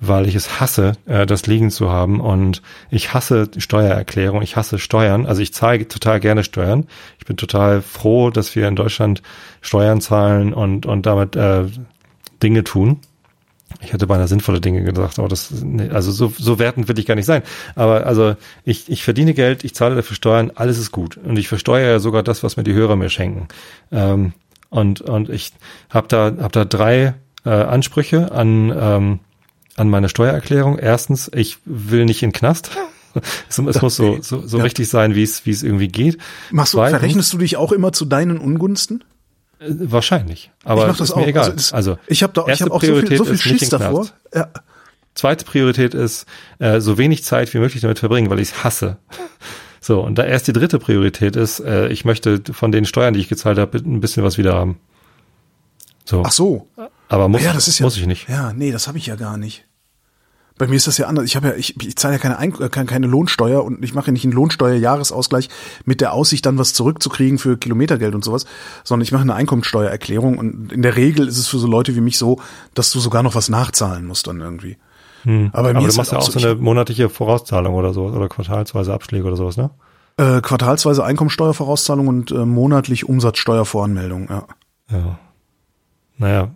weil 0.00 0.26
ich 0.26 0.34
es 0.34 0.60
hasse, 0.60 0.92
äh, 1.06 1.26
das 1.26 1.46
liegen 1.46 1.70
zu 1.70 1.90
haben 1.90 2.20
und 2.20 2.62
ich 2.90 3.12
hasse 3.12 3.50
Steuererklärung, 3.56 4.42
ich 4.42 4.56
hasse 4.56 4.78
Steuern, 4.78 5.26
also 5.26 5.42
ich 5.42 5.52
zahle 5.52 5.86
total 5.86 6.20
gerne 6.20 6.42
Steuern. 6.42 6.86
Ich 7.18 7.26
bin 7.26 7.36
total 7.36 7.82
froh, 7.82 8.30
dass 8.30 8.56
wir 8.56 8.66
in 8.68 8.76
Deutschland 8.76 9.22
Steuern 9.60 10.00
zahlen 10.00 10.54
und, 10.54 10.86
und 10.86 11.04
damit 11.06 11.36
äh, 11.36 11.66
Dinge 12.42 12.64
tun. 12.64 13.00
Ich 13.80 13.92
hätte 13.92 14.06
beinahe 14.06 14.28
sinnvolle 14.28 14.60
Dinge 14.60 14.82
gesagt, 14.82 15.18
aber 15.18 15.28
das, 15.28 15.50
nee, 15.50 15.88
also 15.90 16.10
so, 16.12 16.32
so 16.38 16.58
wertend 16.58 16.88
will 16.88 16.98
ich 16.98 17.06
gar 17.06 17.14
nicht 17.16 17.26
sein. 17.26 17.42
Aber 17.74 18.06
also 18.06 18.36
ich, 18.64 18.88
ich 18.88 19.02
verdiene 19.04 19.34
Geld, 19.34 19.64
ich 19.64 19.74
zahle 19.74 19.94
dafür 19.96 20.16
Steuern, 20.16 20.50
alles 20.54 20.78
ist 20.78 20.90
gut. 20.92 21.16
Und 21.18 21.38
ich 21.38 21.48
versteuere 21.48 21.90
ja 21.92 21.98
sogar 21.98 22.22
das, 22.22 22.42
was 22.42 22.56
mir 22.56 22.64
die 22.64 22.72
Hörer 22.72 22.96
mir 22.96 23.10
schenken. 23.10 23.48
Ähm, 23.92 24.32
und, 24.70 25.00
und 25.02 25.28
ich 25.28 25.52
habe 25.90 26.08
da, 26.08 26.32
hab 26.40 26.52
da 26.52 26.64
drei 26.64 27.14
äh, 27.44 27.50
Ansprüche 27.50 28.32
an, 28.32 28.72
ähm, 28.76 29.18
an 29.76 29.90
meine 29.90 30.08
Steuererklärung. 30.08 30.78
Erstens, 30.78 31.30
ich 31.34 31.58
will 31.64 32.04
nicht 32.06 32.22
in 32.22 32.30
den 32.30 32.34
Knast. 32.36 32.70
Es, 33.48 33.58
es 33.58 33.80
muss 33.80 33.94
so, 33.94 34.18
so, 34.22 34.44
so 34.44 34.58
Ja. 34.58 34.64
richtig 34.64 34.88
sein, 34.88 35.14
wie 35.14 35.22
es, 35.22 35.46
wie 35.46 35.52
es 35.52 35.62
irgendwie 35.62 35.86
geht. 35.86 36.18
Machst 36.50 36.74
du, 36.74 36.78
Zweitens- 36.78 36.98
verrechnest 36.98 37.32
du 37.32 37.38
dich 37.38 37.56
auch 37.56 37.70
immer 37.70 37.92
zu 37.92 38.06
deinen 38.06 38.38
Ungunsten? 38.38 39.04
Äh, 39.60 39.66
Wahrscheinlich. 39.68 40.50
Aber 40.64 40.82
ich 40.82 40.88
mach 40.88 40.96
das 40.98 41.08
ist 41.10 41.14
auch. 41.14 41.18
mir 41.18 41.26
egal. 41.28 41.52
es- 41.56 41.72
Also, 41.72 41.98
ich 42.06 42.22
habe 42.22 42.32
da, 42.32 42.46
ich 42.46 42.60
habe 42.62 42.72
auch 42.72 42.80
so 42.80 42.86
viel, 42.86 42.94
Priorität 43.02 43.18
so 43.18 43.24
viel 43.24 43.34
ist 43.34 43.46
nicht 43.46 43.58
Schiss 43.60 43.68
davor. 43.70 44.06
Ja. 44.34 44.48
Zweite 45.14 45.44
Priorität 45.44 45.94
ist, 45.94 46.26
äh, 46.58 46.80
so 46.80 46.98
wenig 46.98 47.22
Zeit 47.24 47.52
wie 47.54 47.58
möglich 47.58 47.80
damit 47.82 47.98
verbringen, 48.00 48.30
weil 48.30 48.40
ich 48.40 48.48
es 48.50 48.64
hasse. 48.64 48.96
So, 49.80 50.00
und 50.00 50.16
da 50.16 50.24
erst 50.24 50.48
die 50.48 50.52
dritte 50.52 50.78
Priorität 50.78 51.36
ist, 51.36 51.60
äh, 51.60 51.88
ich 51.88 52.04
möchte 52.04 52.40
von 52.52 52.72
den 52.72 52.84
Steuern, 52.84 53.14
die 53.14 53.20
ich 53.20 53.28
gezahlt 53.28 53.58
habe, 53.58 53.78
ein 53.78 54.00
bisschen 54.00 54.24
was 54.24 54.38
wieder 54.38 54.54
haben. 54.54 54.80
So, 56.04 56.22
Ach 56.26 56.32
so. 56.32 56.68
aber 57.08 57.28
muss, 57.28 57.42
ja, 57.42 57.52
das 57.52 57.68
ist 57.68 57.78
ja, 57.78 57.84
muss 57.86 57.96
ich 57.96 58.06
nicht. 58.06 58.28
Ja, 58.28 58.52
nee, 58.52 58.72
das 58.72 58.88
habe 58.88 58.98
ich 58.98 59.06
ja 59.06 59.16
gar 59.16 59.36
nicht. 59.36 59.66
Bei 60.56 60.68
mir 60.68 60.76
ist 60.76 60.86
das 60.86 60.98
ja 60.98 61.06
anders. 61.06 61.24
Ich 61.24 61.36
habe 61.36 61.48
ja, 61.48 61.54
ich, 61.54 61.80
ich 61.82 61.96
zahle 61.96 62.14
ja 62.14 62.18
keine, 62.20 62.38
Ein 62.38 62.54
äh, 62.60 62.68
keine, 62.68 63.06
Lohnsteuer 63.06 63.64
und 63.64 63.82
ich 63.84 63.94
mache 63.94 64.06
ja 64.06 64.12
nicht 64.12 64.24
einen 64.24 64.32
Lohnsteuerjahresausgleich 64.32 65.48
mit 65.84 66.00
der 66.00 66.12
Aussicht, 66.12 66.46
dann 66.46 66.58
was 66.58 66.72
zurückzukriegen 66.74 67.38
für 67.38 67.56
Kilometergeld 67.56 68.14
und 68.14 68.24
sowas, 68.24 68.46
sondern 68.84 69.02
ich 69.02 69.12
mache 69.12 69.22
eine 69.22 69.34
Einkommensteuererklärung 69.34 70.38
und 70.38 70.72
in 70.72 70.82
der 70.82 70.96
Regel 70.96 71.26
ist 71.26 71.38
es 71.38 71.48
für 71.48 71.58
so 71.58 71.66
Leute 71.66 71.96
wie 71.96 72.00
mich 72.00 72.18
so, 72.18 72.40
dass 72.74 72.90
du 72.92 73.00
sogar 73.00 73.22
noch 73.22 73.34
was 73.34 73.48
nachzahlen 73.48 74.06
musst 74.06 74.26
dann 74.26 74.40
irgendwie. 74.40 74.76
Aber 75.24 75.72
mir 75.72 75.78
Aber 75.78 75.88
ist 75.88 75.94
du 75.94 76.00
machst 76.00 76.12
ja 76.12 76.18
auch 76.18 76.30
so 76.30 76.38
eine 76.38 76.54
monatliche 76.54 77.08
Vorauszahlung 77.08 77.74
oder 77.74 77.94
so, 77.94 78.04
oder 78.04 78.28
quartalsweise 78.28 78.92
Abschläge 78.92 79.26
oder 79.26 79.36
sowas, 79.36 79.56
ne? 79.56 79.70
äh, 80.16 80.40
quartalsweise 80.40 81.04
Einkommensteuervorauszahlung 81.04 82.08
und 82.08 82.30
äh, 82.30 82.44
monatlich 82.44 83.08
Umsatzsteuervoranmeldung. 83.08 84.28
Ja. 84.28 84.46
Ja. 84.90 85.18
Naja, 86.16 86.50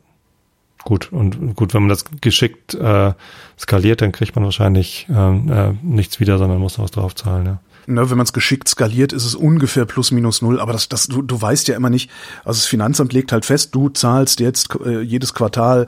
gut. 0.88 1.12
Und 1.12 1.54
gut, 1.54 1.74
wenn 1.74 1.82
man 1.82 1.90
das 1.90 2.04
geschickt 2.22 2.74
äh, 2.74 3.12
skaliert, 3.58 4.00
dann 4.00 4.10
kriegt 4.10 4.34
man 4.34 4.44
wahrscheinlich 4.44 5.06
ähm, 5.10 5.52
äh, 5.52 5.72
nichts 5.82 6.18
wieder, 6.18 6.38
sondern 6.38 6.58
muss 6.58 6.78
noch 6.78 6.84
was 6.84 6.90
draufzahlen, 6.90 7.46
ja. 7.46 7.58
Ne, 7.86 8.10
wenn 8.10 8.18
man 8.18 8.26
es 8.26 8.34
geschickt 8.34 8.68
skaliert, 8.68 9.14
ist 9.14 9.24
es 9.24 9.34
ungefähr 9.34 9.86
plus 9.86 10.10
minus 10.10 10.42
null. 10.42 10.60
Aber 10.60 10.74
das, 10.74 10.90
das, 10.90 11.06
du, 11.06 11.22
du 11.22 11.40
weißt 11.40 11.68
ja 11.68 11.76
immer 11.76 11.88
nicht. 11.88 12.10
Also 12.44 12.58
das 12.58 12.66
Finanzamt 12.66 13.14
legt 13.14 13.32
halt 13.32 13.46
fest, 13.46 13.74
du 13.74 13.88
zahlst 13.88 14.40
jetzt 14.40 14.74
äh, 14.84 15.00
jedes 15.00 15.32
Quartal 15.32 15.86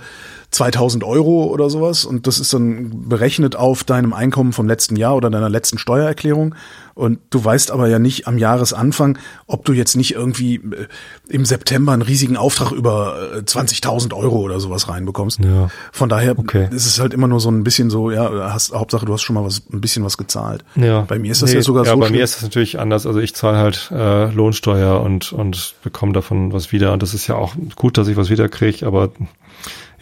2000 0.50 1.04
Euro 1.04 1.44
oder 1.44 1.70
sowas 1.70 2.04
und 2.04 2.26
das 2.26 2.40
ist 2.40 2.52
dann 2.52 3.08
berechnet 3.08 3.54
auf 3.56 3.84
deinem 3.84 4.12
Einkommen 4.12 4.52
vom 4.52 4.66
letzten 4.66 4.96
Jahr 4.96 5.14
oder 5.16 5.30
deiner 5.30 5.48
letzten 5.48 5.78
Steuererklärung. 5.78 6.54
Und 6.94 7.20
du 7.30 7.42
weißt 7.42 7.70
aber 7.70 7.88
ja 7.88 7.98
nicht 7.98 8.26
am 8.26 8.36
Jahresanfang, 8.36 9.16
ob 9.46 9.64
du 9.64 9.72
jetzt 9.72 9.96
nicht 9.96 10.12
irgendwie 10.14 10.56
äh, 10.56 10.86
im 11.28 11.46
September 11.46 11.92
einen 11.92 12.02
riesigen 12.02 12.36
Auftrag 12.36 12.72
über 12.72 13.16
äh, 13.36 13.38
20.000 13.38 14.12
Euro 14.14 14.40
oder 14.40 14.60
sowas 14.60 14.88
reinbekommst. 14.88 15.38
Ja. 15.42 15.70
Von 15.92 16.08
daher 16.10 16.38
Okay. 16.38 16.68
ist 16.72 16.84
es 16.86 16.98
halt 17.00 17.14
immer 17.14 17.26
nur 17.28 17.40
so 17.40 17.48
ein 17.50 17.62
bisschen 17.64 17.88
so, 17.88 18.10
ja, 18.10 18.52
hast, 18.52 18.74
Hauptsache 18.74 19.06
du 19.06 19.12
hast 19.14 19.22
schon 19.22 19.34
mal 19.34 19.44
was, 19.44 19.62
ein 19.72 19.80
bisschen 19.80 20.04
was 20.04 20.18
gezahlt. 20.18 20.62
Ja. 20.74 21.02
Bei 21.02 21.18
mir 21.18 21.30
ist 21.32 21.40
das 21.42 21.50
Nee, 21.50 21.56
ja 21.56 21.62
sogar 21.62 21.86
ja, 21.86 21.92
so 21.92 21.98
bei 21.98 22.06
schlimm. 22.06 22.18
mir 22.18 22.24
ist 22.24 22.36
es 22.36 22.42
natürlich 22.42 22.78
anders. 22.78 23.06
Also 23.06 23.20
ich 23.20 23.34
zahle 23.34 23.56
halt 23.56 23.90
äh, 23.94 24.26
Lohnsteuer 24.32 25.00
und 25.00 25.32
und 25.32 25.76
bekomme 25.82 26.12
davon 26.12 26.52
was 26.52 26.70
wieder. 26.72 26.92
Und 26.92 27.02
das 27.02 27.14
ist 27.14 27.26
ja 27.28 27.36
auch 27.36 27.54
gut, 27.76 27.96
dass 27.96 28.08
ich 28.08 28.16
was 28.18 28.28
wieder 28.30 28.48
kriege, 28.50 28.84
aber 28.86 29.10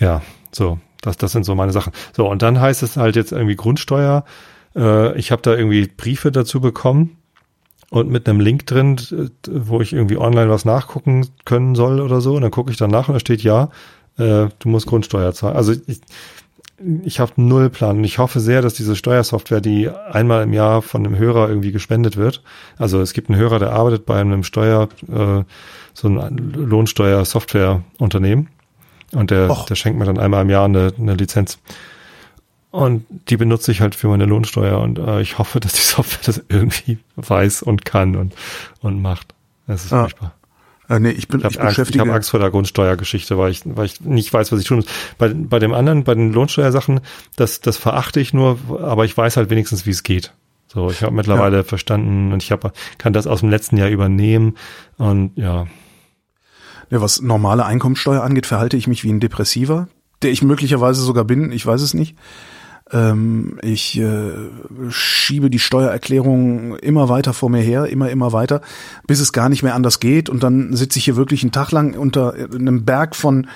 ja, 0.00 0.22
so, 0.52 0.78
das, 1.00 1.16
das 1.16 1.32
sind 1.32 1.44
so 1.44 1.54
meine 1.54 1.72
Sachen. 1.72 1.92
So, 2.16 2.28
und 2.28 2.42
dann 2.42 2.60
heißt 2.60 2.82
es 2.82 2.96
halt 2.96 3.16
jetzt 3.16 3.32
irgendwie 3.32 3.56
Grundsteuer. 3.56 4.24
Äh, 4.76 5.18
ich 5.18 5.30
habe 5.30 5.42
da 5.42 5.54
irgendwie 5.54 5.86
Briefe 5.86 6.32
dazu 6.32 6.60
bekommen 6.60 7.18
und 7.90 8.10
mit 8.10 8.28
einem 8.28 8.40
Link 8.40 8.66
drin, 8.66 8.96
äh, 9.10 9.28
wo 9.50 9.80
ich 9.80 9.92
irgendwie 9.92 10.18
online 10.18 10.50
was 10.50 10.64
nachgucken 10.64 11.26
können 11.44 11.74
soll 11.74 12.00
oder 12.00 12.20
so. 12.20 12.34
Und 12.34 12.42
dann 12.42 12.50
gucke 12.50 12.70
ich 12.70 12.76
dann 12.76 12.90
nach 12.90 13.08
und 13.08 13.14
da 13.14 13.20
steht 13.20 13.42
ja, 13.42 13.70
äh, 14.18 14.48
du 14.58 14.68
musst 14.68 14.86
Grundsteuer 14.86 15.32
zahlen. 15.32 15.56
Also 15.56 15.72
ich, 15.86 16.00
ich 17.04 17.20
habe 17.20 17.32
null 17.36 17.70
Plan 17.70 17.98
und 17.98 18.04
ich 18.04 18.18
hoffe 18.18 18.40
sehr, 18.40 18.62
dass 18.62 18.74
diese 18.74 18.94
Steuersoftware, 18.94 19.60
die 19.60 19.88
einmal 19.88 20.44
im 20.44 20.52
Jahr 20.52 20.82
von 20.82 21.04
einem 21.04 21.16
Hörer 21.16 21.48
irgendwie 21.48 21.72
gespendet 21.72 22.16
wird. 22.16 22.42
Also 22.76 23.00
es 23.00 23.12
gibt 23.12 23.30
einen 23.30 23.38
Hörer, 23.38 23.58
der 23.58 23.72
arbeitet 23.72 24.06
bei 24.06 24.20
einem 24.20 24.44
Steuer, 24.44 24.88
äh, 25.08 25.42
so 25.94 26.08
ein 26.08 26.52
Lohnsteuer-Software-Unternehmen 26.54 28.48
und 29.12 29.30
der, 29.30 29.50
Och. 29.50 29.66
der 29.66 29.74
schenkt 29.74 29.98
mir 29.98 30.04
dann 30.04 30.18
einmal 30.18 30.42
im 30.42 30.50
Jahr 30.50 30.64
eine, 30.64 30.92
eine 30.98 31.14
Lizenz. 31.14 31.58
Und 32.70 33.06
die 33.28 33.36
benutze 33.36 33.72
ich 33.72 33.80
halt 33.80 33.94
für 33.94 34.08
meine 34.08 34.26
Lohnsteuer 34.26 34.78
und 34.80 34.98
äh, 34.98 35.20
ich 35.20 35.38
hoffe, 35.38 35.60
dass 35.60 35.72
die 35.72 35.80
Software 35.80 36.20
das 36.24 36.42
irgendwie 36.48 36.98
weiß 37.16 37.62
und 37.62 37.84
kann 37.84 38.16
und, 38.16 38.34
und 38.80 39.00
macht. 39.00 39.34
Das 39.66 39.84
ist 39.84 39.92
ah. 39.92 40.02
furchtbar. 40.02 40.34
Äh, 40.88 41.00
nee, 41.00 41.10
ich 41.10 41.28
bin 41.28 41.40
ich, 41.40 41.46
ich 41.46 41.60
Angst, 41.60 41.68
beschäftige. 41.68 41.98
Ich 41.98 42.00
habe 42.00 42.14
Angst 42.14 42.30
vor 42.30 42.40
der 42.40 42.50
Grundsteuergeschichte, 42.50 43.36
weil 43.36 43.50
ich, 43.50 43.62
weil 43.64 43.86
ich 43.86 44.00
nicht 44.00 44.32
weiß, 44.32 44.52
was 44.52 44.60
ich 44.60 44.66
tun 44.66 44.78
muss. 44.78 44.86
Bei, 45.18 45.28
bei 45.34 45.58
dem 45.58 45.74
anderen, 45.74 46.04
bei 46.04 46.14
den 46.14 46.32
Lohnsteuersachen, 46.32 47.00
das, 47.36 47.60
das 47.60 47.76
verachte 47.76 48.20
ich 48.20 48.32
nur, 48.32 48.58
aber 48.80 49.04
ich 49.04 49.16
weiß 49.16 49.36
halt 49.36 49.50
wenigstens, 49.50 49.84
wie 49.84 49.90
es 49.90 50.02
geht. 50.02 50.32
So, 50.66 50.90
ich 50.90 51.02
habe 51.02 51.14
mittlerweile 51.14 51.58
ja. 51.58 51.62
verstanden 51.62 52.32
und 52.32 52.42
ich 52.42 52.52
hab, 52.52 52.72
kann 52.98 53.12
das 53.12 53.26
aus 53.26 53.40
dem 53.40 53.50
letzten 53.50 53.76
Jahr 53.76 53.88
übernehmen 53.88 54.56
und 54.98 55.32
ja. 55.36 55.66
Ja, 56.90 57.00
was 57.00 57.20
normale 57.20 57.66
Einkommensteuer 57.66 58.22
angeht, 58.22 58.46
verhalte 58.46 58.76
ich 58.76 58.86
mich 58.86 59.04
wie 59.04 59.12
ein 59.12 59.20
Depressiver, 59.20 59.88
der 60.22 60.30
ich 60.30 60.42
möglicherweise 60.42 61.02
sogar 61.02 61.24
bin, 61.24 61.52
ich 61.52 61.66
weiß 61.66 61.82
es 61.82 61.94
nicht. 61.94 62.16
Ähm, 62.90 63.58
ich 63.62 63.98
äh, 64.00 64.32
schiebe 64.88 65.50
die 65.50 65.58
Steuererklärung 65.58 66.76
immer 66.76 67.08
weiter 67.08 67.34
vor 67.34 67.50
mir 67.50 67.60
her, 67.60 67.86
immer, 67.86 68.08
immer 68.08 68.32
weiter, 68.32 68.62
bis 69.06 69.20
es 69.20 69.32
gar 69.32 69.48
nicht 69.48 69.62
mehr 69.62 69.74
anders 69.74 70.00
geht. 70.00 70.30
Und 70.30 70.42
dann 70.42 70.74
sitze 70.74 70.98
ich 70.98 71.04
hier 71.04 71.16
wirklich 71.16 71.42
einen 71.42 71.52
Tag 71.52 71.70
lang 71.70 71.94
unter 71.94 72.32
einem 72.32 72.84
Berg 72.84 73.14
von 73.14 73.48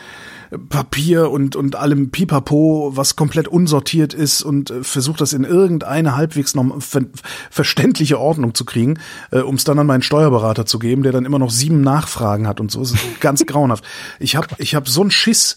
Papier 0.69 1.31
und, 1.31 1.57
und 1.57 1.77
allem 1.77 2.11
Pipapo, 2.11 2.93
was 2.95 3.17
komplett 3.17 3.49
unsortiert 3.49 4.13
ist 4.13 4.43
und 4.43 4.71
äh, 4.71 4.85
versucht 4.85 5.21
das 5.21 5.33
in 5.33 5.45
irgendeine 5.45 6.17
halbwegs 6.17 6.55
noch 6.55 6.83
ver 6.83 7.03
verständliche 7.51 8.19
Ordnung 8.19 8.55
zu 8.55 8.65
kriegen, 8.65 8.99
äh, 9.31 9.41
um 9.41 9.55
es 9.55 9.65
dann 9.65 9.79
an 9.79 9.87
meinen 9.87 10.03
Steuerberater 10.03 10.67
zu 10.67 10.79
geben, 10.79 11.03
der 11.03 11.13
dann 11.13 11.25
immer 11.25 11.39
noch 11.39 11.51
sieben 11.51 11.81
Nachfragen 11.81 12.47
hat 12.47 12.61
und 12.61 12.71
so. 12.71 12.81
Das 12.81 12.93
ist 12.93 12.99
ganz 13.21 13.47
grauenhaft. 13.47 13.85
Ich 14.19 14.37
habe 14.37 14.49
ich 14.59 14.75
hab 14.75 14.89
so 14.89 15.01
einen 15.01 15.11
Schiss, 15.11 15.57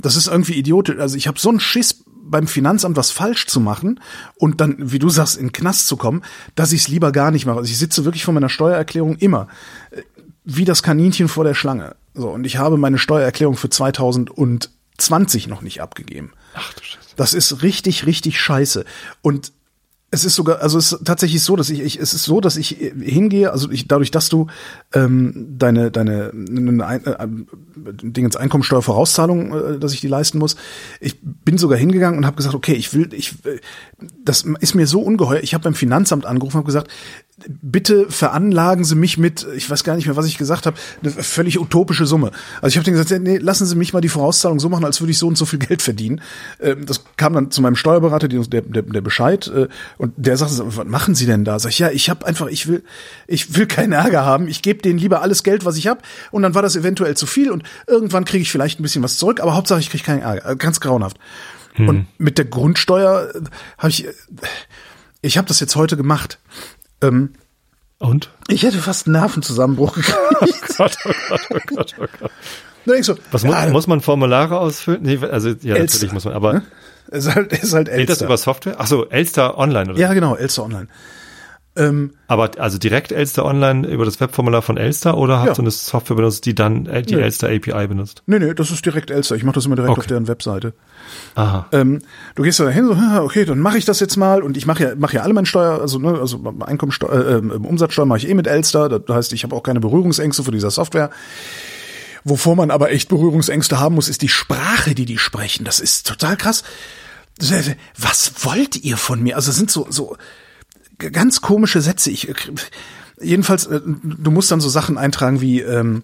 das 0.00 0.16
ist 0.16 0.28
irgendwie 0.28 0.54
idiotisch. 0.54 0.98
Also 0.98 1.16
ich 1.16 1.26
habe 1.26 1.40
so 1.40 1.48
einen 1.48 1.60
Schiss 1.60 2.04
beim 2.28 2.46
Finanzamt 2.46 2.96
was 2.96 3.10
falsch 3.10 3.46
zu 3.46 3.60
machen 3.60 4.00
und 4.36 4.60
dann, 4.60 4.76
wie 4.78 4.98
du 4.98 5.08
sagst, 5.08 5.36
in 5.36 5.46
den 5.46 5.52
Knast 5.52 5.86
zu 5.86 5.96
kommen, 5.96 6.22
dass 6.54 6.72
ich 6.72 6.82
es 6.82 6.88
lieber 6.88 7.12
gar 7.12 7.30
nicht 7.30 7.46
mache. 7.46 7.58
Also 7.58 7.70
ich 7.70 7.78
sitze 7.78 8.04
wirklich 8.04 8.24
vor 8.24 8.34
meiner 8.34 8.48
Steuererklärung 8.48 9.16
immer 9.16 9.48
äh, 9.90 10.02
wie 10.46 10.64
das 10.64 10.82
Kaninchen 10.82 11.28
vor 11.28 11.44
der 11.44 11.54
Schlange. 11.54 11.96
So, 12.14 12.30
und 12.30 12.46
ich 12.46 12.56
habe 12.56 12.78
meine 12.78 12.98
Steuererklärung 12.98 13.56
für 13.56 13.68
2020 13.68 15.48
noch 15.48 15.60
nicht 15.60 15.82
abgegeben. 15.82 16.32
Ach 16.54 16.72
du 16.72 16.82
Scheiße. 16.82 17.06
Das 17.16 17.34
ist 17.34 17.62
richtig, 17.62 18.06
richtig 18.06 18.40
scheiße. 18.40 18.84
Und 19.20 19.52
es 20.10 20.24
ist 20.24 20.36
sogar, 20.36 20.60
also 20.62 20.78
es 20.78 20.92
ist 20.92 21.04
tatsächlich 21.04 21.42
so, 21.42 21.56
dass 21.56 21.68
ich, 21.68 21.80
ich 21.80 21.98
es 21.98 22.14
ist 22.14 22.24
so, 22.24 22.40
dass 22.40 22.56
ich 22.56 22.68
hingehe, 22.68 23.50
also 23.50 23.70
ich, 23.70 23.88
dadurch, 23.88 24.12
dass 24.12 24.28
du 24.28 24.46
ähm, 24.94 25.56
deine 25.58 25.90
deine 25.90 26.32
äh, 26.32 26.96
äh, 27.06 27.28
Dingens 28.02 28.36
Einkommensteuervorauszahlung, 28.36 29.52
äh, 29.52 29.78
dass 29.80 29.92
ich 29.92 30.00
die 30.00 30.08
leisten 30.08 30.38
muss, 30.38 30.54
ich 31.00 31.18
bin 31.22 31.58
sogar 31.58 31.76
hingegangen 31.76 32.18
und 32.18 32.24
habe 32.24 32.36
gesagt, 32.36 32.54
okay, 32.54 32.74
ich 32.74 32.94
will, 32.94 33.12
ich, 33.12 33.34
das 34.24 34.44
ist 34.60 34.74
mir 34.74 34.86
so 34.86 35.00
ungeheuer. 35.00 35.40
Ich 35.42 35.54
habe 35.54 35.64
beim 35.64 35.74
Finanzamt 35.74 36.24
angerufen 36.24 36.56
und 36.56 36.60
habe 36.60 36.66
gesagt, 36.66 36.90
bitte 37.48 38.06
veranlagen 38.08 38.84
Sie 38.84 38.94
mich 38.94 39.18
mit, 39.18 39.46
ich 39.54 39.68
weiß 39.68 39.84
gar 39.84 39.96
nicht 39.96 40.06
mehr, 40.06 40.16
was 40.16 40.26
ich 40.26 40.38
gesagt 40.38 40.66
habe, 40.66 40.76
eine 41.02 41.10
völlig 41.10 41.60
utopische 41.60 42.06
Summe. 42.06 42.30
Also 42.62 42.68
ich 42.68 42.76
habe 42.76 42.84
denen 42.84 42.96
gesagt, 42.96 43.22
nee, 43.22 43.36
lassen 43.36 43.66
Sie 43.66 43.76
mich 43.76 43.92
mal 43.92 44.00
die 44.00 44.08
Vorauszahlung 44.08 44.58
so 44.58 44.68
machen, 44.68 44.84
als 44.84 45.00
würde 45.00 45.10
ich 45.10 45.18
so 45.18 45.28
und 45.28 45.36
so 45.36 45.44
viel 45.44 45.58
Geld 45.58 45.82
verdienen. 45.82 46.22
Ähm, 46.60 46.86
das 46.86 47.04
kam 47.16 47.34
dann 47.34 47.50
zu 47.50 47.60
meinem 47.60 47.76
Steuerberater, 47.76 48.28
der, 48.28 48.42
der, 48.42 48.82
der 48.82 49.00
Bescheid, 49.02 49.48
äh, 49.48 49.68
und 49.98 50.12
der 50.16 50.36
sagte, 50.36 50.54
was 50.76 50.86
machen 50.86 51.14
Sie 51.14 51.26
denn 51.26 51.44
da? 51.44 51.58
Sag 51.58 51.70
ich, 51.70 51.78
ja, 51.78 51.90
ich 51.90 52.10
habe 52.10 52.26
einfach, 52.26 52.46
ich 52.46 52.66
will, 52.66 52.82
ich 53.26 53.54
will 53.54 53.66
keinen 53.66 53.92
Ärger 53.92 54.24
haben, 54.24 54.48
ich 54.48 54.62
gebe 54.62 54.82
denen 54.82 54.98
lieber 54.98 55.22
alles 55.22 55.42
Geld, 55.42 55.64
was 55.64 55.76
ich 55.76 55.86
habe, 55.86 56.00
und 56.30 56.42
dann 56.42 56.54
war 56.54 56.62
das 56.62 56.76
eventuell 56.76 57.16
zu 57.16 57.26
viel 57.26 57.50
und 57.50 57.62
irgendwann 57.86 58.24
kriege 58.24 58.42
ich 58.42 58.50
vielleicht 58.50 58.80
ein 58.80 58.82
bisschen 58.82 59.02
was 59.02 59.18
zurück, 59.18 59.40
aber 59.40 59.54
Hauptsache 59.54 59.80
ich 59.80 59.90
kriege 59.90 60.04
keinen 60.04 60.22
Ärger. 60.22 60.50
Äh, 60.50 60.56
ganz 60.56 60.80
grauenhaft. 60.80 61.18
Hm. 61.74 61.88
Und 61.88 62.06
mit 62.18 62.38
der 62.38 62.46
Grundsteuer 62.46 63.30
äh, 63.34 63.40
habe 63.78 63.90
ich, 63.90 64.06
ich 65.22 65.38
habe 65.38 65.48
das 65.48 65.60
jetzt 65.60 65.76
heute 65.76 65.96
gemacht. 65.96 66.38
Ähm, 67.02 67.30
und? 67.98 68.30
Ich 68.48 68.62
hätte 68.62 68.78
fast 68.78 69.06
einen 69.06 69.14
Nervenzusammenbruch 69.14 69.94
gekriegt. 69.94 70.18
oh 70.40 70.46
Gott, 70.76 70.96
oh 71.04 71.10
Gott, 71.28 71.46
oh 71.50 71.58
Gott, 71.66 71.94
oh 71.98 72.06
Gott. 72.20 72.30
So, 73.04 73.16
Was 73.32 73.42
ja, 73.42 73.64
muss, 73.64 73.72
muss 73.72 73.86
man 73.88 74.00
Formulare 74.00 74.60
ausfüllen? 74.60 75.02
Nee, 75.02 75.18
also 75.18 75.48
ja, 75.48 75.74
Elster, 75.74 75.80
natürlich 75.80 76.12
muss 76.12 76.24
man, 76.24 76.34
aber 76.34 76.52
ne? 76.52 76.62
Ist 77.08 77.34
halt, 77.34 77.52
ist 77.52 77.72
halt 77.72 77.88
Elster. 77.88 77.98
Geht 77.98 78.10
das 78.10 78.22
über 78.22 78.36
Software? 78.36 78.76
Ach 78.78 78.86
so, 78.86 79.08
Elster 79.08 79.58
Online 79.58 79.90
oder? 79.90 80.00
Ja, 80.00 80.12
genau, 80.12 80.36
Elster 80.36 80.64
Online. 80.64 80.88
Ähm, 81.78 82.12
aber 82.26 82.52
also 82.56 82.78
direkt 82.78 83.12
Elster 83.12 83.44
Online 83.44 83.86
über 83.86 84.06
das 84.06 84.18
Webformular 84.18 84.62
von 84.62 84.78
Elster 84.78 85.18
oder 85.18 85.40
hast 85.40 85.48
ja. 85.48 85.54
du 85.54 85.62
eine 85.62 85.70
Software 85.70 86.16
benutzt, 86.16 86.46
die 86.46 86.54
dann 86.54 86.84
die 86.84 87.14
nee. 87.14 87.20
Elster 87.20 87.48
API 87.48 87.86
benutzt? 87.86 88.22
Nee, 88.26 88.38
nee, 88.38 88.54
das 88.54 88.70
ist 88.70 88.84
direkt 88.86 89.10
Elster. 89.10 89.36
Ich 89.36 89.44
mache 89.44 89.56
das 89.56 89.66
immer 89.66 89.76
direkt 89.76 89.92
okay. 89.92 90.00
auf 90.00 90.06
deren 90.06 90.26
Webseite. 90.26 90.72
Aha. 91.34 91.66
Ähm, 91.72 92.00
du 92.34 92.42
gehst 92.44 92.60
da 92.60 92.68
hin, 92.70 92.86
so, 92.86 92.96
okay, 93.22 93.44
dann 93.44 93.58
mache 93.58 93.76
ich 93.76 93.84
das 93.84 94.00
jetzt 94.00 94.16
mal 94.16 94.42
und 94.42 94.56
ich 94.56 94.66
mache 94.66 94.82
ja, 94.82 94.92
mach 94.96 95.12
ja 95.12 95.20
alle 95.20 95.34
meine 95.34 95.46
Steuer, 95.46 95.78
also, 95.78 95.98
ne, 95.98 96.18
also 96.18 96.40
Einkommensteuer, 96.60 97.12
äh, 97.12 97.32
äh, 97.34 97.58
Umsatzsteuer 97.58 98.06
mache 98.06 98.18
ich 98.18 98.28
eh 98.28 98.34
mit 98.34 98.46
Elster. 98.46 98.88
Das 98.88 99.14
heißt, 99.14 99.32
ich 99.34 99.44
habe 99.44 99.54
auch 99.54 99.62
keine 99.62 99.80
Berührungsängste 99.80 100.42
vor 100.42 100.52
dieser 100.52 100.70
Software. 100.70 101.10
Wovor 102.28 102.56
man 102.56 102.72
aber 102.72 102.90
echt 102.90 103.08
Berührungsängste 103.08 103.78
haben 103.78 103.94
muss, 103.94 104.08
ist 104.08 104.20
die 104.20 104.28
Sprache, 104.28 104.96
die 104.96 105.04
die 105.04 105.16
sprechen. 105.16 105.64
Das 105.64 105.78
ist 105.78 106.08
total 106.08 106.36
krass. 106.36 106.64
Was 107.96 108.32
wollt 108.44 108.74
ihr 108.74 108.96
von 108.96 109.22
mir? 109.22 109.36
Also, 109.36 109.50
das 109.50 109.56
sind 109.56 109.70
so, 109.70 109.86
so, 109.90 110.16
ganz 110.98 111.40
komische 111.40 111.80
Sätze. 111.80 112.10
Ich, 112.10 112.28
jedenfalls, 113.20 113.66
äh, 113.66 113.80
du 113.84 114.30
musst 114.32 114.50
dann 114.50 114.60
so 114.60 114.68
Sachen 114.68 114.98
eintragen 114.98 115.40
wie, 115.40 115.60
ähm, 115.60 116.02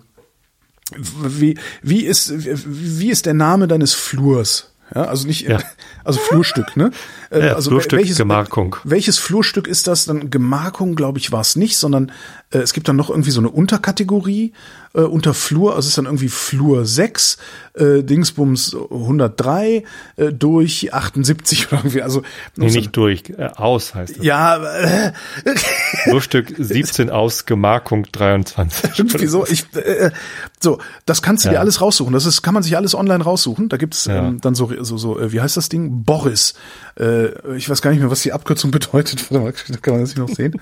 wie, 0.96 1.58
wie 1.82 2.04
ist, 2.04 2.32
wie 2.36 3.10
ist 3.10 3.26
der 3.26 3.34
Name 3.34 3.66
deines 3.66 3.92
Flurs? 3.92 4.72
Ja, 4.94 5.06
also 5.06 5.26
nicht, 5.26 5.48
ja. 5.48 5.58
also 6.04 6.20
Flurstück, 6.20 6.76
ne? 6.76 6.92
Äh, 7.30 7.46
ja, 7.46 7.54
also 7.54 7.70
Flurstück, 7.70 7.98
welches, 7.98 8.18
Gemarkung. 8.18 8.76
Welches 8.84 9.18
Flurstück 9.18 9.66
ist 9.66 9.86
das? 9.86 10.04
Dann 10.04 10.30
Gemarkung, 10.30 10.94
glaube 10.94 11.18
ich, 11.18 11.32
war 11.32 11.40
es 11.40 11.56
nicht, 11.56 11.78
sondern 11.78 12.10
äh, 12.10 12.12
es 12.58 12.72
gibt 12.72 12.88
dann 12.88 12.96
noch 12.96 13.10
irgendwie 13.10 13.30
so 13.30 13.40
eine 13.40 13.50
Unterkategorie 13.50 14.52
äh, 14.94 15.00
unter 15.00 15.34
Flur, 15.34 15.70
also 15.70 15.80
es 15.80 15.88
ist 15.88 15.98
dann 15.98 16.06
irgendwie 16.06 16.28
Flur 16.28 16.84
6, 16.84 17.38
äh, 17.74 18.02
Dingsbums 18.02 18.74
103 18.74 19.84
äh, 20.16 20.32
durch 20.32 20.92
78 20.92 21.68
oder 21.68 21.78
irgendwie. 21.78 22.02
Also 22.02 22.22
nee, 22.56 22.66
nicht 22.66 22.96
durch, 22.96 23.24
äh, 23.30 23.48
aus 23.54 23.94
heißt 23.94 24.18
es. 24.18 24.24
Ja, 24.24 24.62
äh, 24.62 25.12
Flurstück 26.04 26.54
17 26.58 27.10
aus, 27.10 27.46
Gemarkung 27.46 28.06
23. 28.10 28.98
Irgendwie 28.98 29.26
so, 29.26 29.46
ich, 29.46 29.64
äh, 29.74 30.10
so, 30.60 30.78
das 31.06 31.22
kannst 31.22 31.44
du 31.44 31.48
ja. 31.48 31.54
dir 31.54 31.60
alles 31.60 31.80
raussuchen. 31.80 32.12
Das 32.12 32.26
ist, 32.26 32.42
kann 32.42 32.54
man 32.54 32.62
sich 32.62 32.76
alles 32.76 32.94
online 32.94 33.24
raussuchen. 33.24 33.68
Da 33.68 33.76
gibt's 33.78 34.04
ja. 34.04 34.28
ähm, 34.28 34.40
dann 34.40 34.54
so, 34.54 34.70
so, 34.82 34.98
so, 34.98 35.18
äh, 35.18 35.32
wie 35.32 35.40
heißt 35.40 35.56
das 35.56 35.68
Ding? 35.68 36.04
Boris. 36.04 36.54
Äh, 36.98 37.56
ich 37.56 37.70
weiß 37.70 37.80
gar 37.80 37.90
nicht 37.90 38.00
mehr, 38.00 38.10
was 38.10 38.22
die 38.22 38.32
Abkürzung 38.32 38.70
bedeutet. 38.70 39.30
Warte 39.30 39.44
mal, 39.44 39.52
kann 39.80 39.94
man 39.94 40.02
das 40.02 40.10
nicht 40.10 40.18
noch 40.18 40.34
sehen? 40.34 40.60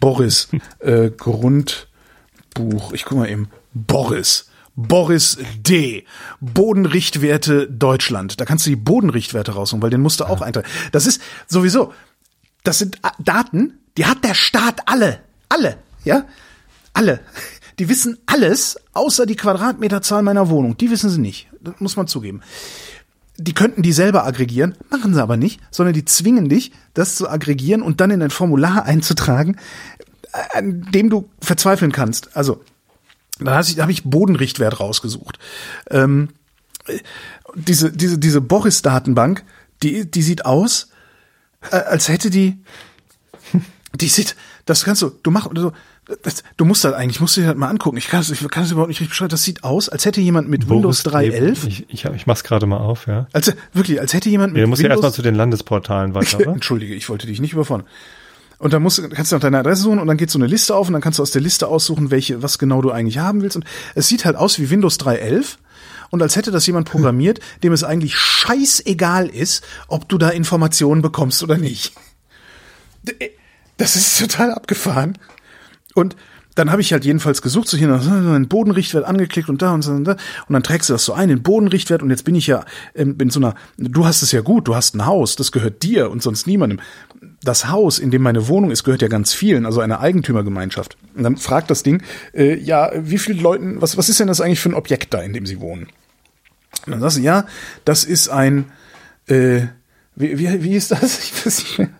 Boris. 0.00 0.48
Äh, 0.80 1.10
Grundbuch. 1.10 2.92
Ich 2.92 3.04
guck 3.04 3.18
mal 3.18 3.30
eben. 3.30 3.48
Boris. 3.72 4.50
Boris 4.76 5.38
D. 5.56 6.04
Bodenrichtwerte 6.40 7.68
Deutschland. 7.68 8.40
Da 8.40 8.44
kannst 8.44 8.66
du 8.66 8.70
die 8.70 8.76
Bodenrichtwerte 8.76 9.52
rausholen, 9.52 9.82
weil 9.82 9.90
den 9.90 10.00
musst 10.00 10.20
du 10.20 10.24
auch 10.24 10.40
eintragen. 10.40 10.68
Das 10.92 11.06
ist 11.06 11.20
sowieso, 11.46 11.92
das 12.64 12.78
sind 12.78 12.98
Daten, 13.18 13.78
die 13.96 14.06
hat 14.06 14.24
der 14.24 14.34
Staat 14.34 14.82
alle. 14.86 15.20
Alle. 15.48 15.76
Ja? 16.04 16.24
Alle. 16.92 17.20
Die 17.78 17.88
wissen 17.88 18.18
alles, 18.26 18.78
außer 18.92 19.26
die 19.26 19.36
Quadratmeterzahl 19.36 20.22
meiner 20.22 20.48
Wohnung. 20.48 20.76
Die 20.76 20.90
wissen 20.90 21.10
sie 21.10 21.20
nicht. 21.20 21.48
Das 21.60 21.74
muss 21.78 21.96
man 21.96 22.06
zugeben. 22.06 22.40
Die 23.36 23.52
könnten 23.52 23.82
die 23.82 23.92
selber 23.92 24.24
aggregieren, 24.24 24.76
machen 24.90 25.12
sie 25.12 25.22
aber 25.22 25.36
nicht, 25.36 25.60
sondern 25.72 25.92
die 25.92 26.04
zwingen 26.04 26.48
dich, 26.48 26.70
das 26.94 27.16
zu 27.16 27.28
aggregieren 27.28 27.82
und 27.82 28.00
dann 28.00 28.12
in 28.12 28.22
ein 28.22 28.30
Formular 28.30 28.84
einzutragen, 28.84 29.56
an 30.52 30.86
dem 30.92 31.10
du 31.10 31.28
verzweifeln 31.40 31.90
kannst. 31.90 32.36
Also, 32.36 32.62
da 33.40 33.56
habe 33.56 33.92
ich 33.92 34.04
Bodenrichtwert 34.04 34.80
rausgesucht. 34.80 35.38
Ähm, 35.90 36.30
diese, 37.54 37.92
diese, 37.92 38.18
diese 38.18 38.40
Boris-Datenbank, 38.40 39.44
die, 39.82 40.10
die 40.10 40.22
sieht 40.22 40.44
aus, 40.44 40.90
äh, 41.70 41.76
als 41.76 42.08
hätte 42.08 42.30
die, 42.30 42.58
die 43.94 44.08
sieht, 44.08 44.36
das 44.66 44.84
kannst 44.84 45.02
du, 45.02 45.10
du 45.22 45.30
machst, 45.30 45.50
du, 45.52 45.72
das, 46.22 46.42
du 46.56 46.64
musst 46.64 46.84
das 46.84 46.92
eigentlich, 46.92 47.20
musst 47.20 47.36
du 47.36 47.40
dir 47.40 47.48
das 47.48 47.56
mal 47.56 47.68
angucken. 47.68 47.96
Ich 47.96 48.08
kann 48.08 48.20
es 48.20 48.30
ich 48.30 48.46
kann 48.48 48.64
es 48.64 48.70
überhaupt 48.70 48.88
nicht 48.88 49.00
richtig 49.00 49.10
beschreiben. 49.10 49.30
Das 49.30 49.42
sieht 49.42 49.64
aus, 49.64 49.88
als 49.88 50.04
hätte 50.04 50.20
jemand 50.20 50.48
mit 50.48 50.68
Boris 50.68 51.04
Windows 51.04 51.06
3.11. 51.06 51.66
Ich, 51.66 51.86
ich, 51.88 52.04
ich 52.04 52.26
mach's 52.26 52.44
gerade 52.44 52.66
mal 52.66 52.78
auf, 52.78 53.06
ja. 53.06 53.26
Also 53.32 53.52
wirklich, 53.72 54.00
als 54.00 54.12
hätte 54.12 54.28
jemand 54.28 54.52
mit 54.52 54.60
ja, 54.60 54.64
Du 54.64 54.70
musst 54.70 54.82
Windows, 54.82 54.90
ja 54.90 54.94
erstmal 54.96 55.12
zu 55.12 55.22
den 55.22 55.34
Landesportalen 55.34 56.14
weiter, 56.14 56.38
oder? 56.40 56.52
Entschuldige, 56.52 56.94
ich 56.94 57.08
wollte 57.08 57.26
dich 57.26 57.40
nicht 57.40 57.52
überfordern. 57.54 57.86
Und 58.58 58.72
dann 58.72 58.82
musst, 58.82 59.02
kannst 59.10 59.32
du 59.32 59.36
nach 59.36 59.42
deine 59.42 59.58
Adresse 59.58 59.82
suchen 59.82 59.98
und 59.98 60.06
dann 60.06 60.16
geht 60.16 60.30
so 60.30 60.38
eine 60.38 60.46
Liste 60.46 60.74
auf 60.74 60.86
und 60.86 60.92
dann 60.92 61.02
kannst 61.02 61.18
du 61.18 61.22
aus 61.22 61.30
der 61.30 61.42
Liste 61.42 61.68
aussuchen, 61.68 62.10
welche, 62.10 62.42
was 62.42 62.58
genau 62.58 62.82
du 62.82 62.90
eigentlich 62.90 63.18
haben 63.18 63.42
willst. 63.42 63.56
Und 63.56 63.64
es 63.94 64.08
sieht 64.08 64.24
halt 64.24 64.36
aus 64.36 64.58
wie 64.58 64.70
Windows 64.70 64.98
3.11 64.98 65.56
und 66.10 66.22
als 66.22 66.36
hätte 66.36 66.50
das 66.50 66.66
jemand 66.66 66.88
programmiert, 66.88 67.40
dem 67.62 67.72
es 67.72 67.82
eigentlich 67.82 68.16
scheißegal 68.16 69.26
ist, 69.26 69.64
ob 69.88 70.08
du 70.08 70.18
da 70.18 70.28
Informationen 70.30 71.02
bekommst 71.02 71.42
oder 71.42 71.58
nicht. 71.58 71.92
Das 73.76 73.96
ist 73.96 74.18
total 74.20 74.52
abgefahren. 74.52 75.18
Und 75.94 76.16
dann 76.54 76.70
habe 76.70 76.80
ich 76.80 76.92
halt 76.92 77.04
jedenfalls 77.04 77.42
gesucht, 77.42 77.68
so 77.68 77.76
hier 77.76 77.92
einen 77.92 78.46
Bodenrichtwert 78.46 79.04
angeklickt 79.04 79.48
und 79.48 79.60
da 79.60 79.72
und 79.74 79.82
so 79.82 79.90
und 79.90 80.04
da. 80.04 80.12
Und 80.46 80.52
dann 80.52 80.62
trägst 80.62 80.88
du 80.88 80.92
das 80.92 81.04
so 81.04 81.12
ein, 81.12 81.28
den 81.28 81.42
Bodenrichtwert. 81.42 82.02
Und 82.02 82.10
jetzt 82.10 82.24
bin 82.24 82.36
ich 82.36 82.46
ja 82.46 82.64
ähm, 82.94 83.16
in 83.20 83.30
so 83.30 83.40
einer, 83.40 83.56
du 83.76 84.06
hast 84.06 84.22
es 84.22 84.30
ja 84.30 84.40
gut, 84.40 84.68
du 84.68 84.76
hast 84.76 84.94
ein 84.94 85.04
Haus, 85.04 85.34
das 85.34 85.50
gehört 85.50 85.82
dir 85.82 86.10
und 86.10 86.22
sonst 86.22 86.46
niemandem. 86.46 86.78
Das 87.44 87.68
Haus, 87.68 87.98
in 87.98 88.10
dem 88.10 88.22
meine 88.22 88.48
Wohnung 88.48 88.70
ist, 88.70 88.84
gehört 88.84 89.02
ja 89.02 89.08
ganz 89.08 89.32
vielen, 89.34 89.66
also 89.66 89.80
einer 89.80 90.00
Eigentümergemeinschaft. 90.00 90.96
Und 91.14 91.22
dann 91.22 91.36
fragt 91.36 91.70
das 91.70 91.82
Ding, 91.82 92.02
äh, 92.32 92.56
ja, 92.56 92.90
wie 92.96 93.18
viele 93.18 93.40
Leuten, 93.40 93.82
was, 93.82 93.96
was 93.96 94.08
ist 94.08 94.20
denn 94.20 94.28
das 94.28 94.40
eigentlich 94.40 94.60
für 94.60 94.70
ein 94.70 94.74
Objekt 94.74 95.12
da, 95.12 95.20
in 95.20 95.32
dem 95.32 95.46
sie 95.46 95.60
wohnen? 95.60 95.88
Und 96.86 96.92
dann 96.92 97.00
sagst 97.00 97.18
du, 97.18 97.22
ja, 97.22 97.46
das 97.84 98.04
ist 98.04 98.28
ein, 98.28 98.72
äh, 99.26 99.62
wie, 100.16 100.38
wie, 100.38 100.62
wie 100.62 100.74
ist 100.74 100.90
das? 100.90 101.18
Ich 101.24 101.46
weiß 101.46 101.58
nicht 101.58 101.78
mehr. 101.78 101.90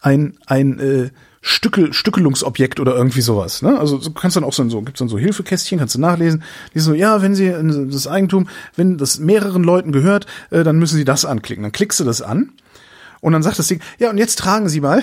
Ein, 0.00 0.38
ein, 0.46 0.78
äh, 0.80 1.10
Stückel, 1.44 1.92
Stückelungsobjekt 1.92 2.78
oder 2.78 2.94
irgendwie 2.94 3.20
sowas. 3.20 3.62
Ne? 3.62 3.76
Also 3.76 3.98
du 3.98 4.12
kannst 4.12 4.36
dann 4.36 4.44
auch 4.44 4.52
so, 4.52 4.68
so 4.68 4.80
gibt's 4.82 5.00
dann 5.00 5.08
so 5.08 5.18
Hilfekästchen, 5.18 5.80
kannst 5.80 5.96
du 5.96 6.00
nachlesen. 6.00 6.44
Die 6.72 6.78
so, 6.78 6.94
ja, 6.94 7.20
wenn 7.20 7.34
sie 7.34 7.52
das 7.90 8.06
Eigentum, 8.06 8.48
wenn 8.76 8.96
das 8.96 9.18
mehreren 9.18 9.64
Leuten 9.64 9.90
gehört, 9.90 10.26
äh, 10.50 10.62
dann 10.62 10.78
müssen 10.78 10.96
sie 10.96 11.04
das 11.04 11.24
anklicken. 11.24 11.64
Dann 11.64 11.72
klickst 11.72 11.98
du 11.98 12.04
das 12.04 12.22
an 12.22 12.52
und 13.22 13.32
dann 13.32 13.42
sagt 13.42 13.58
das 13.58 13.68
Ding, 13.68 13.80
ja, 13.98 14.10
und 14.10 14.18
jetzt 14.18 14.38
tragen 14.40 14.68
Sie 14.68 14.80
mal 14.80 15.02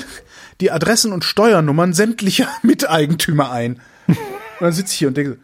die 0.59 0.71
Adressen 0.71 1.13
und 1.13 1.23
Steuernummern 1.23 1.93
sämtlicher 1.93 2.49
Miteigentümer 2.61 3.49
ein. 3.49 3.79
Und 4.07 4.17
dann 4.59 4.73
sitze 4.73 4.93
ich 4.93 4.99
hier 4.99 5.07
und 5.07 5.17
denke, 5.17 5.39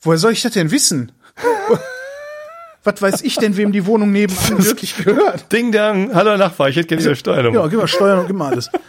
woher 0.00 0.18
soll 0.18 0.32
ich 0.32 0.42
das 0.42 0.52
denn 0.52 0.70
wissen? 0.70 1.12
Was 2.84 3.02
weiß 3.02 3.20
ich 3.22 3.36
denn, 3.36 3.56
wem 3.56 3.72
die 3.72 3.84
Wohnung 3.84 4.12
nebenan 4.12 4.64
wirklich 4.64 4.96
gehört? 4.96 5.52
Ding 5.52 5.72
Dang, 5.72 6.14
hallo 6.14 6.36
Nachbar, 6.36 6.68
ich 6.68 6.76
hätte 6.76 6.88
gerne 6.88 7.02
Ihre 7.02 7.16
Steuernummer. 7.16 7.60
Ja, 7.60 7.66
gib 7.66 7.80
mal 7.80 7.88
Steuern 7.88 8.20
und 8.20 8.26
gib 8.28 8.36
mal 8.36 8.52
alles. 8.52 8.70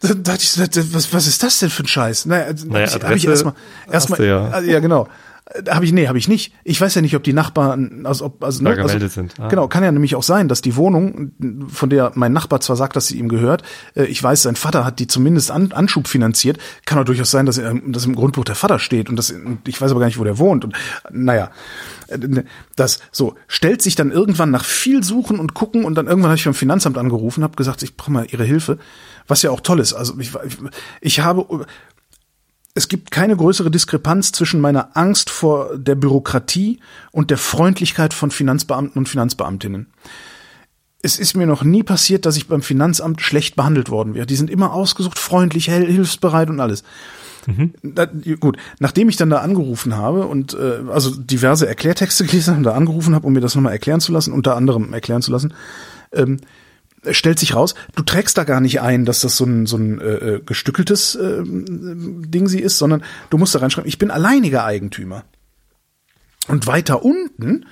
Da 0.00 0.14
dachte 0.14 0.44
ich, 0.44 0.94
was, 0.94 1.12
was 1.12 1.26
ist 1.26 1.42
das 1.42 1.58
denn 1.58 1.70
für 1.70 1.82
ein 1.82 1.88
Scheiß? 1.88 2.26
Naja, 2.26 2.54
naja 2.66 2.86
hab 2.86 2.96
ich, 2.98 3.04
hab 3.04 3.16
ich 3.16 3.26
erstmal, 3.26 3.54
erstmal, 3.90 4.24
ja. 4.24 4.60
ja 4.60 4.78
genau. 4.78 5.08
Habe 5.68 5.84
ich, 5.84 5.92
nee, 5.92 6.08
habe 6.08 6.18
ich 6.18 6.28
nicht. 6.28 6.52
Ich 6.62 6.78
weiß 6.78 6.94
ja 6.94 7.00
nicht, 7.00 7.16
ob 7.16 7.22
die 7.22 7.32
Nachbarn, 7.32 8.04
also 8.04 8.26
ob, 8.26 8.44
also, 8.44 8.62
da 8.62 8.70
ne, 8.70 8.76
gemeldet 8.76 9.02
also, 9.02 9.14
sind. 9.14 9.34
Ah. 9.38 9.48
Genau, 9.48 9.66
kann 9.66 9.82
ja 9.82 9.90
nämlich 9.90 10.14
auch 10.14 10.22
sein, 10.22 10.46
dass 10.46 10.60
die 10.60 10.76
Wohnung, 10.76 11.32
von 11.68 11.88
der 11.88 12.12
mein 12.14 12.32
Nachbar 12.34 12.60
zwar 12.60 12.76
sagt, 12.76 12.96
dass 12.96 13.06
sie 13.06 13.18
ihm 13.18 13.28
gehört, 13.28 13.62
äh, 13.94 14.04
ich 14.04 14.22
weiß, 14.22 14.42
sein 14.42 14.56
Vater 14.56 14.84
hat 14.84 14.98
die 14.98 15.06
zumindest 15.06 15.50
an, 15.50 15.72
Anschub 15.72 16.06
finanziert. 16.06 16.58
Kann 16.84 16.98
auch 16.98 17.04
durchaus 17.04 17.30
sein, 17.30 17.46
dass, 17.46 17.56
er, 17.56 17.74
dass 17.74 18.04
im 18.04 18.14
Grundbuch 18.14 18.44
der 18.44 18.56
Vater 18.56 18.78
steht 18.78 19.08
und 19.08 19.16
das, 19.16 19.34
ich 19.66 19.80
weiß 19.80 19.90
aber 19.90 20.00
gar 20.00 20.06
nicht, 20.06 20.18
wo 20.18 20.24
der 20.24 20.38
wohnt. 20.38 20.64
Und 20.64 20.76
naja, 21.10 21.50
das 22.76 23.00
so 23.10 23.34
stellt 23.46 23.82
sich 23.82 23.94
dann 23.94 24.10
irgendwann 24.10 24.50
nach 24.50 24.64
viel 24.64 25.02
Suchen 25.02 25.38
und 25.38 25.54
Gucken 25.54 25.84
und 25.84 25.94
dann 25.94 26.06
irgendwann 26.06 26.30
habe 26.30 26.38
ich 26.38 26.44
beim 26.44 26.54
Finanzamt 26.54 26.96
angerufen, 26.98 27.42
habe 27.42 27.56
gesagt, 27.56 27.82
ich 27.82 27.96
brauche 27.96 28.10
mal 28.10 28.26
ihre 28.30 28.44
Hilfe, 28.44 28.78
was 29.26 29.42
ja 29.42 29.50
auch 29.50 29.60
toll 29.60 29.80
ist. 29.80 29.92
Also 29.92 30.18
ich, 30.18 30.32
ich 31.00 31.20
habe 31.20 31.66
es 32.78 32.86
gibt 32.86 33.10
keine 33.10 33.36
größere 33.36 33.72
Diskrepanz 33.72 34.30
zwischen 34.30 34.60
meiner 34.60 34.96
Angst 34.96 35.30
vor 35.30 35.76
der 35.76 35.96
Bürokratie 35.96 36.78
und 37.10 37.30
der 37.30 37.36
Freundlichkeit 37.36 38.14
von 38.14 38.30
Finanzbeamten 38.30 39.00
und 39.00 39.08
Finanzbeamtinnen. 39.08 39.88
Es 41.02 41.18
ist 41.18 41.34
mir 41.34 41.48
noch 41.48 41.64
nie 41.64 41.82
passiert, 41.82 42.24
dass 42.24 42.36
ich 42.36 42.46
beim 42.46 42.62
Finanzamt 42.62 43.20
schlecht 43.20 43.56
behandelt 43.56 43.90
worden 43.90 44.14
wäre. 44.14 44.26
Die 44.26 44.36
sind 44.36 44.48
immer 44.48 44.72
ausgesucht, 44.72 45.18
freundlich, 45.18 45.64
hilfsbereit 45.64 46.50
und 46.50 46.60
alles. 46.60 46.84
Mhm. 47.46 47.74
Da, 47.82 48.06
gut, 48.38 48.56
nachdem 48.78 49.08
ich 49.08 49.16
dann 49.16 49.30
da 49.30 49.38
angerufen 49.38 49.96
habe 49.96 50.28
und 50.28 50.54
äh, 50.54 50.82
also 50.88 51.10
diverse 51.16 51.66
Erklärtexte 51.66 52.24
gelesen 52.26 52.54
habe, 52.54 52.64
da 52.64 52.74
angerufen 52.74 53.12
habe, 53.16 53.26
um 53.26 53.32
mir 53.32 53.40
das 53.40 53.56
nochmal 53.56 53.72
erklären 53.72 54.00
zu 54.00 54.12
lassen, 54.12 54.32
unter 54.32 54.54
anderem 54.54 54.92
erklären 54.92 55.22
zu 55.22 55.32
lassen, 55.32 55.52
ähm, 56.12 56.36
stellt 57.10 57.38
sich 57.38 57.54
raus, 57.54 57.74
du 57.94 58.02
trägst 58.02 58.36
da 58.38 58.44
gar 58.44 58.60
nicht 58.60 58.80
ein, 58.80 59.04
dass 59.04 59.20
das 59.20 59.36
so 59.36 59.44
ein, 59.44 59.66
so 59.66 59.76
ein 59.76 60.00
äh, 60.00 60.40
gestückeltes 60.44 61.14
äh, 61.14 61.42
Ding 61.44 62.48
sie 62.48 62.60
ist, 62.60 62.78
sondern 62.78 63.02
du 63.30 63.38
musst 63.38 63.54
da 63.54 63.60
reinschreiben, 63.60 63.88
ich 63.88 63.98
bin 63.98 64.10
alleiniger 64.10 64.64
Eigentümer. 64.64 65.24
Und 66.48 66.66
weiter 66.66 67.04
unten 67.04 67.66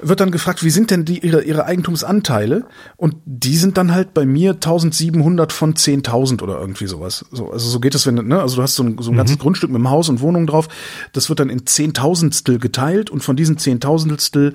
wird 0.00 0.20
dann 0.20 0.30
gefragt, 0.30 0.62
wie 0.62 0.70
sind 0.70 0.90
denn 0.90 1.04
die 1.04 1.18
ihre, 1.18 1.42
ihre 1.42 1.64
Eigentumsanteile? 1.64 2.66
Und 2.96 3.16
die 3.24 3.56
sind 3.56 3.76
dann 3.76 3.92
halt 3.92 4.14
bei 4.14 4.24
mir 4.24 4.52
1700 4.52 5.52
von 5.52 5.74
10.000 5.74 6.42
oder 6.42 6.60
irgendwie 6.60 6.86
sowas. 6.86 7.24
So, 7.32 7.50
also 7.50 7.68
so 7.68 7.80
geht 7.80 7.94
es, 7.94 8.06
wenn, 8.06 8.14
ne, 8.14 8.40
also 8.40 8.56
du 8.56 8.62
hast 8.62 8.76
so 8.76 8.84
ein, 8.84 8.96
so 9.00 9.10
ein 9.10 9.14
mhm. 9.14 9.18
ganzes 9.18 9.38
Grundstück 9.38 9.70
mit 9.70 9.76
einem 9.76 9.90
Haus 9.90 10.08
und 10.08 10.20
Wohnung 10.20 10.46
drauf. 10.46 10.68
Das 11.12 11.28
wird 11.28 11.40
dann 11.40 11.50
in 11.50 11.66
Zehntausendstel 11.66 12.58
geteilt 12.58 13.10
und 13.10 13.22
von 13.22 13.36
diesen 13.36 13.58
Zehntausendstel 13.58 14.54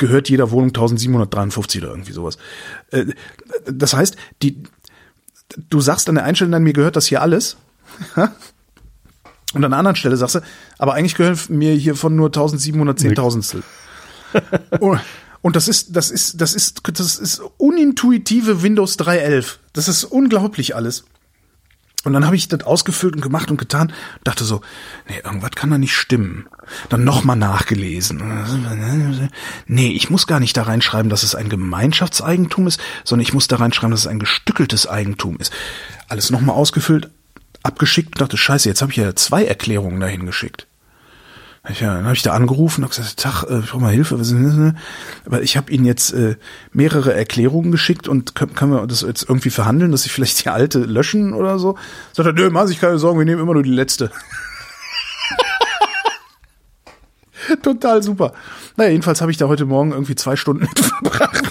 gehört 0.00 0.28
jeder 0.28 0.50
Wohnung 0.50 0.70
1753 0.70 1.82
oder 1.82 1.92
irgendwie 1.92 2.12
sowas. 2.12 2.38
Äh, 2.90 3.06
das 3.66 3.94
heißt, 3.94 4.16
die, 4.42 4.62
du 5.68 5.80
sagst 5.80 6.08
an 6.08 6.16
der 6.16 6.24
einen 6.24 6.34
Stelle, 6.34 6.58
mir 6.58 6.72
gehört 6.72 6.96
das 6.96 7.06
hier 7.06 7.22
alles. 7.22 7.56
Und 9.52 9.64
an 9.64 9.70
der 9.70 9.78
anderen 9.78 9.96
Stelle 9.96 10.16
sagst 10.16 10.36
du, 10.36 10.40
aber 10.78 10.94
eigentlich 10.94 11.14
gehören 11.14 11.38
mir 11.48 11.74
hiervon 11.74 12.16
nur 12.16 12.28
1710.000. 12.30 13.62
und, 14.80 15.00
und 15.42 15.56
das 15.56 15.66
ist, 15.68 15.96
das 15.96 16.10
ist, 16.10 16.40
das 16.40 16.54
ist, 16.54 16.82
das 16.92 17.16
ist 17.16 17.42
unintuitive 17.56 18.62
Windows 18.62 18.98
3.11. 18.98 19.56
Das 19.72 19.88
ist 19.88 20.04
unglaublich 20.04 20.76
alles. 20.76 21.04
Und 22.04 22.12
dann 22.12 22.24
habe 22.24 22.36
ich 22.36 22.48
das 22.48 22.62
ausgefüllt 22.62 23.14
und 23.14 23.20
gemacht 23.20 23.50
und 23.50 23.58
getan, 23.58 23.92
dachte 24.24 24.44
so, 24.44 24.62
nee, 25.08 25.20
irgendwas 25.22 25.50
kann 25.50 25.70
da 25.70 25.78
nicht 25.78 25.94
stimmen. 25.94 26.46
Dann 26.88 27.04
nochmal 27.04 27.36
nachgelesen. 27.36 28.22
Nee, 29.66 29.92
ich 29.92 30.10
muss 30.10 30.26
gar 30.26 30.40
nicht 30.40 30.56
da 30.56 30.62
reinschreiben, 30.62 31.10
dass 31.10 31.22
es 31.22 31.34
ein 31.34 31.48
Gemeinschaftseigentum 31.48 32.66
ist, 32.66 32.80
sondern 33.04 33.22
ich 33.22 33.34
muss 33.34 33.48
da 33.48 33.56
reinschreiben, 33.56 33.90
dass 33.90 34.00
es 34.00 34.06
ein 34.06 34.18
gestückeltes 34.18 34.86
Eigentum 34.86 35.36
ist. 35.38 35.52
Alles 36.08 36.30
nochmal 36.30 36.56
ausgefüllt, 36.56 37.10
abgeschickt 37.62 38.14
und 38.14 38.20
dachte, 38.20 38.36
scheiße, 38.36 38.68
jetzt 38.68 38.82
habe 38.82 38.92
ich 38.92 38.98
ja 38.98 39.14
zwei 39.14 39.44
Erklärungen 39.44 40.00
dahin 40.00 40.26
geschickt. 40.26 40.66
Ja, 41.68 41.94
dann 41.94 42.04
habe 42.04 42.14
ich 42.14 42.22
da 42.22 42.32
angerufen 42.32 42.84
und 42.84 42.90
gesagt, 42.90 43.18
Tag, 43.18 43.44
äh, 43.44 43.58
ich 43.58 43.70
brauche 43.70 43.82
mal 43.82 43.92
Hilfe. 43.92 44.18
Aber 45.26 45.42
ich 45.42 45.58
habe 45.58 45.70
Ihnen 45.70 45.84
jetzt 45.84 46.12
äh, 46.12 46.36
mehrere 46.72 47.12
Erklärungen 47.12 47.70
geschickt 47.70 48.08
und 48.08 48.34
können, 48.34 48.54
können 48.54 48.72
wir 48.72 48.86
das 48.86 49.02
jetzt 49.02 49.28
irgendwie 49.28 49.50
verhandeln, 49.50 49.92
dass 49.92 50.02
Sie 50.02 50.08
vielleicht 50.08 50.42
die 50.42 50.48
alte 50.48 50.78
löschen 50.78 51.34
oder 51.34 51.58
so? 51.58 51.76
Sagt 52.12 52.26
er, 52.26 52.32
nö, 52.32 52.48
mach 52.50 52.66
sich 52.66 52.80
keine 52.80 52.98
Sorgen, 52.98 53.18
wir 53.18 53.26
nehmen 53.26 53.42
immer 53.42 53.52
nur 53.52 53.62
die 53.62 53.70
letzte. 53.70 54.10
Total 57.62 58.02
super. 58.02 58.32
Naja, 58.76 58.90
jedenfalls 58.90 59.20
habe 59.20 59.30
ich 59.30 59.36
da 59.36 59.48
heute 59.48 59.66
Morgen 59.66 59.92
irgendwie 59.92 60.14
zwei 60.14 60.36
Stunden 60.36 60.62
mit 60.62 60.78
verbracht. 60.78 61.44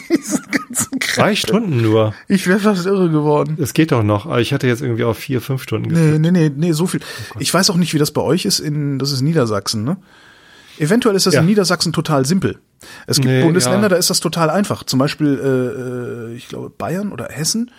Zwei 1.14 1.36
Stunden 1.36 1.82
nur. 1.82 2.14
Ich 2.28 2.48
wäre 2.48 2.60
fast 2.60 2.86
irre 2.86 3.10
geworden. 3.10 3.58
Es 3.60 3.74
geht 3.74 3.92
doch 3.92 4.04
noch. 4.04 4.26
Aber 4.26 4.42
ich 4.42 4.54
hatte 4.54 4.68
jetzt 4.68 4.82
irgendwie 4.82 5.04
auf 5.04 5.18
vier, 5.18 5.42
fünf 5.42 5.64
Stunden 5.64 5.90
getippt. 5.90 6.20
Nee, 6.20 6.32
nee, 6.32 6.50
nee, 6.50 6.52
nee, 6.56 6.72
so 6.72 6.88
viel. 6.88 7.02
Oh 7.36 7.38
ich 7.40 7.54
weiß 7.54 7.70
auch 7.70 7.76
nicht, 7.76 7.94
wie 7.94 7.98
das 7.98 8.12
bei 8.12 8.22
euch 8.22 8.46
ist 8.46 8.60
in, 8.60 9.00
das 9.00 9.12
ist 9.12 9.22
Niedersachsen, 9.22 9.84
ne? 9.84 9.98
Eventuell 10.78 11.16
ist 11.16 11.26
das 11.26 11.34
ja. 11.34 11.42
in 11.42 11.46
Niedersachsen 11.46 11.92
total 11.92 12.26
simpel. 12.26 12.60
Es 13.06 13.18
gibt 13.18 13.28
nee, 13.28 13.44
Bundesländer, 13.44 13.84
ja. 13.84 13.90
da 13.90 13.96
ist 13.98 14.10
das 14.10 14.22
total 14.22 14.50
einfach. 14.50 14.84
Zum 14.84 14.98
Beispiel, 14.98 15.38
äh, 15.38 16.32
äh, 16.32 16.36
ich 16.36 16.48
glaube, 16.48 16.70
Bayern 16.70 17.12
oder 17.12 17.26
Hessen. 17.26 17.72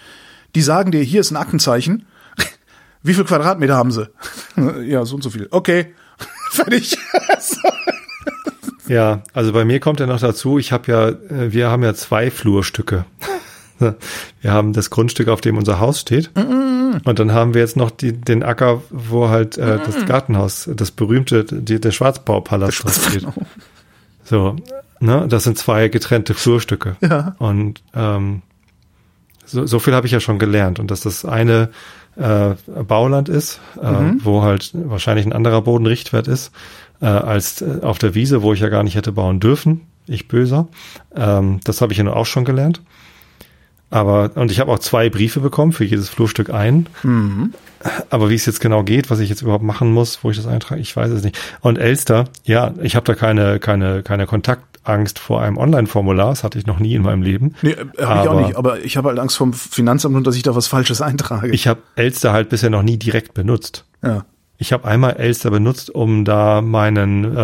Die 0.54 0.60
sagen 0.60 0.90
dir, 0.90 1.02
hier 1.02 1.22
ist 1.22 1.30
ein 1.30 1.36
Aktenzeichen. 1.36 2.06
Wie 3.02 3.14
viel 3.14 3.24
Quadratmeter 3.24 3.74
haben 3.74 3.90
sie? 3.90 4.10
ja, 4.82 5.04
so 5.06 5.14
und 5.14 5.22
so 5.22 5.30
viel. 5.30 5.48
Okay, 5.50 5.94
fertig. 6.50 6.98
Ja, 8.90 9.22
also 9.34 9.52
bei 9.52 9.64
mir 9.64 9.78
kommt 9.78 10.00
ja 10.00 10.06
noch 10.06 10.18
dazu, 10.18 10.58
ich 10.58 10.72
habe 10.72 10.90
ja, 10.90 11.08
äh, 11.10 11.52
wir 11.52 11.70
haben 11.70 11.84
ja 11.84 11.94
zwei 11.94 12.30
Flurstücke. 12.30 13.04
Wir 14.42 14.52
haben 14.52 14.74
das 14.74 14.90
Grundstück, 14.90 15.28
auf 15.28 15.40
dem 15.40 15.56
unser 15.56 15.80
Haus 15.80 16.00
steht. 16.00 16.30
Und 16.34 17.18
dann 17.18 17.32
haben 17.32 17.54
wir 17.54 17.62
jetzt 17.62 17.78
noch 17.78 17.90
die, 17.90 18.12
den 18.12 18.42
Acker, 18.42 18.82
wo 18.90 19.30
halt 19.30 19.56
äh, 19.56 19.78
das 19.78 20.04
Gartenhaus, 20.04 20.68
das 20.74 20.90
berühmte, 20.90 21.44
die, 21.44 21.80
der 21.80 21.90
Schwarzbaupalast 21.90 22.84
der 22.84 22.90
steht. 22.90 23.26
So, 24.22 24.56
ne, 25.00 25.26
das 25.28 25.44
sind 25.44 25.56
zwei 25.56 25.88
getrennte 25.88 26.34
Flurstücke. 26.34 26.96
Ja. 27.00 27.34
Und 27.38 27.82
ähm, 27.94 28.42
so, 29.46 29.64
so 29.64 29.78
viel 29.78 29.94
habe 29.94 30.06
ich 30.06 30.12
ja 30.12 30.20
schon 30.20 30.38
gelernt. 30.38 30.78
Und 30.78 30.90
dass 30.90 31.00
das 31.00 31.24
eine 31.24 31.70
äh, 32.16 32.50
Bauland 32.86 33.30
ist, 33.30 33.60
äh, 33.82 33.90
mhm. 33.90 34.20
wo 34.24 34.42
halt 34.42 34.72
wahrscheinlich 34.74 35.24
ein 35.24 35.32
anderer 35.32 35.62
Bodenrichtwert 35.62 36.28
ist 36.28 36.52
äh, 37.00 37.06
als 37.06 37.62
äh, 37.62 37.80
auf 37.82 37.98
der 37.98 38.14
Wiese, 38.14 38.42
wo 38.42 38.52
ich 38.52 38.60
ja 38.60 38.68
gar 38.68 38.82
nicht 38.82 38.94
hätte 38.94 39.12
bauen 39.12 39.40
dürfen. 39.40 39.82
Ich 40.06 40.28
böser. 40.28 40.68
Ähm, 41.14 41.60
das 41.64 41.80
habe 41.80 41.92
ich 41.92 41.98
ja 41.98 42.04
nur 42.04 42.16
auch 42.16 42.26
schon 42.26 42.44
gelernt. 42.44 42.80
Aber, 43.90 44.30
und 44.36 44.52
ich 44.52 44.60
habe 44.60 44.70
auch 44.70 44.78
zwei 44.78 45.10
Briefe 45.10 45.40
bekommen, 45.40 45.72
für 45.72 45.84
jedes 45.84 46.08
Flurstück 46.08 46.50
ein. 46.50 46.86
Mhm. 47.02 47.52
Aber 48.08 48.30
wie 48.30 48.34
es 48.34 48.46
jetzt 48.46 48.60
genau 48.60 48.84
geht, 48.84 49.10
was 49.10 49.18
ich 49.18 49.28
jetzt 49.28 49.42
überhaupt 49.42 49.64
machen 49.64 49.92
muss, 49.92 50.22
wo 50.22 50.30
ich 50.30 50.36
das 50.36 50.46
eintrage, 50.46 50.80
ich 50.80 50.94
weiß 50.94 51.10
es 51.10 51.24
nicht. 51.24 51.38
Und 51.60 51.76
Elster, 51.76 52.26
ja, 52.44 52.72
ich 52.82 52.94
habe 52.94 53.04
da 53.06 53.14
keine, 53.14 53.58
keine, 53.58 54.02
keine 54.04 54.26
Kontaktangst 54.26 55.18
vor 55.18 55.42
einem 55.42 55.56
Online-Formular. 55.56 56.30
Das 56.30 56.44
hatte 56.44 56.58
ich 56.58 56.66
noch 56.66 56.78
nie 56.78 56.94
in 56.94 57.02
meinem 57.02 57.22
Leben. 57.22 57.56
Nee, 57.62 57.70
äh, 57.70 58.04
habe 58.04 58.22
ich 58.22 58.28
auch 58.28 58.46
nicht. 58.46 58.56
Aber 58.56 58.78
ich 58.80 58.96
habe 58.96 59.08
halt 59.08 59.18
Angst 59.18 59.36
vom 59.36 59.52
Finanzamt 59.52 60.14
und 60.14 60.24
dass 60.24 60.36
ich 60.36 60.44
da 60.44 60.54
was 60.54 60.68
Falsches 60.68 61.02
eintrage. 61.02 61.48
Ich 61.48 61.66
habe 61.66 61.80
Elster 61.96 62.32
halt 62.32 62.48
bisher 62.48 62.70
noch 62.70 62.82
nie 62.82 62.96
direkt 62.96 63.34
benutzt. 63.34 63.86
Ja. 64.04 64.24
Ich 64.62 64.72
habe 64.74 64.84
einmal 64.86 65.16
Elster 65.16 65.50
benutzt, 65.50 65.88
um 65.90 66.24
da 66.26 66.60
meinen 66.60 67.36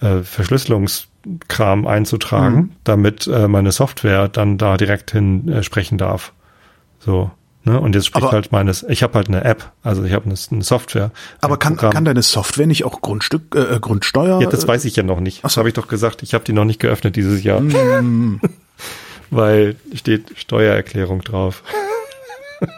äh, 0.00 0.06
äh, 0.06 0.22
Verschlüsselungskram 0.24 1.86
einzutragen, 1.86 2.56
mhm. 2.56 2.70
damit 2.84 3.26
äh, 3.28 3.46
meine 3.46 3.70
Software 3.70 4.28
dann 4.28 4.58
da 4.58 4.76
direkt 4.76 5.12
hin 5.12 5.48
äh, 5.48 5.62
sprechen 5.62 5.98
darf. 5.98 6.32
So. 6.98 7.30
Ne? 7.62 7.78
Und 7.78 7.94
jetzt 7.94 8.06
spricht 8.06 8.24
Aber- 8.24 8.32
halt 8.32 8.50
meines, 8.52 8.82
ich 8.88 9.02
habe 9.04 9.14
halt 9.14 9.28
eine 9.28 9.44
App, 9.44 9.70
also 9.84 10.02
ich 10.02 10.12
habe 10.12 10.24
eine, 10.24 10.34
eine 10.50 10.62
Software. 10.64 11.12
Aber 11.42 11.58
kann, 11.58 11.74
Programm. 11.74 11.92
kann 11.92 12.04
deine 12.06 12.22
Software 12.22 12.66
nicht 12.66 12.84
auch 12.84 13.02
Grundstück, 13.02 13.54
äh, 13.54 13.76
äh, 13.76 13.80
Grundsteuer? 13.80 14.40
Ja, 14.40 14.48
das 14.48 14.64
äh, 14.64 14.68
weiß 14.68 14.84
ich 14.86 14.96
ja 14.96 15.02
noch 15.04 15.20
nicht. 15.20 15.38
Ach 15.38 15.42
Das 15.42 15.54
so. 15.54 15.58
habe 15.60 15.68
ich 15.68 15.74
doch 15.74 15.86
gesagt. 15.86 16.22
Ich 16.24 16.34
habe 16.34 16.42
die 16.42 16.52
noch 16.54 16.64
nicht 16.64 16.80
geöffnet 16.80 17.14
dieses 17.16 17.44
Jahr, 17.44 17.60
Mm, 17.60 18.40
weil 19.30 19.76
steht 19.94 20.32
Steuererklärung 20.36 21.20
drauf. 21.22 21.62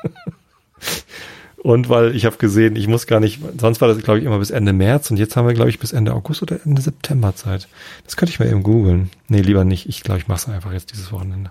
und 1.63 1.89
weil 1.89 2.17
ich 2.17 2.25
habe 2.25 2.37
gesehen, 2.39 2.75
ich 2.75 2.89
muss 2.89 3.07
gar 3.07 3.21
nicht, 3.21 3.41
sonst 3.61 3.81
war 3.81 3.87
das 3.87 3.99
glaube 3.99 4.19
ich 4.19 4.25
immer 4.25 4.39
bis 4.39 4.51
Ende 4.51 4.73
März 4.73 5.11
und 5.13 5.17
jetzt 5.17 5.37
haben 5.37 5.47
wir 5.47 5.55
glaube 5.55 5.71
ich 5.71 5.79
bis 5.79 5.93
Ende 5.93 6.13
August 6.13 6.43
oder 6.43 6.59
Ende 6.65 6.83
September 6.83 7.37
Zeit. 7.37 7.69
Das 8.05 8.17
könnte 8.17 8.33
ich 8.33 8.41
mal 8.41 8.49
eben 8.49 8.65
googeln. 8.65 9.11
Nee, 9.29 9.43
lieber 9.43 9.65
nicht. 9.65 9.89
Ich 9.89 10.03
glaube, 10.03 10.21
ich 10.21 10.27
mache 10.27 10.39
es 10.39 10.49
einfach 10.49 10.73
jetzt 10.73 10.91
dieses 10.93 11.13
Wochenende. 11.13 11.51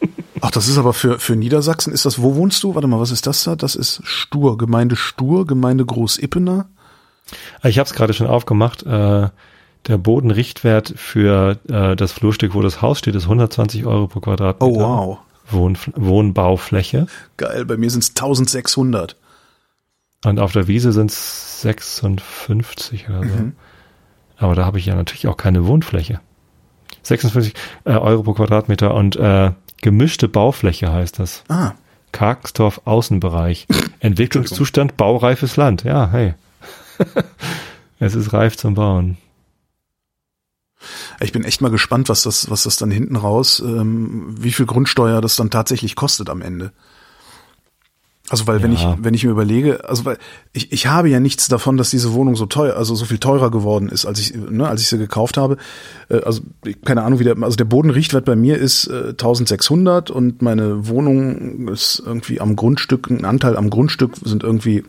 Ach, 0.40 0.50
das 0.50 0.68
ist 0.68 0.78
aber 0.78 0.94
für, 0.94 1.18
für 1.18 1.36
Niedersachsen, 1.36 1.92
ist 1.92 2.06
das, 2.06 2.22
wo 2.22 2.34
wohnst 2.34 2.62
du? 2.62 2.74
Warte 2.74 2.88
mal, 2.88 2.98
was 2.98 3.10
ist 3.10 3.26
das 3.26 3.44
da? 3.44 3.56
Das 3.56 3.74
ist 3.74 4.00
Stur, 4.04 4.56
Gemeinde 4.56 4.96
Stur, 4.96 5.46
Gemeinde 5.46 5.84
Groß-Ippener. 5.84 6.66
Ich 7.62 7.78
habe 7.78 7.86
es 7.86 7.94
gerade 7.94 8.14
schon 8.14 8.26
aufgemacht. 8.26 8.84
Äh, 8.84 9.28
der 9.86 9.98
Bodenrichtwert 9.98 10.94
für 10.96 11.58
äh, 11.68 11.94
das 11.94 12.12
Flurstück, 12.12 12.54
wo 12.54 12.62
das 12.62 12.80
Haus 12.80 12.98
steht, 12.98 13.14
ist 13.14 13.24
120 13.24 13.84
Euro 13.84 14.06
pro 14.08 14.20
Quadratmeter. 14.20 14.72
Oh, 14.72 14.80
wow. 14.80 15.18
Wohn 15.50 15.78
Wohnbaufläche. 15.94 17.06
Geil, 17.36 17.64
bei 17.66 17.76
mir 17.76 17.90
sind 17.90 18.02
es 18.02 18.10
1600. 18.10 19.16
Und 20.26 20.40
auf 20.40 20.50
der 20.50 20.66
Wiese 20.66 20.90
sind 20.90 21.12
es 21.12 21.60
56 21.62 23.08
oder 23.08 23.20
so. 23.20 23.34
Mhm. 23.36 23.52
Aber 24.36 24.56
da 24.56 24.64
habe 24.66 24.80
ich 24.80 24.86
ja 24.86 24.96
natürlich 24.96 25.28
auch 25.28 25.36
keine 25.36 25.68
Wohnfläche. 25.68 26.20
56 27.02 27.54
äh, 27.84 27.92
Euro 27.92 28.24
pro 28.24 28.32
Quadratmeter 28.32 28.92
und 28.92 29.14
äh, 29.14 29.52
gemischte 29.82 30.26
Baufläche 30.26 30.92
heißt 30.92 31.20
das. 31.20 31.44
Ah, 31.48 31.74
Karksdorf 32.10 32.80
Außenbereich. 32.86 33.68
Entwicklungszustand 34.00 34.96
baureifes 34.96 35.56
Land. 35.56 35.84
Ja, 35.84 36.10
hey. 36.10 36.34
es 38.00 38.16
ist 38.16 38.32
reif 38.32 38.56
zum 38.56 38.74
Bauen. 38.74 39.18
ich 41.20 41.30
bin 41.30 41.44
echt 41.44 41.60
mal 41.60 41.70
gespannt, 41.70 42.08
was 42.08 42.24
das, 42.24 42.50
was 42.50 42.64
das 42.64 42.78
dann 42.78 42.90
hinten 42.90 43.14
raus, 43.14 43.60
ähm, 43.60 44.34
wie 44.40 44.52
viel 44.52 44.66
Grundsteuer 44.66 45.20
das 45.20 45.36
dann 45.36 45.50
tatsächlich 45.50 45.94
kostet 45.94 46.30
am 46.30 46.42
Ende. 46.42 46.72
Also 48.28 48.46
weil 48.48 48.60
wenn 48.62 48.72
Ja. 48.72 48.94
ich 48.98 49.04
wenn 49.04 49.14
ich 49.14 49.24
mir 49.24 49.30
überlege, 49.30 49.88
also 49.88 50.04
weil 50.04 50.18
ich, 50.52 50.72
ich 50.72 50.88
habe 50.88 51.08
ja 51.08 51.20
nichts 51.20 51.46
davon, 51.46 51.76
dass 51.76 51.90
diese 51.90 52.12
Wohnung 52.12 52.34
so 52.34 52.46
teuer, 52.46 52.76
also 52.76 52.94
so 52.96 53.04
viel 53.04 53.18
teurer 53.18 53.50
geworden 53.52 53.88
ist, 53.88 54.04
als 54.04 54.18
ich 54.18 54.34
ne, 54.34 54.66
als 54.68 54.80
ich 54.82 54.88
sie 54.88 54.98
gekauft 54.98 55.36
habe. 55.36 55.56
Äh, 56.08 56.22
Also 56.22 56.40
keine 56.84 57.02
Ahnung, 57.02 57.20
wie 57.20 57.24
der 57.24 57.40
also 57.40 57.56
der 57.56 57.64
Bodenrichtwert 57.66 58.24
bei 58.24 58.34
mir 58.34 58.58
ist 58.58 58.88
äh, 58.88 59.10
1600 59.10 60.10
und 60.10 60.42
meine 60.42 60.88
Wohnung 60.88 61.68
ist 61.68 62.02
irgendwie 62.04 62.40
am 62.40 62.56
Grundstück 62.56 63.08
ein 63.10 63.24
Anteil 63.24 63.56
am 63.56 63.70
Grundstück 63.70 64.16
sind 64.24 64.42
irgendwie 64.42 64.82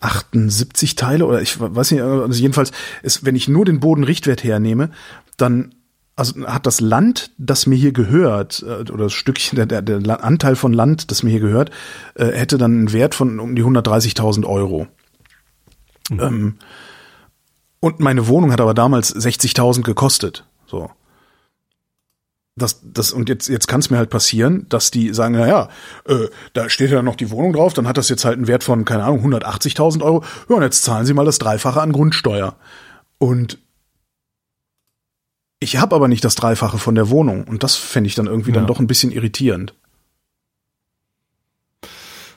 78 0.00 0.94
Teile 0.94 1.26
oder 1.26 1.42
ich 1.42 1.58
weiß 1.60 1.90
nicht, 1.90 2.02
also 2.02 2.40
jedenfalls 2.40 2.70
ist, 3.02 3.24
wenn 3.24 3.34
ich 3.34 3.48
nur 3.48 3.64
den 3.64 3.80
Bodenrichtwert 3.80 4.44
hernehme, 4.44 4.90
dann 5.36 5.74
also 6.18 6.46
hat 6.48 6.66
das 6.66 6.80
Land, 6.80 7.30
das 7.38 7.66
mir 7.66 7.76
hier 7.76 7.92
gehört, 7.92 8.64
äh, 8.66 8.90
oder 8.90 9.04
das 9.04 9.12
Stückchen, 9.12 9.56
der, 9.56 9.66
der, 9.66 9.82
der 9.82 10.24
Anteil 10.24 10.56
von 10.56 10.72
Land, 10.72 11.12
das 11.12 11.22
mir 11.22 11.30
hier 11.30 11.40
gehört, 11.40 11.70
äh, 12.16 12.26
hätte 12.26 12.58
dann 12.58 12.72
einen 12.72 12.92
Wert 12.92 13.14
von 13.14 13.38
um 13.38 13.54
die 13.54 13.62
130.000 13.62 14.44
Euro. 14.44 14.88
Ähm, 16.10 16.56
und 17.78 18.00
meine 18.00 18.26
Wohnung 18.26 18.50
hat 18.50 18.60
aber 18.60 18.74
damals 18.74 19.14
60.000 19.14 19.82
gekostet. 19.82 20.44
So. 20.66 20.90
Das, 22.56 22.80
das, 22.82 23.12
und 23.12 23.28
jetzt, 23.28 23.48
jetzt 23.48 23.68
kann 23.68 23.78
es 23.78 23.90
mir 23.90 23.98
halt 23.98 24.10
passieren, 24.10 24.66
dass 24.68 24.90
die 24.90 25.14
sagen, 25.14 25.34
na 25.34 25.46
ja, 25.46 25.68
äh, 26.06 26.26
da 26.52 26.68
steht 26.68 26.90
ja 26.90 27.02
noch 27.02 27.14
die 27.14 27.30
Wohnung 27.30 27.52
drauf, 27.52 27.74
dann 27.74 27.86
hat 27.86 27.96
das 27.96 28.08
jetzt 28.08 28.24
halt 28.24 28.38
einen 28.38 28.48
Wert 28.48 28.64
von, 28.64 28.84
keine 28.84 29.04
Ahnung, 29.04 29.24
180.000 29.24 30.02
Euro. 30.02 30.24
Ja, 30.48 30.56
und 30.56 30.62
jetzt 30.62 30.82
zahlen 30.82 31.06
sie 31.06 31.14
mal 31.14 31.24
das 31.24 31.38
Dreifache 31.38 31.80
an 31.80 31.92
Grundsteuer. 31.92 32.56
Und 33.18 33.58
ich 35.60 35.76
habe 35.78 35.94
aber 35.96 36.08
nicht 36.08 36.24
das 36.24 36.34
Dreifache 36.34 36.78
von 36.78 36.94
der 36.94 37.10
Wohnung. 37.10 37.44
Und 37.44 37.62
das 37.62 37.76
fände 37.76 38.08
ich 38.08 38.14
dann 38.14 38.26
irgendwie 38.26 38.52
dann 38.52 38.64
Ja. 38.64 38.68
doch 38.68 38.78
ein 38.80 38.86
bisschen 38.86 39.10
irritierend. 39.12 39.74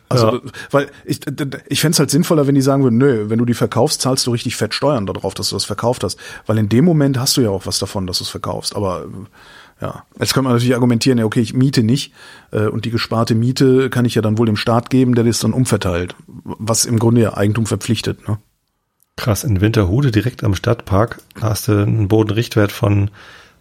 Also, 0.10 0.27
Ja. 0.35 0.41
weil 0.72 0.89
ich, 1.06 1.22
ich 1.69 1.80
fände 1.80 1.93
es 1.93 1.99
halt 1.99 2.10
sinnvoller, 2.11 2.45
wenn 2.45 2.56
die 2.56 2.61
sagen 2.61 2.84
würden, 2.84 2.98
nö, 2.98 3.30
wenn 3.30 3.39
du 3.39 3.45
die 3.45 3.53
verkaufst, 3.53 4.02
zahlst 4.02 4.27
du 4.27 4.31
richtig 4.31 4.57
fett 4.57 4.73
Steuern 4.73 5.06
darauf, 5.06 5.34
dass 5.34 5.49
du 5.49 5.56
das 5.56 5.64
verkauft 5.64 6.03
hast. 6.03 6.19
Weil 6.45 6.57
in 6.57 6.68
dem 6.68 6.84
Moment 6.84 7.18
hast 7.18 7.38
du 7.38 7.41
ja 7.41 7.49
auch 7.49 7.65
was 7.65 7.80
davon, 7.80 8.07
dass 8.07 8.18
du 8.18 8.26
es 8.26 8.30
verkaufst. 8.30 8.76
Aber 8.76 9.06
ja, 9.80 10.03
jetzt 10.19 10.34
kann 10.34 10.43
man 10.43 10.52
natürlich 10.53 10.76
argumentieren, 10.76 11.18
ja, 11.18 11.23
okay, 11.26 11.39
ich 11.39 11.53
miete 11.53 11.81
nicht 11.81 12.14
äh, 12.52 12.68
und 12.68 12.84
die 12.85 12.91
gesparte 12.91 13.35
Miete 13.35 13.89
kann 13.89 14.03
ich 14.06 14.15
ja 14.15 14.22
dann 14.22 14.38
wohl 14.38 14.45
dem 14.48 14.57
Staat 14.57 14.89
geben, 14.89 15.15
der 15.15 15.23
das 15.23 15.39
dann 15.39 15.53
umverteilt. 15.53 16.14
Was 16.27 16.84
im 16.85 16.99
Grunde 16.99 17.22
ja 17.22 17.38
Eigentum 17.38 17.65
verpflichtet. 17.65 18.27
Ne? 18.27 18.38
Krass, 19.22 19.43
in 19.43 19.61
Winterhude 19.61 20.10
direkt 20.11 20.43
am 20.43 20.56
Stadtpark 20.56 21.22
hast 21.39 21.68
du 21.68 21.84
einen 21.84 22.07
Bodenrichtwert 22.07 22.72
von, 22.72 23.11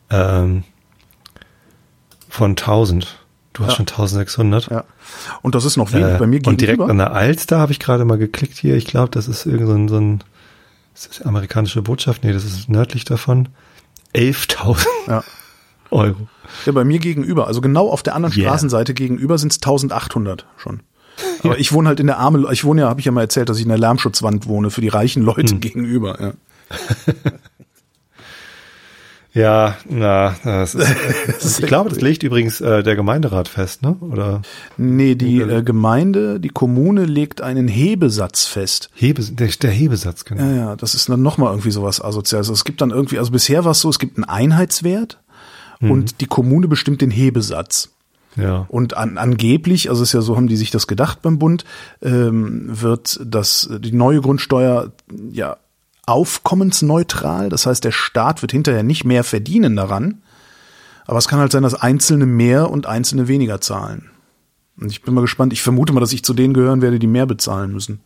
ähm, 0.08 0.64
von 2.28 2.56
1000. 2.56 3.18
Du 3.52 3.64
hast 3.64 3.72
Ja. 3.72 3.76
schon 3.76 3.86
1600. 3.86 4.70
Ja. 4.70 4.84
Und 5.42 5.54
das 5.54 5.64
ist 5.64 5.76
noch 5.76 5.92
wenig. 5.92 6.14
Äh, 6.14 6.18
bei 6.18 6.26
mir 6.26 6.36
und 6.46 6.60
direkt 6.60 6.78
gegenüber. 6.78 6.90
an 6.90 6.98
der 6.98 7.12
Alster 7.12 7.58
habe 7.58 7.72
ich 7.72 7.78
gerade 7.78 8.04
mal 8.04 8.16
geklickt 8.16 8.56
hier. 8.56 8.76
Ich 8.76 8.86
glaube, 8.86 9.10
das 9.10 9.28
ist 9.28 9.44
irgend 9.44 9.66
so 9.68 9.74
ein, 9.74 9.88
so 9.88 9.96
ein 9.98 10.24
ist 10.94 11.08
das 11.10 11.22
amerikanische 11.26 11.82
Botschaft? 11.82 12.24
Nee, 12.24 12.32
das 12.32 12.44
ist 12.44 12.68
nördlich 12.68 13.04
davon. 13.04 13.48
11.000 14.14 14.86
Ja. 15.08 15.24
Euro. 15.90 16.28
Ja, 16.66 16.72
bei 16.72 16.84
mir 16.84 17.00
gegenüber, 17.00 17.46
also 17.48 17.60
genau 17.60 17.88
auf 17.90 18.02
der 18.02 18.14
anderen 18.14 18.34
Yeah. 18.36 18.48
Straßenseite 18.50 18.94
gegenüber 18.94 19.38
sind 19.38 19.52
es 19.52 19.58
1800 19.58 20.46
schon. 20.56 20.80
Aber 21.42 21.58
ich 21.58 21.72
wohne 21.72 21.88
halt 21.88 22.00
in 22.00 22.06
der 22.06 22.18
arme, 22.18 22.46
ich 22.52 22.64
wohne 22.64 22.82
ja, 22.82 22.88
habe 22.88 23.00
ich 23.00 23.06
ja 23.06 23.12
mal 23.12 23.22
erzählt, 23.22 23.48
dass 23.48 23.56
ich 23.58 23.62
in 23.64 23.68
der 23.70 23.78
Lärmschutzwand 23.78 24.46
wohne 24.46 24.70
für 24.70 24.80
die 24.80 24.88
reichen 24.88 25.22
Leute 25.22 25.52
Hm. 25.54 25.60
gegenüber. 25.60 26.20
Ja. 26.20 26.32
Ja, 29.32 29.76
na, 29.88 30.34
das 30.42 30.74
ist, 30.74 31.60
ich 31.60 31.66
glaube, 31.68 31.88
das 31.88 32.00
legt 32.00 32.24
übrigens 32.24 32.60
äh, 32.60 32.82
der 32.82 32.96
Gemeinderat 32.96 33.46
fest, 33.46 33.80
ne? 33.82 33.94
Oder 34.00 34.42
Nee, 34.76 35.14
die 35.14 35.38
äh, 35.40 35.62
Gemeinde, 35.62 36.40
die 36.40 36.48
Kommune 36.48 37.04
legt 37.04 37.40
einen 37.40 37.68
Hebesatz 37.68 38.46
fest. 38.46 38.90
Hebe, 38.92 39.22
der, 39.22 39.46
der 39.46 39.70
Hebesatz, 39.70 40.24
genau. 40.24 40.42
Ja, 40.42 40.50
ja, 40.52 40.76
das 40.76 40.96
ist 40.96 41.08
dann 41.08 41.22
nochmal 41.22 41.52
irgendwie 41.52 41.70
sowas 41.70 42.02
asoziales. 42.02 42.48
Also 42.48 42.54
es 42.54 42.64
gibt 42.64 42.80
dann 42.80 42.90
irgendwie, 42.90 43.18
also 43.20 43.30
bisher 43.30 43.64
war 43.64 43.70
es 43.70 43.80
so, 43.80 43.88
es 43.88 44.00
gibt 44.00 44.16
einen 44.16 44.24
Einheitswert 44.24 45.18
Mhm. 45.82 45.90
und 45.92 46.20
die 46.20 46.26
Kommune 46.26 46.66
bestimmt 46.68 47.00
den 47.00 47.10
Hebesatz. 47.12 47.88
Ja. 48.36 48.66
Und 48.68 48.96
an, 48.96 49.18
angeblich, 49.18 49.90
also 49.90 50.02
es 50.02 50.10
ist 50.10 50.12
ja 50.12 50.20
so, 50.20 50.36
haben 50.36 50.46
die 50.46 50.56
sich 50.56 50.70
das 50.70 50.86
gedacht 50.86 51.22
beim 51.22 51.38
Bund, 51.38 51.64
ähm, 52.02 52.66
wird 52.80 53.20
das 53.24 53.68
die 53.80 53.92
neue 53.92 54.20
Grundsteuer 54.20 54.92
ja 55.32 55.56
aufkommensneutral. 56.06 57.48
Das 57.48 57.66
heißt, 57.66 57.84
der 57.84 57.92
Staat 57.92 58.42
wird 58.42 58.52
hinterher 58.52 58.82
nicht 58.82 59.04
mehr 59.04 59.24
verdienen 59.24 59.76
daran. 59.76 60.22
Aber 61.06 61.18
es 61.18 61.28
kann 61.28 61.40
halt 61.40 61.52
sein, 61.52 61.62
dass 61.62 61.74
Einzelne 61.74 62.26
mehr 62.26 62.70
und 62.70 62.86
Einzelne 62.86 63.26
weniger 63.26 63.60
zahlen. 63.60 64.10
Und 64.80 64.90
ich 64.90 65.02
bin 65.02 65.14
mal 65.14 65.20
gespannt. 65.22 65.52
Ich 65.52 65.62
vermute 65.62 65.92
mal, 65.92 66.00
dass 66.00 66.12
ich 66.12 66.24
zu 66.24 66.34
denen 66.34 66.54
gehören 66.54 66.82
werde, 66.82 66.98
die 66.98 67.06
mehr 67.06 67.26
bezahlen 67.26 67.72
müssen. 67.72 68.00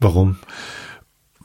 Warum? 0.00 0.36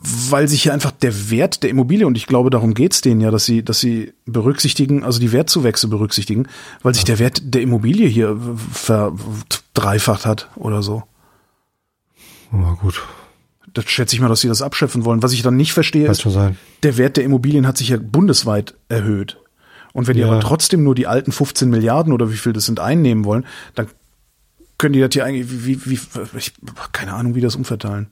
Weil 0.03 0.47
sich 0.47 0.63
hier 0.63 0.73
einfach 0.73 0.91
der 0.91 1.29
Wert 1.29 1.61
der 1.61 1.69
Immobilie, 1.69 2.07
und 2.07 2.17
ich 2.17 2.25
glaube, 2.25 2.49
darum 2.49 2.73
geht's 2.73 3.01
denen 3.01 3.21
ja, 3.21 3.29
dass 3.29 3.45
sie, 3.45 3.63
dass 3.63 3.79
sie 3.79 4.13
berücksichtigen, 4.25 5.03
also 5.03 5.19
die 5.19 5.31
Wertzuwächse 5.31 5.87
berücksichtigen, 5.87 6.47
weil 6.81 6.95
sich 6.95 7.03
der 7.03 7.19
Wert 7.19 7.41
der 7.43 7.61
Immobilie 7.61 8.07
hier 8.07 8.35
verdreifacht 8.73 10.25
hat 10.25 10.49
oder 10.55 10.81
so. 10.81 11.03
Oh, 12.51 12.75
gut. 12.81 13.03
Das 13.73 13.85
schätze 13.89 14.15
ich 14.15 14.21
mal, 14.21 14.27
dass 14.27 14.41
sie 14.41 14.47
das 14.47 14.61
abschöpfen 14.63 15.05
wollen. 15.05 15.21
Was 15.21 15.33
ich 15.33 15.43
dann 15.43 15.55
nicht 15.55 15.71
verstehe, 15.71 16.05
Kann 16.05 16.11
ist, 16.13 16.27
der 16.83 16.97
Wert 16.97 17.17
der 17.17 17.23
Immobilien 17.23 17.67
hat 17.67 17.77
sich 17.77 17.89
ja 17.89 17.97
bundesweit 17.97 18.73
erhöht. 18.89 19.37
Und 19.93 20.07
wenn 20.07 20.15
die 20.15 20.21
Ja. 20.21 20.31
aber 20.31 20.39
trotzdem 20.39 20.83
nur 20.83 20.95
die 20.95 21.07
alten 21.07 21.31
15 21.31 21.69
Milliarden 21.69 22.11
oder 22.11 22.31
wie 22.31 22.37
viel 22.37 22.53
das 22.53 22.65
sind 22.65 22.79
einnehmen 22.79 23.23
wollen, 23.23 23.45
dann 23.75 23.87
können 24.77 24.93
die 24.93 24.99
das 24.99 25.11
hier 25.13 25.25
eigentlich, 25.25 25.65
wie, 25.65 25.85
wie, 25.85 25.99
ich, 26.37 26.53
keine 26.91 27.13
Ahnung, 27.13 27.35
wie 27.35 27.41
das 27.41 27.55
umverteilen. 27.55 28.07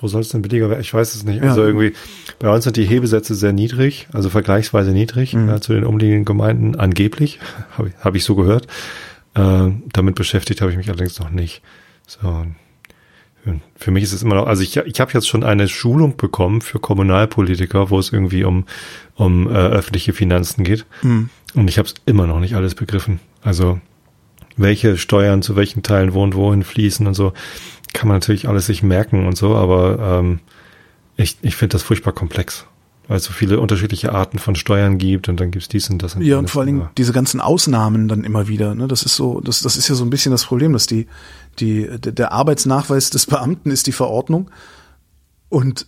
Wo 0.00 0.08
soll 0.08 0.22
es 0.22 0.30
denn 0.30 0.42
billiger 0.42 0.70
werden? 0.70 0.80
Ich 0.80 0.92
weiß 0.92 1.14
es 1.14 1.24
nicht. 1.24 1.42
Ja. 1.42 1.50
Also 1.50 1.62
irgendwie, 1.64 1.92
bei 2.38 2.50
uns 2.50 2.64
sind 2.64 2.76
die 2.76 2.84
Hebesätze 2.84 3.34
sehr 3.34 3.52
niedrig, 3.52 4.08
also 4.12 4.30
vergleichsweise 4.30 4.92
niedrig 4.92 5.34
Mhm. 5.34 5.48
ja, 5.48 5.60
zu 5.60 5.72
den 5.72 5.84
umliegenden 5.84 6.24
Gemeinden, 6.24 6.76
angeblich, 6.76 7.38
habe 7.78 7.88
ich, 7.88 7.94
hab 8.04 8.14
ich 8.14 8.24
so 8.24 8.34
gehört. 8.34 8.66
Äh, 9.34 9.70
damit 9.92 10.14
beschäftigt 10.14 10.60
habe 10.60 10.70
ich 10.70 10.76
mich 10.76 10.88
allerdings 10.88 11.18
noch 11.18 11.30
nicht. 11.30 11.62
So. 12.06 12.46
Für, 13.44 13.60
für 13.76 13.90
mich 13.90 14.04
ist 14.04 14.12
es 14.12 14.22
immer 14.22 14.34
noch, 14.36 14.46
also 14.46 14.62
ich, 14.62 14.76
ich 14.76 15.00
habe 15.00 15.12
jetzt 15.12 15.28
schon 15.28 15.42
eine 15.42 15.68
Schulung 15.68 16.16
bekommen 16.16 16.60
für 16.60 16.78
Kommunalpolitiker, 16.78 17.90
wo 17.90 17.98
es 17.98 18.12
irgendwie 18.12 18.44
um, 18.44 18.66
um 19.14 19.48
äh, 19.48 19.54
öffentliche 19.54 20.12
Finanzen 20.12 20.64
geht. 20.64 20.86
Mhm. 21.02 21.28
Und 21.54 21.68
ich 21.68 21.78
habe 21.78 21.88
es 21.88 21.94
immer 22.06 22.26
noch 22.26 22.40
nicht 22.40 22.54
alles 22.54 22.74
begriffen. 22.74 23.20
Also 23.42 23.80
welche 24.56 24.96
Steuern 24.98 25.42
zu 25.42 25.56
welchen 25.56 25.82
Teilen 25.82 26.14
wo 26.14 26.22
und 26.22 26.34
wohin 26.34 26.62
fließen 26.62 27.06
und 27.06 27.14
so, 27.14 27.32
kann 27.92 28.08
man 28.08 28.16
natürlich 28.16 28.48
alles 28.48 28.66
sich 28.66 28.82
merken 28.82 29.26
und 29.26 29.36
so, 29.36 29.54
aber 29.54 30.20
ähm, 30.20 30.40
ich, 31.16 31.38
ich 31.42 31.56
finde 31.56 31.74
das 31.74 31.82
furchtbar 31.82 32.12
komplex. 32.12 32.66
weil 33.08 33.18
es 33.18 33.24
so 33.24 33.32
viele 33.32 33.60
unterschiedliche 33.60 34.12
Arten 34.12 34.38
von 34.38 34.54
Steuern 34.54 34.96
gibt 34.98 35.28
und 35.28 35.38
dann 35.38 35.50
gibt's 35.50 35.68
dies 35.68 35.90
und 35.90 36.02
das. 36.02 36.14
Und 36.14 36.22
Ja, 36.22 36.38
und 36.38 36.48
vor 36.48 36.62
allen 36.62 36.66
Dingen 36.68 36.88
diese 36.96 37.12
ganzen 37.12 37.40
Ausnahmen 37.40 38.08
dann 38.08 38.24
immer 38.24 38.48
wieder. 38.48 38.74
Ne? 38.74 38.88
Das 38.88 39.02
ist 39.02 39.16
so, 39.16 39.40
das, 39.40 39.60
das 39.60 39.76
ist 39.76 39.88
ja 39.88 39.94
so 39.94 40.04
ein 40.04 40.10
bisschen 40.10 40.32
das 40.32 40.44
Problem, 40.44 40.72
dass 40.72 40.86
die, 40.86 41.06
die, 41.58 41.88
der 41.98 42.12
der 42.12 42.32
Arbeitsnachweis 42.32 43.10
des 43.10 43.26
Beamten 43.26 43.70
ist 43.70 43.86
die 43.86 43.92
Verordnung 43.92 44.50
und 45.48 45.86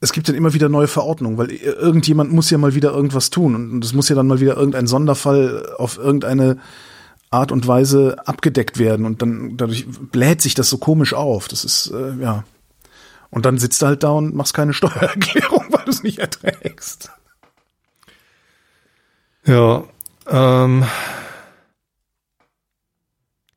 es 0.00 0.12
gibt 0.12 0.28
dann 0.28 0.34
immer 0.34 0.52
wieder 0.52 0.68
neue 0.68 0.88
Verordnungen, 0.88 1.38
weil 1.38 1.50
irgendjemand 1.50 2.32
muss 2.32 2.50
ja 2.50 2.58
mal 2.58 2.74
wieder 2.74 2.92
irgendwas 2.92 3.30
tun 3.30 3.54
und 3.54 3.84
es 3.84 3.94
muss 3.94 4.08
ja 4.08 4.16
dann 4.16 4.26
mal 4.26 4.40
wieder 4.40 4.56
irgendein 4.56 4.86
Sonderfall 4.86 5.74
auf 5.78 5.96
irgendeine 5.96 6.58
Art 7.34 7.52
und 7.52 7.66
Weise 7.66 8.16
abgedeckt 8.26 8.78
werden 8.78 9.04
und 9.06 9.20
dann 9.22 9.56
dadurch 9.56 9.86
bläht 9.88 10.40
sich 10.40 10.54
das 10.54 10.70
so 10.70 10.78
komisch 10.78 11.12
auf. 11.14 11.48
Das 11.48 11.64
ist 11.64 11.90
äh, 11.92 12.14
ja 12.20 12.44
und 13.30 13.44
dann 13.44 13.58
sitzt 13.58 13.82
du 13.82 13.86
halt 13.86 14.02
da 14.04 14.10
und 14.10 14.34
machst 14.34 14.54
keine 14.54 14.72
Steuererklärung, 14.78 15.66
weil 15.70 15.84
du 15.84 15.90
es 15.90 16.02
nicht 16.04 16.18
erträgst. 16.20 17.10
Ja, 19.46 19.84
ähm, 20.28 20.84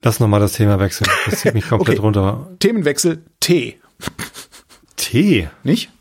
lass 0.02 0.20
noch 0.20 0.28
mal 0.28 0.40
das 0.40 0.54
Thema 0.54 0.80
wechseln. 0.80 1.10
Das 1.26 1.40
zieht 1.42 1.54
mich 1.54 1.68
komplett 1.70 2.00
Okay. 2.00 2.06
runter. 2.06 2.48
Themenwechsel 2.60 3.24
Tee, 3.40 3.80
Tee. 4.98 5.50
nicht? 5.64 5.92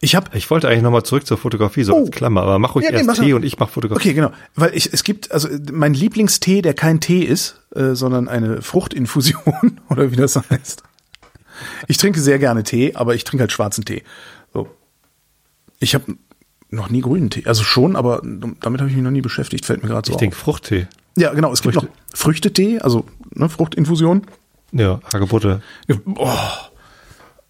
Ich 0.00 0.14
habe 0.14 0.36
Ich 0.36 0.50
wollte 0.50 0.68
eigentlich 0.68 0.82
noch 0.82 0.90
mal 0.90 1.04
zurück 1.04 1.26
zur 1.26 1.38
Fotografie, 1.38 1.82
so 1.82 1.94
Oh. 1.94 2.00
als 2.00 2.10
Klammer, 2.10 2.42
aber 2.42 2.58
mach 2.58 2.74
ruhig 2.74 2.84
Ja, 2.84 2.90
nee, 2.90 2.98
erst 2.98 3.06
mach 3.06 3.14
Tee 3.16 3.32
und 3.32 3.44
ich 3.44 3.58
mach 3.58 3.70
Fotografie. 3.70 4.00
Okay, 4.08 4.14
genau. 4.14 4.30
Weil 4.54 4.74
ich, 4.74 4.92
es 4.92 5.04
gibt, 5.04 5.32
also 5.32 5.48
mein 5.72 5.94
Lieblingstee, 5.94 6.60
der 6.62 6.74
kein 6.74 7.00
Tee 7.00 7.22
ist, 7.22 7.62
äh, 7.74 7.94
sondern 7.94 8.28
eine 8.28 8.60
Fruchtinfusion 8.62 9.80
oder 9.88 10.10
wie 10.12 10.16
das 10.16 10.36
heißt. 10.36 10.82
Ich 11.88 11.96
trinke 11.96 12.20
sehr 12.20 12.38
gerne 12.38 12.62
Tee, 12.62 12.94
aber 12.94 13.14
ich 13.14 13.24
trinke 13.24 13.40
halt 13.42 13.52
schwarzen 13.52 13.84
Tee. 13.86 14.02
So. 14.52 14.68
Ich 15.78 15.94
habe 15.94 16.16
noch 16.68 16.90
nie 16.90 17.00
grünen 17.00 17.30
Tee. 17.30 17.46
Also 17.46 17.62
schon, 17.62 17.96
aber 17.96 18.20
damit 18.22 18.80
habe 18.80 18.90
ich 18.90 18.94
mich 18.96 19.04
noch 19.04 19.10
nie 19.10 19.22
beschäftigt, 19.22 19.64
fällt 19.64 19.82
mir 19.82 19.88
gerade 19.88 20.06
so 20.06 20.12
Ich 20.12 20.18
denke 20.18 20.36
Fruchttee. 20.36 20.88
Ja, 21.16 21.32
genau. 21.32 21.50
Es 21.52 21.62
gibt 21.62 21.74
Früchte. 21.74 21.90
noch 21.90 21.96
Früchtetee, 22.18 22.80
also 22.80 23.06
ne, 23.34 23.48
Fruchtinfusion. 23.48 24.26
Ja, 24.72 25.00
Hagebutte. 25.10 25.62
Oh, 26.16 26.28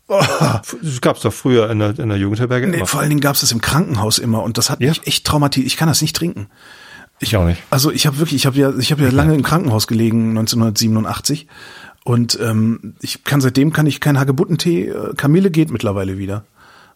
Das 0.08 1.00
gab's 1.00 1.20
doch 1.22 1.32
früher 1.32 1.68
in 1.70 1.78
der, 1.80 1.98
in 1.98 2.08
der 2.08 2.18
Jugendherberge 2.18 2.66
nee, 2.68 2.76
immer. 2.78 2.86
vor 2.86 3.00
allen 3.00 3.08
Dingen 3.08 3.20
gab 3.20 3.34
es 3.34 3.40
das 3.40 3.52
im 3.52 3.60
Krankenhaus 3.60 4.18
immer 4.18 4.42
und 4.42 4.56
das 4.58 4.70
hat 4.70 4.80
Ja. 4.80 4.90
mich 4.90 5.06
echt 5.06 5.26
traumatisiert. 5.26 5.66
Ich 5.66 5.76
kann 5.76 5.88
das 5.88 6.00
nicht 6.02 6.14
trinken. 6.14 6.46
Ich 7.18 7.36
auch 7.36 7.46
nicht. 7.46 7.62
Also 7.70 7.90
ich 7.90 8.06
habe 8.06 8.18
wirklich, 8.18 8.36
ich 8.36 8.46
habe 8.46 8.56
ja, 8.58 8.72
ich 8.78 8.92
habe 8.92 9.02
ja 9.02 9.10
lange 9.10 9.34
im 9.34 9.42
Krankenhaus 9.42 9.86
gelegen, 9.86 10.30
1987. 10.30 11.46
Und 12.04 12.38
ähm, 12.40 12.94
ich 13.00 13.24
kann 13.24 13.40
seitdem 13.40 13.72
kann 13.72 13.86
ich 13.86 14.00
keinen 14.00 14.20
Hagebuttentee. 14.20 14.88
Äh, 14.90 15.14
Kamille 15.16 15.50
geht 15.50 15.70
mittlerweile 15.70 16.18
wieder. 16.18 16.44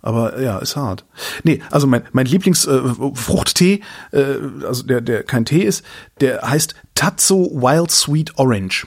Aber 0.02 0.40
ja, 0.40 0.58
ist 0.58 0.76
hart. 0.76 1.04
Nee, 1.42 1.60
also 1.70 1.86
mein, 1.86 2.02
mein 2.12 2.26
Lieblingsfruchttee, 2.26 3.80
äh, 4.12 4.20
äh, 4.20 4.38
also 4.66 4.82
der, 4.84 5.00
der 5.00 5.24
kein 5.24 5.44
Tee 5.44 5.62
ist, 5.62 5.84
der 6.20 6.42
heißt 6.42 6.74
Tatso 6.94 7.50
Wild 7.54 7.90
Sweet 7.90 8.38
Orange. 8.38 8.86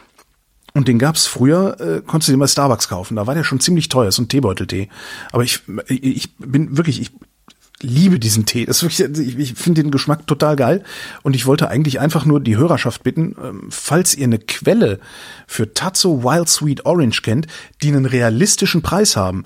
Und 0.76 0.88
den 0.88 0.98
gab's 0.98 1.28
früher, 1.28 1.80
äh, 1.80 2.02
konntest 2.02 2.30
du 2.30 2.34
den 2.34 2.40
bei 2.40 2.48
Starbucks 2.48 2.88
kaufen. 2.88 3.16
Da 3.16 3.28
war 3.28 3.36
der 3.36 3.44
schon 3.44 3.60
ziemlich 3.60 3.90
teuer, 3.90 4.12
so 4.12 4.24
ein 4.24 4.28
Teebeuteltee. 4.28 4.90
Aber 5.32 5.44
ich, 5.44 5.60
ich, 5.88 6.04
ich 6.04 6.36
bin 6.38 6.78
wirklich, 6.78 7.00
ich 7.00 7.12
liebe 7.84 8.18
diesen 8.18 8.46
Tee. 8.46 8.66
Das 8.66 8.82
ist 8.82 9.00
wirklich, 9.00 9.28
ich, 9.28 9.38
ich 9.38 9.54
finde 9.54 9.84
den 9.84 9.92
Geschmack 9.92 10.26
total 10.26 10.56
geil. 10.56 10.84
Und 11.22 11.36
ich 11.36 11.46
wollte 11.46 11.70
eigentlich 11.70 12.00
einfach 12.00 12.26
nur 12.26 12.40
die 12.40 12.58
Hörerschaft 12.58 13.04
bitten, 13.04 13.36
ähm, 13.44 13.68
falls 13.70 14.16
ihr 14.16 14.24
eine 14.24 14.40
Quelle 14.40 15.00
für 15.46 15.74
Tatso 15.74 16.24
Wild 16.24 16.50
Sweet 16.50 16.86
Orange 16.86 17.22
kennt, 17.22 17.48
die 17.84 17.90
einen 17.90 18.06
realistischen 18.06 18.82
Preis 18.82 19.16
haben, 19.16 19.46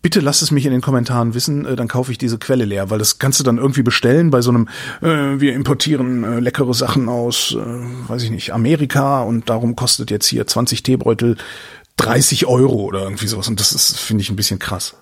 bitte 0.00 0.20
lasst 0.20 0.42
es 0.42 0.50
mich 0.50 0.66
in 0.66 0.72
den 0.72 0.80
Kommentaren 0.80 1.34
wissen, 1.34 1.64
äh, 1.64 1.76
dann 1.76 1.88
kaufe 1.88 2.12
ich 2.12 2.18
diese 2.18 2.38
Quelle 2.38 2.64
leer, 2.64 2.90
weil 2.90 2.98
das 2.98 3.18
kannst 3.18 3.40
du 3.40 3.44
dann 3.44 3.58
irgendwie 3.58 3.82
bestellen 3.82 4.30
bei 4.30 4.40
so 4.40 4.50
einem, 4.50 4.68
äh, 5.00 5.40
wir 5.40 5.54
importieren 5.54 6.24
äh, 6.24 6.40
leckere 6.40 6.74
Sachen 6.74 7.08
aus, 7.08 7.56
äh, 7.58 8.08
weiß 8.08 8.22
ich 8.22 8.30
nicht, 8.30 8.52
Amerika 8.52 9.22
und 9.22 9.48
darum 9.48 9.76
kostet 9.76 10.10
jetzt 10.10 10.26
hier 10.26 10.46
20 10.46 10.82
Teebeutel 10.82 11.36
30 11.96 12.46
Euro 12.46 12.82
oder 12.82 13.02
irgendwie 13.02 13.26
sowas 13.26 13.48
und 13.48 13.60
das 13.60 13.72
ist, 13.72 13.98
finde 13.98 14.22
ich, 14.22 14.30
ein 14.30 14.36
bisschen 14.36 14.58
krass. 14.58 14.96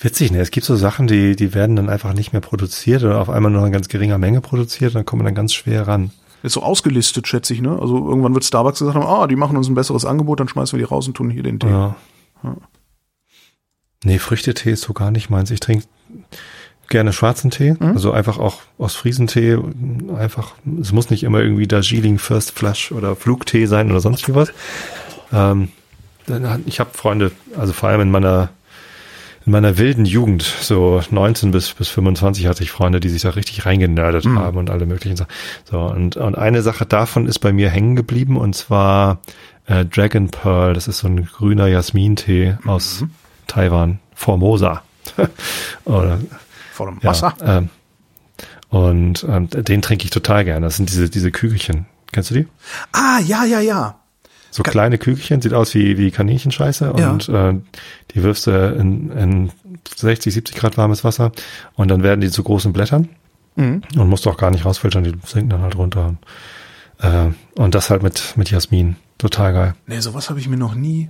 Witzig, 0.00 0.30
ne? 0.30 0.40
Es 0.40 0.50
gibt 0.50 0.66
so 0.66 0.76
Sachen, 0.76 1.06
die, 1.06 1.34
die 1.34 1.54
werden 1.54 1.76
dann 1.76 1.88
einfach 1.88 2.12
nicht 2.12 2.32
mehr 2.32 2.40
produziert 2.40 3.02
oder 3.02 3.20
auf 3.20 3.30
einmal 3.30 3.50
nur 3.50 3.66
in 3.66 3.72
ganz 3.72 3.88
geringer 3.88 4.18
Menge 4.18 4.40
produziert, 4.40 4.94
dann 4.94 5.04
kommt 5.04 5.22
man 5.22 5.26
dann 5.26 5.34
ganz 5.34 5.52
schwer 5.54 5.88
ran. 5.88 6.12
Ist 6.42 6.52
so 6.52 6.62
ausgelistet, 6.62 7.26
schätze 7.26 7.54
ich, 7.54 7.60
ne? 7.60 7.76
Also 7.80 7.96
irgendwann 8.08 8.34
wird 8.34 8.44
Starbucks 8.44 8.78
gesagt 8.78 8.96
haben, 8.96 9.06
ah, 9.06 9.26
die 9.26 9.36
machen 9.36 9.56
uns 9.56 9.68
ein 9.68 9.74
besseres 9.74 10.04
Angebot, 10.04 10.38
dann 10.38 10.48
schmeißen 10.48 10.78
wir 10.78 10.86
die 10.86 10.88
raus 10.88 11.08
und 11.08 11.14
tun 11.14 11.30
hier 11.30 11.42
den 11.42 11.58
Tee. 11.58 11.68
Ja. 11.68 11.96
Nee, 14.06 14.18
Früchtetee 14.20 14.70
ist 14.70 14.82
so 14.82 14.92
gar 14.92 15.10
nicht 15.10 15.30
meins. 15.30 15.50
Ich 15.50 15.60
trinke 15.60 15.84
gerne 16.88 17.12
schwarzen 17.12 17.50
Tee, 17.50 17.72
Mhm. 17.72 17.88
also 17.94 18.12
einfach 18.12 18.38
auch 18.38 18.60
aus 18.78 18.94
Friesentee, 18.94 19.58
einfach, 20.16 20.52
es 20.80 20.92
muss 20.92 21.10
nicht 21.10 21.24
immer 21.24 21.40
irgendwie 21.40 21.66
Darjeeling 21.66 22.18
First 22.18 22.52
Flush 22.52 22.92
oder 22.92 23.16
Flugtee 23.16 23.66
sein 23.66 23.90
oder 23.90 23.98
sonst 24.00 24.32
was. 24.32 24.52
Ähm, 25.32 25.68
ich 26.66 26.78
habe 26.78 26.90
Freunde, 26.94 27.32
also 27.58 27.72
vor 27.72 27.88
allem 27.88 28.00
in 28.02 28.10
meiner 28.10 28.50
in 29.44 29.52
meiner 29.52 29.78
wilden 29.78 30.04
Jugend, 30.04 30.42
so 30.42 31.00
19 31.08 31.52
bis, 31.52 31.72
bis 31.72 31.88
25 31.88 32.48
hatte 32.48 32.64
ich 32.64 32.72
Freunde, 32.72 32.98
die 32.98 33.08
sich 33.08 33.22
da 33.22 33.30
richtig 33.30 33.64
reingenördet 33.64 34.24
Mhm. 34.24 34.38
haben 34.40 34.58
und 34.58 34.70
alle 34.70 34.86
möglichen 34.86 35.16
Sachen. 35.16 35.30
So, 35.70 35.78
und, 35.82 36.16
und 36.16 36.36
eine 36.36 36.62
Sache 36.62 36.84
davon 36.84 37.26
ist 37.28 37.38
bei 37.38 37.52
mir 37.52 37.70
hängen 37.70 37.94
geblieben 37.94 38.36
und 38.36 38.54
zwar 38.56 39.20
äh, 39.66 39.84
Dragon 39.84 40.30
Pearl, 40.30 40.74
das 40.74 40.88
ist 40.88 40.98
so 40.98 41.06
ein 41.06 41.26
grüner 41.26 41.68
Jasmintee 41.68 42.56
aus 42.66 43.04
Taiwan, 43.46 43.98
Formosa. 44.14 44.82
Oder 45.84 46.18
Vor 46.72 46.86
dem 46.86 46.98
ja, 47.02 47.10
Wasser. 47.10 47.34
ähm, 47.44 47.68
und 48.68 49.24
ähm, 49.28 49.48
den 49.50 49.82
trinke 49.82 50.04
ich 50.04 50.10
total 50.10 50.44
gerne. 50.44 50.66
Das 50.66 50.76
sind 50.76 50.88
diese, 50.90 51.08
diese 51.08 51.30
Kügelchen. 51.30 51.86
Kennst 52.12 52.30
du 52.30 52.34
die? 52.34 52.46
Ah, 52.92 53.20
ja, 53.20 53.44
ja, 53.44 53.60
ja. 53.60 54.00
So 54.50 54.62
kleine 54.62 54.96
Kügelchen, 54.98 55.42
sieht 55.42 55.52
aus 55.52 55.74
wie, 55.74 55.98
wie 55.98 56.10
Kaninchenscheiße 56.10 56.94
Ja. 56.96 57.10
und 57.10 57.28
äh, 57.28 57.54
die 58.14 58.22
wirfst 58.22 58.46
du 58.46 58.50
in, 58.78 59.10
in 59.12 59.50
60, 59.94 60.32
70 60.32 60.56
Grad 60.56 60.76
warmes 60.78 61.04
Wasser 61.04 61.30
und 61.74 61.88
dann 61.88 62.02
werden 62.02 62.20
die 62.20 62.30
zu 62.30 62.42
großen 62.42 62.72
Blättern 62.72 63.08
Mhm. 63.58 63.80
und 63.96 64.08
musst 64.10 64.26
auch 64.26 64.36
gar 64.36 64.50
nicht 64.50 64.66
rausfiltern, 64.66 65.02
die 65.04 65.14
sinken 65.24 65.48
dann 65.48 65.62
halt 65.62 65.76
runter. 65.76 66.16
Äh, 67.00 67.28
und 67.58 67.74
das 67.74 67.88
halt 67.88 68.02
mit, 68.02 68.34
mit 68.36 68.50
Jasmin. 68.50 68.96
Total 69.16 69.52
geil. 69.54 69.74
Nee, 69.86 70.00
sowas 70.00 70.28
habe 70.28 70.38
ich 70.40 70.46
mir 70.48 70.58
noch 70.58 70.74
nie. 70.74 71.08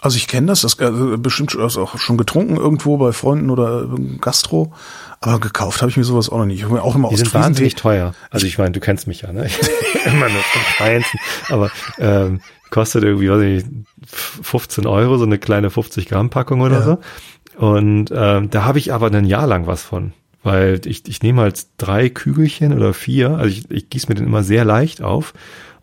Also 0.00 0.16
ich 0.16 0.28
kenne 0.28 0.48
das, 0.48 0.60
das 0.60 0.78
äh, 0.80 1.16
bestimmt 1.16 1.56
also 1.58 1.82
auch 1.82 1.98
schon 1.98 2.18
getrunken 2.18 2.56
irgendwo 2.56 2.96
bei 2.98 3.12
Freunden 3.12 3.48
oder 3.50 3.88
Gastro, 4.20 4.72
aber 5.20 5.40
gekauft 5.40 5.80
habe 5.80 5.90
ich 5.90 5.96
mir 5.96 6.04
sowas 6.04 6.28
auch 6.28 6.38
noch 6.38 6.44
nicht. 6.46 6.58
Ich 6.58 6.64
hab 6.64 6.72
mir 6.72 6.82
auch 6.82 6.94
immer 6.94 7.08
Die 7.08 7.16
sind 7.16 7.32
wahnsinnig 7.32 7.74
teuer. 7.74 8.14
Also 8.30 8.46
ich 8.46 8.58
meine, 8.58 8.72
du 8.72 8.80
kennst 8.80 9.06
mich 9.06 9.22
ja, 9.22 9.32
ne? 9.32 9.48
Immer 10.04 10.28
nur 10.28 10.42
von 10.42 10.62
Kleinsten. 10.76 11.18
Aber 11.48 11.70
ähm, 11.98 12.40
kostet 12.70 13.04
irgendwie, 13.04 13.30
weiß 13.30 13.40
ich 13.42 13.64
nicht, 13.64 13.86
15 14.06 14.86
Euro, 14.86 15.16
so 15.16 15.24
eine 15.24 15.38
kleine 15.38 15.70
50 15.70 16.06
Gramm 16.08 16.28
Packung 16.28 16.60
oder 16.60 16.80
Ja. 16.80 16.82
so. 16.82 16.98
Und 17.56 18.10
ähm, 18.14 18.50
da 18.50 18.64
habe 18.64 18.78
ich 18.78 18.92
aber 18.92 19.10
ein 19.10 19.24
Jahr 19.24 19.46
lang 19.46 19.66
was 19.66 19.82
von. 19.82 20.12
Weil 20.42 20.82
ich, 20.84 21.08
ich 21.08 21.22
nehme 21.22 21.40
halt 21.40 21.64
drei 21.78 22.10
Kügelchen 22.10 22.74
oder 22.74 22.92
vier, 22.92 23.30
also 23.30 23.46
ich, 23.46 23.70
ich 23.70 23.88
gieße 23.88 24.08
mir 24.08 24.14
den 24.16 24.26
immer 24.26 24.42
sehr 24.42 24.66
leicht 24.66 25.00
auf 25.00 25.32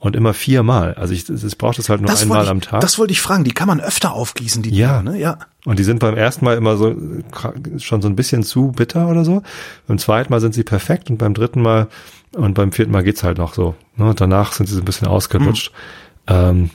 und 0.02 0.16
immer 0.16 0.34
viermal. 0.34 0.96
Also 0.96 1.14
ich, 1.14 1.30
ich 1.30 1.58
brauche 1.60 1.76
das 1.76 1.88
halt 1.88 2.02
nur 2.02 2.10
Das 2.10 2.24
einmal 2.24 2.40
wollte, 2.40 2.52
am 2.52 2.58
ich, 2.58 2.66
Tag. 2.66 2.82
das 2.82 2.98
wollte 2.98 3.14
ich 3.14 3.22
fragen, 3.22 3.44
die 3.44 3.52
kann 3.52 3.68
man 3.68 3.80
öfter 3.80 4.14
aufgießen, 4.14 4.64
die 4.64 4.72
Ja. 4.72 4.98
Dinger, 4.98 5.12
ne? 5.12 5.20
Ja. 5.20 5.38
Und 5.64 5.78
die 5.78 5.84
sind 5.84 6.00
beim 6.00 6.18
ersten 6.18 6.44
Mal 6.44 6.58
immer 6.58 6.76
so 6.76 6.96
schon 7.78 8.02
so 8.02 8.08
ein 8.08 8.16
bisschen 8.16 8.42
zu 8.42 8.72
bitter 8.72 9.08
oder 9.08 9.24
so. 9.24 9.44
Beim 9.86 10.00
zweiten 10.00 10.34
Mal 10.34 10.42
sind 10.42 10.56
sie 10.56 10.64
perfekt 10.64 11.12
und 11.12 11.18
beim 11.18 11.36
dritten 11.36 11.62
Mal 11.62 11.88
und 12.36 12.56
beim 12.56 12.72
vierten 12.72 12.92
Mal 12.92 13.04
geht's 13.04 13.22
halt 13.24 13.38
noch 13.38 13.54
so. 13.54 13.76
Ne? 13.96 14.10
Und 14.10 14.20
danach 14.20 14.54
sind 14.54 14.66
sie 14.68 14.74
so 14.74 14.82
ein 14.82 14.86
bisschen 14.86 15.08
ausgelutscht. 15.08 15.72
Ähm, 16.26 16.72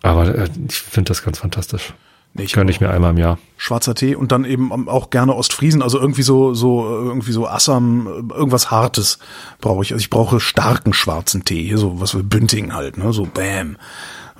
aber 0.00 0.34
äh, 0.34 0.48
ich 0.66 0.76
finde 0.80 1.08
das 1.10 1.22
ganz 1.22 1.38
fantastisch. 1.38 1.92
Nee, 2.34 2.44
ich 2.44 2.52
Gönne 2.52 2.70
ich 2.70 2.80
mir 2.80 2.90
einmal 2.90 3.10
im 3.10 3.18
Jahr. 3.18 3.38
Schwarzer 3.56 3.94
Tee 3.94 4.14
und 4.14 4.30
dann 4.30 4.44
eben 4.44 4.88
auch 4.88 5.10
gerne 5.10 5.34
Ostfriesen, 5.34 5.82
also 5.82 5.98
irgendwie 5.98 6.22
so 6.22 6.54
so 6.54 6.84
irgendwie 6.84 7.32
so 7.32 7.46
Assam, 7.46 8.06
äh, 8.06 8.34
irgendwas 8.34 8.70
Hartes 8.70 9.18
brauche 9.60 9.82
ich. 9.82 9.92
Also 9.92 10.00
ich 10.00 10.10
brauche 10.10 10.38
starken 10.38 10.92
schwarzen 10.92 11.44
Tee, 11.44 11.64
hier 11.66 11.78
so 11.78 12.00
was 12.00 12.12
für 12.12 12.22
Bünding 12.22 12.72
halt, 12.72 12.98
ne, 12.98 13.12
so 13.12 13.24
Bam. 13.24 13.76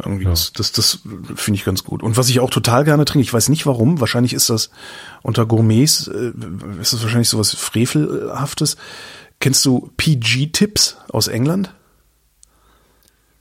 Irgendwie 0.02 0.24
das 0.24 0.52
das, 0.52 0.72
das 0.72 1.00
finde 1.34 1.58
ich 1.58 1.64
ganz 1.64 1.82
gut. 1.84 2.02
Und 2.02 2.16
was 2.16 2.28
ich 2.28 2.40
auch 2.40 2.50
total 2.50 2.84
gerne 2.84 3.04
trinke, 3.04 3.22
ich 3.22 3.32
weiß 3.34 3.48
nicht 3.48 3.66
warum, 3.66 4.00
wahrscheinlich 4.00 4.34
ist 4.34 4.50
das 4.50 4.70
unter 5.22 5.44
Gourmets 5.44 6.06
äh, 6.06 6.32
ist 6.80 6.92
das 6.92 7.02
wahrscheinlich 7.02 7.28
sowas 7.28 7.52
frevelhaftes. 7.54 8.76
Kennst 9.40 9.64
du 9.66 9.90
PG 9.96 10.52
Tips 10.52 10.96
aus 11.10 11.26
England? 11.26 11.74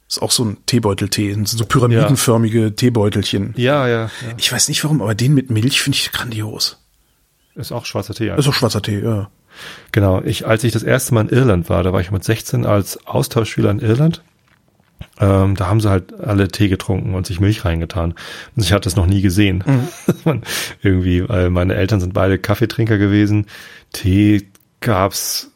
Ist 0.10 0.24
auch 0.24 0.32
so 0.32 0.44
ein 0.44 0.58
Teebeuteltee, 0.66 1.38
so 1.46 1.66
pyramidenförmige 1.66 2.76
Teebeutelchen. 2.76 3.54
Ja, 3.56 3.88
ja, 3.88 4.06
ja. 4.06 4.10
Ich 4.38 4.52
weiß 4.52 4.68
nicht 4.68 4.84
warum, 4.84 5.04
aber 5.04 5.14
den 5.14 5.36
mit 5.36 5.52
Milch 5.52 5.82
finde 5.82 5.98
ich 5.98 6.12
grandios. 6.12 6.84
Ist 7.54 7.72
auch 7.72 7.86
schwarzer 7.86 8.16
Tee. 8.16 8.34
Ist 8.36 8.48
auch 8.48 8.54
schwarzer 8.54 8.82
Tee, 8.82 9.02
ja. 9.02 9.30
Genau. 9.92 10.22
Ich, 10.24 10.48
als 10.48 10.64
ich 10.64 10.72
das 10.72 10.82
erste 10.82 11.14
Mal 11.14 11.28
in 11.28 11.30
Irland 11.30 11.70
war, 11.70 11.84
da 11.84 11.94
war 11.94 12.02
ich 12.02 12.10
mit 12.10 12.24
16 12.24 12.66
als 12.66 13.06
Austauschschüler 13.06 13.70
in 13.70 13.80
Irland. 13.80 14.24
Ähm, 15.20 15.56
da 15.56 15.68
haben 15.68 15.80
sie 15.80 15.90
halt 15.90 16.20
alle 16.20 16.48
Tee 16.48 16.70
getrunken 16.70 17.14
und 17.14 17.28
sich 17.28 17.40
Milch 17.40 17.64
reingetan. 17.64 18.16
Und 18.56 18.64
ich 18.64 18.74
hatte 18.74 18.90
es 18.90 18.96
noch 18.96 19.06
nie 19.06 19.22
gesehen. 19.22 19.64
Mhm. 20.26 20.42
irgendwie, 20.82 21.30
weil 21.30 21.52
meine 21.52 21.76
Eltern 21.76 22.00
sind 22.00 22.16
beide 22.16 22.40
Kaffeetrinker 22.40 22.98
gewesen. 22.98 23.46
Tee 23.94 24.50
gab's 24.80 25.52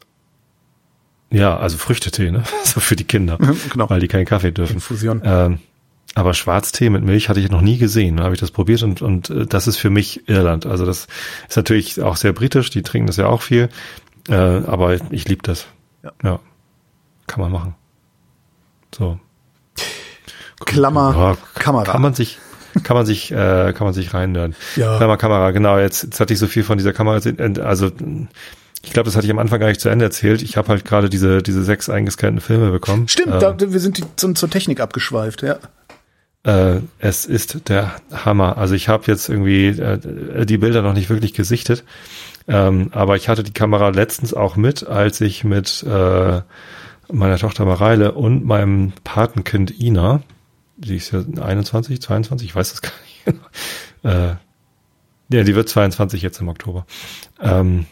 ja, 1.30 1.56
also 1.56 1.78
Früchtetee, 1.78 2.30
ne? 2.30 2.44
So 2.64 2.80
für 2.80 2.96
die 2.96 3.04
Kinder, 3.04 3.38
genau. 3.72 3.90
weil 3.90 4.00
die 4.00 4.08
keinen 4.08 4.26
Kaffee 4.26 4.52
dürfen. 4.52 4.74
Infusion. 4.74 5.22
Ähm, 5.24 5.58
aber 6.14 6.32
Schwarztee 6.32 6.90
mit 6.90 7.02
Milch 7.02 7.28
hatte 7.28 7.40
ich 7.40 7.50
noch 7.50 7.60
nie 7.60 7.76
gesehen. 7.76 8.18
Da 8.18 8.24
habe 8.24 8.34
ich 8.34 8.40
das 8.40 8.52
probiert 8.52 8.82
und, 8.82 9.02
und 9.02 9.30
äh, 9.30 9.46
das 9.46 9.66
ist 9.66 9.78
für 9.78 9.90
mich 9.90 10.28
Irland. 10.28 10.64
Also 10.64 10.86
das 10.86 11.08
ist 11.48 11.56
natürlich 11.56 12.00
auch 12.02 12.16
sehr 12.16 12.32
britisch, 12.32 12.70
die 12.70 12.82
trinken 12.82 13.08
das 13.08 13.16
ja 13.16 13.26
auch 13.26 13.42
viel. 13.42 13.68
Äh, 14.28 14.34
aber 14.34 14.96
ich 15.10 15.28
liebe 15.28 15.42
das. 15.42 15.66
Ja. 16.02 16.12
ja. 16.22 16.40
Kann 17.26 17.40
man 17.40 17.52
machen. 17.52 17.74
So. 18.94 19.18
Klammer 20.64 21.14
ja, 21.16 21.60
Kamera. 21.60 21.84
Kann 21.84 22.02
man 22.02 22.14
sich, 22.14 22.38
kann 22.84 22.96
man 22.96 23.06
sich, 23.06 23.32
äh, 23.32 23.72
kann 23.72 23.86
man 23.86 23.92
sich 23.92 24.14
reinhören. 24.14 24.54
Ja. 24.76 24.96
Klammer 24.96 25.16
Kamera, 25.16 25.50
genau. 25.50 25.78
Jetzt, 25.78 26.04
jetzt 26.04 26.20
hatte 26.20 26.32
ich 26.32 26.38
so 26.38 26.46
viel 26.46 26.62
von 26.62 26.78
dieser 26.78 26.92
Kamera. 26.92 27.20
Also 27.62 27.90
ich 28.84 28.92
glaube, 28.92 29.06
das 29.06 29.16
hatte 29.16 29.26
ich 29.26 29.32
am 29.32 29.38
Anfang 29.38 29.60
gar 29.60 29.68
nicht 29.68 29.80
zu 29.80 29.88
Ende 29.88 30.04
erzählt. 30.04 30.42
Ich 30.42 30.56
habe 30.56 30.68
halt 30.68 30.84
gerade 30.84 31.08
diese 31.08 31.42
diese 31.42 31.62
sechs 31.64 31.88
eingescannten 31.88 32.40
Filme 32.40 32.70
bekommen. 32.70 33.08
Stimmt, 33.08 33.34
äh, 33.34 33.38
da, 33.38 33.56
wir 33.58 33.80
sind 33.80 33.98
die, 33.98 34.04
zum, 34.16 34.34
zur 34.34 34.50
Technik 34.50 34.80
abgeschweift, 34.80 35.42
ja. 35.42 35.58
Äh, 36.44 36.80
es 36.98 37.24
ist 37.24 37.68
der 37.68 37.96
Hammer. 38.12 38.58
Also 38.58 38.74
ich 38.74 38.88
habe 38.88 39.04
jetzt 39.06 39.28
irgendwie 39.28 39.68
äh, 39.68 40.44
die 40.44 40.58
Bilder 40.58 40.82
noch 40.82 40.92
nicht 40.92 41.08
wirklich 41.08 41.32
gesichtet, 41.32 41.84
ähm, 42.46 42.90
aber 42.92 43.16
ich 43.16 43.28
hatte 43.28 43.42
die 43.42 43.52
Kamera 43.52 43.88
letztens 43.88 44.34
auch 44.34 44.56
mit, 44.56 44.86
als 44.86 45.20
ich 45.20 45.44
mit 45.44 45.82
äh, 45.82 46.42
meiner 47.10 47.38
Tochter 47.38 47.64
Mareile 47.64 48.12
und 48.12 48.44
meinem 48.44 48.92
Patenkind 49.04 49.80
Ina, 49.80 50.22
die 50.76 50.96
ist 50.96 51.12
ja 51.12 51.20
21, 51.20 52.00
22, 52.02 52.48
ich 52.48 52.54
weiß 52.54 52.70
das 52.70 52.82
gar 52.82 52.92
nicht. 53.26 53.40
äh, 54.02 54.34
ja, 55.30 55.42
die 55.42 55.54
wird 55.54 55.68
22 55.68 56.20
jetzt 56.20 56.40
im 56.40 56.48
Oktober. 56.48 56.86
Ähm, 57.40 57.86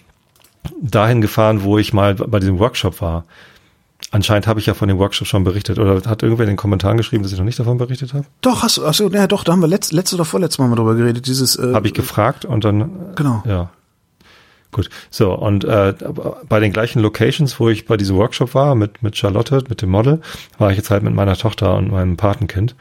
dahin 0.81 1.21
gefahren, 1.21 1.63
wo 1.63 1.79
ich 1.79 1.93
mal 1.93 2.15
bei 2.15 2.39
diesem 2.39 2.59
Workshop 2.59 3.01
war. 3.01 3.25
Anscheinend 4.11 4.47
habe 4.47 4.61
ich 4.61 4.67
ja 4.67 4.75
von 4.75 4.89
dem 4.89 4.99
Workshop 4.99 5.27
schon 5.27 5.43
berichtet. 5.43 5.79
Oder 5.79 6.03
hat 6.09 6.23
irgendwer 6.23 6.45
in 6.45 6.51
den 6.51 6.57
Kommentaren 6.57 6.97
geschrieben, 6.97 7.23
dass 7.23 7.33
ich 7.33 7.39
noch 7.39 7.45
nicht 7.45 7.59
davon 7.59 7.79
berichtet 7.79 8.13
habe? 8.13 8.27
Doch, 8.43 8.63
hast 8.63 8.77
du, 8.77 8.87
achso, 8.87 9.09
ja 9.09 9.27
doch, 9.27 9.43
da 9.43 9.53
haben 9.53 9.61
wir 9.61 9.69
letzt, 9.69 9.93
letzte 9.93 10.17
oder 10.17 10.25
vorletzte 10.25 10.61
Mal, 10.61 10.69
mal 10.69 10.77
drüber 10.77 10.95
geredet. 10.95 11.27
Dieses 11.27 11.57
äh, 11.57 11.73
Habe 11.73 11.87
ich 11.87 11.95
gefragt 11.95 12.45
und 12.45 12.65
dann. 12.65 13.15
Genau. 13.15 13.43
Ja. 13.47 13.71
Gut. 14.71 14.89
So, 15.11 15.35
und 15.35 15.65
äh, 15.65 15.95
bei 16.49 16.61
den 16.61 16.73
gleichen 16.73 17.01
Locations, 17.01 17.59
wo 17.61 17.69
ich 17.69 17.87
bei 17.87 17.97
diesem 17.97 18.17
Workshop 18.17 18.55
war, 18.55 18.75
mit, 18.75 19.03
mit 19.03 19.17
Charlotte, 19.17 19.65
mit 19.69 19.83
dem 19.83 19.91
Model, 19.91 20.21
war 20.59 20.71
ich 20.71 20.79
jetzt 20.79 20.91
halt 20.91 21.03
mit 21.03 21.15
meiner 21.15 21.37
Tochter 21.37 21.77
und 21.77 21.91
meinem 21.91 22.17
Patenkind 22.17 22.73
äh, 22.73 22.75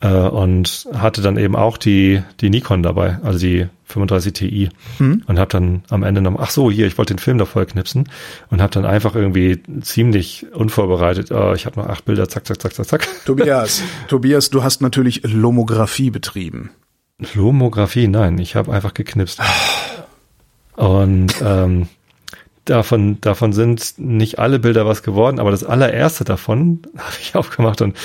und 0.00 0.88
hatte 0.94 1.22
dann 1.22 1.36
eben 1.36 1.56
auch 1.56 1.78
die, 1.78 2.22
die 2.40 2.50
Nikon 2.50 2.82
dabei, 2.82 3.18
also 3.22 3.38
die 3.38 3.68
35 3.86 4.32
Ti 4.32 4.68
mhm. 4.98 5.22
und 5.26 5.38
habe 5.38 5.50
dann 5.50 5.82
am 5.88 6.02
Ende 6.02 6.20
noch, 6.20 6.38
ach 6.38 6.50
so, 6.50 6.70
hier, 6.70 6.86
ich 6.86 6.98
wollte 6.98 7.14
den 7.14 7.20
Film 7.20 7.38
da 7.38 7.44
voll 7.44 7.66
knipsen 7.66 8.08
und 8.50 8.60
habe 8.60 8.72
dann 8.72 8.84
einfach 8.84 9.14
irgendwie 9.14 9.62
ziemlich 9.82 10.46
unvorbereitet, 10.52 11.30
oh, 11.30 11.52
ich 11.54 11.66
habe 11.66 11.80
noch 11.80 11.88
acht 11.88 12.04
Bilder, 12.04 12.28
zack, 12.28 12.46
zack, 12.46 12.60
zack, 12.60 12.74
zack, 12.74 12.86
zack. 12.86 13.08
Tobias, 13.24 13.82
Tobias, 14.08 14.50
du 14.50 14.62
hast 14.62 14.80
natürlich 14.80 15.22
Lomographie 15.24 16.10
betrieben. 16.10 16.70
Lomographie, 17.34 18.08
nein, 18.08 18.38
ich 18.38 18.56
habe 18.56 18.72
einfach 18.72 18.94
geknipst. 18.94 19.40
und 20.76 21.34
ähm, 21.42 21.88
davon, 22.64 23.20
davon 23.20 23.52
sind 23.52 23.94
nicht 23.98 24.38
alle 24.38 24.58
Bilder 24.58 24.86
was 24.86 25.02
geworden, 25.02 25.38
aber 25.38 25.50
das 25.50 25.64
allererste 25.64 26.24
davon 26.24 26.82
habe 26.98 27.16
ich 27.20 27.36
aufgemacht 27.36 27.80
und 27.82 27.96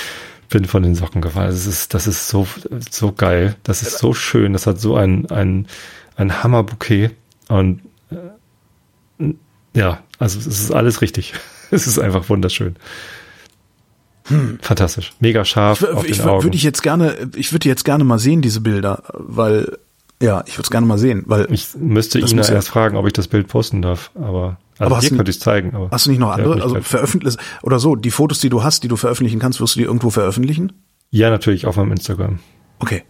bin 0.49 0.65
von 0.65 0.83
den 0.83 0.95
Socken 0.95 1.21
gefallen. 1.21 1.51
Das 1.51 1.65
ist, 1.65 1.93
das 1.93 2.07
ist 2.07 2.27
so, 2.27 2.47
so 2.89 3.11
geil. 3.11 3.55
Das 3.63 3.81
ist 3.81 3.99
so 3.99 4.13
schön. 4.13 4.53
Das 4.53 4.67
hat 4.67 4.79
so 4.79 4.95
ein, 4.95 5.29
ein, 5.29 5.67
ein 6.15 6.43
Hammerbouquet. 6.43 7.11
Und 7.47 7.81
äh, 8.11 9.33
ja, 9.73 10.03
also 10.17 10.39
es 10.39 10.47
ist 10.47 10.71
alles 10.71 11.01
richtig. 11.01 11.33
Es 11.71 11.85
ist 11.85 11.99
einfach 11.99 12.27
wunderschön. 12.29 12.77
Hm. 14.25 14.57
Fantastisch. 14.59 15.13
Mega 15.19 15.45
scharf. 15.45 15.85
Ich, 16.03 16.09
ich 16.09 16.23
würde 16.23 16.55
ich 16.55 16.63
jetzt 16.63 16.81
gerne, 16.81 17.29
ich 17.35 17.51
würde 17.51 17.69
jetzt 17.69 17.85
gerne 17.85 18.03
mal 18.03 18.17
sehen, 18.17 18.41
diese 18.41 18.61
Bilder, 18.61 19.03
weil, 19.13 19.77
ja, 20.19 20.43
ich 20.47 20.53
würde 20.53 20.63
es 20.63 20.71
gerne 20.71 20.87
mal 20.87 20.97
sehen, 20.97 21.25
weil. 21.27 21.47
Ich 21.51 21.75
müsste 21.75 22.17
ihn 22.17 22.39
erst 22.39 22.69
fragen, 22.69 22.97
ob 22.97 23.05
ich 23.05 23.13
das 23.13 23.27
Bild 23.27 23.47
posten 23.49 23.83
darf, 23.83 24.09
aber. 24.15 24.57
Also 24.79 24.95
aber 24.95 25.01
hier 25.01 25.15
könnte 25.15 25.29
ich 25.29 25.39
zeigen. 25.39 25.75
Aber 25.75 25.89
hast 25.91 26.05
du 26.05 26.09
nicht 26.09 26.19
noch 26.19 26.31
andere? 26.31 26.61
Also 26.61 26.79
veröffentlicht 26.81 27.37
oder 27.61 27.79
so, 27.79 27.95
die 27.95 28.11
Fotos, 28.11 28.39
die 28.39 28.49
du 28.49 28.63
hast, 28.63 28.83
die 28.83 28.87
du 28.87 28.95
veröffentlichen 28.95 29.39
kannst, 29.39 29.59
wirst 29.59 29.75
du 29.75 29.79
die 29.79 29.85
irgendwo 29.85 30.09
veröffentlichen? 30.09 30.71
Ja, 31.11 31.29
natürlich, 31.29 31.65
auf 31.65 31.75
meinem 31.75 31.91
Instagram. 31.91 32.39
Okay. 32.79 33.03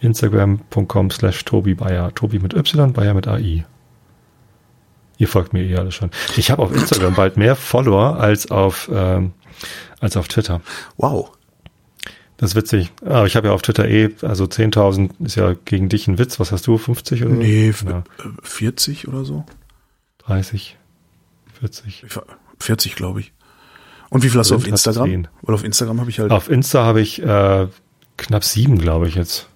Instagram.com 0.00 1.10
slash 1.10 1.44
Tobi 1.44 1.74
Bayer. 1.74 2.14
Tobi 2.14 2.38
mit 2.38 2.54
Y, 2.54 2.92
Bayer 2.92 3.12
mit 3.12 3.28
AI. 3.28 3.66
Ihr 5.18 5.28
folgt 5.28 5.52
mir 5.52 5.64
eh 5.64 5.76
alle 5.76 5.92
schon. 5.92 6.10
Ich 6.36 6.50
habe 6.50 6.62
auf 6.62 6.74
Instagram 6.74 7.14
bald 7.14 7.36
mehr 7.36 7.56
Follower 7.56 8.18
als 8.18 8.50
auf, 8.50 8.90
ähm, 8.90 9.32
als 10.00 10.16
auf 10.16 10.28
Twitter. 10.28 10.62
Wow. 10.96 11.32
Das 12.38 12.52
ist 12.52 12.56
witzig. 12.56 12.90
Aber 13.04 13.26
ich 13.26 13.36
habe 13.36 13.48
ja 13.48 13.52
auf 13.52 13.60
Twitter 13.60 13.86
eh, 13.86 14.08
also 14.22 14.44
10.000 14.44 15.10
ist 15.22 15.34
ja 15.34 15.54
gegen 15.66 15.90
dich 15.90 16.08
ein 16.08 16.18
Witz. 16.18 16.40
Was 16.40 16.52
hast 16.52 16.66
du, 16.66 16.78
50 16.78 17.26
oder? 17.26 17.34
Nee, 17.34 17.74
ja. 17.86 18.02
40 18.42 19.08
oder 19.08 19.26
so. 19.26 19.44
30, 20.26 20.76
40. 21.60 22.04
40, 22.58 22.94
glaube 22.94 23.20
ich. 23.20 23.32
Und 24.10 24.22
wie 24.24 24.28
viel 24.28 24.40
hast 24.40 24.50
du 24.50 24.56
auf 24.56 24.66
Instagram? 24.66 25.28
Weil 25.42 25.54
auf 25.54 25.64
Instagram 25.64 26.00
habe 26.00 26.10
ich 26.10 26.18
halt. 26.18 26.32
Auf 26.32 26.50
Insta 26.50 26.84
habe 26.84 27.00
ich 27.00 27.22
äh, 27.22 27.68
knapp 28.16 28.44
sieben, 28.44 28.78
glaube 28.78 29.08
ich 29.08 29.14
jetzt. 29.14 29.46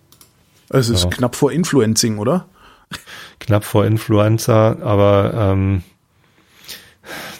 Es 0.70 0.88
ist 0.88 1.04
ja. 1.04 1.10
knapp 1.10 1.36
vor 1.36 1.52
Influencing, 1.52 2.18
oder? 2.18 2.46
Knapp 3.40 3.64
vor 3.64 3.84
Influencer, 3.84 4.78
aber 4.80 5.34
ähm, 5.34 5.82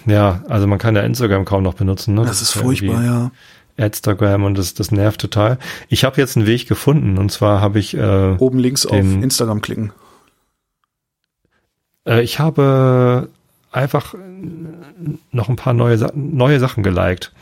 ja, 0.06 0.42
also 0.48 0.66
man 0.66 0.78
kann 0.78 0.96
ja 0.96 1.02
Instagram 1.02 1.44
kaum 1.44 1.62
noch 1.62 1.74
benutzen. 1.74 2.14
Ne? 2.14 2.22
Das, 2.22 2.40
das 2.40 2.42
ist 2.42 2.50
furchtbar, 2.52 3.04
ja. 3.04 3.30
Instagram 3.76 4.44
und 4.44 4.58
das, 4.58 4.74
das 4.74 4.90
nervt 4.90 5.20
total. 5.20 5.58
Ich 5.88 6.04
habe 6.04 6.20
jetzt 6.20 6.36
einen 6.36 6.46
Weg 6.46 6.68
gefunden 6.68 7.16
und 7.18 7.30
zwar 7.32 7.60
habe 7.60 7.78
ich 7.78 7.96
äh, 7.96 8.36
oben 8.38 8.58
links 8.58 8.86
auf 8.86 8.98
Instagram 8.98 9.62
klicken. 9.62 9.92
Äh, 12.06 12.22
ich 12.22 12.38
habe 12.38 13.28
einfach 13.72 14.14
noch 15.32 15.48
ein 15.48 15.56
paar 15.56 15.72
neue, 15.72 15.98
neue 16.14 16.60
Sachen 16.60 16.82
geliked. 16.82 17.32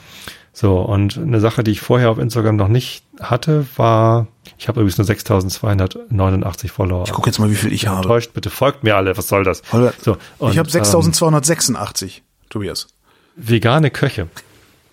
So, 0.54 0.80
und 0.80 1.16
eine 1.16 1.40
Sache, 1.40 1.64
die 1.64 1.70
ich 1.70 1.80
vorher 1.80 2.10
auf 2.10 2.18
Instagram 2.18 2.56
noch 2.56 2.68
nicht 2.68 3.04
hatte, 3.20 3.66
war, 3.76 4.26
ich 4.58 4.68
habe 4.68 4.80
übrigens 4.80 4.98
nur 4.98 5.06
6289 5.06 6.70
Follower. 6.70 7.04
Ich 7.06 7.12
gucke 7.12 7.30
jetzt 7.30 7.38
mal, 7.38 7.50
wie 7.50 7.54
viel 7.54 7.72
ich 7.72 7.86
habe. 7.86 8.02
Enttäuscht, 8.02 8.32
bitte 8.34 8.50
folgt 8.50 8.84
mir 8.84 8.96
alle, 8.96 9.16
was 9.16 9.28
soll 9.28 9.44
das? 9.44 9.62
So, 10.00 10.18
und, 10.38 10.52
ich 10.52 10.58
habe 10.58 10.68
6286, 10.68 12.18
ähm, 12.18 12.48
Tobias. 12.50 12.88
Vegane 13.34 13.90
Köche. 13.90 14.28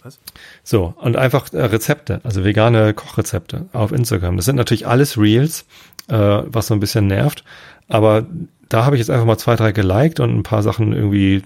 Was? 0.02 0.18
So, 0.64 0.94
und 0.98 1.18
einfach 1.18 1.52
äh, 1.52 1.62
Rezepte, 1.62 2.22
also 2.24 2.46
vegane 2.46 2.94
Kochrezepte 2.94 3.66
auf 3.74 3.92
Instagram. 3.92 4.38
Das 4.38 4.46
sind 4.46 4.56
natürlich 4.56 4.88
alles 4.88 5.18
Reels, 5.18 5.66
äh, 6.08 6.16
was 6.46 6.68
so 6.68 6.74
ein 6.74 6.80
bisschen 6.80 7.08
nervt, 7.08 7.44
aber 7.90 8.26
da 8.70 8.86
habe 8.86 8.96
ich 8.96 9.00
jetzt 9.00 9.10
einfach 9.10 9.26
mal 9.26 9.38
zwei, 9.38 9.56
drei 9.56 9.72
geliked 9.72 10.20
und 10.20 10.36
ein 10.36 10.44
paar 10.44 10.64
Sachen 10.64 10.94
irgendwie 10.94 11.44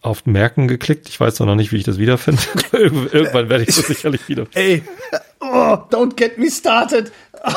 auf 0.00 0.24
Merken 0.24 0.68
geklickt. 0.68 1.08
Ich 1.08 1.18
weiß 1.18 1.40
noch 1.40 1.56
nicht, 1.56 1.72
wie 1.72 1.76
ich 1.76 1.84
das 1.84 1.98
wiederfinde. 1.98 2.40
Irgendwann 2.72 3.48
werde 3.48 3.64
ich 3.64 3.74
das 3.74 3.88
sicherlich 3.88 4.28
wieder. 4.28 4.46
Ey, 4.54 4.84
oh, 5.40 5.76
don't 5.90 6.14
get 6.14 6.38
me 6.38 6.48
started. 6.48 7.12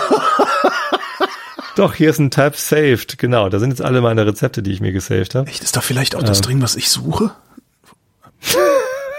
Doch, 1.76 1.94
hier 1.94 2.10
ist 2.10 2.19
ein 2.19 2.31
Tab 2.31 2.57
saved. 2.57 3.19
Genau, 3.19 3.48
da 3.49 3.60
sind 3.60 3.69
jetzt 3.69 3.81
alle 3.81 4.02
meine 4.02 4.26
Rezepte, 4.26 4.64
die 4.64 4.72
ich 4.72 4.81
mir 4.81 4.91
gesaved 4.91 5.36
habe. 5.36 5.48
Echt, 5.48 5.64
ist 5.64 5.77
da 5.77 5.81
vielleicht 5.81 6.15
auch 6.15 6.23
das 6.23 6.40
ähm. 6.40 6.44
drin, 6.44 6.61
was 6.61 6.76
ich 6.76 6.90
suche? 6.90 7.31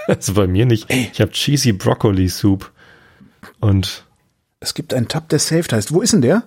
also 0.09 0.35
bei 0.35 0.49
mir 0.49 0.67
nicht. 0.67 0.91
Ey. 0.91 1.11
Ich 1.13 1.21
habe 1.21 1.31
Cheesy 1.31 1.73
Broccoli 1.73 2.29
Soup 2.29 2.71
und 3.61 4.05
es 4.59 4.75
gibt 4.75 4.93
einen 4.93 5.09
Tab, 5.09 5.29
der 5.29 5.39
saved 5.39 5.73
heißt. 5.73 5.95
Wo 5.95 6.03
ist 6.03 6.13
denn 6.13 6.23
der? 6.23 6.43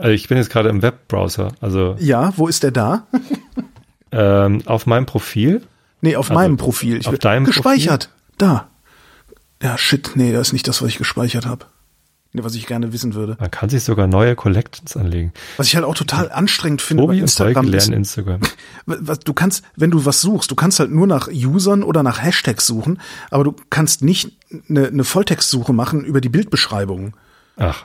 Also 0.00 0.12
ich 0.12 0.28
bin 0.28 0.38
jetzt 0.38 0.50
gerade 0.50 0.68
im 0.68 0.82
Webbrowser. 0.82 1.52
Also 1.60 1.96
ja, 1.98 2.32
wo 2.36 2.48
ist 2.48 2.62
der 2.62 2.70
da? 2.70 3.06
ähm, 4.12 4.62
auf 4.66 4.86
meinem 4.86 5.06
Profil. 5.06 5.62
Nee, 6.00 6.16
auf 6.16 6.30
also 6.30 6.40
meinem 6.40 6.56
Profil. 6.56 6.96
Ich 6.96 7.08
auf 7.08 7.18
deinem 7.18 7.44
gespeichert. 7.44 8.08
Profil? 8.08 8.38
Da. 8.38 8.68
Ja, 9.62 9.76
shit, 9.76 10.12
nee, 10.14 10.32
das 10.32 10.48
ist 10.48 10.52
nicht 10.54 10.66
das, 10.66 10.80
was 10.80 10.88
ich 10.88 10.98
gespeichert 10.98 11.44
habe. 11.44 11.66
Nee, 12.32 12.44
was 12.44 12.54
ich 12.54 12.66
gerne 12.66 12.92
wissen 12.92 13.14
würde. 13.14 13.36
Man 13.40 13.50
kann 13.50 13.68
sich 13.68 13.82
sogar 13.82 14.06
neue 14.06 14.36
Collections 14.36 14.96
anlegen. 14.96 15.32
Was 15.56 15.66
ich 15.66 15.74
halt 15.74 15.84
auch 15.84 15.96
total 15.96 16.30
anstrengend 16.30 16.80
finde 16.80 17.02
Tobi 17.02 17.16
bei 17.16 17.22
Instagram. 17.22 17.66
Und 17.66 17.72
lernen 17.72 17.92
Instagram. 17.92 18.40
Was, 18.86 19.18
du 19.18 19.34
kannst, 19.34 19.64
wenn 19.76 19.90
du 19.90 20.04
was 20.04 20.20
suchst, 20.20 20.50
du 20.50 20.54
kannst 20.54 20.78
halt 20.78 20.90
nur 20.90 21.06
nach 21.06 21.28
Usern 21.28 21.82
oder 21.82 22.02
nach 22.02 22.22
Hashtags 22.22 22.66
suchen, 22.66 23.00
aber 23.30 23.44
du 23.44 23.56
kannst 23.68 24.02
nicht 24.02 24.38
eine, 24.68 24.86
eine 24.86 25.04
Volltextsuche 25.04 25.72
machen 25.72 26.04
über 26.04 26.20
die 26.20 26.28
Bildbeschreibung. 26.28 27.14
Ach. 27.56 27.84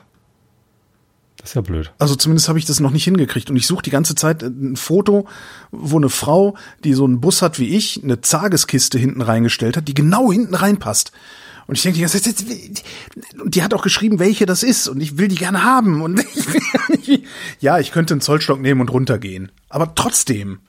Das 1.45 1.51
ist 1.51 1.55
ja 1.57 1.61
blöd. 1.61 1.91
Also 1.99 2.15
zumindest 2.15 2.49
habe 2.49 2.57
ich 2.57 2.65
das 2.65 2.79
noch 2.79 2.89
nicht 2.89 3.03
hingekriegt. 3.03 3.51
Und 3.51 3.55
ich 3.55 3.67
suche 3.67 3.83
die 3.83 3.91
ganze 3.91 4.15
Zeit 4.15 4.41
ein 4.41 4.75
Foto, 4.75 5.27
wo 5.69 5.97
eine 5.97 6.09
Frau, 6.09 6.57
die 6.83 6.95
so 6.95 7.05
einen 7.05 7.21
Bus 7.21 7.43
hat 7.43 7.59
wie 7.59 7.75
ich, 7.75 8.03
eine 8.03 8.19
Zageskiste 8.19 8.97
hinten 8.97 9.21
reingestellt 9.21 9.77
hat, 9.77 9.87
die 9.87 9.93
genau 9.93 10.31
hinten 10.31 10.55
reinpasst. 10.55 11.11
Und 11.67 11.75
ich 11.75 11.83
denke, 11.83 11.97
die 11.97 12.01
ganze 12.01 12.19
Zeit, 12.19 12.43
und 13.39 13.53
die 13.53 13.61
hat 13.61 13.75
auch 13.75 13.83
geschrieben, 13.83 14.17
welche 14.17 14.47
das 14.47 14.63
ist 14.63 14.87
und 14.87 14.99
ich 15.01 15.19
will 15.19 15.27
die 15.27 15.35
gerne 15.35 15.63
haben 15.63 16.01
und 16.01 16.19
ich, 17.05 17.21
ja, 17.59 17.77
ich 17.77 17.91
könnte 17.91 18.15
einen 18.15 18.21
Zollstock 18.21 18.59
nehmen 18.59 18.81
und 18.81 18.91
runtergehen, 18.91 19.51
aber 19.69 19.93
trotzdem. 19.93 20.61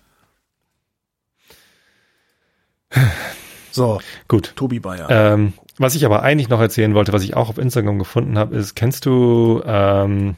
So, 3.70 3.98
Gut. 4.28 4.52
Tobi 4.56 4.80
Bayer. 4.80 5.08
Ähm, 5.08 5.54
was 5.78 5.94
ich 5.94 6.04
aber 6.04 6.22
eigentlich 6.22 6.50
noch 6.50 6.60
erzählen 6.60 6.92
wollte, 6.92 7.14
was 7.14 7.22
ich 7.22 7.34
auch 7.34 7.48
auf 7.48 7.56
Instagram 7.56 7.98
gefunden 7.98 8.36
habe, 8.36 8.56
ist, 8.56 8.74
kennst 8.74 9.06
du 9.06 9.62
ähm, 9.64 10.36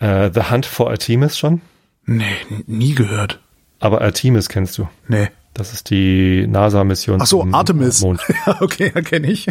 äh, 0.00 0.30
The 0.32 0.50
Hunt 0.50 0.66
for 0.66 0.90
Artemis 0.90 1.38
schon? 1.38 1.60
nee, 2.06 2.24
nie 2.66 2.94
gehört. 2.94 3.40
Aber 3.80 4.00
Artemis 4.00 4.48
kennst 4.48 4.78
du. 4.78 4.88
Nee. 5.08 5.28
Das 5.54 5.72
ist 5.72 5.90
die 5.90 6.46
NASA-Mission 6.46 7.20
Ach 7.22 7.26
so, 7.26 7.44
Artemis. 7.52 8.00
Mond. 8.00 8.20
Ja, 8.46 8.56
okay, 8.60 8.90
erkenne 8.94 9.30
ich. 9.30 9.46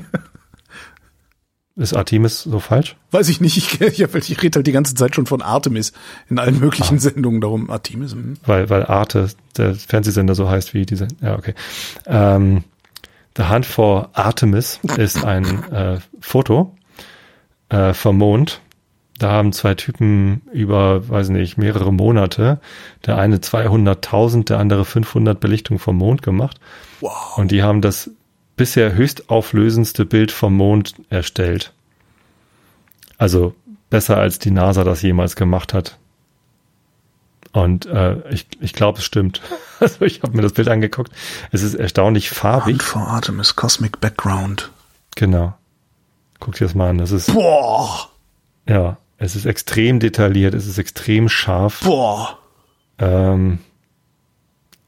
Ist 1.75 1.93
Artemis 1.95 2.41
so 2.41 2.59
falsch? 2.59 2.95
Weiß 3.11 3.29
ich 3.29 3.39
nicht, 3.39 3.55
ich, 3.57 3.79
ich, 3.81 3.99
ich 4.01 4.41
rede 4.43 4.57
halt 4.57 4.65
die 4.67 4.71
ganze 4.71 4.95
Zeit 4.95 5.13
schon 5.15 5.27
von 5.27 5.41
Artemis 5.43 5.93
in 6.29 6.39
allen 6.39 6.59
möglichen 6.59 6.97
Ah. 6.97 6.99
Sendungen 6.99 7.39
darum. 7.41 7.69
Artemis, 7.69 8.13
hm. 8.13 8.35
Weil, 8.45 8.69
weil 8.69 8.85
Arte, 8.85 9.29
der 9.57 9.75
Fernsehsender 9.75 10.33
so 10.33 10.49
heißt 10.49 10.73
wie 10.73 10.85
diese. 10.87 11.07
Ja, 11.21 11.35
okay. 11.37 11.53
Ähm, 12.07 12.63
The 13.35 13.43
Hunt 13.49 13.65
for 13.67 14.09
Artemis 14.13 14.79
ist 14.97 15.23
ein 15.23 15.71
äh, 15.71 15.99
Foto 16.19 16.75
äh, 17.69 17.93
vom 17.93 18.17
Mond. 18.17 18.61
Da 19.19 19.31
haben 19.31 19.51
zwei 19.51 19.73
Typen 19.73 20.41
über, 20.53 21.09
weiß 21.09 21.29
nicht, 21.29 21.57
mehrere 21.57 21.91
Monate, 21.91 22.59
der 23.05 23.17
eine 23.17 23.37
200.000, 23.37 24.45
der 24.45 24.59
andere 24.59 24.85
500 24.85 25.39
Belichtungen 25.39 25.79
vom 25.79 25.97
Mond 25.97 26.21
gemacht. 26.21 26.59
Wow. 27.01 27.37
Und 27.37 27.51
die 27.51 27.63
haben 27.63 27.81
das 27.81 28.11
bisher 28.55 28.93
höchstauflösendste 28.93 30.05
Bild 30.05 30.31
vom 30.31 30.55
Mond 30.55 30.95
erstellt. 31.09 31.73
Also 33.17 33.55
besser 33.89 34.17
als 34.17 34.37
die 34.39 34.51
NASA 34.51 34.83
das 34.83 35.01
jemals 35.01 35.35
gemacht 35.35 35.73
hat. 35.73 35.97
Und 37.53 37.87
äh, 37.87 38.17
ich, 38.29 38.47
ich 38.59 38.73
glaube, 38.73 38.99
es 38.99 39.05
stimmt. 39.05 39.41
Also 39.79 40.05
ich 40.05 40.23
habe 40.23 40.35
mir 40.35 40.41
das 40.41 40.53
Bild 40.53 40.69
angeguckt. 40.69 41.11
Es 41.51 41.61
ist 41.61 41.75
erstaunlich 41.75 42.31
farbig. 42.31 42.77
Hunt 42.77 42.81
for 42.81 43.07
Artemis, 43.09 43.55
Cosmic 43.55 44.01
Background. 44.01 44.71
Genau. 45.15 45.53
Guck 46.39 46.55
dir 46.55 46.65
das 46.65 46.73
mal 46.73 46.89
an. 46.89 46.97
Das 46.97 47.11
ist, 47.11 47.31
Boah, 47.31 48.09
ja, 48.67 48.97
es 49.17 49.35
ist 49.35 49.45
extrem 49.45 49.99
detailliert, 49.99 50.53
es 50.53 50.67
ist 50.67 50.77
extrem 50.77 51.29
scharf. 51.29 51.81
boah. 51.83 52.37
Ähm, 52.99 53.59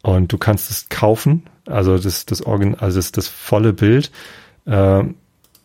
und 0.02 0.32
du 0.32 0.38
kannst 0.38 0.72
es 0.72 0.90
kaufen, 0.90 1.44
also 1.66 1.98
das, 1.98 2.26
das 2.26 2.42
Organ, 2.42 2.76
also 2.76 2.98
das, 2.98 3.12
das 3.12 3.28
volle 3.28 3.74
Bild. 3.74 4.12
Ähm, 4.66 5.16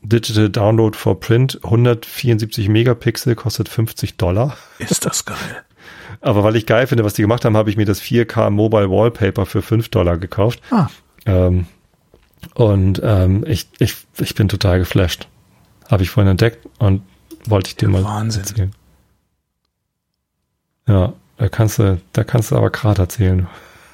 Digital 0.02 0.50
Download 0.50 0.96
for 0.96 1.18
Print, 1.18 1.60
174 1.64 2.68
Megapixel, 2.68 3.34
kostet 3.36 3.68
50 3.70 4.16
Dollar. 4.16 4.56
Ist 4.78 5.06
das 5.06 5.24
geil. 5.24 5.38
Aber 6.20 6.44
weil 6.44 6.56
ich 6.56 6.66
geil 6.66 6.86
finde, 6.86 7.04
was 7.04 7.14
die 7.14 7.22
gemacht 7.22 7.44
haben, 7.44 7.56
habe 7.56 7.70
ich 7.70 7.76
mir 7.76 7.86
das 7.86 8.02
4K 8.02 8.50
Mobile 8.50 8.90
Wallpaper 8.90 9.46
für 9.46 9.62
5 9.62 9.88
Dollar 9.88 10.18
gekauft. 10.18 10.60
Ah, 10.70 10.88
Ähm, 11.26 11.66
und 12.54 13.00
ähm, 13.02 13.44
ich, 13.46 13.68
ich, 13.78 13.96
ich 14.18 14.34
bin 14.34 14.48
total 14.48 14.78
geflasht. 14.78 15.28
Habe 15.90 16.02
ich 16.02 16.10
vorhin 16.10 16.30
entdeckt 16.30 16.66
und 16.78 17.02
wollte 17.46 17.68
ich 17.68 17.76
dir 17.76 17.88
mal 17.88 18.04
Wahnsinn. 18.04 18.42
erzählen. 18.42 18.72
Ja, 20.86 21.12
da 21.38 21.48
kannst 21.48 21.78
du, 21.78 22.00
da 22.12 22.24
kannst 22.24 22.50
du 22.50 22.56
aber 22.56 22.70
gerade 22.70 23.02
erzählen. 23.02 23.46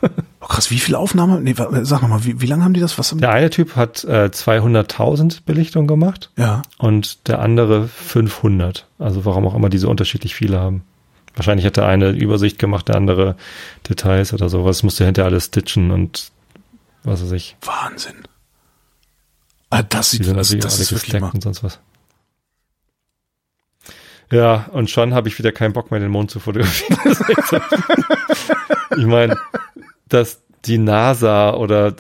oh, 0.03 0.47
krass, 0.47 0.71
wie 0.71 0.79
viele 0.79 0.99
Aufnahmen? 0.99 1.43
Nee, 1.45 1.55
sag 1.83 2.03
nochmal, 2.03 2.25
wie, 2.25 2.41
wie 2.41 2.47
lange 2.47 2.65
haben 2.65 2.75
die 2.75 2.81
das? 2.81 2.99
Was 2.99 3.11
haben 3.11 3.21
Der 3.21 3.31
eine 3.33 3.51
Typ 3.51 3.77
hat 3.77 4.03
äh, 4.05 4.31
200.000 4.33 5.41
Belichtungen 5.45 5.87
gemacht 5.87 6.31
Ja. 6.37 6.63
und 6.79 7.29
der 7.29 7.41
andere 7.41 7.87
500. 7.89 8.87
Also 8.99 9.25
warum 9.25 9.47
auch 9.47 9.55
immer 9.55 9.69
diese 9.69 9.89
unterschiedlich 9.89 10.35
viele 10.35 10.59
haben. 10.59 10.83
Wahrscheinlich 11.37 11.65
hat 11.65 11.77
der 11.77 11.87
eine 11.87 12.11
Übersicht 12.11 12.59
gemacht, 12.59 12.89
der 12.89 12.97
andere 12.97 13.37
Details 13.89 14.33
oder 14.33 14.49
sowas. 14.49 14.83
Musste 14.83 15.05
hinterher 15.05 15.31
alles 15.31 15.45
stitchen 15.47 15.91
und 15.93 16.33
was 17.05 17.23
weiß 17.23 17.33
ich. 17.33 17.57
Wahnsinn. 17.63 18.15
Ah, 19.71 19.83
das 19.83 20.11
Die 20.11 20.17
sieht, 20.17 20.27
sind 20.27 20.37
das, 20.37 20.49
das 20.49 20.75
alle 20.75 20.83
ist 20.83 20.93
wirklich 20.93 21.21
mal. 21.21 21.31
und 21.31 21.43
sonst 21.43 21.63
was. 21.63 21.79
Ja, 24.33 24.67
und 24.73 24.91
schon 24.91 25.15
habe 25.15 25.29
ich 25.29 25.39
wieder 25.39 25.53
keinen 25.53 25.73
Bock 25.73 25.91
mehr, 25.91 26.01
den 26.01 26.11
Mond 26.11 26.31
zu 26.31 26.41
fotografieren. 26.41 26.99
Ich 28.97 29.07
meine, 29.07 29.37
dass 30.09 30.43
die 30.67 30.79
NASA 30.79 31.55
oder 31.55 31.95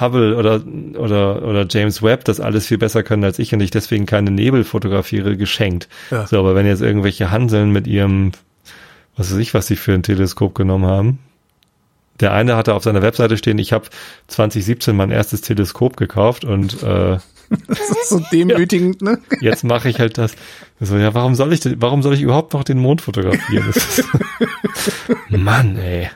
Hubble 0.00 0.36
oder, 0.36 0.62
oder, 0.98 1.42
oder 1.42 1.66
James 1.68 2.02
Webb 2.02 2.24
das 2.24 2.40
alles 2.40 2.66
viel 2.66 2.78
besser 2.78 3.02
können 3.02 3.24
als 3.24 3.38
ich 3.38 3.52
und 3.52 3.60
ich 3.60 3.70
deswegen 3.70 4.06
keine 4.06 4.30
Nebel 4.30 4.64
fotografiere, 4.64 5.36
geschenkt. 5.36 5.88
Ja. 6.10 6.26
So, 6.26 6.38
aber 6.38 6.54
wenn 6.54 6.66
jetzt 6.66 6.82
irgendwelche 6.82 7.30
Hanseln 7.30 7.72
mit 7.72 7.86
ihrem, 7.86 8.32
was 9.16 9.32
weiß 9.32 9.38
ich, 9.38 9.54
was 9.54 9.66
sie 9.66 9.76
für 9.76 9.92
ein 9.92 10.02
Teleskop 10.02 10.54
genommen 10.54 10.86
haben. 10.86 11.18
Der 12.20 12.32
eine 12.32 12.56
hatte 12.56 12.72
auf 12.72 12.84
seiner 12.84 13.02
Webseite 13.02 13.36
stehen, 13.36 13.58
ich 13.58 13.74
habe 13.74 13.88
2017 14.28 14.96
mein 14.96 15.10
erstes 15.10 15.42
Teleskop 15.42 15.98
gekauft 15.98 16.46
und 16.46 16.82
äh, 16.82 17.18
Das 17.68 17.80
ist 17.80 18.08
so 18.08 18.20
demütigend, 18.32 19.02
ne? 19.02 19.18
jetzt 19.40 19.64
mache 19.64 19.88
ich 19.88 19.98
halt 19.98 20.18
das. 20.18 20.34
So, 20.80 20.96
ja, 20.96 21.14
warum 21.14 21.34
soll 21.34 21.52
ich 21.52 21.60
denn, 21.60 21.80
warum 21.80 22.02
soll 22.02 22.14
ich 22.14 22.22
überhaupt 22.22 22.52
noch 22.52 22.64
den 22.64 22.78
Mond 22.78 23.02
fotografieren? 23.02 23.72
Mann, 25.28 25.76
ey. 25.76 26.10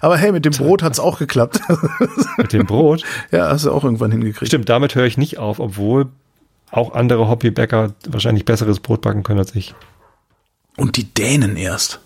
Aber 0.00 0.16
hey, 0.16 0.32
mit 0.32 0.44
dem 0.44 0.52
Brot 0.52 0.82
hat's 0.82 1.00
auch 1.00 1.18
geklappt. 1.18 1.60
Mit 2.36 2.52
dem 2.52 2.66
Brot. 2.66 3.02
ja, 3.30 3.48
hast 3.48 3.64
du 3.64 3.72
auch 3.72 3.84
irgendwann 3.84 4.10
hingekriegt. 4.10 4.48
Stimmt, 4.48 4.68
damit 4.68 4.94
höre 4.94 5.06
ich 5.06 5.16
nicht 5.16 5.38
auf, 5.38 5.58
obwohl 5.58 6.08
auch 6.70 6.92
andere 6.92 7.28
Hobbybäcker 7.28 7.94
wahrscheinlich 8.08 8.44
besseres 8.44 8.80
Brot 8.80 9.00
backen 9.00 9.22
können 9.22 9.38
als 9.38 9.54
ich. 9.54 9.74
Und 10.76 10.96
die 10.96 11.04
Dänen 11.04 11.56
erst. 11.56 12.00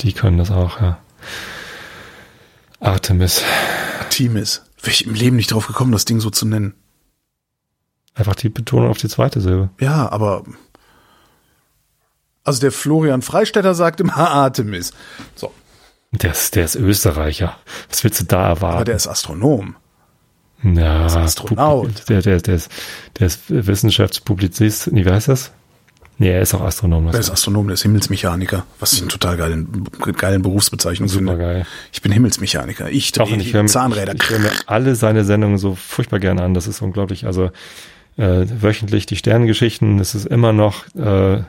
Die 0.00 0.12
können 0.12 0.38
das 0.38 0.50
auch, 0.50 0.80
ja. 0.80 0.98
Artemis. 2.80 3.42
Artemis. 4.00 4.62
Wäre 4.82 4.90
ich 4.92 5.06
im 5.06 5.14
Leben 5.14 5.36
nicht 5.36 5.52
drauf 5.52 5.66
gekommen, 5.66 5.92
das 5.92 6.04
Ding 6.04 6.20
so 6.20 6.28
zu 6.30 6.46
nennen. 6.46 6.74
Einfach 8.14 8.34
die 8.34 8.48
Betonung 8.50 8.90
auf 8.90 8.98
die 8.98 9.08
zweite 9.08 9.40
Silbe. 9.40 9.70
Ja, 9.80 10.10
aber. 10.10 10.44
Also 12.44 12.60
der 12.60 12.72
Florian 12.72 13.22
Freistetter 13.22 13.74
sagt 13.74 14.00
immer 14.00 14.16
Artemis. 14.30 14.92
So, 15.36 15.52
Der 16.10 16.32
ist, 16.32 16.54
der 16.56 16.64
ist 16.64 16.74
Österreicher. 16.74 17.56
Was 17.88 18.02
willst 18.04 18.20
du 18.20 18.24
da 18.24 18.48
erwarten? 18.48 18.76
aber 18.76 18.84
der 18.84 18.96
ist 18.96 19.06
Astronom. 19.06 19.76
ja, 20.62 21.06
Astronaut. 21.06 21.86
Publi- 21.88 22.04
Der, 22.08 22.22
der, 22.22 22.40
der, 22.40 22.54
ist, 22.56 22.70
der 23.18 23.26
ist 23.28 23.42
Wissenschaftspublizist. 23.48 24.90
Nee, 24.92 25.04
wie 25.06 25.10
heißt 25.10 25.28
das? 25.28 25.52
Nee, 26.22 26.30
er 26.30 26.40
ist 26.40 26.54
auch 26.54 26.60
Astronom. 26.60 27.10
Der 27.10 27.18
ist 27.18 27.30
Astronom, 27.30 27.66
der 27.66 27.74
ist 27.74 27.82
Himmelsmechaniker, 27.82 28.64
was 28.78 28.92
ich 28.92 29.00
einen 29.00 29.08
total 29.08 29.36
geilen, 29.36 29.84
geilen 30.16 30.40
Berufsbezeichnung 30.40 31.08
Super 31.08 31.32
finde. 31.32 31.38
geil. 31.44 31.66
Ich 31.92 32.00
bin 32.00 32.12
Himmelsmechaniker. 32.12 32.90
Ich 32.90 33.10
drehe 33.10 33.36
ich 33.38 33.52
höre 33.52 33.64
mir, 33.64 33.68
Zahnräder. 33.68 34.14
ich, 34.14 34.22
ich 34.22 34.30
höre 34.30 34.38
mir 34.38 34.52
alle 34.66 34.94
seine 34.94 35.24
Sendungen 35.24 35.58
so 35.58 35.74
furchtbar 35.74 36.20
gerne 36.20 36.44
an. 36.44 36.54
Das 36.54 36.68
ist 36.68 36.80
unglaublich. 36.80 37.26
Also 37.26 37.50
äh, 38.18 38.46
wöchentlich 38.46 39.06
die 39.06 39.16
Sternengeschichten, 39.16 39.98
das 39.98 40.14
ist 40.14 40.26
immer 40.26 40.52
noch 40.52 40.86
äh, 40.94 41.42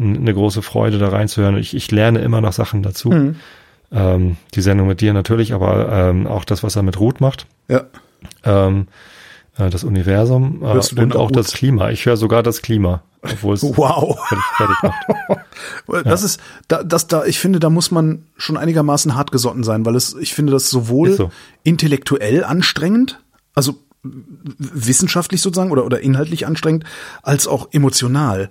eine 0.00 0.34
große 0.34 0.62
Freude, 0.62 0.98
da 0.98 1.10
reinzuhören. 1.10 1.56
Ich, 1.56 1.76
ich 1.76 1.88
lerne 1.92 2.18
immer 2.18 2.40
noch 2.40 2.52
Sachen 2.52 2.82
dazu. 2.82 3.10
Mhm. 3.10 3.36
Ähm, 3.92 4.36
die 4.52 4.62
Sendung 4.62 4.88
mit 4.88 5.00
dir 5.00 5.12
natürlich, 5.12 5.54
aber 5.54 5.92
ähm, 5.92 6.26
auch 6.26 6.44
das, 6.44 6.64
was 6.64 6.74
er 6.74 6.82
mit 6.82 6.98
Ruth 6.98 7.20
macht. 7.20 7.46
Ja. 7.68 7.84
Ähm, 8.42 8.88
äh, 9.56 9.70
das 9.70 9.84
Universum 9.84 10.62
äh, 10.62 11.00
und 11.00 11.14
auch 11.14 11.20
auch 11.20 11.30
das 11.30 11.50
Ruth? 11.50 11.54
Klima. 11.54 11.90
Ich 11.90 12.04
höre 12.04 12.16
sogar 12.16 12.42
das 12.42 12.62
Klima, 12.62 13.02
obwohl 13.22 13.54
es 13.54 13.62
Wow. 13.76 14.18
fertig 14.56 14.76
macht. 14.82 15.44
Das 16.04 16.22
ist, 16.22 16.40
da, 16.68 16.82
das, 16.82 17.06
da, 17.06 17.24
ich 17.24 17.38
finde, 17.38 17.58
da 17.60 17.70
muss 17.70 17.90
man 17.90 18.26
schon 18.36 18.56
einigermaßen 18.56 19.14
hart 19.14 19.32
gesotten 19.32 19.64
sein, 19.64 19.84
weil 19.86 19.96
es, 19.96 20.14
ich 20.14 20.34
finde 20.34 20.52
das 20.52 20.70
sowohl 20.70 21.12
so. 21.12 21.30
intellektuell 21.64 22.44
anstrengend, 22.44 23.18
also 23.54 23.76
wissenschaftlich 24.02 25.40
sozusagen 25.40 25.70
oder, 25.70 25.84
oder 25.84 26.00
inhaltlich 26.00 26.46
anstrengend, 26.46 26.84
als 27.22 27.46
auch 27.48 27.68
emotional. 27.72 28.50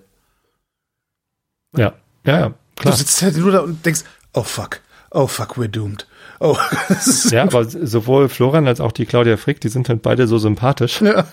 Ja, 1.76 1.94
ja, 2.26 2.39
ja, 2.39 2.48
Du 2.49 2.56
klar. 2.81 2.95
sitzt 2.95 3.22
halt 3.22 3.38
nur 3.38 3.52
da 3.52 3.60
und 3.60 3.85
denkst, 3.85 4.02
oh 4.34 4.44
fuck, 4.44 4.81
oh 5.11 5.27
fuck, 5.27 5.57
we're 5.57 5.68
doomed. 5.68 6.07
Oh, 6.39 6.57
Ja, 7.31 7.44
aber 7.44 7.65
sowohl 7.65 8.30
Florian 8.30 8.68
als 8.68 8.80
auch 8.80 8.91
die 8.91 9.06
Claudia 9.06 9.38
Frick, 9.38 9.61
die 9.61 9.69
sind 9.69 9.89
halt 9.89 10.02
beide 10.02 10.27
so 10.27 10.38
sympathisch, 10.38 11.02
ja. 11.02 11.26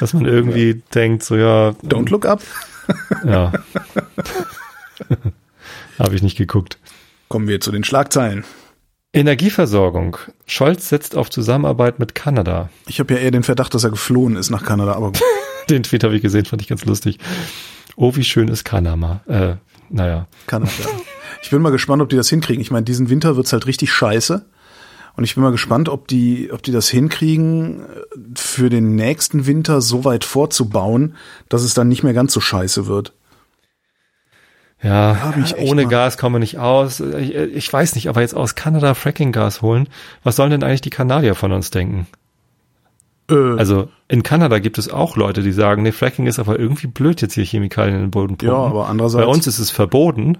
Dass 0.00 0.14
man 0.14 0.24
irgendwie 0.26 0.82
denkt, 0.94 1.22
so 1.22 1.36
ja, 1.36 1.70
Don't 1.82 2.10
look 2.10 2.26
up. 2.26 2.42
ja. 3.24 3.52
Habe 5.98 6.14
ich 6.14 6.22
nicht 6.22 6.36
geguckt. 6.36 6.78
Kommen 7.28 7.48
wir 7.48 7.60
zu 7.60 7.72
den 7.72 7.84
Schlagzeilen. 7.84 8.44
Energieversorgung. 9.12 10.16
Scholz 10.46 10.88
setzt 10.88 11.16
auf 11.16 11.30
Zusammenarbeit 11.30 12.00
mit 12.00 12.16
Kanada. 12.16 12.68
Ich 12.88 12.98
habe 12.98 13.14
ja 13.14 13.20
eher 13.20 13.30
den 13.30 13.44
Verdacht, 13.44 13.72
dass 13.72 13.84
er 13.84 13.90
geflohen 13.90 14.34
ist 14.36 14.50
nach 14.50 14.64
Kanada, 14.64 14.92
aber 14.94 15.12
gut. 15.12 15.20
Den 15.70 15.82
Tweet 15.84 16.04
habe 16.04 16.14
ich 16.16 16.20
gesehen, 16.20 16.44
fand 16.44 16.60
ich 16.60 16.68
ganz 16.68 16.84
lustig. 16.84 17.18
Oh, 17.96 18.16
wie 18.16 18.24
schön 18.24 18.48
ist 18.48 18.64
Kanama. 18.64 19.20
Äh, 19.26 19.54
naja. 19.88 20.26
Kanada. 20.46 20.72
Ich 21.42 21.50
bin 21.50 21.62
mal 21.62 21.70
gespannt, 21.70 22.02
ob 22.02 22.08
die 22.08 22.16
das 22.16 22.28
hinkriegen. 22.28 22.60
Ich 22.60 22.70
meine, 22.70 22.84
diesen 22.84 23.08
Winter 23.08 23.36
wird's 23.36 23.52
halt 23.52 23.66
richtig 23.66 23.92
scheiße. 23.92 24.44
Und 25.16 25.24
ich 25.24 25.34
bin 25.34 25.44
mal 25.44 25.52
gespannt, 25.52 25.88
ob 25.88 26.08
die, 26.08 26.50
ob 26.52 26.62
die 26.62 26.72
das 26.72 26.88
hinkriegen, 26.88 27.82
für 28.34 28.68
den 28.68 28.96
nächsten 28.96 29.46
Winter 29.46 29.80
so 29.80 30.04
weit 30.04 30.24
vorzubauen, 30.24 31.14
dass 31.48 31.62
es 31.62 31.74
dann 31.74 31.88
nicht 31.88 32.02
mehr 32.02 32.14
ganz 32.14 32.32
so 32.32 32.40
scheiße 32.40 32.86
wird. 32.86 33.12
Ja, 34.82 35.32
ohne 35.58 35.86
Gas 35.86 36.18
kommen 36.18 36.34
wir 36.34 36.40
nicht 36.40 36.58
aus. 36.58 37.00
Ich, 37.00 37.34
ich, 37.34 37.72
weiß 37.72 37.94
nicht, 37.94 38.08
aber 38.08 38.20
jetzt 38.20 38.34
aus 38.34 38.54
Kanada 38.54 38.92
Fracking-Gas 38.92 39.62
holen, 39.62 39.88
was 40.24 40.36
sollen 40.36 40.50
denn 40.50 40.62
eigentlich 40.62 40.82
die 40.82 40.90
Kanadier 40.90 41.34
von 41.34 41.52
uns 41.52 41.70
denken? 41.70 42.06
Äh. 43.30 43.56
Also 43.56 43.88
in 44.08 44.22
Kanada 44.22 44.58
gibt 44.58 44.76
es 44.76 44.90
auch 44.90 45.16
Leute, 45.16 45.42
die 45.42 45.52
sagen, 45.52 45.84
nee, 45.84 45.92
Fracking 45.92 46.26
ist 46.26 46.38
aber 46.38 46.58
irgendwie 46.58 46.86
blöd, 46.86 47.22
jetzt 47.22 47.32
hier 47.34 47.44
Chemikalien 47.44 47.94
in 47.94 48.02
den 48.02 48.10
Boden 48.10 48.36
pumpen. 48.36 48.48
Ja, 48.48 48.56
aber 48.56 48.88
andererseits. 48.88 49.24
Bei 49.24 49.30
uns 49.30 49.46
ist 49.46 49.58
es 49.58 49.70
verboten. 49.70 50.36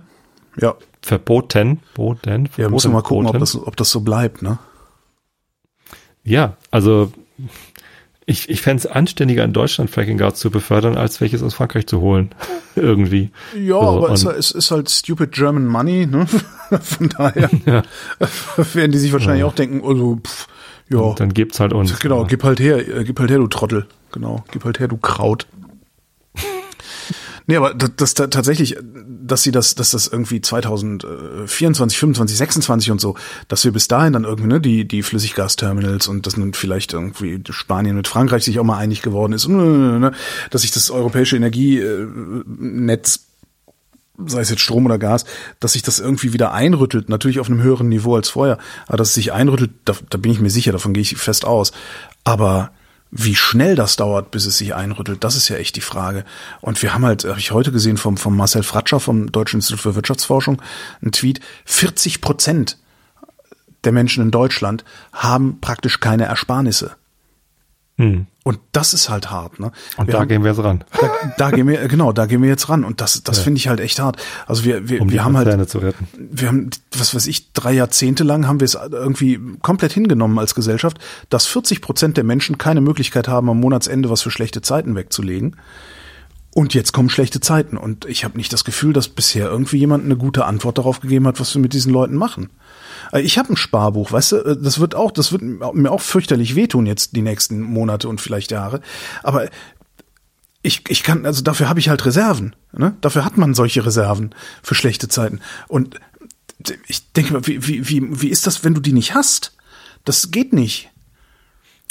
Ja. 0.61 0.75
Verboten. 1.03 1.81
Boten, 1.95 2.47
verboten, 2.47 2.51
ja, 2.57 2.69
müssen 2.69 2.91
wir 2.91 2.95
mal 2.95 3.03
gucken, 3.03 3.27
ob 3.27 3.39
das, 3.39 3.57
ob 3.57 3.77
das 3.77 3.91
so 3.91 4.01
bleibt, 4.01 4.43
ne? 4.43 4.59
Ja, 6.23 6.57
also 6.71 7.13
ich, 8.27 8.49
ich 8.49 8.63
fände 8.63 8.81
es 8.81 8.87
anständiger, 8.87 9.45
in 9.45 9.53
Deutschland 9.53 9.91
Fracking 9.91 10.17
Guards 10.17 10.41
zu 10.41 10.51
befördern, 10.51 10.97
als 10.97 11.21
welches 11.21 11.43
aus 11.43 11.55
Frankreich 11.55 11.87
zu 11.87 12.01
holen. 12.01 12.31
Irgendwie. 12.77 13.31
Ja, 13.55 13.81
so, 13.81 13.81
aber 13.81 14.11
es, 14.13 14.25
es, 14.25 14.51
ist 14.51 14.71
halt 14.71 14.91
stupid 14.91 15.33
German 15.33 15.67
money, 15.67 16.07
ne? 16.07 16.27
Von 16.81 17.11
daher 17.11 17.51
ja. 17.67 17.83
werden 18.73 18.93
die 18.93 18.99
sich 18.99 19.13
wahrscheinlich 19.13 19.41
ja. 19.41 19.47
auch 19.47 19.55
denken, 19.55 19.87
also, 19.87 20.21
pff, 20.25 20.49
ja. 20.89 20.99
Und 20.99 21.21
dann 21.21 21.35
gibt's 21.35 21.61
halt 21.61 21.73
uns. 21.73 21.99
Genau, 21.99 22.23
ja. 22.23 22.27
gib 22.27 22.45
halt 22.45 22.61
her, 22.61 22.79
äh, 22.89 23.05
gib 23.05 23.21
halt 23.21 23.31
her, 23.31 23.39
du 23.39 23.47
Trottel. 23.47 23.87
Genau, 24.13 24.45
gib 24.51 24.65
halt 24.65 24.79
her, 24.81 24.89
du 24.89 24.97
Kraut. 24.97 25.47
Nee, 27.47 27.57
aber 27.57 27.75
das, 27.75 28.15
das, 28.15 28.15
tatsächlich, 28.15 28.77
dass 29.07 29.43
sie 29.43 29.51
das, 29.51 29.75
dass 29.75 29.91
das 29.91 30.07
irgendwie 30.07 30.41
2024, 30.41 31.99
25, 31.99 32.39
26 32.39 32.91
und 32.91 33.01
so, 33.01 33.17
dass 33.49 33.65
wir 33.65 33.73
bis 33.73 33.87
dahin 33.87 34.15
dann 34.15 34.25
irgendwie 34.25 34.49
ne, 34.49 34.61
die 34.61 34.89
die 34.89 35.03
Flüssiggasterminals 35.03 36.09
und 36.09 36.27
dass 36.27 36.39
nun 36.39 36.55
vielleicht 36.55 36.95
irgendwie 36.95 37.43
Spanien 37.51 37.97
mit 37.97 38.09
Frankreich 38.09 38.45
sich 38.45 38.59
auch 38.59 38.65
mal 38.65 38.79
einig 38.79 39.03
geworden 39.03 39.35
ist, 39.35 39.47
ne, 39.49 40.13
dass 40.51 40.63
sich 40.63 40.73
das 40.73 40.91
europäische 40.91 41.37
Energienetz 41.37 43.27
sei 44.27 44.41
es 44.41 44.51
jetzt 44.51 44.63
Strom 44.63 44.87
oder 44.87 44.99
Gas, 44.99 45.25
dass 45.61 45.73
sich 45.73 45.83
das 45.83 45.99
irgendwie 45.99 46.33
wieder 46.33 46.53
einrüttelt, 46.53 47.09
natürlich 47.09 47.41
auf 47.41 47.51
einem 47.51 47.63
höheren 47.63 47.89
Niveau 47.89 48.15
als 48.15 48.29
vorher, 48.29 48.59
aber 48.87 48.97
dass 48.97 49.09
es 49.09 49.15
sich 49.15 49.33
einrüttelt, 49.33 49.73
da, 49.85 49.95
da 50.09 50.19
bin 50.19 50.31
ich 50.31 50.41
mir 50.41 50.51
sicher, 50.51 50.73
davon 50.73 50.93
gehe 50.93 51.03
ich 51.03 51.17
fest 51.17 51.45
aus. 51.45 51.73
Aber 52.23 52.71
wie 53.17 53.37
schnell 53.37 53.77
das 53.77 53.95
dauert, 53.95 54.33
bis 54.33 54.45
es 54.45 54.59
sich 54.59 54.75
einrüttelt, 54.75 55.23
das 55.23 55.37
ist 55.37 55.49
ja 55.49 55.57
echt 55.57 55.77
die 55.77 55.81
Frage. 55.81 56.25
Und 56.61 56.83
wir 56.83 56.95
haben 56.95 57.07
halt, 57.07 57.25
habe 57.25 57.39
ich 57.39 57.53
heute 57.53 57.71
gesehen 57.71 57.97
vom, 57.97 58.17
vom 58.17 58.37
Marcel 58.37 58.65
Fratscher 58.65 58.99
vom 58.99 59.31
Deutschen 59.31 59.59
Institut 59.59 59.81
für 59.81 59.95
Wirtschaftsforschung, 59.95 60.61
einen 61.01 61.13
Tweet, 61.13 61.39
40 61.65 62.21
Prozent 62.21 62.77
der 63.85 63.93
Menschen 63.93 64.25
in 64.25 64.33
Deutschland 64.33 64.85
haben 65.13 65.61
praktisch 65.61 66.01
keine 66.01 66.25
Ersparnisse. 66.25 66.97
Hm. 67.97 68.27
Und 68.43 68.59
das 68.73 68.93
ist 68.93 69.09
halt 69.09 69.31
hart, 69.31 69.61
ne? 69.61 69.71
Und 69.97 70.09
wir 70.09 70.13
da 70.13 70.21
haben, 70.21 70.29
gehen 70.29 70.43
wir 70.43 70.51
jetzt 70.51 70.63
ran. 70.63 70.83
Da, 71.01 71.11
da, 71.39 71.51
gehen 71.51 71.69
wir, 71.69 71.87
genau, 71.87 72.13
da 72.13 72.27
gehen 72.27 72.43
wir 72.43 72.49
jetzt 72.49 72.69
ran. 72.69 72.85
Und 72.85 73.01
das, 73.01 73.23
das 73.23 73.39
ja. 73.39 73.43
finde 73.45 73.59
ich 73.59 73.69
halt 73.69 73.81
echt 73.81 74.01
hart. 74.01 74.17
Also 74.47 74.65
wir, 74.65 74.89
wir, 74.89 75.01
um 75.01 75.11
wir 75.11 75.25
haben 75.25 75.37
halt, 75.37 75.71
zu 75.71 75.79
retten. 75.79 76.09
wir 76.19 76.49
haben, 76.49 76.71
was 76.99 77.15
weiß 77.15 77.27
ich, 77.29 77.53
drei 77.53 77.73
Jahrzehnte 77.73 78.25
lang 78.25 78.47
haben 78.49 78.61
wir 78.61 78.65
es 78.65 78.75
irgendwie 78.75 79.41
komplett 79.63 79.93
hingenommen 79.93 80.39
als 80.39 80.55
Gesellschaft, 80.55 80.99
dass 81.31 81.47
40 81.47 81.81
Prozent 81.81 82.17
der 82.17 82.25
Menschen 82.25 82.59
keine 82.59 82.81
Möglichkeit 82.81 83.29
haben, 83.29 83.49
am 83.49 83.61
Monatsende 83.61 84.11
was 84.11 84.23
für 84.23 84.31
schlechte 84.31 84.61
Zeiten 84.61 84.97
wegzulegen. 84.97 85.57
Und 86.53 86.75
jetzt 86.75 86.93
kommen 86.93 87.09
schlechte 87.09 87.41
Zeiten. 87.41 87.77
Und 87.77 88.05
ich 88.05 88.25
habe 88.25 88.37
nicht 88.37 88.53
das 88.53 88.65
Gefühl, 88.65 88.93
dass 88.93 89.09
bisher 89.09 89.47
irgendwie 89.47 89.79
jemand 89.79 90.05
eine 90.05 90.17
gute 90.17 90.45
Antwort 90.45 90.79
darauf 90.79 91.01
gegeben 91.01 91.27
hat, 91.27 91.41
was 91.41 91.55
wir 91.55 91.63
mit 91.63 91.73
diesen 91.73 91.93
Leuten 91.93 92.17
machen. 92.17 92.51
Äh, 93.15 93.21
ich 93.21 93.39
habe 93.39 93.53
ein 93.53 93.57
Sparbuch, 93.57 94.13
weißt 94.13 94.33
du, 94.33 94.37
äh, 94.37 94.57
das 94.61 94.79
wird 94.81 94.95
auch, 94.95 95.11
das 95.11 95.33
wird 95.33 95.43
mir 95.43 95.91
auch 95.91 96.01
fürchterlich 96.01 96.57
wehtun 96.57 96.87
jetzt 96.87 97.17
die 97.17 97.23
nächsten 97.23 97.61
Monate 97.61 98.09
und 98.09 98.21
vielleicht 98.21 98.51
Jahre. 98.51 98.81
Aber 99.23 99.49
ich, 100.63 100.83
ich 100.89 101.03
kann, 101.03 101.25
also 101.25 101.43
dafür 101.43 101.69
habe 101.69 101.81
ich 101.81 101.89
halt 101.89 102.05
Reserven. 102.05 102.57
Ne? 102.73 102.97
Dafür 103.01 103.25
hat 103.25 103.37
man 103.37 103.55
solche 103.55 103.85
Reserven 103.85 104.35
für 104.63 104.75
schlechte 104.75 105.09
Zeiten. 105.09 105.41
Und 105.69 106.01
ich 106.87 107.13
denke 107.13 107.35
mal, 107.35 107.47
wie, 107.47 107.67
wie, 107.67 107.89
wie, 107.89 108.23
wie 108.23 108.29
ist 108.29 108.47
das, 108.47 108.65
wenn 108.65 108.75
du 108.75 108.81
die 108.81 108.95
nicht 108.95 109.15
hast? 109.15 109.55
Das 110.05 110.31
geht 110.31 110.53
nicht. 110.53 110.91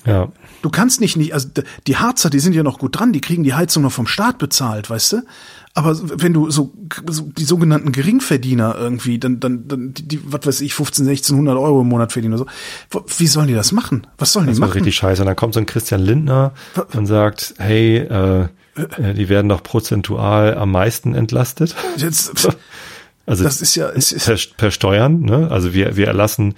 Ja. 0.05 0.31
Du 0.61 0.69
kannst 0.69 1.01
nicht, 1.01 1.15
nicht, 1.15 1.33
also 1.33 1.49
die 1.87 1.97
Harzer, 1.97 2.29
die 2.29 2.39
sind 2.39 2.53
ja 2.53 2.63
noch 2.63 2.79
gut 2.79 2.99
dran, 2.99 3.13
die 3.13 3.21
kriegen 3.21 3.43
die 3.43 3.53
Heizung 3.53 3.83
noch 3.83 3.91
vom 3.91 4.07
Staat 4.07 4.37
bezahlt, 4.37 4.89
weißt 4.89 5.13
du? 5.13 5.21
Aber 5.75 5.97
wenn 6.19 6.33
du 6.33 6.51
so, 6.51 6.71
so 7.09 7.31
die 7.35 7.45
sogenannten 7.45 7.91
Geringverdiener 7.91 8.75
irgendwie, 8.77 9.17
dann, 9.17 9.39
dann, 9.39 9.67
dann 9.67 9.93
die, 9.93 10.19
was 10.23 10.45
weiß 10.45 10.61
ich, 10.61 10.75
15, 10.75 11.07
1600 11.07 11.57
Euro 11.57 11.81
im 11.81 11.87
Monat 11.87 12.11
verdienen 12.11 12.35
oder 12.35 12.45
so, 12.91 13.03
wie 13.17 13.25
sollen 13.25 13.47
die 13.47 13.55
das 13.55 13.71
machen? 13.71 14.05
Was 14.19 14.33
sollen 14.33 14.45
das 14.45 14.55
die 14.55 14.59
machen? 14.59 14.69
Das 14.69 14.75
ist 14.75 14.81
richtig 14.81 14.95
scheiße. 14.95 15.23
Und 15.23 15.27
dann 15.27 15.35
kommt 15.35 15.55
so 15.55 15.59
ein 15.59 15.65
Christian 15.65 16.01
Lindner 16.01 16.53
und 16.93 17.07
sagt, 17.07 17.55
hey, 17.57 17.97
äh, 17.97 18.47
äh, 18.75 19.13
die 19.15 19.29
werden 19.29 19.49
doch 19.49 19.63
prozentual 19.63 20.55
am 20.55 20.71
meisten 20.71 21.15
entlastet. 21.15 21.75
Jetzt, 21.97 22.47
also 23.25 23.43
das 23.43 23.61
ist 23.61 23.75
ja 23.75 23.89
ist, 23.89 24.11
ist 24.11 24.25
per, 24.25 24.37
per 24.57 24.71
Steuern, 24.71 25.21
ne? 25.21 25.49
Also 25.51 25.73
wir 25.73 25.95
wir 25.95 26.07
erlassen 26.07 26.55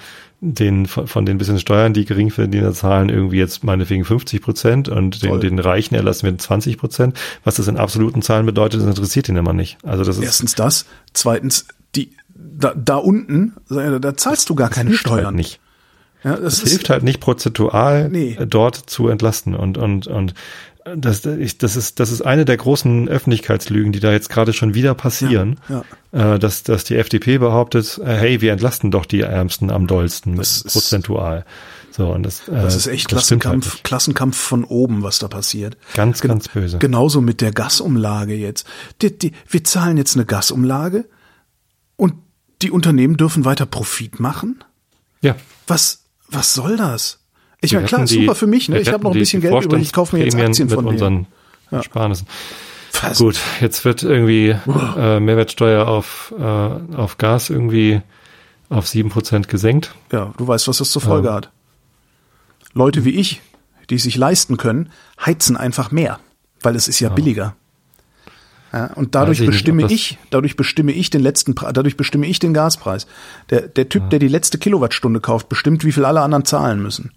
den 0.53 0.85
von 0.85 1.25
den 1.25 1.37
bisschen 1.37 1.59
Steuern, 1.59 1.93
die 1.93 2.05
Geringverdiener 2.05 2.73
zahlen, 2.73 3.09
irgendwie 3.09 3.37
jetzt 3.37 3.63
meinetwegen 3.63 4.05
50 4.05 4.41
Prozent 4.41 4.89
und 4.89 5.23
den, 5.23 5.39
den 5.39 5.59
Reichen 5.59 5.95
erlassen 5.95 6.23
wir 6.23 6.37
20 6.37 6.77
Prozent. 6.77 7.17
Was 7.43 7.55
das 7.55 7.67
in 7.67 7.77
absoluten 7.77 8.21
Zahlen 8.21 8.45
bedeutet, 8.45 8.81
das 8.81 8.87
interessiert 8.87 9.29
ihn 9.29 9.35
immer 9.35 9.53
nicht. 9.53 9.77
Also 9.83 10.03
das 10.03 10.17
ist 10.17 10.23
erstens 10.23 10.55
das, 10.55 10.85
zweitens 11.13 11.67
die 11.95 12.11
da, 12.35 12.73
da 12.75 12.97
unten, 12.97 13.53
da 13.69 14.15
zahlst 14.15 14.49
du 14.49 14.55
gar 14.55 14.69
keine 14.69 14.91
halt 14.91 14.99
Steuern. 14.99 15.25
Halt 15.25 15.35
nicht. 15.35 15.59
Ja, 16.23 16.37
das, 16.37 16.61
das 16.61 16.69
hilft 16.69 16.89
halt 16.89 17.03
nicht 17.03 17.19
prozentual 17.19 18.09
nee. 18.09 18.37
dort 18.47 18.75
zu 18.75 19.07
entlasten 19.09 19.55
und 19.55 19.77
und 19.77 20.07
und 20.07 20.33
das, 20.95 21.25
ich, 21.25 21.57
das, 21.57 21.75
ist, 21.75 21.99
das 21.99 22.11
ist 22.11 22.21
eine 22.21 22.45
der 22.45 22.57
großen 22.57 23.09
Öffentlichkeitslügen, 23.09 23.91
die 23.91 23.99
da 23.99 24.11
jetzt 24.11 24.29
gerade 24.29 24.53
schon 24.53 24.75
wieder 24.75 24.93
passieren, 24.93 25.59
ja, 25.67 25.83
ja. 26.13 26.35
Äh, 26.35 26.39
dass, 26.39 26.61
dass 26.61 26.83
die 26.83 26.95
FDP 26.95 27.39
behauptet, 27.39 27.99
äh, 28.03 28.15
hey, 28.15 28.41
wir 28.41 28.51
entlasten 28.51 28.91
doch 28.91 29.05
die 29.05 29.21
Ärmsten 29.21 29.71
am 29.71 29.87
dollsten, 29.87 30.35
das 30.35 30.63
prozentual. 30.63 31.43
So, 31.89 32.11
und 32.11 32.23
das, 32.23 32.47
äh, 32.47 32.51
das 32.51 32.75
ist 32.75 32.87
echt 32.87 33.11
das 33.11 33.17
Klassenkampf, 33.17 33.73
halt 33.73 33.83
Klassenkampf 33.83 34.37
von 34.37 34.63
oben, 34.63 35.01
was 35.01 35.17
da 35.17 35.27
passiert. 35.27 35.75
Ganz, 35.95 36.21
Gen 36.21 36.29
ganz 36.29 36.49
böse. 36.49 36.77
Genauso 36.77 37.19
mit 37.19 37.41
der 37.41 37.51
Gasumlage 37.51 38.35
jetzt. 38.35 38.67
Die, 39.01 39.17
die, 39.17 39.31
wir 39.49 39.63
zahlen 39.63 39.97
jetzt 39.97 40.15
eine 40.15 40.25
Gasumlage 40.25 41.05
und 41.95 42.13
die 42.61 42.69
Unternehmen 42.69 43.17
dürfen 43.17 43.43
weiter 43.43 43.65
Profit 43.65 44.19
machen? 44.19 44.63
Ja. 45.21 45.35
Was, 45.65 46.03
was 46.27 46.53
soll 46.53 46.77
das? 46.77 47.24
Ich 47.65 47.73
meine, 47.73 47.85
klar, 47.85 48.05
die, 48.05 48.13
super 48.13 48.35
für 48.35 48.47
mich. 48.47 48.69
Ne? 48.69 48.79
Ich 48.79 48.89
habe 48.89 49.03
noch 49.03 49.11
ein 49.11 49.19
bisschen 49.19 49.41
Geld 49.41 49.63
übrig. 49.63 49.81
Ich 49.81 49.93
kaufe 49.93 50.15
mir 50.15 50.23
jetzt 50.23 50.35
Aktien 50.35 50.67
mit 50.67 50.75
von 50.75 50.85
unseren 50.85 51.27
ja. 51.71 51.83
Sparnissen. 51.83 52.27
Fast. 52.91 53.19
Gut, 53.19 53.37
jetzt 53.59 53.83
wird 53.83 54.03
irgendwie 54.03 54.55
äh, 54.97 55.19
Mehrwertsteuer 55.19 55.87
auf, 55.87 56.33
äh, 56.39 56.43
auf 56.43 57.17
Gas 57.17 57.49
irgendwie 57.49 58.01
auf 58.69 58.87
sieben 58.87 59.09
Prozent 59.09 59.47
gesenkt. 59.47 59.93
Ja, 60.11 60.33
du 60.37 60.47
weißt, 60.47 60.67
was 60.67 60.77
das 60.77 60.91
zur 60.91 61.01
Folge 61.01 61.27
ja. 61.27 61.33
hat. 61.35 61.51
Leute 62.73 63.05
wie 63.05 63.11
ich, 63.11 63.41
die 63.89 63.97
sich 63.97 64.15
leisten 64.15 64.57
können, 64.57 64.89
heizen 65.23 65.57
einfach 65.57 65.91
mehr, 65.91 66.19
weil 66.61 66.75
es 66.75 66.87
ist 66.87 66.99
ja, 66.99 67.09
ja. 67.09 67.15
billiger. 67.15 67.55
Ja, 68.73 68.87
und 68.95 69.15
dadurch 69.15 69.39
ich 69.39 69.45
bestimme 69.45 69.83
nicht, 69.83 69.91
ich, 69.91 70.17
dadurch 70.31 70.57
bestimme 70.57 70.91
ich 70.91 71.09
den 71.09 71.21
letzten, 71.21 71.55
dadurch 71.55 71.95
bestimme 71.95 72.27
ich 72.27 72.39
den 72.39 72.53
Gaspreis. 72.53 73.07
Der, 73.49 73.61
der 73.61 73.87
Typ, 73.87 74.09
der 74.09 74.19
die 74.19 74.27
letzte 74.27 74.57
Kilowattstunde 74.57 75.21
kauft, 75.21 75.47
bestimmt, 75.47 75.85
wie 75.85 75.93
viel 75.93 76.03
alle 76.03 76.21
anderen 76.21 76.43
zahlen 76.43 76.81
müssen. 76.81 77.11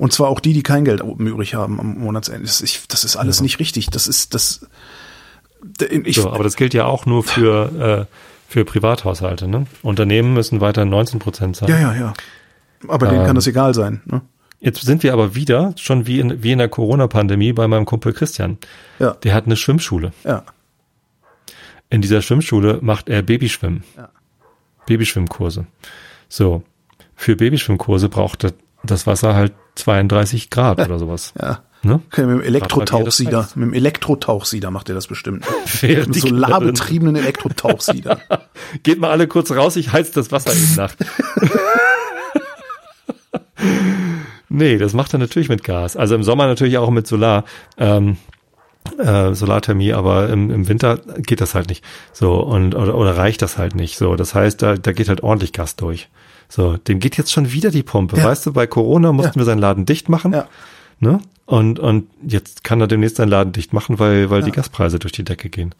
Und 0.00 0.14
zwar 0.14 0.28
auch 0.28 0.40
die, 0.40 0.54
die 0.54 0.62
kein 0.62 0.86
Geld 0.86 1.02
übrig 1.02 1.54
haben 1.54 1.78
am 1.78 1.98
Monatsende. 1.98 2.46
Das, 2.46 2.62
ich, 2.62 2.80
das 2.88 3.04
ist 3.04 3.16
alles 3.16 3.40
ja. 3.40 3.42
nicht 3.42 3.58
richtig. 3.58 3.90
Das 3.90 4.08
ist 4.08 4.32
das. 4.32 4.66
Ich, 5.90 6.16
so, 6.16 6.30
aber 6.30 6.42
das 6.42 6.56
gilt 6.56 6.72
ja 6.72 6.86
auch 6.86 7.04
nur 7.04 7.22
für 7.22 8.06
äh, 8.08 8.16
für 8.48 8.64
Privathaushalte. 8.64 9.46
Ne? 9.46 9.66
Unternehmen 9.82 10.32
müssen 10.32 10.62
weiter 10.62 10.86
19 10.86 11.18
Prozent 11.18 11.56
zahlen. 11.56 11.70
Ja, 11.70 11.92
ja, 11.92 11.94
ja. 11.94 12.14
Aber 12.88 13.08
ähm, 13.08 13.12
denen 13.12 13.26
kann 13.26 13.34
das 13.34 13.46
ähm, 13.46 13.50
egal 13.50 13.74
sein. 13.74 14.00
Ne? 14.06 14.22
Jetzt 14.58 14.80
sind 14.80 15.02
wir 15.02 15.12
aber 15.12 15.34
wieder 15.34 15.74
schon 15.76 16.06
wie 16.06 16.18
in, 16.18 16.42
wie 16.42 16.52
in 16.52 16.58
der 16.58 16.70
Corona-Pandemie 16.70 17.52
bei 17.52 17.68
meinem 17.68 17.84
Kumpel 17.84 18.14
Christian. 18.14 18.56
Ja. 19.00 19.10
Der 19.22 19.34
hat 19.34 19.44
eine 19.44 19.56
Schwimmschule. 19.56 20.14
Ja. 20.24 20.44
In 21.90 22.00
dieser 22.00 22.22
Schwimmschule 22.22 22.78
macht 22.80 23.10
er 23.10 23.20
Babyschwimmen. 23.20 23.84
Ja. 23.98 24.08
Babyschwimmkurse. 24.86 25.66
So. 26.30 26.62
Für 27.16 27.36
Babyschwimmkurse 27.36 28.08
braucht 28.08 28.46
das 28.82 29.06
Wasser 29.06 29.34
halt 29.34 29.52
32 29.80 30.50
Grad 30.50 30.80
oder 30.80 30.98
sowas. 30.98 31.32
Ja. 31.40 31.60
Ne? 31.82 32.00
Okay, 32.08 32.26
mit 32.26 32.36
dem 32.36 32.42
Elektrotauchsieder. 32.42 33.48
Mit 33.54 33.68
dem 33.68 33.72
Elektrotauchsieder 33.72 34.70
macht 34.70 34.90
ihr 34.90 34.94
das 34.94 35.06
bestimmt. 35.06 35.46
mit 35.82 36.14
solarbetriebenen 36.14 37.16
Elektrotauchsieder. 37.16 38.20
Geht 38.82 39.00
mal 39.00 39.10
alle 39.10 39.26
kurz 39.26 39.50
raus, 39.50 39.76
ich 39.76 39.92
heiz 39.92 40.10
das 40.10 40.30
Wasser 40.30 40.52
eben 40.52 40.74
nach. 40.76 40.94
nee, 44.50 44.76
das 44.76 44.92
macht 44.92 45.14
er 45.14 45.18
natürlich 45.18 45.48
mit 45.48 45.64
Gas. 45.64 45.96
Also 45.96 46.14
im 46.14 46.22
Sommer 46.22 46.46
natürlich 46.46 46.76
auch 46.76 46.90
mit 46.90 47.06
Solar. 47.06 47.44
Ähm, 47.78 48.18
äh, 48.98 49.34
Solarthermie, 49.34 49.92
aber 49.92 50.30
im, 50.30 50.50
im 50.50 50.68
Winter 50.68 50.98
geht 51.18 51.40
das 51.40 51.54
halt 51.54 51.68
nicht. 51.68 51.84
So, 52.12 52.40
und 52.40 52.74
oder, 52.74 52.94
oder 52.94 53.16
reicht 53.16 53.42
das 53.42 53.58
halt 53.58 53.74
nicht. 53.74 53.96
So, 53.96 54.16
das 54.16 54.34
heißt, 54.34 54.60
da, 54.62 54.76
da 54.76 54.92
geht 54.92 55.08
halt 55.08 55.22
ordentlich 55.22 55.52
Gas 55.52 55.76
durch. 55.76 56.08
So, 56.50 56.76
dem 56.76 56.98
geht 56.98 57.16
jetzt 57.16 57.32
schon 57.32 57.52
wieder 57.52 57.70
die 57.70 57.82
Pumpe. 57.82 58.16
Ja. 58.18 58.24
Weißt 58.24 58.44
du, 58.44 58.52
bei 58.52 58.66
Corona 58.66 59.12
mussten 59.12 59.38
Ja. 59.38 59.40
wir 59.40 59.44
seinen 59.46 59.60
Laden 59.60 59.86
dicht 59.86 60.08
machen. 60.10 60.32
Ja. 60.34 60.46
Ne? 60.98 61.20
Und, 61.46 61.78
und 61.78 62.08
jetzt 62.26 62.62
kann 62.64 62.80
er 62.80 62.86
demnächst 62.88 63.16
seinen 63.16 63.28
Laden 63.30 63.52
dicht 63.52 63.72
machen, 63.72 63.98
weil, 63.98 64.28
weil 64.30 64.42
die 64.42 64.50
Gaspreise 64.52 64.98
durch 64.98 65.12
die 65.12 65.24
Decke 65.24 65.48
gehen. 65.48 65.74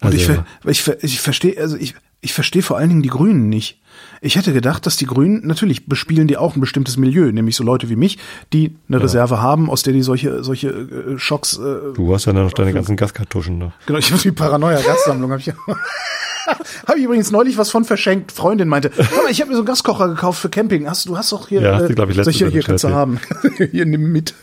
Und 0.00 0.14
ich, 0.14 0.28
Also- 0.28 0.42
ver, 0.62 0.70
ich, 0.70 0.82
ver, 0.82 1.04
ich 1.04 1.20
verstehe, 1.20 1.60
also 1.60 1.76
ich, 1.76 1.94
ich 2.20 2.32
verstehe 2.32 2.62
vor 2.62 2.76
allen 2.78 2.88
Dingen 2.88 3.02
die 3.02 3.08
Grünen 3.08 3.48
nicht. 3.48 3.80
Ich 4.20 4.36
hätte 4.36 4.52
gedacht, 4.52 4.84
dass 4.86 4.96
die 4.96 5.06
Grünen, 5.06 5.46
natürlich 5.46 5.86
bespielen 5.86 6.26
die 6.28 6.36
auch 6.36 6.54
ein 6.54 6.60
bestimmtes 6.60 6.96
Milieu, 6.96 7.30
nämlich 7.32 7.56
so 7.56 7.64
Leute 7.64 7.88
wie 7.88 7.96
mich, 7.96 8.18
die 8.52 8.76
eine 8.88 9.02
Reserve 9.02 9.40
haben, 9.40 9.70
aus 9.70 9.82
der 9.82 9.92
die 9.92 10.02
solche, 10.02 10.42
solche 10.44 10.68
äh, 10.68 11.18
Schocks, 11.18 11.56
äh, 11.58 11.94
Du 11.94 12.12
hast 12.14 12.26
ja 12.26 12.32
dann 12.32 12.44
noch 12.44 12.52
deine 12.52 12.72
ganzen 12.72 12.96
Gaskartuschen 12.96 13.58
da. 13.60 13.72
genau, 13.86 13.98
ich 13.98 14.10
habe 14.12 14.20
die 14.22 14.32
Paranoia-Gassammlung, 14.32 15.30
habe 15.30 15.40
ich 15.40 15.52
Habe 16.86 16.98
ich 16.98 17.04
übrigens 17.04 17.30
neulich 17.30 17.58
was 17.58 17.70
von 17.70 17.84
verschenkt. 17.84 18.32
Freundin 18.32 18.68
meinte, 18.68 18.90
"Hör 18.94 19.22
mal, 19.22 19.30
ich 19.30 19.40
habe 19.40 19.50
mir 19.50 19.56
so 19.56 19.60
einen 19.62 19.66
Gaskocher 19.66 20.08
gekauft 20.08 20.40
für 20.40 20.48
Camping. 20.48 20.88
Hast 20.88 21.08
du 21.08 21.16
hast 21.16 21.32
doch 21.32 21.48
hier, 21.48 21.60
Ja, 21.60 21.80
äh, 21.80 21.92
glaub 21.92 22.10
ich, 22.10 22.16
solche, 22.16 22.48
hier 22.48 22.62
kannst 22.62 22.84
du 22.84 22.90
haben. 22.90 23.20
hier 23.70 23.86
nimm 23.86 24.12
mit. 24.12 24.34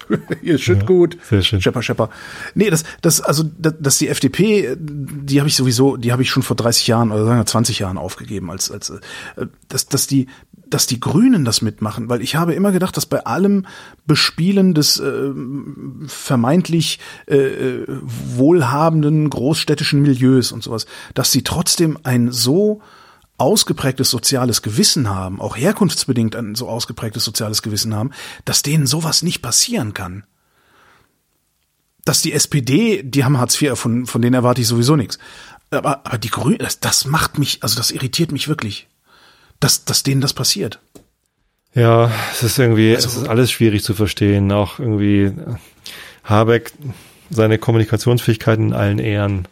Hier 0.42 0.58
schütt 0.58 0.86
gut. 0.86 1.18
sehr 1.30 1.42
schön. 1.42 1.62
Schepper, 1.62 1.82
schepper. 1.82 2.10
Nee, 2.56 2.70
das, 2.70 2.84
das, 3.02 3.22
also, 3.22 3.44
das, 3.58 3.74
dass 3.80 3.98
die 3.98 4.10
FDP, 4.10 4.76
die 4.78 5.40
habe 5.40 5.48
ich 5.48 5.56
sowieso, 5.56 5.98
die 5.98 6.12
habe 6.12 6.22
ich 6.22 6.30
schon 6.30 6.44
vor 6.44 6.56
30 6.56 6.88
Jahren 6.88 7.12
oder 7.12 7.26
sagen 7.26 7.40
wir 7.40 7.46
20 7.46 7.80
Jahren 7.80 7.98
aufgegeben, 7.98 8.52
als, 8.52 8.72
als, 8.72 8.90
äh, 8.90 9.00
dass, 9.68 9.88
dass 9.88 10.08
die, 10.08 10.28
dass 10.74 10.88
die 10.88 11.00
Grünen 11.00 11.46
das 11.46 11.62
mitmachen, 11.62 12.10
weil 12.10 12.22
ich 12.22 12.36
habe 12.36 12.54
immer 12.54 12.72
gedacht, 12.72 12.98
dass 12.98 13.06
bei 13.06 13.26
allem 13.26 13.68
Bespielen 14.08 14.74
des 14.74 15.00
äh, 15.00 15.32
vermeintlich 16.08 17.00
äh, 17.28 17.36
äh, 17.36 17.88
wohlhabenden 18.36 19.30
großstädtischen 19.30 20.02
Milieus 20.02 20.52
und 20.52 20.64
sowas, 20.64 20.88
dass 21.14 21.32
sie 21.32 21.44
trotzdem 21.44 22.00
ein 22.02 22.32
so 22.32 22.82
ausgeprägtes 23.38 24.10
soziales 24.10 24.64
Gewissen 24.64 25.10
haben, 25.10 25.40
auch 25.40 25.56
herkunftsbedingt 25.56 26.36
ein 26.36 26.56
so 26.56 26.68
ausgeprägtes 26.68 27.24
soziales 27.24 27.62
Gewissen 27.62 27.94
haben, 27.94 28.10
dass 28.46 28.64
denen 28.64 28.88
sowas 28.88 29.22
nicht 29.22 29.44
passieren 29.44 29.94
kann. 29.94 30.24
Dass 32.04 32.22
die 32.22 32.34
SPD, 32.34 33.04
die 33.04 33.24
haben 33.24 33.38
Hartz 33.38 33.62
IV 33.62 33.70
erfunden, 33.70 34.08
von 34.08 34.22
denen 34.24 34.34
erwarte 34.34 34.62
ich 34.62 34.68
sowieso 34.68 34.96
nichts. 34.96 35.20
Aber, 35.70 36.06
aber 36.06 36.18
die 36.18 36.30
Grünen, 36.30 36.60
das, 36.60 36.80
das 36.80 37.06
macht 37.06 37.38
mich, 37.38 37.62
also 37.62 37.76
das 37.78 37.92
irritiert 37.92 38.32
mich 38.32 38.48
wirklich, 38.48 38.88
dass, 39.64 39.86
dass 39.86 40.04
denen 40.04 40.22
das 40.22 40.34
passiert. 40.34 40.80
Ja, 41.74 42.12
es 42.32 42.44
ist 42.44 42.60
irgendwie, 42.60 42.96
Also 42.96 43.08
es 43.08 43.16
ist 43.16 43.28
alles 43.28 43.50
schwierig 43.50 43.84
zu 43.84 43.94
verstehen. 43.94 44.52
Auch 44.52 44.80
irgendwie 44.80 45.24
äh, 45.24 45.34
Habeck, 46.24 46.72
seine 47.30 47.58
Kommunikationsfähigkeiten 47.58 48.68
in 48.68 48.74
allen 48.74 49.00
Ehren. 49.00 49.48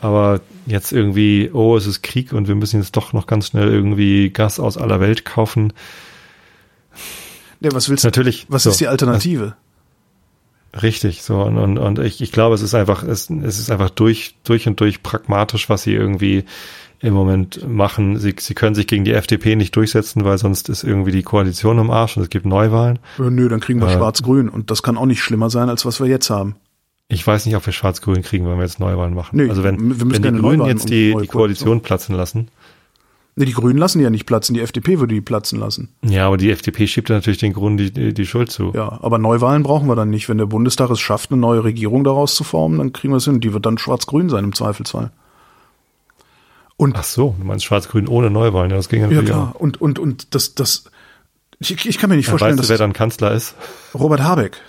Aber 0.00 0.40
jetzt 0.66 0.92
irgendwie, 0.92 1.50
oh, 1.52 1.76
es 1.76 1.86
ist 1.86 2.02
Krieg 2.02 2.32
und 2.32 2.48
wir 2.48 2.56
müssen 2.56 2.80
jetzt 2.80 2.96
doch 2.96 3.12
noch 3.12 3.26
ganz 3.26 3.48
schnell 3.48 3.68
irgendwie 3.68 4.30
Gas 4.30 4.58
aus 4.58 4.76
aller 4.76 5.00
Welt 5.00 5.24
kaufen. 5.24 5.72
Ja, 7.60 7.72
was 7.72 7.88
willst 7.88 8.02
du? 8.02 8.08
Natürlich, 8.08 8.46
Was 8.48 8.64
so, 8.64 8.70
ist 8.70 8.80
die 8.80 8.88
Alternative? 8.88 9.54
Richtig, 10.82 11.22
so 11.22 11.42
und, 11.42 11.56
und, 11.58 11.78
und 11.78 11.98
ich, 12.00 12.20
ich 12.20 12.32
glaube, 12.32 12.54
es 12.54 12.62
ist 12.62 12.74
einfach, 12.74 13.02
es, 13.04 13.30
es 13.30 13.58
ist 13.58 13.70
einfach 13.70 13.90
durch, 13.90 14.34
durch 14.42 14.66
und 14.66 14.80
durch 14.80 15.02
pragmatisch, 15.02 15.68
was 15.68 15.84
sie 15.84 15.92
irgendwie 15.92 16.44
im 17.02 17.14
Moment 17.14 17.68
machen. 17.68 18.16
Sie, 18.18 18.34
sie 18.38 18.54
können 18.54 18.74
sich 18.74 18.86
gegen 18.86 19.04
die 19.04 19.12
FDP 19.12 19.56
nicht 19.56 19.74
durchsetzen, 19.74 20.24
weil 20.24 20.38
sonst 20.38 20.68
ist 20.68 20.84
irgendwie 20.84 21.10
die 21.10 21.24
Koalition 21.24 21.78
im 21.78 21.90
Arsch 21.90 22.16
und 22.16 22.22
es 22.22 22.30
gibt 22.30 22.46
Neuwahlen. 22.46 23.00
Nö, 23.18 23.48
dann 23.48 23.60
kriegen 23.60 23.80
wir 23.80 23.88
Äh, 23.88 23.94
Schwarz-Grün 23.94 24.48
und 24.48 24.70
das 24.70 24.82
kann 24.82 24.96
auch 24.96 25.06
nicht 25.06 25.20
schlimmer 25.20 25.50
sein, 25.50 25.68
als 25.68 25.84
was 25.84 26.00
wir 26.00 26.06
jetzt 26.06 26.30
haben. 26.30 26.54
Ich 27.08 27.26
weiß 27.26 27.44
nicht, 27.44 27.56
ob 27.56 27.66
wir 27.66 27.72
Schwarz-Grün 27.72 28.22
kriegen, 28.22 28.48
wenn 28.48 28.56
wir 28.56 28.62
jetzt 28.62 28.80
Neuwahlen 28.80 29.14
machen. 29.14 29.36
Nee, 29.36 29.48
also 29.48 29.64
wenn, 29.64 29.98
wir 29.98 30.06
müssen 30.06 30.22
wenn 30.22 30.36
die 30.36 30.40
Grünen 30.40 30.64
jetzt 30.66 30.88
die, 30.88 31.14
die 31.20 31.26
Koalition 31.26 31.82
platzen 31.82 32.14
lassen. 32.14 32.48
Nee, 33.34 33.46
die 33.46 33.52
Grünen 33.52 33.78
lassen 33.78 33.98
die 33.98 34.04
ja 34.04 34.10
nicht 34.10 34.26
platzen, 34.26 34.54
die 34.54 34.60
FDP 34.60 35.00
würde 35.00 35.14
die 35.14 35.20
platzen 35.22 35.58
lassen. 35.58 35.88
Ja, 36.02 36.26
aber 36.26 36.36
die 36.36 36.50
FDP 36.50 36.86
schiebt 36.86 37.08
ja 37.08 37.16
natürlich 37.16 37.38
den 37.40 37.54
Grünen 37.54 37.78
die, 37.78 37.90
die, 37.90 38.14
die 38.14 38.26
Schuld 38.26 38.50
zu. 38.50 38.72
Ja, 38.74 38.98
aber 39.02 39.18
Neuwahlen 39.18 39.62
brauchen 39.62 39.88
wir 39.88 39.96
dann 39.96 40.10
nicht. 40.10 40.28
Wenn 40.28 40.38
der 40.38 40.46
Bundestag 40.46 40.90
es 40.90 41.00
schafft, 41.00 41.32
eine 41.32 41.40
neue 41.40 41.64
Regierung 41.64 42.04
daraus 42.04 42.34
zu 42.34 42.44
formen, 42.44 42.78
dann 42.78 42.92
kriegen 42.92 43.12
wir 43.12 43.16
es 43.16 43.24
hin. 43.24 43.40
Die 43.40 43.52
wird 43.52 43.66
dann 43.66 43.78
schwarz-grün 43.78 44.28
sein 44.28 44.44
im 44.44 44.54
Zweifelsfall. 44.54 45.10
Und 46.76 46.96
Ach 46.96 47.04
so, 47.04 47.34
du 47.38 47.44
meinst 47.44 47.64
Schwarz-Grün 47.64 48.08
ohne 48.08 48.30
Neuwahlen, 48.30 48.70
ja, 48.70 48.76
das 48.76 48.88
ging 48.88 49.00
ja 49.00 49.06
ja 49.06 49.12
natürlich 49.12 49.30
klar, 49.30 49.52
auch. 49.54 49.60
und 49.60 49.80
und 49.80 49.98
und 49.98 50.34
das 50.34 50.54
das 50.54 50.84
ich, 51.58 51.86
ich 51.86 51.98
kann 51.98 52.10
mir 52.10 52.16
nicht 52.16 52.26
Ja, 52.26 52.30
vorstellen, 52.30 52.58
weißt 52.58 52.68
du, 52.68 52.72
wer 52.72 52.78
dann 52.78 52.92
Kanzler 52.92 53.32
ist? 53.32 53.54
Robert 53.94 54.22
Habeck 54.22 54.60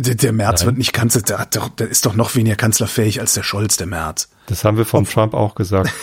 der, 0.00 0.14
der 0.14 0.32
Merz 0.32 0.60
Nein. 0.60 0.66
wird 0.68 0.78
nicht 0.78 0.92
Kanzler, 0.92 1.22
der, 1.22 1.38
hat 1.38 1.56
doch, 1.56 1.68
der 1.68 1.88
ist 1.88 2.06
doch 2.06 2.14
noch 2.14 2.34
weniger 2.34 2.56
kanzlerfähig 2.56 3.20
als 3.20 3.34
der 3.34 3.42
Scholz, 3.42 3.76
der 3.76 3.86
Merz. 3.86 4.28
Das 4.46 4.64
haben 4.64 4.76
wir 4.76 4.84
von 4.84 5.04
Trump 5.04 5.34
auch 5.34 5.54
gesagt. 5.54 5.90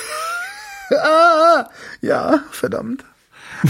Ah, 0.92 1.68
ja, 2.02 2.44
verdammt. 2.52 3.04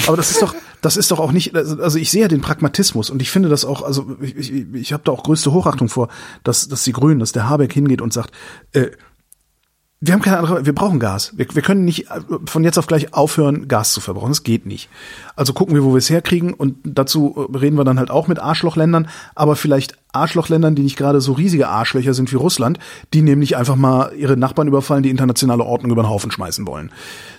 Aber 0.05 0.17
das 0.17 0.31
ist 0.31 0.41
doch, 0.41 0.53
das 0.81 0.97
ist 0.97 1.11
doch 1.11 1.19
auch 1.21 1.31
nicht, 1.31 1.55
also 1.55 1.81
also 1.81 1.97
ich 1.97 2.11
sehe 2.11 2.23
ja 2.23 2.27
den 2.27 2.41
Pragmatismus 2.41 3.09
und 3.09 3.21
ich 3.21 3.31
finde 3.31 3.47
das 3.47 3.63
auch, 3.63 3.83
also 3.83 4.17
ich, 4.19 4.35
ich, 4.35 4.65
ich 4.73 4.91
habe 4.91 5.03
da 5.05 5.13
auch 5.13 5.23
größte 5.23 5.53
Hochachtung 5.53 5.87
vor, 5.87 6.09
dass, 6.43 6.67
dass 6.67 6.83
die 6.83 6.91
Grünen, 6.91 7.21
dass 7.21 7.31
der 7.31 7.47
Habeck 7.47 7.71
hingeht 7.71 8.01
und 8.01 8.11
sagt, 8.11 8.31
äh, 8.73 8.87
wir 10.05 10.13
haben 10.13 10.21
keine 10.21 10.37
andere, 10.37 10.65
wir 10.65 10.75
brauchen 10.75 10.99
Gas. 10.99 11.33
Wir, 11.35 11.47
wir 11.53 11.61
können 11.61 11.85
nicht 11.85 12.09
äh, 12.11 12.21
von 12.45 12.63
jetzt 12.63 12.77
auf 12.77 12.87
gleich 12.87 13.13
aufhören, 13.13 13.67
Gas 13.67 13.93
zu 13.93 14.01
verbrauchen. 14.01 14.29
Das 14.29 14.43
geht 14.43 14.65
nicht. 14.65 14.89
Also 15.35 15.53
gucken 15.53 15.75
wir, 15.75 15.83
wo 15.83 15.93
wir 15.93 15.97
es 15.97 16.09
herkriegen 16.09 16.53
und 16.53 16.77
dazu 16.83 17.49
äh, 17.53 17.57
reden 17.57 17.77
wir 17.77 17.83
dann 17.83 17.99
halt 17.99 18.11
auch 18.11 18.27
mit 18.27 18.39
Arschlochländern, 18.39 19.07
aber 19.33 19.55
vielleicht 19.55 19.95
Arschlochländern, 20.15 20.75
die 20.75 20.81
nicht 20.83 20.97
gerade 20.97 21.21
so 21.21 21.33
riesige 21.33 21.67
Arschlöcher 21.67 22.13
sind 22.13 22.31
wie 22.31 22.35
Russland, 22.37 22.79
die 23.13 23.21
nämlich 23.21 23.57
einfach 23.57 23.75
mal 23.75 24.11
ihre 24.17 24.37
Nachbarn 24.37 24.67
überfallen, 24.67 25.03
die 25.03 25.09
internationale 25.09 25.63
Ordnung 25.63 25.91
über 25.91 26.03
den 26.03 26.09
Haufen 26.09 26.31
schmeißen 26.31 26.65
wollen. 26.65 26.91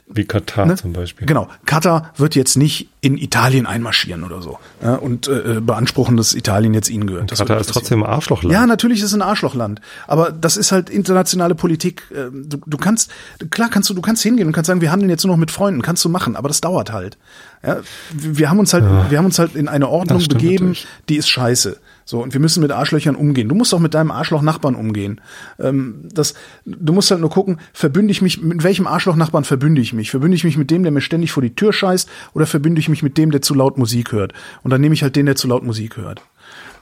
Wie 0.08 0.24
Katar 0.24 0.66
Ne? 0.66 0.76
zum 0.76 0.92
Beispiel. 0.92 1.26
Genau. 1.26 1.48
Katar 1.64 2.12
wird 2.16 2.36
jetzt 2.36 2.56
nicht 2.56 2.88
in 3.00 3.18
Italien 3.18 3.66
einmarschieren 3.66 4.22
oder 4.22 4.40
so 4.40 4.58
ja, 4.80 4.94
und 4.94 5.26
äh, 5.26 5.60
beanspruchen, 5.60 6.16
dass 6.16 6.32
Italien 6.32 6.74
jetzt 6.74 6.88
ihnen 6.90 7.08
gehört. 7.08 7.32
Das 7.32 7.40
Katar 7.40 7.58
ist 7.60 7.70
trotzdem 7.70 8.04
ein 8.04 8.08
Arschlochland. 8.08 8.52
ja, 8.52 8.66
natürlich 8.68 9.00
ist 9.00 9.06
es 9.06 9.14
ein 9.14 9.22
Arschlochland, 9.22 9.80
aber 10.06 10.30
das 10.30 10.56
ist 10.56 10.70
halt 10.70 10.90
internationale 10.90 11.54
Politik. 11.56 12.04
Ähm, 12.14 12.44
Du, 12.48 12.58
du 12.64 12.76
kannst, 12.76 13.10
klar 13.50 13.68
kannst 13.68 13.90
du, 13.90 13.94
du 13.94 14.00
kannst 14.02 14.22
hingehen 14.22 14.46
und 14.46 14.52
kannst 14.52 14.68
sagen, 14.68 14.80
wir 14.80 14.92
handeln 14.92 15.10
jetzt 15.10 15.24
nur 15.24 15.34
noch 15.34 15.40
mit 15.40 15.50
Freunden, 15.50 15.82
kannst 15.82 16.04
du 16.04 16.08
machen, 16.08 16.36
aber 16.36 16.46
das 16.46 16.60
dauert 16.60 16.92
halt. 16.92 17.18
Ja, 17.66 17.78
wir 18.12 18.48
haben 18.50 18.60
uns 18.60 18.72
halt, 18.72 18.84
wir 19.10 19.18
haben 19.18 19.24
uns 19.24 19.38
halt 19.40 19.56
in 19.56 19.66
eine 19.66 19.88
Ordnung 19.88 20.18
begeben, 20.28 20.66
natürlich. 20.68 20.86
die 21.08 21.16
ist 21.16 21.28
scheiße. 21.28 21.78
So 22.08 22.22
und 22.22 22.32
wir 22.32 22.40
müssen 22.40 22.62
mit 22.62 22.70
Arschlöchern 22.70 23.16
umgehen. 23.16 23.48
Du 23.48 23.56
musst 23.56 23.74
auch 23.74 23.80
mit 23.80 23.92
deinem 23.92 24.12
Arschloch-Nachbarn 24.12 24.76
umgehen. 24.76 25.20
Ähm, 25.58 26.08
das, 26.12 26.34
du 26.64 26.92
musst 26.92 27.10
halt 27.10 27.20
nur 27.20 27.30
gucken, 27.30 27.58
verbünde 27.72 28.12
ich 28.12 28.22
mich 28.22 28.40
mit 28.40 28.62
welchem 28.62 28.86
Arschloch-Nachbarn 28.86 29.42
verbünde 29.42 29.80
ich 29.80 29.92
mich? 29.92 30.12
Verbünde 30.12 30.36
ich 30.36 30.44
mich 30.44 30.56
mit 30.56 30.70
dem, 30.70 30.84
der 30.84 30.92
mir 30.92 31.00
ständig 31.00 31.32
vor 31.32 31.42
die 31.42 31.56
Tür 31.56 31.72
scheißt, 31.72 32.08
oder 32.32 32.46
verbünde 32.46 32.78
ich 32.78 32.88
mich 32.88 33.02
mit 33.02 33.18
dem, 33.18 33.32
der 33.32 33.42
zu 33.42 33.54
laut 33.54 33.76
Musik 33.76 34.12
hört? 34.12 34.34
Und 34.62 34.70
dann 34.70 34.80
nehme 34.80 34.94
ich 34.94 35.02
halt 35.02 35.16
den, 35.16 35.26
der 35.26 35.34
zu 35.34 35.48
laut 35.48 35.64
Musik 35.64 35.96
hört. 35.96 36.22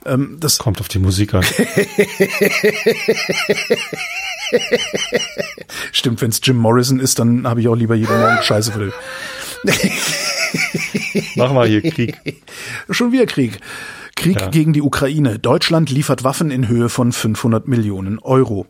Ähm, 0.04 0.36
das, 0.40 0.58
Kommt 0.58 0.80
auf 0.80 0.88
die 0.88 0.98
Musik 0.98 1.32
an. 1.32 1.42
Stimmt, 5.92 6.20
wenn 6.20 6.28
es 6.28 6.40
Jim 6.42 6.58
Morrison 6.58 7.00
ist, 7.00 7.18
dann 7.18 7.46
habe 7.48 7.62
ich 7.62 7.68
auch 7.68 7.76
lieber 7.76 7.94
jeden 7.94 8.14
Morgen 8.14 8.42
Scheiße 8.42 8.72
für. 8.72 8.92
Mach 11.36 11.50
mal 11.54 11.66
hier 11.66 11.80
Krieg. 11.80 12.20
Schon 12.90 13.12
wieder 13.12 13.24
Krieg. 13.24 13.58
Krieg 14.16 14.40
Ja. 14.40 14.48
gegen 14.48 14.72
die 14.72 14.82
Ukraine. 14.82 15.38
Deutschland 15.38 15.90
liefert 15.90 16.24
Waffen 16.24 16.50
in 16.50 16.68
Höhe 16.68 16.88
von 16.88 17.12
500 17.12 17.68
Millionen 17.68 18.18
Euro. 18.18 18.66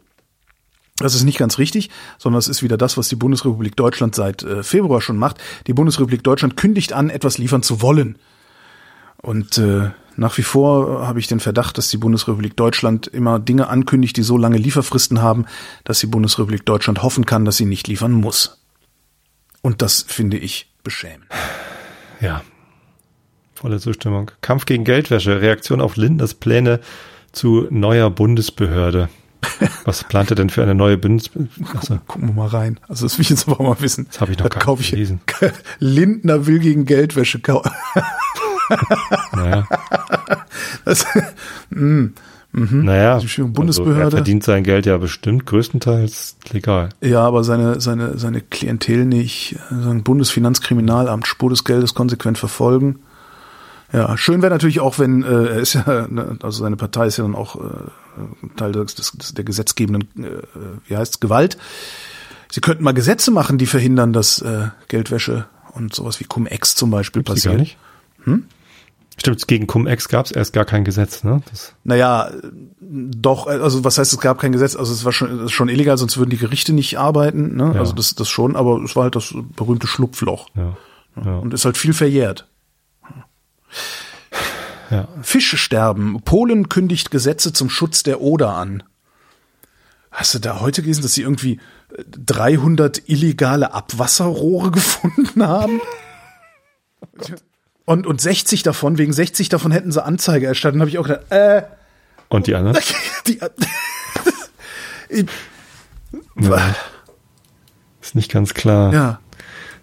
Das 0.97 1.15
ist 1.15 1.25
nicht 1.25 1.39
ganz 1.39 1.59
richtig, 1.59 1.91
sondern 2.19 2.39
es 2.39 2.47
ist 2.49 2.63
wieder 2.63 2.77
das, 2.77 2.97
was 2.97 3.09
die 3.09 3.17
Bundesrepublik 3.17 3.75
Deutschland 3.77 4.15
seit 4.15 4.43
äh, 4.45 4.63
Februar 4.63 5.01
schon 5.01 5.17
macht. 5.17 5.39
Die 5.67 5.73
Bundesrepublik 5.75 6.23
Deutschland 6.23 6.57
kündigt 6.57 6.93
an, 6.93 7.11
etwas 7.11 7.37
liefern 7.39 7.63
zu 7.65 7.83
wollen. 7.83 8.17
Und 9.21 9.59
äh, 9.59 9.91
nach 10.17 10.39
wie 10.39 10.43
vor 10.43 11.05
habe 11.07 11.19
ich 11.19 11.27
den 11.27 11.41
Verdacht, 11.41 11.79
dass 11.79 11.89
die 11.89 11.97
Bundesrepublik 11.97 12.57
Deutschland 12.57 13.09
immer 13.09 13.41
Dinge 13.41 13.67
ankündigt, 13.69 14.17
die 14.17 14.23
so 14.23 14.39
lange 14.39 14.59
Lieferfristen 14.59 15.21
haben, 15.21 15.47
dass 15.83 15.99
die 15.99 16.07
Bundesrepublik 16.07 16.65
Deutschland 16.65 17.03
hoffen 17.03 17.27
kann, 17.27 17.45
dass 17.45 17.57
sie 17.57 17.65
nicht 17.67 17.89
liefern 17.89 18.13
muss. 18.13 18.63
Und 19.63 19.83
das 19.83 20.03
finde 20.07 20.37
ich 20.39 20.73
beschämend. 20.85 21.27
Ja. 22.21 22.43
Volle 23.65 23.81
Zustimmung. 23.81 24.31
Kampf 24.43 24.67
gegen 24.67 24.85
Geldwäsche. 24.85 25.41
Reaktion 25.41 25.81
auf 25.81 25.97
Lindners 25.97 26.35
Pläne 26.35 26.81
zu 27.33 27.67
neuer 27.71 28.11
Bundesbehörde. 28.11 29.09
Was 29.87 30.05
plant 30.05 30.29
er 30.31 30.35
denn 30.35 30.51
für 30.51 30.63
eine 30.63 30.75
neue 30.75 30.99
Bundesbehörde? 30.99 32.03
Gucken 32.07 32.29
wir 32.29 32.35
mal 32.35 32.49
rein. 32.49 32.79
Also 32.89 33.07
das 33.07 33.17
will 33.17 33.23
ich 33.23 33.31
jetzt 33.31 33.49
aber 33.49 33.59
auch 33.59 33.65
mal 33.67 33.81
wissen. 33.81 34.07
Das 34.11 34.21
habe 34.21 34.33
ich 34.33 34.39
noch 34.39 34.51
gar 34.51 34.63
kauf 34.63 34.81
nicht 34.81 34.89
ich. 34.89 34.93
gelesen. 34.93 35.23
Lindner 35.79 36.47
will 36.47 36.59
gegen 36.59 36.85
Geldwäsche 36.85 37.39
kaufen. 37.41 37.71
Naja. 39.35 39.67
Das, 40.85 41.07
naja. 41.71 43.19
Die 43.19 43.43
Bundesbehörde. 43.43 44.05
Also 44.05 44.17
er 44.17 44.19
verdient 44.19 44.45
sein 44.45 44.63
Geld 44.63 44.85
ja 44.85 44.99
bestimmt 44.99 45.47
größtenteils 45.47 46.37
legal. 46.51 46.91
ja, 47.01 47.21
aber 47.21 47.45
seine, 47.45 47.81
seine, 47.81 48.19
seine 48.19 48.43
Klientel 48.43 49.07
nicht. 49.07 49.57
Sein 49.71 50.03
Bundesfinanzkriminalamt, 50.03 51.27
Spur 51.27 51.49
des 51.49 51.65
Geldes 51.65 51.95
konsequent 51.95 52.37
verfolgen. 52.37 53.01
Ja, 53.95 54.17
schön 54.17 54.43
wäre 54.43 54.53
natürlich 54.53 54.81
auch, 54.81 54.99
wenn 54.99 55.23
äh, 55.23 55.27
er 55.27 55.61
ist 55.61 55.75
ja, 55.75 56.09
ne, 56.09 56.37
also 56.43 56.65
seine 56.65 56.77
Partei 56.77 57.07
ist 57.07 57.17
ja 57.17 57.25
dann 57.25 57.37
auch 57.37 57.57
äh, 57.57 58.49
Teil 58.57 58.73
des, 58.73 58.97
des, 58.97 59.35
der 59.35 59.45
gesetzgebenden, 59.45 60.25
äh, 60.25 60.89
wie 60.89 60.97
heißt 60.97 61.21
Gewalt. 61.21 61.57
Sie 62.51 62.61
könnten 62.61 62.83
mal 62.83 62.93
Gesetze 62.93 63.31
machen, 63.31 63.57
die 63.57 63.67
verhindern, 63.67 64.13
dass 64.13 64.43
äh, 64.43 64.69
Geldwäsche 64.89 65.47
und 65.75 65.95
sowas 65.95 66.19
wie 66.19 66.25
Cum-Ex 66.25 66.75
zum 66.75 66.91
Beispiel 66.91 67.23
Gibt's 67.23 67.43
passiert. 67.43 67.55
gar 67.55 67.61
nicht? 67.61 67.79
Hm? 68.25 68.45
Stimmt, 69.17 69.47
gegen 69.47 69.69
Cum-Ex 69.69 70.09
gab 70.09 70.27
es 70.27 70.33
erst 70.33 70.53
gar 70.53 70.65
kein 70.65 70.85
Gesetz, 70.85 71.23
ne? 71.23 71.41
Das, 71.49 71.75
Naja, 71.85 72.33
doch, 72.81 73.47
also 73.47 73.85
was 73.85 73.97
heißt, 73.97 74.13
es 74.13 74.19
gab 74.19 74.41
kein 74.41 74.51
Gesetz, 74.51 74.75
also 74.75 74.93
es 74.93 75.05
war 75.05 75.13
schon, 75.13 75.39
es 75.39 75.45
ist 75.47 75.53
schon 75.53 75.69
illegal, 75.69 75.97
sonst 75.99 76.17
würden 76.17 76.31
die 76.31 76.37
Gerichte 76.37 76.73
nicht 76.73 76.99
arbeiten, 76.99 77.55
ne? 77.55 77.73
Ja. 77.75 77.81
Also 77.81 77.93
das, 77.93 78.17
das 78.17 78.29
schon, 78.29 78.57
aber 78.57 78.83
es 78.83 78.97
war 78.97 79.05
halt 79.05 79.15
das 79.15 79.33
berühmte 79.57 79.87
Schlupfloch. 79.87 80.49
ja. 80.57 80.77
Ja. 81.25 81.39
Und 81.39 81.55
ist 81.55 81.65
halt 81.65 81.77
viel 81.77 81.93
verjährt. 81.93 82.49
Ja. 84.91 85.09
Fische 85.23 85.57
sterben. 85.57 86.21
Polen 86.25 86.69
kündigt 86.69 87.11
Gesetze 87.11 87.53
zum 87.53 87.71
Schutz 87.71 88.03
der 88.03 88.21
Oder 88.21 88.55
an. 88.57 88.83
Hast 90.11 90.35
du 90.35 90.39
da 90.39 90.61
heute 90.61 90.83
gelesen, 90.83 91.03
dass 91.03 91.15
sie 91.15 91.23
irgendwie 91.23 91.61
äh, 91.97 92.05
300 92.09 93.09
illegale 93.09 93.75
Abwasserrohre 93.75 94.71
gefunden 94.73 95.47
haben? 95.47 95.81
Und, 97.85 98.07
und 98.07 98.21
60 98.21 98.63
davon, 98.63 98.97
wegen 98.99 99.13
60 99.13 99.49
davon 99.49 99.73
hätten 99.73 99.93
sie 99.93 100.03
Anzeige 100.03 100.47
erstattet. 100.47 100.81
habe 100.81 100.89
ich 100.89 100.99
auch 100.99 101.07
gedacht, 101.07 101.31
äh, 101.31 101.63
Und 102.29 102.47
die 102.47 102.55
anderen? 102.55 102.79
die, 103.27 103.41
ich, 105.09 105.27
Ja. 106.37 106.75
Ist 108.01 108.15
nicht 108.15 108.31
ganz 108.31 108.55
klar. 108.55 108.93
ja. 108.93 109.21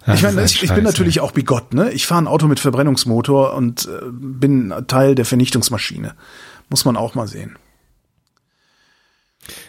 Ja, 0.07 0.13
Ich 0.13 0.21
das 0.21 0.33
meine, 0.33 0.45
ich, 0.45 0.63
ich 0.63 0.73
bin 0.73 0.83
natürlich 0.83 1.19
auch 1.19 1.31
bigott, 1.31 1.73
ne? 1.73 1.91
Ich 1.91 2.07
fahre 2.07 2.21
ein 2.23 2.27
Auto 2.27 2.47
mit 2.47 2.59
Verbrennungsmotor 2.59 3.53
und 3.53 3.85
äh, 3.85 4.05
bin 4.11 4.73
Teil 4.87 5.15
der 5.15 5.25
Vernichtungsmaschine. 5.25 6.15
Muss 6.69 6.85
man 6.85 6.97
auch 6.97 7.15
mal 7.15 7.27
sehen. 7.27 7.57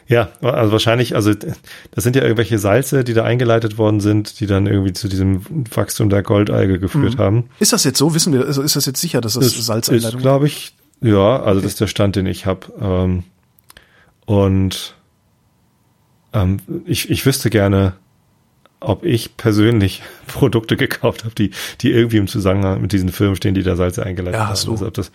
Ja, 0.06 0.28
also 0.42 0.72
wahrscheinlich, 0.72 1.14
also 1.14 1.32
das 1.34 2.04
sind 2.04 2.14
ja 2.14 2.22
irgendwelche 2.22 2.58
Salze, 2.58 3.04
die 3.04 3.14
da 3.14 3.24
eingeleitet 3.24 3.78
worden 3.78 4.00
sind, 4.00 4.40
die 4.40 4.46
dann 4.46 4.66
irgendwie 4.66 4.92
zu 4.92 5.08
diesem 5.08 5.42
Wachstum 5.74 6.10
der 6.10 6.22
Goldalge 6.22 6.78
geführt 6.78 7.16
haben. 7.18 7.48
Ist 7.58 7.72
das 7.72 7.84
jetzt 7.84 7.98
so? 7.98 8.14
Wissen 8.14 8.32
wir, 8.32 8.44
also 8.46 8.60
ist 8.62 8.76
das 8.76 8.84
jetzt 8.84 9.00
sicher, 9.00 9.20
dass 9.22 9.34
das 9.34 9.44
Das 9.46 9.56
ist, 9.58 9.66
Salzeinleitung 9.66 10.18
ist? 10.20 10.22
glaube 10.22 10.46
ich, 10.46 10.74
ja, 11.00 11.40
also 11.42 11.60
das 11.62 11.72
ist 11.72 11.80
der 11.80 11.86
Stand, 11.86 12.16
den 12.16 12.26
ich 12.26 12.44
habe. 12.44 12.66
Ähm, 12.80 13.24
und 14.26 14.94
ähm, 16.34 16.58
ich, 16.84 17.10
ich 17.10 17.24
wüsste 17.24 17.48
gerne, 17.48 17.94
ob 18.84 19.04
ich 19.04 19.36
persönlich 19.36 20.02
Produkte 20.26 20.76
gekauft 20.76 21.24
habe, 21.24 21.34
die, 21.34 21.50
die 21.80 21.90
irgendwie 21.92 22.18
im 22.18 22.26
Zusammenhang 22.28 22.80
mit 22.80 22.92
diesen 22.92 23.10
Firmen 23.10 23.36
stehen, 23.36 23.54
die 23.54 23.62
da 23.62 23.76
Salze 23.76 24.04
eingeleitet 24.04 24.38
Ja, 24.40 24.48
haben. 24.48 24.58
du. 24.64 24.72
Also 24.72 24.86
ob 24.86 24.94
das 24.94 25.12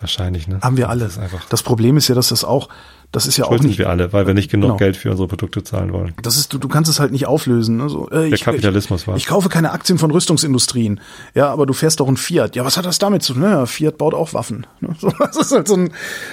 wahrscheinlich, 0.00 0.48
ne? 0.48 0.58
Haben 0.62 0.76
wir 0.76 0.88
alle. 0.88 1.04
Das 1.04 1.18
Das 1.48 1.62
Problem 1.62 1.96
ist 1.96 2.08
ja, 2.08 2.14
dass 2.14 2.28
das 2.30 2.44
auch, 2.44 2.68
das 3.12 3.26
ist 3.26 3.36
ja 3.36 3.44
auch 3.44 3.48
schuld 3.48 3.62
sind 3.62 3.70
nicht, 3.70 3.78
wir 3.78 3.88
alle, 3.90 4.12
weil 4.12 4.26
wir 4.26 4.34
nicht 4.34 4.50
genug 4.50 4.68
Genau. 4.68 4.76
Geld 4.78 4.96
für 4.96 5.10
unsere 5.10 5.26
Produkte 5.28 5.62
zahlen 5.64 5.92
wollen. 5.92 6.14
das 6.22 6.36
ist, 6.36 6.52
du, 6.52 6.58
du 6.58 6.68
kannst 6.68 6.90
es 6.90 7.00
halt 7.00 7.10
nicht 7.12 7.26
auflösen. 7.26 7.76
Ne? 7.76 7.88
So, 7.88 8.08
äh, 8.10 8.28
Der 8.28 8.32
ich, 8.32 8.42
Kapitalismus 8.44 9.02
ich, 9.02 9.08
war. 9.08 9.16
ich 9.16 9.26
kaufe 9.26 9.48
keine 9.48 9.72
Aktien 9.72 9.98
von 9.98 10.10
Rüstungsindustrien. 10.10 11.00
Ja, 11.34 11.50
aber 11.50 11.66
du 11.66 11.72
fährst 11.72 12.00
doch 12.00 12.08
ein 12.08 12.16
Fiat. 12.16 12.54
Ja, 12.56 12.64
was 12.64 12.76
hat 12.76 12.84
das 12.86 12.98
damit 12.98 13.22
zu 13.22 13.34
tun? 13.34 13.42
Ja, 13.42 13.66
Fiat 13.66 13.98
baut 13.98 14.14
auch 14.14 14.32
Waffen. 14.34 14.66
Ne? 14.80 14.94
So, 15.00 15.12
das 15.18 15.36
ist 15.36 15.52
halt 15.52 15.66
so 15.68 15.74
ein, 15.74 15.88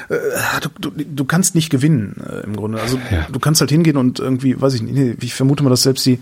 äh, 0.09 0.15
du, 0.61 0.69
du, 0.91 1.03
du 1.03 1.25
kannst 1.25 1.55
nicht 1.55 1.69
gewinnen 1.69 2.21
äh, 2.29 2.41
im 2.45 2.55
Grunde. 2.55 2.79
Also 2.81 2.97
Ja. 3.11 3.25
du 3.31 3.39
kannst 3.39 3.59
halt 3.61 3.71
hingehen 3.71 3.97
und 3.97 4.19
irgendwie, 4.19 4.59
weiß 4.61 4.73
ich 4.75 4.81
nicht, 4.83 5.23
ich 5.23 5.33
vermute 5.33 5.63
mal, 5.63 5.69
dass 5.69 5.81
selbst 5.83 6.05
die 6.05 6.19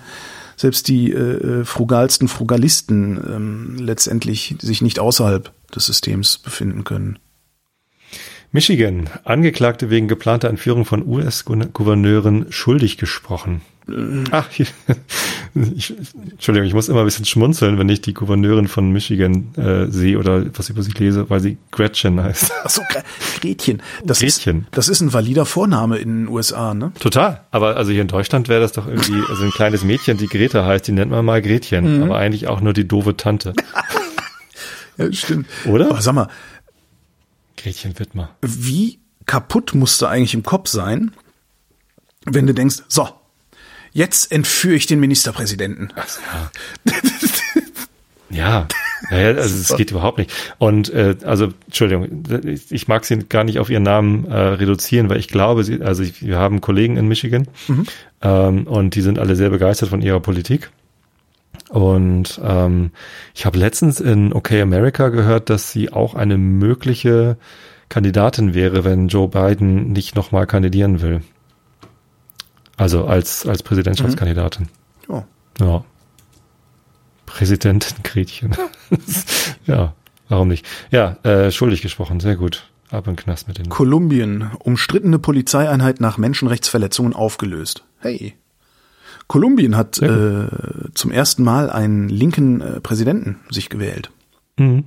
selbst 0.58 0.88
die 0.88 1.12
äh, 1.12 1.66
frugalsten 1.66 2.30
Frugalisten 2.30 3.18
ähm, 3.30 3.76
letztendlich 3.78 4.56
sich 4.62 4.82
nicht 4.82 5.00
außerhalb 5.00 5.52
des 5.76 5.86
Systems 5.86 6.38
befinden 6.38 6.86
können. 6.86 7.20
Michigan. 8.56 9.10
Angeklagte 9.26 9.90
wegen 9.90 10.08
geplanter 10.08 10.50
Entführung 10.50 10.86
von 10.86 11.06
US-Gouverneuren 11.06 12.46
schuldig 12.52 12.98
gesprochen. 12.98 13.60
Ach, 14.32 14.50
hier, 14.50 14.66
ich, 15.76 15.94
Entschuldigung, 16.32 16.66
ich 16.66 16.74
muss 16.74 16.88
immer 16.88 17.00
ein 17.02 17.06
bisschen 17.06 17.26
schmunzeln, 17.26 17.78
wenn 17.78 17.90
ich 17.90 18.00
die 18.00 18.14
Gouverneurin 18.14 18.70
von 18.70 18.90
Michigan 18.92 19.54
äh, 19.58 19.88
sehe 19.92 20.18
oder 20.18 20.46
was 20.58 20.70
über 20.70 20.82
sie 20.82 20.94
lese, 20.94 21.30
weil 21.30 21.42
sie 21.42 21.58
Gretchen 21.70 22.24
heißt. 22.24 22.52
Ach 22.64 22.70
so, 22.70 22.82
Gre- 22.84 23.04
Gretchen. 23.42 23.82
Das 24.06 24.22
Gretchen. 24.22 24.62
Ist, 24.62 24.68
das 24.78 24.88
ist 24.88 25.02
ein 25.02 25.12
valider 25.12 25.46
Vorname 25.46 25.98
in 25.98 26.22
den 26.24 26.28
USA, 26.30 26.74
ne? 26.74 26.94
Total. 27.00 27.42
Aber 27.52 27.76
also 27.76 27.92
hier 27.92 28.02
in 28.02 28.08
Deutschland 28.08 28.48
wäre 28.48 28.62
das 28.62 28.72
doch 28.72 28.88
irgendwie, 28.88 29.22
also 29.30 29.44
ein 29.44 29.52
kleines 29.52 29.84
Mädchen, 29.84 30.18
die 30.18 30.28
Greta 30.28 30.66
heißt, 30.66 30.88
die 30.88 30.94
nennt 30.94 31.12
man 31.12 31.26
mal 31.26 31.42
Gretchen, 31.42 32.02
aber 32.04 32.18
eigentlich 32.18 32.48
auch 32.48 32.62
nur 32.62 32.72
die 32.74 32.88
doofe 32.88 33.18
Tante. 33.18 33.54
Ja, 34.98 35.12
stimmt. 35.12 35.48
Oder? 35.66 35.90
Aber 35.90 36.02
sag 36.02 36.16
mal, 36.16 36.30
Gretchen 37.66 37.98
Wittmer. 37.98 38.30
wie 38.44 39.00
kaputt 39.26 39.74
musst 39.74 40.00
du 40.00 40.06
eigentlich 40.06 40.36
im 40.36 40.44
Kopf 40.44 40.70
sein, 40.70 41.16
wenn 42.24 42.46
du 42.46 42.54
denkst, 42.54 42.84
so, 42.88 43.10
jetzt 43.92 44.32
entführe 44.32 44.76
ich 44.76 44.86
den 44.86 45.00
Ministerpräsidenten. 45.00 45.92
Ja, 48.30 48.68
naja, 49.10 49.30
also 49.30 49.56
es 49.56 49.76
geht 49.78 49.92
überhaupt 49.92 50.18
nicht. 50.18 50.32
Und 50.58 50.90
äh, 50.90 51.16
also 51.24 51.54
Entschuldigung, 51.66 52.24
ich, 52.44 52.72
ich 52.72 52.88
mag 52.88 53.06
sie 53.06 53.18
gar 53.18 53.44
nicht 53.44 53.60
auf 53.60 53.70
ihren 53.70 53.84
Namen 53.84 54.26
äh, 54.26 54.36
reduzieren, 54.36 55.10
weil 55.10 55.18
ich 55.18 55.28
glaube, 55.28 55.64
sie, 55.64 55.82
also 55.82 56.04
ich, 56.04 56.22
wir 56.22 56.38
haben 56.38 56.62
Kollegen 56.62 56.98
in 56.98 57.08
Michigan 57.08 57.48
ähm, 58.22 58.68
und 58.68 58.96
die 58.96 59.02
sind 59.02 59.18
alle 59.18 59.36
sehr 59.36 59.50
begeistert 59.50 59.90
von 59.90 60.02
ihrer 60.02 60.20
Politik. 60.20 60.72
Und 61.70 62.40
ähm, 62.44 62.92
ich 63.34 63.46
habe 63.46 63.58
letztens 63.58 64.00
in 64.00 64.34
OK 64.34 64.52
America 64.52 65.10
gehört, 65.10 65.50
dass 65.50 65.72
sie 65.72 65.92
auch 65.92 66.14
eine 66.14 66.38
mögliche 66.38 67.38
Kandidatin 67.90 68.54
wäre, 68.54 68.84
wenn 68.84 69.08
Joe 69.08 69.28
Biden 69.28 69.92
nicht 69.92 70.16
nochmal 70.16 70.48
kandidieren 70.48 71.02
will. 71.02 71.22
Also 72.78 73.06
als 73.06 73.46
als 73.46 73.64
Präsidentschaftskandidatin. 73.64 74.68
Ja. 75.10 75.26
Ja. 75.60 75.84
Präsidentin 77.26 77.98
Gretchen. 78.04 78.56
ja, 79.66 79.94
warum 80.30 80.50
nicht? 80.50 80.66
Ja, 80.92 81.18
äh, 81.24 81.52
schuldig 81.52 81.82
gesprochen, 81.82 82.20
sehr 82.20 82.36
gut. 82.36 82.70
Ab 82.92 83.08
in 83.08 83.14
den 83.14 83.24
Knast 83.24 83.48
mit 83.48 83.58
den. 83.58 83.70
Kolumbien, 83.70 84.52
umstrittene 84.60 85.18
Polizeieinheit 85.18 86.00
nach 86.00 86.18
Menschenrechtsverletzungen 86.18 87.14
aufgelöst. 87.14 87.84
Hey. 88.00 88.36
Kolumbien 89.28 89.76
hat 89.76 90.02
äh, 90.02 90.48
zum 90.94 91.12
ersten 91.12 91.44
Mal 91.44 91.70
einen 91.70 92.10
linken 92.10 92.62
äh, 92.62 92.80
Präsidenten 92.80 93.40
sich 93.50 93.70
gewählt. 93.70 94.12
Mhm. 94.58 94.86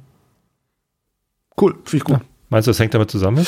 Cool, 1.60 1.74
finde 1.84 1.96
ich 1.96 2.04
gut. 2.04 2.16
Ja. 2.18 2.22
Meinst 2.50 2.66
du, 2.66 2.70
das 2.70 2.78
hängt 2.78 2.94
damit 2.94 3.10
zusammen? 3.10 3.44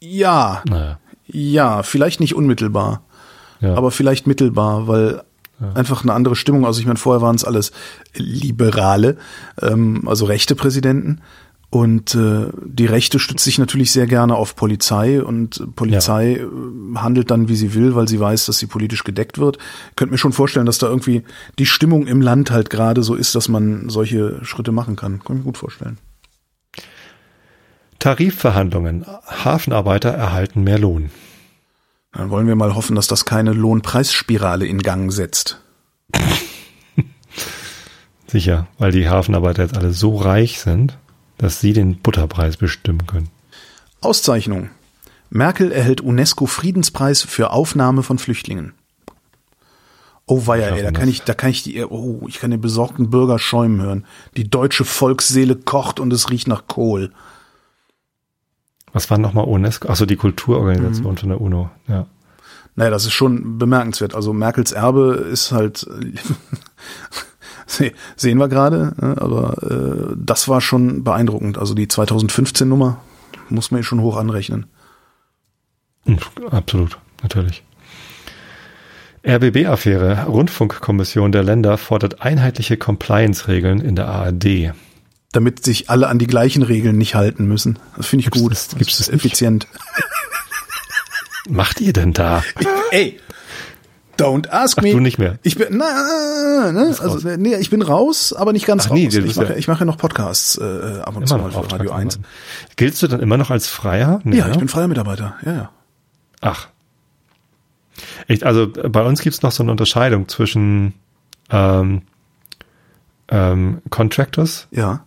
Ja, 0.00 0.62
Naja. 0.68 0.98
ja, 1.26 1.82
vielleicht 1.82 2.20
nicht 2.20 2.34
unmittelbar, 2.34 3.02
Ja. 3.60 3.74
aber 3.74 3.90
vielleicht 3.90 4.26
mittelbar, 4.26 4.86
weil 4.86 5.22
einfach 5.74 6.04
eine 6.04 6.12
andere 6.12 6.36
Stimmung. 6.36 6.64
Also 6.66 6.78
ich 6.78 6.86
meine, 6.86 6.98
vorher 7.00 7.20
waren 7.20 7.34
es 7.34 7.44
alles 7.44 7.72
Liberale, 8.14 9.16
ähm, 9.60 10.06
also 10.06 10.24
rechte 10.26 10.54
Präsidenten. 10.54 11.20
Und 11.70 12.14
äh, 12.14 12.46
die 12.64 12.86
Rechte 12.86 13.18
stützt 13.18 13.44
sich 13.44 13.58
natürlich 13.58 13.92
sehr 13.92 14.06
gerne 14.06 14.36
auf 14.36 14.56
Polizei 14.56 15.22
und 15.22 15.76
Polizei 15.76 16.36
äh, 16.36 16.46
handelt 16.94 17.30
dann, 17.30 17.48
wie 17.48 17.56
sie 17.56 17.74
will, 17.74 17.94
weil 17.94 18.08
sie 18.08 18.18
weiß, 18.18 18.46
dass 18.46 18.58
sie 18.58 18.66
politisch 18.66 19.04
gedeckt 19.04 19.36
wird. 19.36 19.58
Ich 19.90 19.96
könnte 19.96 20.12
mir 20.12 20.18
schon 20.18 20.32
vorstellen, 20.32 20.64
dass 20.64 20.78
da 20.78 20.86
irgendwie 20.86 21.24
die 21.58 21.66
Stimmung 21.66 22.06
im 22.06 22.22
Land 22.22 22.50
halt 22.50 22.70
gerade 22.70 23.02
so 23.02 23.14
ist, 23.14 23.34
dass 23.34 23.48
man 23.48 23.90
solche 23.90 24.42
Schritte 24.46 24.72
machen 24.72 24.96
kann. 24.96 25.22
Kann 25.22 25.36
ich 25.36 25.40
mir 25.40 25.44
gut 25.44 25.58
vorstellen. 25.58 25.98
Tarifverhandlungen. 27.98 29.04
Hafenarbeiter 29.26 30.10
erhalten 30.10 30.64
mehr 30.64 30.78
Lohn. 30.78 31.10
Dann 32.12 32.30
wollen 32.30 32.46
wir 32.46 32.56
mal 32.56 32.74
hoffen, 32.74 32.96
dass 32.96 33.08
das 33.08 33.26
keine 33.26 33.52
Lohnpreisspirale 33.52 34.66
in 34.66 34.78
Gang 34.78 35.12
setzt. 35.12 35.60
Sicher, 38.26 38.68
weil 38.78 38.92
die 38.92 39.08
Hafenarbeiter 39.08 39.64
jetzt 39.64 39.76
alle 39.76 39.92
so 39.92 40.16
reich 40.16 40.60
sind, 40.60 40.96
dass 41.38 41.60
sie 41.60 41.72
den 41.72 41.98
Butterpreis 41.98 42.56
bestimmen 42.56 43.06
können. 43.06 43.30
Auszeichnung. 44.00 44.70
Merkel 45.30 45.72
erhält 45.72 46.00
UNESCO-Friedenspreis 46.00 47.22
für 47.22 47.50
Aufnahme 47.50 48.02
von 48.02 48.18
Flüchtlingen. 48.18 48.72
Oh 50.26 50.46
weia, 50.46 50.76
ey, 50.76 50.82
da 50.82 50.90
kann 50.90 51.08
ich, 51.08 51.22
da 51.22 51.32
kann 51.32 51.50
ich 51.50 51.62
die, 51.62 51.82
oh, 51.84 52.26
ich 52.28 52.38
kann 52.38 52.50
den 52.50 52.60
besorgten 52.60 53.08
Bürger 53.08 53.38
schäumen 53.38 53.80
hören. 53.80 54.06
Die 54.36 54.48
deutsche 54.48 54.84
Volksseele 54.84 55.56
kocht 55.56 56.00
und 56.00 56.12
es 56.12 56.28
riecht 56.28 56.48
nach 56.48 56.66
Kohl. 56.66 57.12
Was 58.92 59.10
war 59.10 59.18
nochmal 59.18 59.46
UNESCO? 59.46 59.88
Achso, 59.88 60.06
die 60.06 60.16
Kulturorganisation 60.16 61.16
von 61.16 61.28
der 61.28 61.40
UNO. 61.40 61.70
Ja. 61.88 62.06
Naja, 62.74 62.90
das 62.90 63.06
ist 63.06 63.12
schon 63.12 63.58
bemerkenswert. 63.58 64.14
Also 64.14 64.32
Merkels 64.32 64.72
Erbe 64.72 65.14
ist 65.14 65.50
halt, 65.50 65.86
sehen 68.16 68.38
wir 68.38 68.48
gerade, 68.48 68.94
ne, 69.00 69.16
aber 69.20 69.62
äh, 70.10 70.14
das 70.16 70.48
war 70.48 70.60
schon 70.60 71.04
beeindruckend. 71.04 71.58
Also 71.58 71.74
die 71.74 71.86
2015 71.88 72.68
Nummer 72.68 73.00
muss 73.50 73.70
man 73.70 73.80
ja 73.80 73.84
schon 73.84 74.00
hoch 74.00 74.16
anrechnen. 74.16 74.66
Mhm, 76.04 76.18
Absolut, 76.50 76.98
natürlich. 77.22 77.62
RBB-Affäre. 79.26 80.24
Rundfunkkommission 80.26 81.32
der 81.32 81.42
Länder 81.42 81.76
fordert 81.76 82.22
einheitliche 82.22 82.76
Compliance-Regeln 82.76 83.80
in 83.80 83.96
der 83.96 84.06
ARD. 84.08 84.72
Damit 85.32 85.64
sich 85.64 85.90
alle 85.90 86.06
an 86.08 86.18
die 86.18 86.26
gleichen 86.26 86.62
Regeln 86.62 86.96
nicht 86.96 87.14
halten 87.14 87.46
müssen. 87.46 87.78
Das 87.96 88.06
finde 88.06 88.20
ich 88.22 88.26
Gibt's 88.30 88.40
gut. 88.40 88.52
das- 88.52 88.68
gibt's 88.76 88.96
das 88.98 89.08
ist 89.08 89.12
nicht? 89.12 89.24
effizient. 89.26 89.66
Macht 91.48 91.80
ihr 91.80 91.92
denn 91.92 92.12
da? 92.12 92.42
Ey, 92.90 93.18
don't 94.18 94.48
ask 94.50 94.76
Ach, 94.78 94.82
me. 94.82 94.90
du 94.92 95.00
nicht 95.00 95.18
mehr. 95.18 95.38
Ich 95.42 95.56
bin, 95.56 95.68
na, 95.70 96.70
ne, 96.72 96.94
also, 97.00 97.28
nee, 97.36 97.54
ich 97.56 97.70
bin 97.70 97.82
raus, 97.82 98.32
aber 98.32 98.52
nicht 98.52 98.66
ganz 98.66 98.86
Ach 98.86 98.90
raus. 98.90 98.98
nee, 98.98 99.06
ich, 99.08 99.36
mache, 99.36 99.50
ja- 99.52 99.56
ich 99.56 99.68
mache 99.68 99.80
ja 99.80 99.84
noch 99.86 99.96
Podcasts 99.96 100.58
äh, 100.58 101.00
ab 101.02 101.16
und 101.16 101.26
zu 101.28 101.36
mal 101.38 101.50
für 101.50 101.58
Radio 101.72 101.92
1. 101.92 102.16
Auftragsarbeiten. 102.16 102.24
Giltst 102.76 103.02
du 103.02 103.06
dann 103.08 103.20
immer 103.20 103.36
noch 103.36 103.50
als 103.50 103.68
Freier? 103.68 104.20
Nee, 104.24 104.36
Ja, 104.38 104.46
ich 104.48 104.54
ne? 104.54 104.58
bin 104.58 104.68
freier 104.68 104.88
Mitarbeiter. 104.88 105.36
Ja, 105.44 105.52
ja. 105.52 105.70
Ach. 106.40 106.68
Ich, 108.26 108.44
also 108.46 108.64
äh, 108.64 108.88
bei 108.88 109.02
uns 109.04 109.20
gibt's 109.22 109.42
noch 109.42 109.52
so 109.52 109.62
eine 109.62 109.72
Unterscheidung 109.72 110.28
zwischen 110.28 110.94
ähm, 111.50 112.02
ähm, 113.28 113.82
Contractors, 113.90 114.68
Ja. 114.70 115.04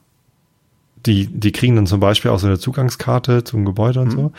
die, 1.06 1.28
die 1.28 1.52
kriegen 1.52 1.76
dann 1.76 1.88
zum 1.88 2.00
Beispiel 2.00 2.32
auch 2.32 2.40
so 2.40 2.48
eine 2.48 2.60
Zugangskarte 2.60 3.44
zum 3.44 3.66
Gebäude 3.66 4.02
und 4.02 4.08
Mhm. 4.10 4.12
so. 4.12 4.32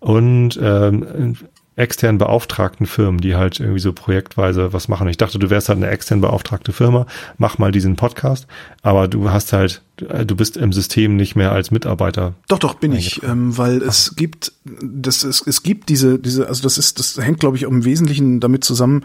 Und 0.00 0.58
ähm, 0.62 1.36
extern 1.80 2.18
beauftragten 2.18 2.86
Firmen, 2.86 3.20
die 3.20 3.34
halt 3.34 3.58
irgendwie 3.58 3.80
so 3.80 3.92
projektweise 3.92 4.72
was 4.72 4.88
machen. 4.88 5.08
Ich 5.08 5.16
dachte, 5.16 5.38
du 5.38 5.50
wärst 5.50 5.68
halt 5.68 5.78
eine 5.78 5.88
extern 5.88 6.20
beauftragte 6.20 6.72
Firma, 6.72 7.06
mach 7.38 7.58
mal 7.58 7.72
diesen 7.72 7.96
Podcast, 7.96 8.46
aber 8.82 9.08
du 9.08 9.30
hast 9.30 9.52
halt, 9.52 9.82
du 9.96 10.36
bist 10.36 10.56
im 10.56 10.72
System 10.72 11.16
nicht 11.16 11.34
mehr 11.34 11.52
als 11.52 11.70
Mitarbeiter. 11.70 12.34
Doch, 12.48 12.58
doch, 12.58 12.74
bin 12.74 12.92
ich, 12.92 13.22
ähm, 13.22 13.56
weil 13.56 13.82
es 13.82 14.14
gibt, 14.14 14.52
das 14.64 15.24
es, 15.24 15.44
es 15.46 15.62
gibt 15.62 15.88
diese, 15.88 16.18
diese, 16.18 16.46
also 16.46 16.62
das 16.62 16.78
ist, 16.78 16.98
das 16.98 17.16
hängt, 17.16 17.40
glaube 17.40 17.56
ich, 17.56 17.64
im 17.64 17.84
Wesentlichen 17.84 18.40
damit 18.40 18.62
zusammen, 18.62 19.04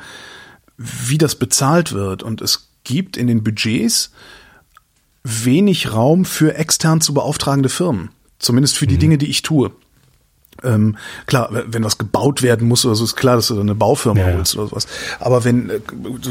wie 0.77 1.17
das 1.17 1.35
bezahlt 1.35 1.93
wird. 1.93 2.21
Und 2.21 2.41
es 2.41 2.69
gibt 2.83 3.17
in 3.17 3.27
den 3.27 3.43
Budgets 3.43 4.11
wenig 5.23 5.93
Raum 5.93 6.25
für 6.25 6.55
extern 6.55 7.01
zu 7.01 7.13
beauftragende 7.13 7.69
Firmen. 7.69 8.09
Zumindest 8.37 8.77
für 8.77 8.85
die 8.85 8.97
Dinge, 8.97 9.17
die 9.17 9.27
ich 9.27 9.41
tue. 9.41 9.71
Ähm, 10.63 10.97
klar, 11.25 11.49
wenn 11.67 11.83
was 11.83 11.97
gebaut 11.97 12.41
werden 12.41 12.67
muss 12.67 12.85
oder 12.85 12.95
so, 12.95 13.03
ist 13.03 13.15
klar, 13.15 13.35
dass 13.35 13.47
du 13.47 13.59
eine 13.59 13.75
Baufirma 13.75 14.19
Ja, 14.21 14.29
ja. 14.29 14.37
holst 14.37 14.55
oder 14.57 14.67
sowas. 14.67 14.87
Aber 15.19 15.43
wenn 15.43 15.69
äh, 15.69 15.79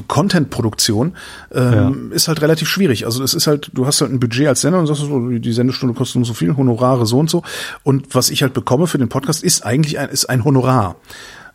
Content-Produktion 0.08 1.14
ähm, 1.52 2.10
ist 2.12 2.28
halt 2.28 2.40
relativ 2.40 2.68
schwierig. 2.68 3.06
Also 3.06 3.20
das 3.20 3.34
ist 3.34 3.46
halt, 3.46 3.70
du 3.74 3.86
hast 3.86 4.00
halt 4.00 4.12
ein 4.12 4.20
Budget 4.20 4.48
als 4.48 4.62
Sender 4.62 4.78
und 4.80 4.86
sagst 4.86 5.02
so, 5.02 5.28
die 5.28 5.52
Sendestunde 5.52 5.94
kostet 5.94 6.16
nur 6.16 6.24
so 6.24 6.34
viel, 6.34 6.56
Honorare 6.56 7.06
so 7.06 7.18
und 7.18 7.28
so. 7.30 7.42
Und 7.82 8.14
was 8.14 8.30
ich 8.30 8.42
halt 8.42 8.54
bekomme 8.54 8.86
für 8.86 8.98
den 8.98 9.08
Podcast 9.08 9.42
ist 9.42 9.64
eigentlich 9.64 9.98
ein, 9.98 10.08
ist 10.08 10.26
ein 10.26 10.44
Honorar. 10.44 10.96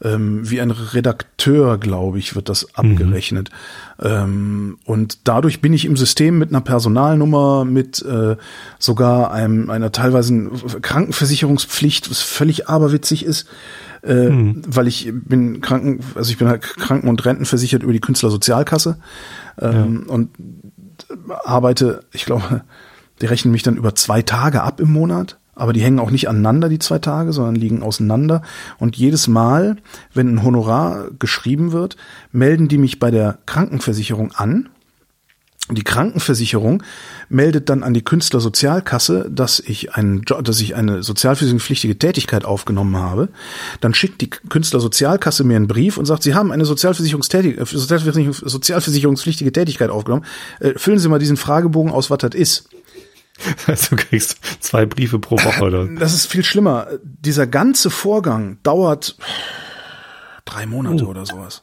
Ähm, 0.01 0.49
wie 0.49 0.61
ein 0.61 0.71
Redakteur, 0.71 1.77
glaube 1.77 2.19
ich, 2.19 2.35
wird 2.35 2.47
das 2.47 2.73
abgerechnet. 2.75 3.49
Ähm, 4.01 4.77
und 4.85 5.27
dadurch 5.27 5.61
bin 5.61 5.73
ich 5.73 5.85
im 5.85 5.97
System 5.97 6.37
mit 6.37 6.49
einer 6.49 6.61
Personalnummer, 6.61 7.65
mit 7.65 8.01
äh, 8.03 8.37
sogar 8.77 9.31
einem, 9.31 9.69
einer 9.69 9.91
teilweise 9.91 10.49
Krankenversicherungspflicht, 10.81 12.09
was 12.09 12.21
völlig 12.21 12.69
aberwitzig 12.69 13.25
ist, 13.25 13.47
äh, 14.01 14.29
weil 14.29 14.87
ich 14.87 15.11
bin 15.13 15.59
Kranken, 15.59 15.99
also 16.15 16.31
ich 16.31 16.37
bin 16.37 16.47
halt 16.47 16.61
Kranken- 16.61 17.09
und 17.09 17.25
Rentenversichert 17.25 17.83
über 17.83 17.93
die 17.93 17.99
Künstlersozialkasse 17.99 18.97
ähm, 19.59 20.05
und 20.07 20.29
arbeite, 21.43 22.05
ich 22.11 22.25
glaube, 22.25 22.61
die 23.21 23.25
rechnen 23.25 23.51
mich 23.51 23.63
dann 23.63 23.77
über 23.77 23.95
zwei 23.95 24.21
Tage 24.21 24.61
ab 24.61 24.79
im 24.79 24.91
Monat, 24.91 25.38
aber 25.59 25.73
die 25.73 25.81
hängen 25.81 25.99
auch 25.99 26.11
nicht 26.11 26.29
aneinander, 26.29 26.69
die 26.69 26.79
zwei 26.79 26.99
Tage, 26.99 27.33
sondern 27.33 27.55
liegen 27.55 27.83
auseinander. 27.83 28.41
Und 28.77 28.97
jedes 28.97 29.27
Mal, 29.27 29.77
wenn 30.13 30.35
ein 30.35 30.43
Honorar 30.43 31.09
geschrieben 31.19 31.71
wird, 31.71 31.97
melden 32.31 32.67
die 32.67 32.77
mich 32.77 32.99
bei 32.99 33.11
der 33.11 33.39
Krankenversicherung 33.45 34.31
an. 34.31 34.69
Die 35.71 35.83
Krankenversicherung 35.83 36.81
meldet 37.29 37.69
dann 37.69 37.83
an 37.83 37.93
die 37.93 38.01
Künstlersozialkasse, 38.01 39.29
dass 39.31 39.59
ich 39.59 39.93
einen 39.93 40.23
dass 40.23 40.59
ich 40.61 40.75
eine 40.75 41.03
sozialversicherungspflichtige 41.03 41.99
Tätigkeit 41.99 42.43
aufgenommen 42.43 42.97
habe. 42.97 43.29
Dann 43.79 43.93
schickt 43.93 44.21
die 44.21 44.31
Künstlersozialkasse 44.31 45.43
mir 45.43 45.57
einen 45.57 45.67
Brief 45.67 45.97
und 45.97 46.05
sagt, 46.05 46.23
Sie 46.23 46.33
haben 46.33 46.51
eine 46.51 46.65
Sozialversicherungstätig 46.65 47.59
äh, 47.59 47.65
Sozialversicherungs 47.65 48.39
sozialversicherungspflichtige 48.39 49.51
Tätigkeit 49.51 49.91
aufgenommen. 49.91 50.25
Äh, 50.59 50.73
füllen 50.75 50.97
Sie 50.97 51.07
mal 51.07 51.19
diesen 51.19 51.37
Fragebogen 51.37 51.91
aus, 51.91 52.09
was 52.09 52.17
das 52.17 52.33
ist. 52.33 52.69
Also 53.67 53.95
du 53.95 54.03
kriegst 54.03 54.37
zwei 54.61 54.85
Briefe 54.85 55.19
pro 55.19 55.37
Woche 55.37 55.63
oder. 55.63 55.87
Das 55.87 56.13
ist 56.13 56.27
viel 56.27 56.43
schlimmer. 56.43 56.87
Dieser 57.03 57.47
ganze 57.47 57.89
Vorgang 57.89 58.57
dauert 58.63 59.17
drei 60.45 60.65
Monate 60.65 61.05
oder 61.05 61.25
sowas. 61.25 61.61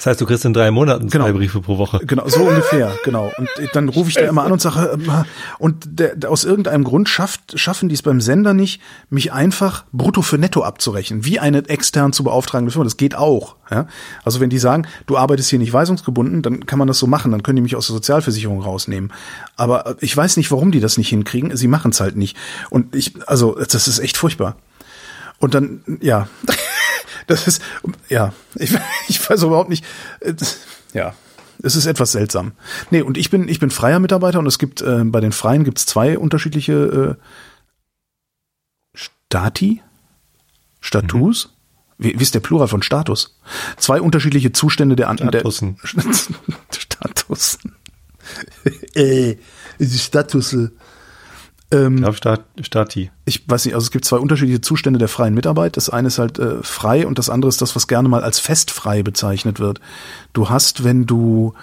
Das 0.00 0.06
heißt, 0.06 0.20
du 0.22 0.24
kriegst 0.24 0.46
in 0.46 0.54
drei 0.54 0.70
Monaten 0.70 1.10
zwei 1.10 1.18
Genau. 1.18 1.32
Briefe 1.36 1.60
pro 1.60 1.76
Woche. 1.76 2.00
Genau, 2.06 2.26
so 2.26 2.44
ungefähr, 2.44 2.96
genau. 3.04 3.30
Und 3.36 3.50
dann 3.74 3.90
rufe 3.90 4.08
ich 4.08 4.14
da 4.14 4.22
immer 4.22 4.44
an 4.44 4.52
und 4.52 4.58
sage, 4.58 4.98
äh, 4.98 5.24
und 5.58 5.84
der, 5.86 6.16
der, 6.16 6.30
aus 6.30 6.44
irgendeinem 6.44 6.84
Grund 6.84 7.10
schafft, 7.10 7.58
schaffen 7.60 7.90
die 7.90 7.94
es 7.94 8.00
beim 8.00 8.22
Sender 8.22 8.54
nicht, 8.54 8.80
mich 9.10 9.34
einfach 9.34 9.84
brutto 9.92 10.22
für 10.22 10.38
netto 10.38 10.62
abzurechnen, 10.62 11.26
wie 11.26 11.38
eine 11.38 11.68
extern 11.68 12.14
zu 12.14 12.24
beauftragende 12.24 12.72
Firma. 12.72 12.84
Das 12.84 12.96
geht 12.96 13.14
auch. 13.14 13.56
Ja? 13.70 13.88
Also 14.24 14.40
wenn 14.40 14.48
die 14.48 14.58
sagen, 14.58 14.86
du 15.04 15.18
arbeitest 15.18 15.50
hier 15.50 15.58
nicht 15.58 15.74
weisungsgebunden, 15.74 16.40
dann 16.40 16.64
kann 16.64 16.78
man 16.78 16.88
das 16.88 16.98
so 16.98 17.06
machen, 17.06 17.30
dann 17.30 17.42
können 17.42 17.56
die 17.56 17.62
mich 17.62 17.76
aus 17.76 17.88
der 17.88 17.94
Sozialversicherung 17.94 18.62
rausnehmen. 18.62 19.12
Aber 19.56 19.86
äh, 19.86 19.94
ich 20.00 20.16
weiß 20.16 20.38
nicht, 20.38 20.50
warum 20.50 20.72
die 20.72 20.80
das 20.80 20.96
nicht 20.96 21.10
hinkriegen. 21.10 21.54
Sie 21.58 21.68
machen 21.68 21.90
es 21.90 22.00
halt 22.00 22.16
nicht. 22.16 22.38
Und 22.70 22.96
ich, 22.96 23.12
also 23.28 23.54
das 23.54 23.86
ist 23.86 23.98
echt 23.98 24.16
furchtbar. 24.16 24.56
Und 25.40 25.54
dann, 25.54 25.80
ja, 26.00 26.28
das 27.26 27.46
ist, 27.46 27.62
ja, 28.08 28.32
ich, 28.54 28.74
ich 29.08 29.28
weiß 29.30 29.42
überhaupt 29.42 29.68
nicht, 29.70 29.84
ja, 30.92 31.14
es 31.62 31.76
ist 31.76 31.86
etwas 31.86 32.12
seltsam. 32.12 32.52
Nee, 32.90 33.02
und 33.02 33.18
ich 33.18 33.30
bin, 33.30 33.48
ich 33.48 33.60
bin 33.60 33.70
freier 33.70 33.98
Mitarbeiter 33.98 34.38
und 34.38 34.46
es 34.46 34.58
gibt, 34.58 34.80
äh, 34.82 35.04
bei 35.04 35.20
den 35.20 35.32
Freien 35.32 35.64
gibt 35.64 35.78
es 35.78 35.86
zwei 35.86 36.18
unterschiedliche 36.18 37.18
äh, 37.18 37.24
Stati, 38.94 39.82
Status. 40.80 41.54
Wie, 41.98 42.18
wie 42.18 42.22
ist 42.22 42.34
der 42.34 42.40
Plural 42.40 42.68
von 42.68 42.82
Status? 42.82 43.38
Zwei 43.76 44.00
unterschiedliche 44.00 44.52
Zustände 44.52 44.96
der 44.96 45.08
An- 45.10 45.18
Statussen. 45.18 45.76
Der, 45.94 46.80
Status. 46.80 47.58
äh, 48.94 49.36
Status. 49.80 50.56
Ähm, 51.70 51.96
Ich 51.96 52.02
glaube, 52.02 52.16
Stat 52.16 52.44
Stati. 52.62 53.10
ich 53.24 53.48
weiß 53.48 53.64
nicht, 53.64 53.74
also 53.74 53.84
es 53.84 53.90
gibt 53.90 54.04
zwei 54.04 54.18
unterschiedliche 54.18 54.60
Zustände 54.60 54.98
der 54.98 55.08
freien 55.08 55.34
Mitarbeit. 55.34 55.76
Das 55.76 55.90
eine 55.90 56.08
ist 56.08 56.18
halt 56.18 56.38
äh, 56.38 56.62
frei 56.62 57.06
und 57.06 57.18
das 57.18 57.30
andere 57.30 57.48
ist 57.48 57.62
das, 57.62 57.76
was 57.76 57.86
gerne 57.86 58.08
mal 58.08 58.22
als 58.24 58.38
festfrei 58.38 59.02
bezeichnet 59.02 59.60
wird. 59.60 59.80
Du 60.32 60.48
hast, 60.48 60.84
wenn 60.84 61.06
du 61.06 61.54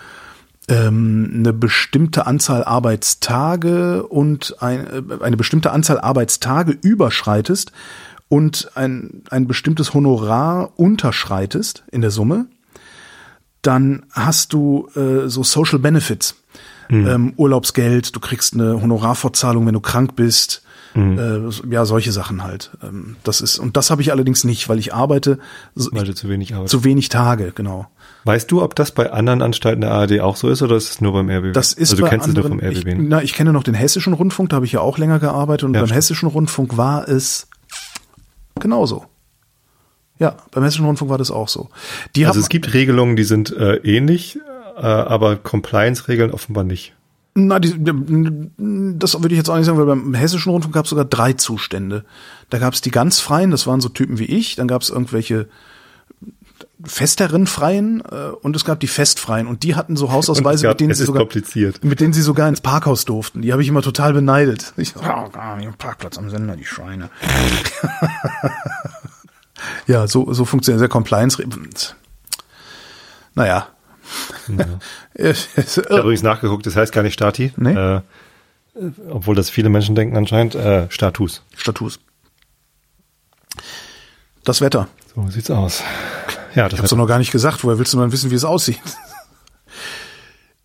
ähm, 0.67 1.31
eine 1.33 1.53
bestimmte 1.53 2.25
Anzahl 2.27 2.63
Arbeitstage 2.63 4.03
und 4.03 4.55
ein, 4.61 4.87
äh, 4.87 5.23
eine 5.23 5.37
bestimmte 5.37 5.71
Anzahl 5.71 5.99
Arbeitstage 5.99 6.71
überschreitest 6.71 7.71
und 8.29 8.71
ein, 8.75 9.23
ein 9.29 9.47
bestimmtes 9.47 9.93
Honorar 9.93 10.71
unterschreitest 10.75 11.83
in 11.91 12.01
der 12.01 12.11
Summe, 12.11 12.47
dann 13.61 14.05
hast 14.11 14.53
du 14.53 14.89
äh, 14.95 15.27
so 15.29 15.43
Social 15.43 15.79
Benefits. 15.79 16.35
Ähm, 16.89 17.33
Urlaubsgeld, 17.37 18.15
du 18.15 18.19
kriegst 18.19 18.53
eine 18.53 18.81
Honorarfortzahlung, 18.81 19.65
wenn 19.65 19.73
du 19.73 19.81
krank 19.81 20.15
bist. 20.15 20.63
Äh, 20.95 21.41
ja, 21.69 21.85
solche 21.85 22.11
Sachen 22.11 22.43
halt. 22.43 22.71
Ähm, 22.81 23.17
das 23.23 23.39
ist, 23.41 23.59
und 23.59 23.77
das 23.77 23.91
habe 23.91 24.01
ich 24.01 24.11
allerdings 24.11 24.43
nicht, 24.43 24.67
weil 24.67 24.79
ich 24.79 24.95
arbeite 24.95 25.37
Weil 25.75 26.05
du 26.05 26.15
zu 26.15 26.27
wenig 26.27 26.55
arbeitest. 26.55 26.71
zu 26.71 26.83
wenig 26.83 27.09
Tage, 27.09 27.51
genau. 27.53 27.85
Weißt 28.23 28.49
du, 28.49 28.63
ob 28.63 28.73
das 28.75 28.91
bei 28.91 29.11
anderen 29.11 29.43
Anstalten 29.43 29.81
der 29.81 29.91
ARD 29.91 30.21
auch 30.21 30.37
so 30.37 30.49
ist 30.49 30.63
oder 30.63 30.75
ist 30.75 30.89
es 30.89 30.99
nur 31.01 31.13
beim 31.13 31.29
RBB? 31.29 31.53
Das 31.53 31.71
ist 31.73 31.91
also 31.91 32.01
du 32.03 32.09
kennst 32.09 32.27
anderen, 32.27 32.45
es 32.45 32.49
nur 32.49 32.59
vom 32.59 32.71
ich, 32.71 32.77
RBB. 32.79 32.97
ne? 32.97 33.05
na, 33.09 33.21
ich 33.21 33.33
kenne 33.33 33.53
noch 33.53 33.61
den 33.63 33.75
hessischen 33.75 34.13
Rundfunk, 34.13 34.49
da 34.49 34.55
habe 34.55 34.65
ich 34.65 34.71
ja 34.71 34.79
auch 34.79 34.97
länger 34.97 35.19
gearbeitet 35.19 35.65
und 35.65 35.75
Ja, 35.75 35.81
beim 35.81 35.87
stimmt. 35.87 35.97
hessischen 35.97 36.29
Rundfunk 36.29 36.77
war 36.77 37.07
es 37.07 37.47
genauso. 38.59 39.05
Ja, 40.19 40.35
beim 40.51 40.63
hessischen 40.63 40.85
Rundfunk 40.85 41.11
war 41.11 41.19
das 41.19 41.29
auch 41.29 41.47
so. 41.47 41.69
Die 42.15 42.25
also 42.25 42.39
es 42.39 42.49
gibt 42.49 42.73
Regelungen, 42.73 43.15
die 43.17 43.23
sind 43.23 43.55
äh, 43.55 43.75
ähnlich, 43.83 44.37
äh, 44.37 44.39
aber 44.81 45.37
Compliance-Regeln 45.37 46.31
offenbar 46.31 46.63
nicht. 46.63 46.93
Na, 47.39 47.59
die, 47.59 47.71
das 47.77 49.21
würde 49.21 49.35
ich 49.35 49.37
jetzt 49.37 49.49
auch 49.49 49.57
nicht 49.57 49.65
sagen, 49.67 49.77
weil 49.77 49.85
beim 49.85 50.15
hessischen 50.15 50.51
Rundfunk 50.51 50.73
gab 50.73 50.85
es 50.85 50.89
sogar 50.89 51.05
drei 51.05 51.33
Zustände. 51.33 52.03
Da 52.49 52.57
gab 52.57 52.73
es 52.73 52.81
die 52.81 52.89
ganz 52.89 53.19
Freien, 53.19 53.51
das 53.51 53.67
waren 53.67 53.79
so 53.79 53.89
Typen 53.89 54.17
wie 54.17 54.25
ich, 54.25 54.55
dann 54.55 54.67
gab 54.67 54.81
es 54.81 54.89
irgendwelche 54.89 55.47
festeren 56.83 57.47
Freien 57.47 58.01
äh, 58.01 58.29
und 58.41 58.55
es 58.55 58.65
gab 58.65 58.79
die 58.79 58.87
Festfreien 58.87 59.47
und 59.47 59.63
die 59.63 59.75
hatten 59.75 59.95
so 59.95 60.11
Hausausweise, 60.11 60.63
gab, 60.63 60.71
mit 60.71 60.79
denen 60.79 60.93
sie 60.95 61.05
sogar 61.05 61.21
kompliziert. 61.21 61.83
mit 61.83 61.99
denen 61.99 62.13
sie 62.13 62.21
sogar 62.21 62.49
ins 62.49 62.61
Parkhaus 62.61 63.05
durften. 63.05 63.41
Die 63.41 63.51
habe 63.51 63.61
ich 63.61 63.67
immer 63.67 63.81
total 63.81 64.13
beneidet. 64.13 64.73
Ich 64.77 64.95
oh, 64.95 65.29
gar 65.29 65.57
nicht, 65.57 65.77
Parkplatz 65.77 66.17
am 66.17 66.31
Sender, 66.31 66.55
die 66.55 66.65
Schweine. 66.65 67.09
ja, 69.87 70.07
so, 70.07 70.33
so 70.33 70.45
funktioniert 70.45 70.81
der 70.81 70.89
Compliance. 70.89 71.37
Naja. 73.35 73.67
Ich 75.15 75.47
habe 75.57 75.99
übrigens 75.99 76.23
nachgeguckt, 76.23 76.65
das 76.65 76.75
heißt 76.75 76.91
gar 76.93 77.03
nicht 77.03 77.13
Stati. 77.13 77.53
Nee. 77.57 77.73
Äh, 77.73 78.01
obwohl 79.09 79.35
das 79.35 79.49
viele 79.49 79.69
Menschen 79.69 79.95
denken 79.95 80.15
anscheinend, 80.17 80.55
äh, 80.55 80.87
Status. 80.89 81.43
Status. 81.55 81.99
Das 84.43 84.61
Wetter. 84.61 84.87
So 85.15 85.27
sieht's 85.29 85.49
aus. 85.49 85.83
Ja, 86.55 86.65
Ich 86.65 86.71
das 86.71 86.79
hab's 86.79 86.89
doch 86.91 86.97
noch 86.97 87.07
gar 87.07 87.17
nicht 87.19 87.31
gesagt. 87.31 87.63
Woher 87.63 87.77
willst 87.79 87.93
du 87.93 87.99
dann 87.99 88.11
wissen, 88.11 88.31
wie 88.31 88.35
es 88.35 88.43
aussieht? 88.45 88.79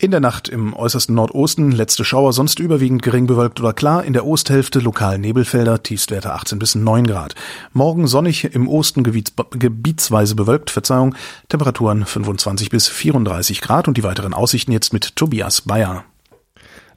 In 0.03 0.11
der 0.11 0.19
Nacht 0.19 0.49
im 0.49 0.75
äußersten 0.75 1.15
Nordosten 1.15 1.71
letzte 1.71 2.05
Schauer, 2.05 2.33
sonst 2.33 2.59
überwiegend 2.59 3.03
gering 3.03 3.29
bewölkt 3.29 3.61
oder 3.61 3.73
klar. 3.73 4.03
In 4.03 4.15
der 4.15 4.27
Osthälfte 4.27 4.81
lokal 4.81 5.17
Nebelfelder, 5.17 5.81
Tiefstwerte 5.81 6.33
18 6.33 6.59
bis 6.59 6.75
9 6.75 7.07
Grad. 7.07 7.37
Morgen 7.73 8.09
sonnig, 8.09 8.53
im 8.53 8.69
Osten 8.69 9.05
gebiets, 9.05 9.33
gebietsweise 9.53 10.35
bewölkt, 10.35 10.71
Verzeihung, 10.71 11.15
Temperaturen 11.49 12.05
25 12.05 12.69
bis 12.69 12.89
34 12.89 13.61
Grad 13.61 13.87
und 13.87 13.97
die 13.97 14.03
weiteren 14.03 14.35
Aussichten 14.35 14.73
jetzt 14.73 14.93
mit 14.93 15.15
Tobias 15.15 15.61
Bayer. 15.61 16.03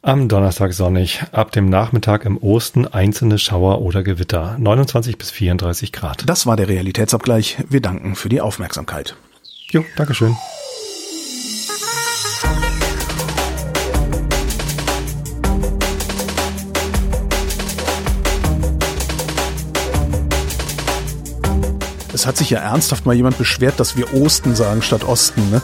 Am 0.01 0.27
Donnerstag 0.27 0.73
sonnig, 0.73 1.23
ab 1.31 1.51
dem 1.51 1.69
Nachmittag 1.69 2.25
im 2.25 2.39
Osten 2.39 2.87
einzelne 2.87 3.37
Schauer 3.37 3.83
oder 3.83 4.01
Gewitter, 4.01 4.57
29 4.57 5.19
bis 5.19 5.29
34 5.29 5.91
Grad. 5.91 6.27
Das 6.27 6.47
war 6.47 6.55
der 6.55 6.69
Realitätsabgleich. 6.69 7.57
Wir 7.69 7.81
danken 7.81 8.15
für 8.15 8.29
die 8.29 8.41
Aufmerksamkeit. 8.41 9.15
Jo, 9.69 9.85
Dankeschön. 9.95 10.35
Es 22.15 22.25
hat 22.25 22.37
sich 22.37 22.49
ja 22.49 22.59
ernsthaft 22.59 23.05
mal 23.05 23.13
jemand 23.13 23.37
beschwert, 23.37 23.77
dass 23.77 23.97
wir 23.97 24.13
Osten 24.13 24.55
sagen 24.55 24.81
statt 24.81 25.03
Osten, 25.03 25.51
ne? 25.51 25.61